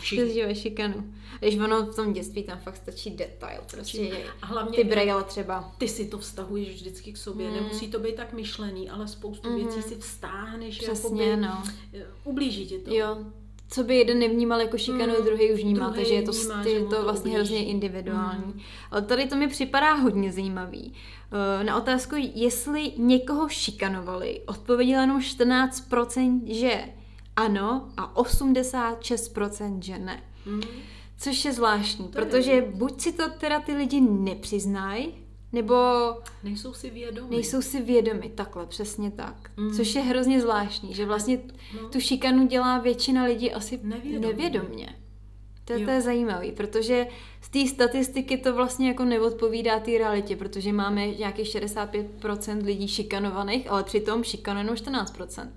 Všichni. 0.00 0.26
Zažívají 0.26 0.54
šikanu. 0.54 1.14
Když 1.40 1.58
ono 1.58 1.82
v 1.86 1.96
tom 1.96 2.12
dětství 2.12 2.42
tam 2.42 2.58
fakt 2.58 2.76
stačí 2.76 3.10
detail. 3.10 3.60
Prostě 3.70 4.16
A 4.42 4.46
hlavně 4.46 4.76
ty 4.78 4.84
brejle 4.84 5.24
třeba. 5.24 5.72
ty 5.78 5.88
si 5.88 6.04
to 6.08 6.18
vztahuješ 6.18 6.68
vždycky 6.74 7.12
k 7.12 7.16
sobě. 7.16 7.46
Hmm. 7.46 7.56
Nemusí 7.56 7.88
to 7.88 7.98
být 7.98 8.14
tak 8.14 8.32
myšlený, 8.32 8.90
ale 8.90 9.08
spoustu 9.08 9.48
Mhm. 9.50 9.58
věcí 9.58 9.82
si 9.82 9.96
vztáhneš. 9.96 10.78
Přesně, 10.78 11.24
jakoby, 11.24 11.42
no. 11.46 11.62
eh, 11.94 12.06
Ublíží 12.24 12.66
ti 12.66 12.78
to. 12.78 12.94
Jo, 12.94 13.18
co 13.70 13.84
by 13.84 13.96
jeden 13.96 14.18
nevnímal 14.18 14.60
jako 14.60 14.78
šikanu, 14.78 15.14
Mm, 15.18 15.24
druhý 15.24 15.52
už 15.52 15.60
vnímá, 15.60 15.90
takže 15.90 16.14
je 16.14 16.22
to, 16.22 16.32
vnímá, 16.32 16.62
je 16.64 16.80
to 16.80 16.96
to 16.96 17.02
vlastně 17.02 17.30
ublíží. 17.30 17.34
hrozně 17.54 17.64
individuální. 17.70 18.44
Mm. 18.46 18.60
Ale 18.90 19.02
tady 19.02 19.26
to 19.28 19.36
mi 19.36 19.48
připadá 19.48 19.92
hodně 19.94 20.32
zajímavý. 20.32 20.92
Eh, 21.60 21.64
Na 21.64 21.76
otázku, 21.76 22.14
jestli 22.34 22.92
někoho 22.96 23.48
šikanovali, 23.48 24.40
odpovědělo 24.46 25.00
jenom 25.00 25.20
14%, 25.20 26.42
že 26.46 26.84
ano 27.36 27.88
a 27.96 28.16
86% 28.16 29.82
že 29.82 29.98
ne. 29.98 30.22
Hmm. 30.46 30.60
Což 31.18 31.44
je 31.44 31.52
zvláštní, 31.52 32.08
To 32.08 32.18
je 32.20 32.24
protože 32.26 32.64
buď 32.74 33.00
si 33.00 33.12
to 33.12 33.30
teda 33.30 33.60
ty 33.60 33.72
lidi 33.74 34.00
nepřiznají, 34.00 35.14
nebo 35.52 35.74
Nejsou 36.44 36.72
si 36.72 36.90
vědomí. 36.90 37.30
nejsou 37.30 37.62
si 37.62 37.82
vědomi, 37.82 38.28
takhle, 38.34 38.66
přesně 38.66 39.10
tak. 39.10 39.50
Mm. 39.56 39.74
Což 39.74 39.94
je 39.94 40.02
hrozně 40.02 40.40
zvláštní, 40.40 40.94
že 40.94 41.06
vlastně 41.06 41.38
No. 41.82 41.88
tu 41.88 42.00
šikanu 42.00 42.46
dělá 42.46 42.78
většina 42.78 43.24
lidí 43.24 43.52
asi 43.52 43.80
Nevědomě. 43.82 44.26
nevědomě. 44.28 44.94
To, 45.64 45.72
je- 45.72 45.84
to 45.84 45.90
je 45.90 46.00
zajímavý, 46.00 46.52
protože 46.52 47.06
z 47.40 47.48
té 47.50 47.66
statistiky 47.66 48.36
to 48.38 48.54
vlastně 48.54 48.88
jako 48.88 49.04
neodpovídá 49.04 49.80
té 49.80 49.98
realitě, 49.98 50.36
protože 50.36 50.72
máme 50.72 51.06
nějakých 51.06 51.48
65% 51.48 52.62
lidí 52.64 52.88
šikanovaných, 52.88 53.70
ale 53.70 53.84
přitom 53.84 54.24
šikanuje 54.24 54.64
jenom 54.64 54.76
14%. 54.76 55.48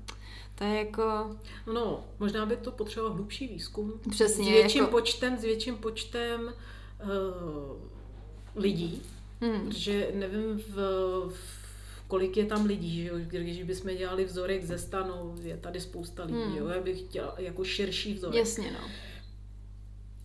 To 0.62 0.68
je 0.68 0.78
jako... 0.78 1.36
No, 1.74 2.04
možná 2.20 2.46
by 2.46 2.58
to 2.58 2.72
potřeboval 2.72 3.14
hlubší 3.16 3.48
výzkum. 3.48 4.00
Přesně, 4.10 4.46
S 4.46 4.48
větším 4.48 4.82
jako- 4.84 4.92
počtem, 4.92 5.38
s 5.38 5.42
větším 5.44 5.76
počtem 5.78 6.54
uh, 7.04 7.78
lidí, 8.56 9.02
Hmm. 9.42 9.68
protože 9.68 10.12
nevím, 10.14 10.58
v, 10.58 10.76
v 11.30 12.08
kolik 12.08 12.38
je 12.38 12.46
tam 12.46 12.66
lidí, 12.66 13.02
že 13.04 13.08
jo? 13.10 13.16
když 13.28 13.64
bychom 13.64 13.96
dělali 13.96 14.26
vzorek 14.26 14.64
ze 14.66 14.78
stanu, 14.78 15.36
je 15.42 15.58
tady 15.58 15.82
spousta 15.82 16.24
lidí, 16.24 16.38
Hmm. 16.38 16.58
jo? 16.58 16.68
já 16.68 16.82
bych 16.82 17.00
chtěla 17.00 17.36
jako 17.38 17.64
širší 17.64 18.14
vzorek. 18.14 18.36
Jasně, 18.40 18.72
no. 18.72 18.88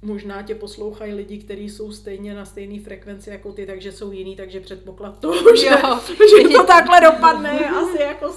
Možná 0.02 0.42
tě 0.42 0.54
poslouchají 0.54 1.14
lidi, 1.14 1.38
kteří 1.38 1.70
jsou 1.70 1.92
stejně 1.92 2.34
na 2.34 2.44
stejné 2.44 2.80
frekvenci 2.80 3.30
jako 3.30 3.52
ty, 3.52 3.66
takže 3.66 3.92
jsou 3.92 4.12
jiný, 4.12 4.36
takže 4.36 4.60
předpoklad 4.60 5.20
toho, 5.20 5.56
že, 5.56 5.66
Jo. 5.66 6.00
že 6.42 6.48
to 6.48 6.64
takhle 6.66 7.00
dopadne, 7.00 7.54
je 7.54 7.68
asi 7.70 8.02
jako, 8.02 8.36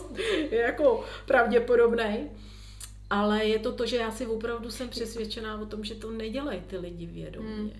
jako 0.52 1.04
pravděpodobný. 1.26 2.30
Ale 3.10 3.46
je 3.46 3.60
to 3.60 3.72
to, 3.74 3.86
že 3.86 3.98
já 3.98 4.12
si 4.12 4.26
opravdu 4.26 4.72
jsem 4.72 4.90
přesvědčená 4.90 5.62
o 5.62 5.66
tom, 5.66 5.84
že 5.84 5.96
to 5.96 6.12
nedělají 6.12 6.62
ty 6.68 6.78
lidi 6.78 7.06
vědomě. 7.06 7.54
Hmm. 7.56 7.72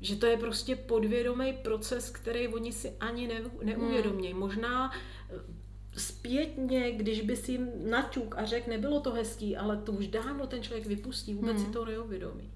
Že 0.00 0.16
to 0.16 0.26
je 0.26 0.36
prostě 0.36 0.76
podvědomý 0.76 1.52
proces, 1.52 2.10
který 2.10 2.48
oni 2.48 2.72
si 2.72 2.92
ani 3.00 3.28
ne, 3.28 3.42
neuvědomějí. 3.62 4.34
Možná 4.34 4.92
eh, 5.30 5.34
zpětně, 5.96 6.92
když 6.92 7.20
by 7.20 7.36
si 7.36 7.52
jim 7.52 7.68
naťuk 7.90 8.34
a 8.38 8.44
řekl, 8.44 8.70
nebylo 8.70 9.00
to 9.00 9.10
hezký, 9.12 9.56
ale 9.56 9.76
to 9.76 9.92
už 9.92 10.06
dávno 10.06 10.46
ten 10.46 10.62
člověk 10.62 10.86
vypustí, 10.86 11.34
vůbec 11.34 11.56
Hmm. 11.56 11.66
si 11.66 11.72
to 11.72 11.84
neuvědomí. 11.84 12.50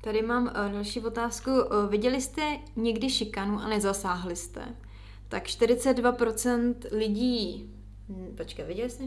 Tady 0.00 0.22
mám 0.22 0.44
uh, 0.44 0.72
další 0.72 1.00
otázku. 1.00 1.50
Uh, 1.50 1.90
viděli 1.90 2.20
jste 2.20 2.58
někdy 2.76 3.10
šikanu 3.10 3.58
a 3.60 3.68
nezasáhli 3.68 4.36
jste? 4.36 4.74
Tak 5.28 5.44
42% 5.46 6.74
lidí... 6.92 7.70
Počkej, 8.36 8.64
viděli 8.64 8.90
jste? 8.90 9.04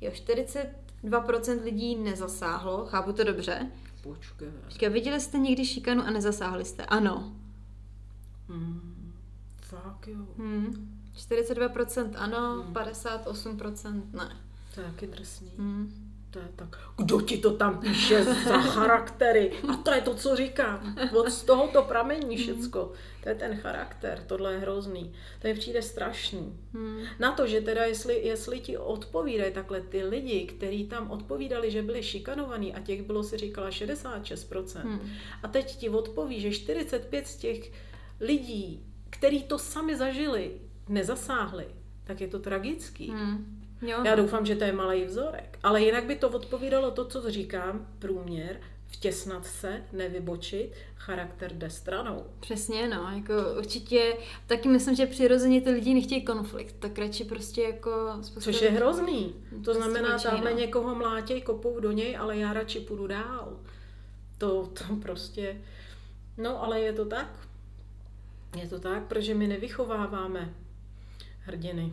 Jo, 0.00 0.10
42% 0.10 1.62
lidí 1.64 1.96
nezasáhlo, 1.96 2.86
chápu 2.86 3.12
to 3.12 3.24
dobře. 3.24 3.70
Počkej. 4.02 4.48
Počkej, 4.64 4.88
viděli 4.88 5.20
jste 5.20 5.38
někdy 5.38 5.66
šikanu 5.66 6.02
a 6.02 6.10
nezasáhli 6.10 6.64
jste? 6.64 6.84
Ano. 6.84 7.32
Hmm. 8.48 9.12
Fakt 9.60 10.08
jo. 10.08 10.26
Hmm. 10.38 10.98
42% 11.16 12.10
ano, 12.16 12.62
Hmm. 12.62 12.74
58% 12.74 14.02
ne. 14.12 14.36
To 14.74 14.80
je 14.80 14.86
taky 14.86 15.06
drsný. 15.06 15.50
Hmm. 15.58 16.07
To 16.30 16.38
je 16.38 16.48
tak, 16.56 16.76
kdo 16.96 17.20
ti 17.20 17.38
to 17.38 17.52
tam 17.52 17.80
píše 17.80 18.24
za 18.24 18.58
charaktery? 18.72 19.52
A 19.68 19.76
to 19.76 19.90
je 19.90 20.00
to, 20.00 20.14
co 20.14 20.36
říkám. 20.36 20.96
Od 21.16 21.30
z 21.30 21.42
toho 21.42 21.68
to 21.68 21.82
pramení 21.82 22.36
všecko. 22.36 22.92
To 23.22 23.28
je 23.28 23.34
ten 23.34 23.56
charakter, 23.56 24.22
tohle 24.26 24.52
je 24.52 24.58
hrozný. 24.58 25.12
To 25.42 25.48
mi 25.48 25.54
přijde 25.54 25.82
strašný. 25.82 26.58
Hmm. 26.74 27.02
Na 27.18 27.32
to, 27.32 27.46
že 27.46 27.60
teda 27.60 27.84
jestli, 27.84 28.26
jestli 28.26 28.60
ti 28.60 28.78
odpovídají 28.78 29.52
takhle 29.52 29.80
ty 29.80 30.04
lidi, 30.04 30.46
kteří 30.46 30.86
tam 30.86 31.10
odpovídali, 31.10 31.70
že 31.70 31.82
byli 31.82 32.02
šikanovaní 32.02 32.74
a 32.74 32.80
těch 32.80 33.02
bylo 33.02 33.22
si 33.22 33.36
říkala 33.36 33.70
66%. 33.70 34.80
Hmm. 34.80 35.10
A 35.42 35.48
teď 35.48 35.76
ti 35.76 35.88
odpoví, 35.88 36.40
že 36.40 36.50
45 36.50 37.26
z 37.26 37.36
těch 37.36 37.72
lidí, 38.20 38.84
kteří 39.10 39.42
to 39.42 39.58
sami 39.58 39.96
zažili, 39.96 40.50
nezasáhli, 40.88 41.66
tak 42.04 42.20
je 42.20 42.28
to 42.28 42.38
tragický. 42.38 43.10
Hmm. 43.10 43.57
Jo, 43.82 44.04
Já 44.04 44.16
no. 44.16 44.22
doufám, 44.22 44.46
že 44.46 44.56
to 44.56 44.64
je 44.64 44.72
malý 44.72 45.04
vzorek. 45.04 45.58
Ale 45.62 45.82
jinak 45.82 46.04
by 46.04 46.16
to 46.16 46.28
odpovídalo 46.28 46.90
to, 46.90 47.04
co 47.04 47.30
říkám, 47.30 47.86
průměr, 47.98 48.60
vtěsnat 48.86 49.46
se, 49.46 49.82
nevybočit, 49.92 50.72
charakter 50.96 51.52
jde 51.52 51.70
stranou. 51.70 52.24
Přesně, 52.40 52.88
no, 52.88 53.10
jako 53.16 53.32
určitě, 53.58 54.16
taky 54.46 54.68
myslím, 54.68 54.94
že 54.94 55.06
přirozeně 55.06 55.60
ty 55.60 55.70
lidi 55.70 55.94
nechtějí 55.94 56.24
konflikt, 56.24 56.74
tak 56.78 56.98
radši 56.98 57.24
prostě 57.24 57.62
jako... 57.62 57.90
spousta 58.22 58.40
Což 58.52 58.62
je 58.62 58.70
hrozný. 58.70 59.34
To 59.50 59.56
Prostě 59.62 59.72
znamená, 59.82 60.18
tamhle 60.18 60.52
no. 60.52 60.58
někoho 60.58 60.94
mlátěj, 60.94 61.40
kopou 61.40 61.80
do 61.80 61.92
něj, 61.92 62.16
ale 62.16 62.36
já 62.36 62.52
radši 62.52 62.80
půjdu 62.80 63.06
dál. 63.06 63.56
To, 64.38 64.66
to 64.66 64.96
prostě... 65.02 65.56
No, 66.36 66.62
ale 66.62 66.80
je 66.80 66.92
to 66.92 67.04
tak. 67.04 67.48
Je 68.60 68.68
to 68.68 68.80
tak, 68.80 69.02
protože 69.02 69.34
my 69.34 69.46
nevychováváme 69.46 70.54
hrdiny. 71.40 71.92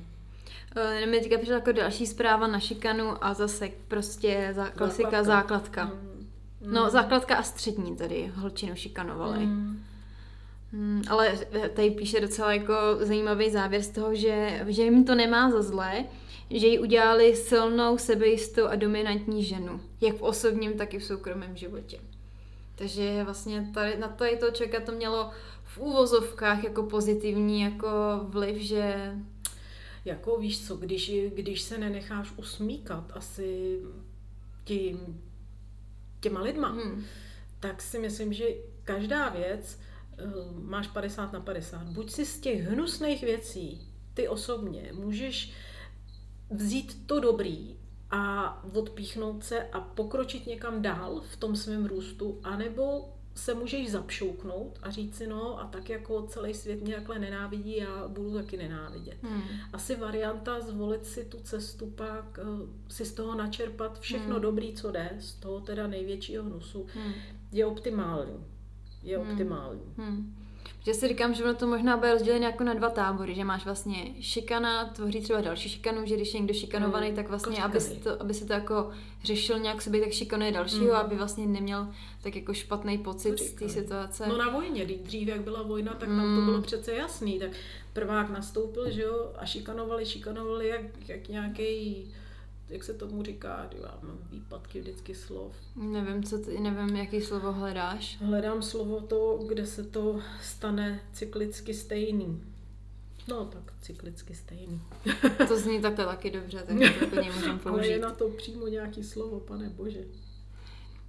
Uh, 0.77 0.91
jenom 0.91 1.09
mi 1.09 1.19
teďka 1.19 1.37
přišla 1.37 1.55
jako 1.55 1.71
další 1.71 2.07
zpráva 2.07 2.47
na 2.47 2.59
šikanu 2.59 3.25
a 3.25 3.33
zase 3.33 3.69
prostě 3.87 4.51
za, 4.55 4.69
klasika, 4.69 5.23
Základka. 5.23 5.23
základka. 5.23 5.85
Mm. 5.85 6.73
No, 6.73 6.89
základka 6.89 7.35
a 7.35 7.43
střední 7.43 7.95
tady 7.95 8.31
holčinu 8.35 8.75
šikanovali. 8.75 9.45
Mm. 9.45 9.85
Hmm, 10.71 11.03
ale 11.09 11.33
tady 11.73 11.91
píše 11.91 12.21
docela 12.21 12.53
jako 12.53 12.73
zajímavý 12.99 13.49
závěr 13.49 13.81
z 13.81 13.89
toho, 13.89 14.15
že, 14.15 14.65
že 14.67 14.83
jim 14.83 15.05
to 15.05 15.15
nemá 15.15 15.51
za 15.51 15.61
zlé, 15.61 16.05
že 16.49 16.67
ji 16.67 16.79
udělali 16.79 17.35
silnou, 17.35 17.97
sebejistou 17.97 18.65
a 18.65 18.75
dominantní 18.75 19.43
ženu, 19.43 19.81
jak 20.01 20.15
v 20.15 20.21
osobním, 20.21 20.73
tak 20.73 20.93
i 20.93 20.99
v 20.99 21.03
soukromém 21.03 21.57
životě. 21.57 21.99
Takže 22.75 23.23
vlastně 23.23 23.69
tady, 23.73 23.97
na 23.97 24.07
tady 24.07 24.37
toho 24.37 24.51
člověka 24.51 24.85
to 24.85 24.91
mělo 24.91 25.31
v 25.63 25.77
úvozovkách 25.77 26.63
jako 26.63 26.83
pozitivní 26.83 27.61
jako 27.61 27.87
vliv, 28.23 28.57
že 28.57 29.15
Jako 30.05 30.37
víš 30.37 30.67
co, 30.67 30.75
když, 30.75 31.11
když 31.35 31.61
se 31.61 31.77
nenecháš 31.77 32.33
usmíkat 32.37 33.11
asi 33.13 33.79
tím, 34.63 35.21
těma 36.19 36.41
lidma, 36.41 36.69
hm, 36.71 37.05
tak 37.59 37.81
si 37.81 37.99
myslím, 37.99 38.33
že 38.33 38.45
každá 38.83 39.29
věc 39.29 39.79
eh, 40.17 40.23
máš 40.61 40.87
50 40.87 41.33
na 41.33 41.39
50. 41.39 41.83
Buď 41.83 42.11
si 42.11 42.25
z 42.25 42.39
těch 42.39 42.61
hnusných 42.61 43.23
věcí, 43.23 43.81
ty 44.13 44.27
osobně, 44.27 44.91
můžeš 44.93 45.53
vzít 46.49 47.07
to 47.07 47.19
dobrý 47.19 47.75
a 48.11 48.63
odpíchnout 48.73 49.43
se 49.43 49.63
a 49.63 49.81
pokročit 49.81 50.47
někam 50.47 50.81
dál 50.81 51.21
v 51.21 51.37
tom 51.37 51.55
svém 51.55 51.85
růstu, 51.85 52.39
anebo 52.43 53.14
se 53.35 53.53
můžeš 53.53 53.91
zapšouknout 53.91 54.79
a 54.83 54.91
říct 54.91 55.15
si, 55.15 55.27
no 55.27 55.59
a 55.61 55.65
tak 55.67 55.89
jako 55.89 56.21
celý 56.21 56.53
svět 56.53 56.81
mě 56.81 56.95
takhle 56.95 57.19
nenávidí, 57.19 57.77
já 57.77 58.07
budu 58.07 58.33
taky 58.33 58.57
nenávidět. 58.57 59.17
hm, 59.23 59.41
Asi 59.73 59.95
varianta 59.95 60.61
zvolit 60.61 61.05
si 61.05 61.25
tu 61.25 61.37
cestu 61.39 61.87
pak, 61.87 62.39
eh, 62.41 62.43
si 62.93 63.05
z 63.05 63.13
toho 63.13 63.35
načerpat 63.35 63.99
všechno 63.99 64.33
Hmm. 64.33 64.41
dobrý, 64.41 64.73
co 64.73 64.91
jde, 64.91 65.15
z 65.19 65.33
toho 65.33 65.59
teda 65.61 65.87
největšího 65.87 66.43
hnusu, 66.43 66.85
hm, 66.95 67.11
je 67.51 67.65
optimální. 67.65 68.45
Je 69.03 69.17
Hmm. 69.17 69.29
optimální. 69.31 69.81
hm. 69.97 70.35
Že 70.85 70.93
si 70.93 71.07
říkám, 71.07 71.33
že 71.33 71.43
ono 71.43 71.53
to 71.53 71.67
možná 71.67 71.97
bude 71.97 72.13
rozdělené 72.13 72.45
jako 72.45 72.63
na 72.63 72.73
dva 72.73 72.89
tábory, 72.89 73.35
že 73.35 73.43
máš 73.43 73.65
vlastně 73.65 74.13
šikana, 74.21 74.85
tvoří 74.85 75.21
třeba 75.21 75.41
další 75.41 75.69
šikanu, 75.69 76.05
že 76.05 76.15
když 76.15 76.33
je 76.33 76.39
někdo 76.39 76.53
šikanovaný, 76.53 77.07
Hmm, 77.07 77.15
tak 77.15 77.29
vlastně, 77.29 77.57
jako 77.57 77.67
aby 77.71 77.79
šikany. 77.79 77.99
to, 77.99 78.21
aby 78.21 78.33
si 78.33 78.45
to 78.45 78.53
jako 78.53 78.91
řešil 79.23 79.59
nějak 79.59 79.81
sobě, 79.81 80.01
tak 80.01 80.11
šikanuje 80.11 80.51
dalšího, 80.51 80.85
Hmm. 80.95 81.05
aby 81.05 81.15
vlastně 81.15 81.45
neměl 81.45 81.87
tak 82.23 82.35
jako 82.35 82.53
špatný 82.53 82.97
pocit 82.97 83.39
z 83.39 83.51
té 83.51 83.69
situace. 83.69 84.25
No 84.27 84.37
na 84.37 84.49
vojně, 84.49 84.85
dřív 84.85 85.27
jak 85.27 85.41
byla 85.41 85.61
vojna, 85.63 85.93
tak 85.93 86.09
tam 86.09 86.17
to 86.19 86.23
Hmm. 86.25 86.45
bylo 86.45 86.61
přece 86.61 86.93
jasný. 86.93 87.39
Tak 87.39 87.49
prvák 87.93 88.29
nastoupil, 88.29 88.91
že 88.91 89.01
jo, 89.01 89.31
a 89.37 89.45
šikanovali, 89.45 90.05
šikanovali 90.05 90.67
jak, 90.67 90.81
jak 91.07 91.27
nějaký, 91.27 92.13
jak 92.69 92.83
se 92.83 92.93
tomu 92.93 93.23
říká, 93.23 93.69
já 93.81 93.99
mám 94.03 94.17
výpadky 94.29 94.79
vždycky 94.81 95.15
slov. 95.15 95.55
Nevím, 95.75 96.23
co 96.23 96.37
ty, 96.37 96.59
nevím, 96.59 96.95
jaký 96.95 97.21
slovo 97.21 97.51
hledáš. 97.51 98.17
Hledám 98.21 98.61
slovo 98.61 99.01
to, 99.01 99.43
kde 99.47 99.65
se 99.65 99.83
to 99.83 100.19
stane 100.41 100.99
cyklicky 101.13 101.73
stejný. 101.73 102.43
No 103.27 103.45
tak 103.45 103.73
cyklicky 103.81 104.35
stejný. 104.35 104.81
To 105.47 105.57
zní 105.59 105.81
takhle 105.81 106.05
taky 106.05 106.31
dobře, 106.31 106.63
takže 106.67 106.89
to 106.89 107.05
úplně 107.05 107.31
můžeme 107.31 107.59
Ale 107.65 107.87
je 107.87 107.99
použít. 107.99 108.01
na 108.01 108.11
to 108.11 108.29
přímo 108.29 108.67
nějaký 108.67 109.03
slovo, 109.03 109.39
pane 109.39 109.69
bože. 109.69 110.03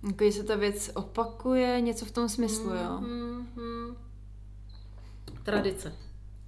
Jako, 0.06 0.24
že 0.24 0.32
se 0.32 0.44
ta 0.44 0.56
věc 0.56 0.90
opakuje, 0.94 1.80
něco 1.80 2.04
v 2.04 2.10
tom 2.10 2.28
smyslu, 2.28 2.74
jo. 2.74 3.00
Mm, 3.00 3.48
mm. 3.56 3.96
Tradice. 5.42 5.92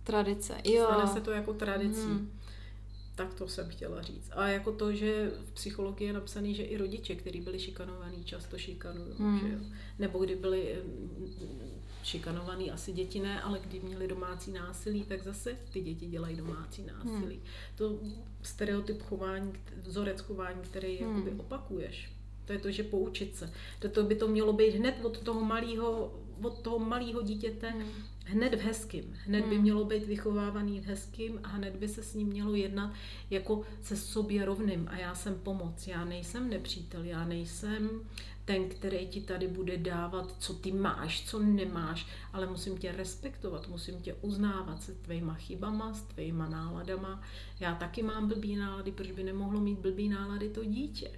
Tradice, 0.05 0.55
jo. 0.65 0.85
Stane 0.85 1.07
se 1.07 1.21
to 1.21 1.31
jako 1.31 1.53
tradicí. 1.53 2.07
Mhm. 2.07 2.31
Tak 3.19 3.35
to 3.35 3.49
jsem 3.49 3.69
chtěla 3.69 4.03
říct. 4.03 4.31
A 4.33 4.49
jako 4.49 4.73
to, 4.73 4.93
že 4.93 5.31
v 5.45 5.53
psychologii 5.53 6.07
je 6.07 6.13
napsaný, 6.13 6.55
že 6.55 6.63
i 6.63 6.77
rodiče, 6.77 7.15
kteří 7.15 7.41
byli 7.41 7.59
šikanovaní, 7.59 8.25
často 8.25 8.59
šikanují. 8.59 9.13
Hmm. 9.19 9.39
Že 9.41 9.49
jo? 9.49 9.59
Nebo 9.99 10.19
kdy 10.19 10.37
byli 10.37 10.83
šikanovaný, 12.03 12.71
asi 12.71 12.93
děti 12.93 13.21
ne, 13.21 13.43
ale 13.43 13.61
kdy 13.61 13.81
měli 13.81 14.09
domácí 14.09 14.53
násilí, 14.53 15.03
tak 15.03 15.23
zase 15.25 15.57
ty 15.73 15.81
děti 15.81 16.07
dělají 16.07 16.37
domácí 16.37 16.87
násilí. 16.87 17.35
Hmm. 17.37 17.45
To 17.77 17.99
stereotyp 18.43 19.03
chování, 19.03 19.53
vzorec 19.83 20.21
chování, 20.21 20.61
který 20.63 20.97
Hmm. 20.99 21.17
jakoby 21.17 21.41
opakuješ. 21.41 22.13
To 22.45 22.53
je 22.53 22.59
to, 22.59 22.71
že 22.71 22.83
poučit 22.83 23.37
se. 23.37 23.53
To, 23.79 23.89
to 23.89 24.03
by 24.03 24.15
to 24.15 24.29
mělo 24.29 24.53
být 24.53 24.75
hned 24.75 24.95
od 25.03 25.19
toho 25.19 25.45
malého 25.45 26.15
od 26.43 26.59
toho 26.61 26.79
malého 26.79 27.23
dítěte, 27.23 27.71
Hmm. 27.71 27.89
Hned 28.29 28.55
v 28.55 28.61
hezkým. 28.61 29.17
Hned 29.27 29.45
by 29.45 29.55
Hmm. 29.55 29.63
mělo 29.63 29.85
být 29.85 30.07
vychovávaný 30.07 30.81
v 30.81 30.87
hezkým 30.87 31.41
a 31.43 31.49
hned 31.49 31.77
by 31.77 31.89
se 31.89 32.03
s 32.03 32.15
ním 32.15 32.29
mělo 32.29 32.55
jednat 32.55 32.93
jako 33.31 33.63
se 33.83 33.97
sobě 33.97 34.45
rovným. 34.45 34.89
A 34.91 34.97
já 34.97 35.15
jsem 35.15 35.35
pomoc, 35.35 35.87
já 35.87 36.05
nejsem 36.05 36.51
nepřítel, 36.51 37.05
já 37.05 37.25
nejsem 37.25 37.91
ten, 38.45 38.69
který 38.69 39.07
ti 39.07 39.21
tady 39.21 39.49
bude 39.49 39.77
dávat, 39.77 40.35
co 40.39 40.55
ty 40.55 40.73
máš, 40.73 41.25
co 41.27 41.39
nemáš, 41.39 42.07
ale 42.33 42.47
musím 42.47 42.79
tě 42.79 42.93
respektovat, 42.93 43.69
musím 43.69 44.01
tě 44.03 44.15
uznávat 44.15 44.83
se 44.83 44.95
tvýma 44.95 45.35
chybama, 45.35 45.95
s 45.95 46.03
tvýma 46.03 46.49
náladama. 46.49 47.23
Já 47.61 47.75
taky 47.75 48.03
mám 48.03 48.29
blbý 48.29 48.57
nálady, 48.57 48.93
proč 48.93 49.11
by 49.11 49.25
nemohlo 49.25 49.61
mít 49.61 49.79
blbý 49.79 50.09
nálady 50.09 50.49
to 50.49 50.65
dítě? 50.65 51.11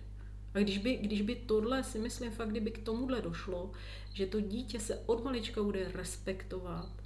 A 0.54 0.58
když 0.58 0.78
by, 0.78 0.96
když 0.96 1.22
by 1.22 1.34
tohle, 1.34 1.82
si 1.82 1.98
myslím 1.98 2.30
fakt, 2.32 2.48
kdyby 2.48 2.70
k 2.70 2.84
tomuhle 2.84 3.22
došlo, 3.22 3.70
že 4.12 4.26
to 4.26 4.40
dítě 4.40 4.80
se 4.80 4.98
od 5.06 5.24
malička 5.24 5.62
bude 5.62 5.92
respektovat 5.94 6.99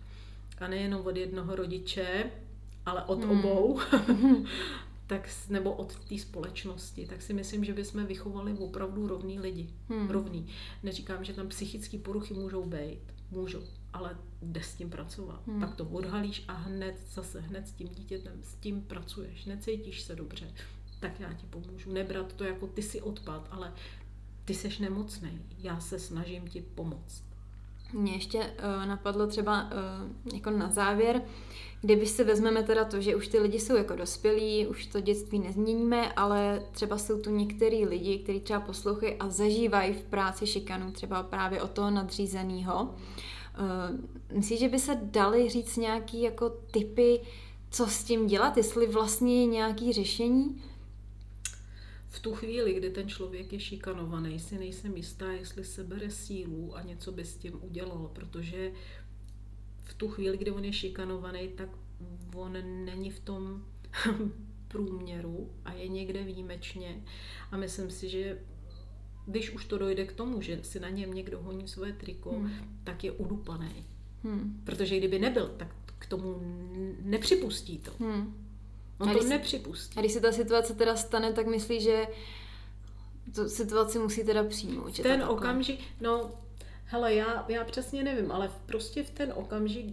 a 0.58 0.68
nejenom 0.68 1.06
od 1.06 1.16
jednoho 1.16 1.56
rodiče, 1.56 2.30
ale 2.86 3.04
od 3.04 3.24
Hmm. 3.24 3.38
obou, 3.38 3.80
tak, 5.06 5.28
nebo 5.48 5.72
od 5.72 6.04
té 6.08 6.18
společnosti, 6.18 7.06
tak 7.06 7.22
si 7.22 7.32
myslím, 7.32 7.64
že 7.64 7.72
bychom 7.72 8.06
vychovali 8.06 8.52
opravdu 8.52 9.06
rovný 9.06 9.40
lidi. 9.40 9.68
Hmm. 9.88 10.10
Rovný. 10.10 10.46
Neříkám, 10.82 11.24
že 11.24 11.32
tam 11.32 11.48
psychické 11.48 11.98
poruchy 11.98 12.34
můžou 12.34 12.64
být, 12.64 13.00
můžou, 13.30 13.62
ale 13.92 14.16
jde 14.42 14.62
s 14.62 14.74
tím 14.74 14.90
pracovat. 14.90 15.46
Hmm. 15.46 15.60
Tak 15.60 15.74
to 15.74 15.84
odhalíš 15.84 16.44
a 16.48 16.52
hned 16.52 16.96
zase, 17.12 17.40
hned 17.40 17.68
s 17.68 17.72
tím 17.72 17.88
dítětem, 17.88 18.38
s 18.42 18.54
tím 18.54 18.82
pracuješ, 18.82 19.44
necítíš 19.44 20.02
se 20.02 20.16
dobře, 20.16 20.52
tak 21.00 21.20
já 21.20 21.32
ti 21.32 21.46
pomůžu. 21.50 21.92
Nebrat 21.92 22.32
to 22.32 22.44
jako 22.44 22.66
ty 22.66 22.82
si 22.82 23.00
odpad, 23.00 23.48
ale 23.50 23.72
ty 24.44 24.54
seš 24.54 24.78
nemocný, 24.78 25.42
já 25.58 25.80
se 25.80 25.98
snažím 25.98 26.48
ti 26.48 26.60
pomoct. 26.60 27.24
Mně 27.94 28.12
ještě 28.12 28.38
uh, 28.38 28.86
napadlo 28.86 29.26
třeba 29.26 29.62
uh, 29.64 30.34
jako 30.34 30.50
na 30.50 30.70
závěr, 30.70 31.22
kdyby 31.80 32.06
si 32.06 32.24
vezmeme 32.24 32.62
teda 32.62 32.84
to, 32.84 33.00
že 33.00 33.16
už 33.16 33.28
ty 33.28 33.38
lidi 33.38 33.60
jsou 33.60 33.76
jako 33.76 33.96
dospělí, 33.96 34.66
už 34.66 34.86
to 34.86 35.00
dětství 35.00 35.38
nezměníme, 35.38 36.12
ale 36.12 36.62
třeba 36.72 36.98
jsou 36.98 37.20
tu 37.20 37.30
některý 37.30 37.86
lidi, 37.86 38.18
kteří 38.18 38.40
třeba 38.40 38.60
poslouchají 38.60 39.14
a 39.14 39.28
zažívají 39.28 39.92
v 39.94 40.02
práci 40.02 40.46
šikanu 40.46 40.92
třeba 40.92 41.22
právě 41.22 41.62
o 41.62 41.68
toho 41.68 41.90
nadřízeného. 41.90 42.82
Uh, 42.82 44.36
myslíš, 44.36 44.60
že 44.60 44.68
by 44.68 44.78
se 44.78 44.98
dali 45.02 45.48
říct 45.48 45.76
nějaký 45.76 46.22
jako 46.22 46.50
typy, 46.70 47.20
co 47.70 47.86
s 47.86 48.04
tím 48.04 48.26
dělat, 48.26 48.56
jestli 48.56 48.86
vlastně 48.86 49.40
je 49.40 49.46
nějaký 49.46 49.92
řešení? 49.92 50.62
V 52.14 52.20
tu 52.20 52.34
chvíli, 52.34 52.74
kdy 52.74 52.90
ten 52.90 53.08
člověk 53.08 53.52
je 53.52 53.60
šikanovaný, 53.60 54.38
si 54.38 54.58
nejsem 54.58 54.96
jistá, 54.96 55.32
jestli 55.32 55.64
se 55.64 55.84
bere 55.84 56.10
sílu 56.10 56.76
a 56.76 56.82
něco 56.82 57.12
by 57.12 57.24
s 57.24 57.36
tím 57.36 57.58
udělal, 57.62 58.10
protože 58.14 58.72
v 59.82 59.94
tu 59.94 60.08
chvíli, 60.08 60.38
kdy 60.38 60.50
on 60.50 60.64
je 60.64 60.72
šikanovaný, 60.72 61.48
tak 61.48 61.68
on 62.34 62.52
není 62.84 63.10
v 63.10 63.20
tom 63.20 63.64
průměru 64.68 65.50
a 65.64 65.72
je 65.72 65.88
někde 65.88 66.24
výjimečně. 66.24 67.04
A 67.50 67.56
myslím 67.56 67.90
si, 67.90 68.08
že 68.08 68.38
když 69.26 69.50
už 69.50 69.64
to 69.64 69.78
dojde 69.78 70.06
k 70.06 70.12
tomu, 70.12 70.42
že 70.42 70.58
si 70.62 70.80
na 70.80 70.88
něm 70.88 71.14
někdo 71.14 71.42
honí 71.42 71.68
své 71.68 71.92
triko, 71.92 72.30
Hmm. 72.30 72.80
tak 72.84 73.04
je 73.04 73.12
udupaný. 73.12 73.86
Hmm. 74.24 74.62
Protože 74.64 74.98
kdyby 74.98 75.18
nebyl, 75.18 75.54
tak 75.56 75.76
k 75.98 76.06
tomu 76.06 76.40
nepřipustí 77.02 77.78
to. 77.78 77.90
Hmm. 78.00 78.43
On 79.00 79.08
A 79.08 79.12
to 79.12 79.18
když- 79.18 79.30
nepřipustí. 79.30 79.96
A 79.98 80.00
když 80.00 80.12
se 80.12 80.20
ta 80.20 80.32
situace 80.32 80.74
teda 80.74 80.96
stane, 80.96 81.32
tak 81.32 81.46
myslí, 81.46 81.80
že 81.80 82.06
tu 83.34 83.48
situaci 83.48 83.98
musí 83.98 84.24
teda 84.24 84.44
přijmout. 84.44 84.96
Ten 84.96 85.04
takhle- 85.04 85.28
okamžik, 85.28 85.80
no, 86.00 86.30
hele, 86.84 87.14
já, 87.14 87.44
já 87.48 87.64
přesně 87.64 88.02
nevím, 88.04 88.32
ale 88.32 88.50
prostě 88.66 89.02
v 89.02 89.10
ten 89.10 89.32
okamžik 89.36 89.86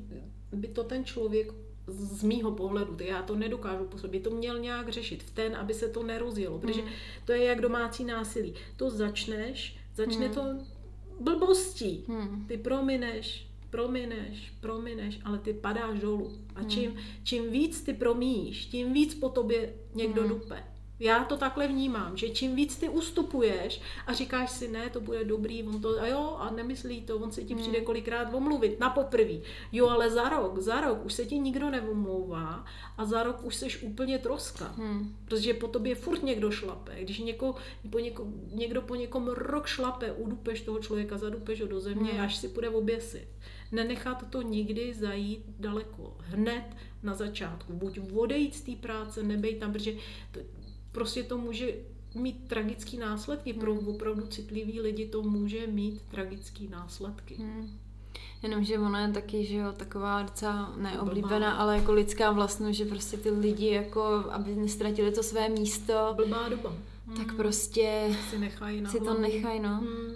by 0.53 0.67
to 0.67 0.83
ten 0.83 1.05
člověk 1.05 1.47
z 1.87 2.23
mýho 2.23 2.51
pohledu, 2.51 2.95
ty 2.95 3.07
já 3.07 3.21
to 3.21 3.35
nedokážu 3.35 3.85
po 3.85 3.97
sobě, 3.97 4.19
to 4.19 4.29
měl 4.29 4.59
nějak 4.59 4.89
řešit 4.89 5.23
v 5.23 5.31
ten, 5.31 5.55
aby 5.55 5.73
se 5.73 5.87
to 5.87 6.03
nerozjelo, 6.03 6.59
protože 6.59 6.81
Hmm. 6.81 6.91
to 7.25 7.31
je 7.31 7.43
jak 7.43 7.61
domácí 7.61 8.03
násilí. 8.03 8.53
To 8.75 8.89
začneš, 8.89 9.77
začne 9.95 10.25
Hmm. 10.25 10.35
to 10.35 10.45
blbostí. 11.19 12.05
Hmm. 12.07 12.45
Ty 12.47 12.57
promineš, 12.57 13.47
promineš, 13.71 14.53
promineš, 14.61 15.19
ale 15.25 15.37
ty 15.37 15.53
padáš 15.53 15.99
dolů. 15.99 16.31
A 16.55 16.59
Hmm. 16.59 16.69
čím, 16.69 16.95
čím 17.23 17.51
víc 17.51 17.81
ty 17.81 17.93
promíjíš, 17.93 18.65
tím 18.65 18.93
víc 18.93 19.15
po 19.15 19.29
tobě 19.29 19.73
někdo 19.95 20.21
Hmm. 20.21 20.29
dupe. 20.29 20.63
Já 20.99 21.23
to 21.23 21.37
takhle 21.37 21.67
vnímám, 21.67 22.17
že 22.17 22.29
čím 22.29 22.55
víc 22.55 22.77
ty 22.77 22.89
ustupuješ 22.89 23.81
a 24.07 24.13
říkáš 24.13 24.51
si, 24.51 24.67
ne, 24.67 24.89
to 24.89 25.01
bude 25.01 25.23
dobrý, 25.25 25.63
on 25.63 25.81
to, 25.81 26.01
a 26.01 26.07
jo, 26.07 26.35
a 26.39 26.51
nemyslí 26.51 27.01
to, 27.01 27.17
on 27.17 27.31
se 27.31 27.43
ti 27.43 27.53
Hmm. 27.53 27.61
přijde 27.61 27.81
kolikrát 27.81 28.33
omluvit, 28.33 28.79
na 28.79 28.89
poprví. 28.89 29.41
Jo, 29.71 29.89
ale 29.89 30.09
za 30.09 30.29
rok, 30.29 30.59
za 30.59 30.81
rok 30.81 31.05
už 31.05 31.13
se 31.13 31.25
ti 31.25 31.39
nikdo 31.39 31.69
neomlouvá 31.69 32.65
a 32.97 33.05
za 33.05 33.23
rok 33.23 33.43
už 33.43 33.55
seš 33.55 33.83
úplně 33.83 34.19
troska. 34.19 34.73
Hmm. 34.77 35.15
Protože 35.25 35.53
po 35.53 35.67
tobě 35.67 35.95
furt 35.95 36.23
někdo 36.23 36.51
šlape. 36.51 36.91
Když 37.01 37.19
něko, 37.19 37.55
po 37.89 37.99
něko, 37.99 38.27
někdo 38.53 38.81
po 38.81 38.95
někom 38.95 39.27
rok 39.27 39.67
šlape, 39.67 40.11
udupeš 40.11 40.61
toho 40.61 40.79
člověka, 40.79 41.17
zadupeš 41.17 41.61
ho 41.61 41.67
do 41.67 41.79
země, 41.79 42.11
Hmm. 42.11 42.21
až 42.21 42.37
si 42.37 42.47
půjde 42.49 42.69
oběsit. 42.69 43.27
Nenechat 43.71 44.23
to 44.29 44.41
nikdy 44.41 44.93
zajít 44.93 45.45
daleko. 45.59 46.15
Hned 46.19 46.63
na 47.03 47.13
začátku. 47.13 47.73
Buď 47.73 47.99
odejít 48.15 48.55
z 48.55 48.61
té 48.61 48.71
práce, 48.71 49.23
nebej 49.23 49.55
tam, 49.55 49.73
protože 49.73 49.93
to, 50.31 50.39
prostě 50.91 51.23
to 51.23 51.37
může 51.37 51.73
mít 52.15 52.47
tragický 52.47 52.97
následky. 52.97 53.53
Pro 53.53 53.73
Hmm. 53.73 53.87
opravdu 53.87 54.27
citlivý 54.27 54.81
lidi 54.81 55.05
to 55.05 55.21
může 55.21 55.67
mít 55.67 56.01
tragický 56.01 56.67
následky. 56.67 57.35
Hmm. 57.35 57.79
Jenomže 58.43 58.79
ona 58.79 59.07
je 59.07 59.13
taky, 59.13 59.45
že 59.45 59.55
jo, 59.55 59.71
taková 59.71 60.21
docela 60.21 60.73
neoblíbená, 60.77 61.37
Blbá. 61.37 61.51
ale 61.51 61.77
jako 61.77 61.93
lidská 61.93 62.31
vlastnost, 62.31 62.77
že 62.77 62.85
prostě 62.85 63.17
ty 63.17 63.29
lidi 63.31 63.67
jako, 63.67 64.01
aby 64.31 64.55
nestratili 64.55 65.11
to 65.11 65.23
své 65.23 65.49
místo, 65.49 66.13
Blbá 66.15 66.49
doba. 66.49 66.73
tak 67.17 67.27
Hmm. 67.27 67.37
prostě 67.37 68.15
si 68.29 68.39
nechají 68.39 68.81
na 68.81 68.89
si 68.89 68.99
to 68.99 69.13
nechají, 69.19 69.59
no. 69.59 69.69
Hmm. 69.75 70.15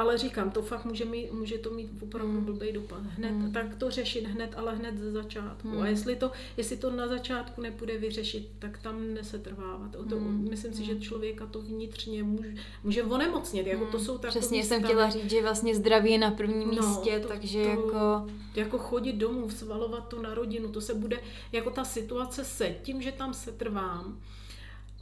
Ale 0.00 0.18
říkám, 0.18 0.50
to 0.50 0.62
fakt 0.62 0.84
může, 0.84 1.04
mít, 1.04 1.32
může 1.32 1.58
to 1.58 1.70
mít 1.70 1.90
opravdu 2.02 2.32
Hmm. 2.32 2.44
blbý 2.44 2.72
dopad. 2.72 3.00
Hned, 3.16 3.30
Hmm. 3.30 3.52
tak 3.52 3.74
to 3.74 3.90
řešit 3.90 4.24
hned, 4.26 4.54
ale 4.56 4.74
hned 4.76 4.98
ze 4.98 5.12
začátku. 5.12 5.68
Hmm. 5.68 5.82
A 5.82 5.86
jestli 5.88 6.16
to, 6.16 6.30
jestli 6.56 6.76
to 6.76 6.90
na 6.90 7.08
začátku 7.08 7.60
nepůjde 7.62 7.98
vyřešit, 7.98 8.48
tak 8.58 8.78
tam 8.78 9.14
nesetrvávat. 9.14 9.94
O 9.96 10.04
to, 10.04 10.16
Hmm. 10.16 10.46
Myslím 10.50 10.72
si, 10.72 10.82
Hmm. 10.82 10.94
že 10.94 11.00
člověka 11.06 11.46
to 11.46 11.60
vnitřně 11.62 12.22
může, 12.22 12.54
může 12.84 13.02
onemocnit. 13.02 13.66
Jako 13.66 13.84
to 13.86 13.96
Hmm. 13.96 14.06
jsou 14.06 14.18
takové 14.18 14.28
Přesně 14.40 14.58
jsem 14.64 14.66
stavy. 14.78 14.84
chtěla 14.84 15.10
říct, 15.10 15.30
že 15.30 15.42
vlastně 15.42 15.74
zdraví 15.76 16.12
je 16.12 16.18
na 16.18 16.30
prvním 16.30 16.74
No, 16.74 16.88
místě, 16.88 17.20
to- 17.20 17.28
takže 17.28 17.62
to- 17.62 17.68
jako... 17.68 18.26
Jako 18.54 18.78
chodit 18.78 19.12
domů, 19.12 19.50
svalovat 19.50 20.08
to 20.08 20.22
na 20.22 20.34
rodinu, 20.34 20.68
to 20.68 20.80
se 20.80 20.94
bude, 20.94 21.20
jako 21.52 21.70
ta 21.70 21.84
situace 21.84 22.44
se, 22.44 22.74
tím, 22.82 23.02
že 23.02 23.12
tam 23.12 23.34
se 23.34 23.52
trvám, 23.52 24.18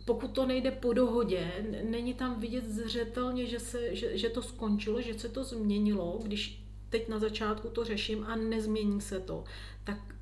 pokud 0.08 0.30
to 0.30 0.46
nejde 0.46 0.70
po 0.70 0.92
dohodě, 0.92 1.52
není 1.90 2.14
tam 2.14 2.40
vidět 2.40 2.64
zřetelně, 2.64 3.46
že, 3.46 3.60
se, 3.60 3.94
že, 3.94 4.18
že 4.18 4.28
to 4.28 4.42
skončilo, 4.42 5.00
že 5.00 5.18
se 5.18 5.28
to 5.28 5.44
změnilo, 5.44 6.20
když 6.22 6.64
teď 6.90 7.08
na 7.08 7.18
začátku 7.18 7.68
to 7.68 7.84
řeším 7.84 8.24
a 8.24 8.36
nezmění 8.36 9.00
se 9.00 9.20
to, 9.20 9.44
tak 9.84 10.14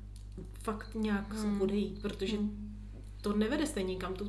fakt 0.63 0.95
nějak 0.95 1.33
Hmm. 1.33 1.51
hmm. 1.51 1.61
odejít, 1.61 2.01
protože 2.01 2.37
Hmm. 2.37 2.77
to 3.21 3.33
nevede 3.33 3.65
stejně 3.65 3.93
nikam. 3.93 4.13
To, 4.13 4.25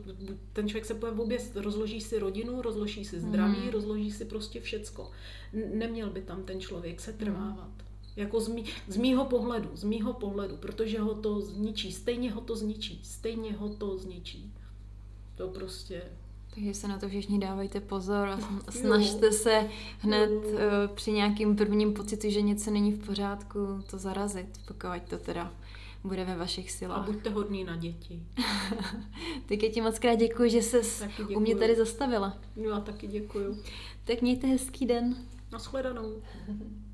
ten 0.52 0.68
člověk 0.68 0.84
se 0.84 0.94
v 0.94 1.20
obě, 1.20 1.38
rozloží 1.54 2.00
si 2.00 2.18
rodinu, 2.18 2.62
rozloží 2.62 3.04
si 3.04 3.20
zdraví, 3.20 3.60
Hmm. 3.60 3.70
rozloží 3.70 4.10
si 4.10 4.24
prostě 4.24 4.60
všecko. 4.60 5.10
Neměl 5.74 6.10
by 6.10 6.22
tam 6.22 6.42
ten 6.44 6.60
člověk 6.60 7.00
se 7.00 7.12
trvávat. 7.12 7.72
Hmm. 7.78 7.88
Jako 8.16 8.40
z, 8.40 8.48
mý, 8.48 8.64
z 8.88 8.96
mýho 8.96 9.24
pohledu, 9.24 9.70
z 9.74 9.84
mýho 9.84 10.12
pohledu, 10.12 10.56
protože 10.56 11.00
ho 11.00 11.14
to 11.14 11.40
zničí, 11.40 11.92
stejně 11.92 12.30
ho 12.32 12.40
to 12.40 12.56
zničí, 12.56 13.00
stejně 13.02 13.52
ho 13.52 13.68
to 13.68 13.98
zničí. 13.98 14.52
To 15.38 15.48
prostě... 15.48 16.02
Takže 16.54 16.74
se 16.74 16.88
na 16.88 16.98
to 16.98 17.08
všichni 17.08 17.38
dávejte 17.38 17.80
pozor 17.80 18.28
a 18.28 18.38
snažte 18.70 19.32
se 19.32 19.68
hned 19.98 20.30
eh, 20.58 20.88
při 20.94 21.12
nějakým 21.12 21.56
prvním 21.56 21.94
pocitu, 21.94 22.30
že 22.30 22.42
něco 22.42 22.70
není 22.70 22.92
v 22.92 23.06
pořádku, 23.06 23.58
to 23.90 23.98
zarazit, 23.98 24.46
pokud 24.66 25.02
to 25.10 25.18
teda 25.18 25.52
bude 26.04 26.24
ve 26.24 26.36
vašich 26.36 26.70
A 26.70 26.72
silách. 26.72 27.06
buďte 27.06 27.30
hodní 27.30 27.64
na 27.64 27.76
děti. 27.76 28.22
Tak 29.48 29.62
já 29.62 29.70
ti 29.70 29.80
moc 29.80 29.98
krát 29.98 30.14
děkuji, 30.14 30.50
že 30.50 30.62
jsi 30.62 31.00
Taky 31.00 31.36
u 31.36 31.40
mě 31.40 31.56
tady 31.56 31.76
zastavila. 31.76 32.38
Já 32.56 32.80
taky 32.80 33.06
děkuju. 33.06 33.58
Tak 34.04 34.22
mějte 34.22 34.46
hezký 34.46 34.86
den. 34.86 35.16
Naschledanou. 35.52 36.22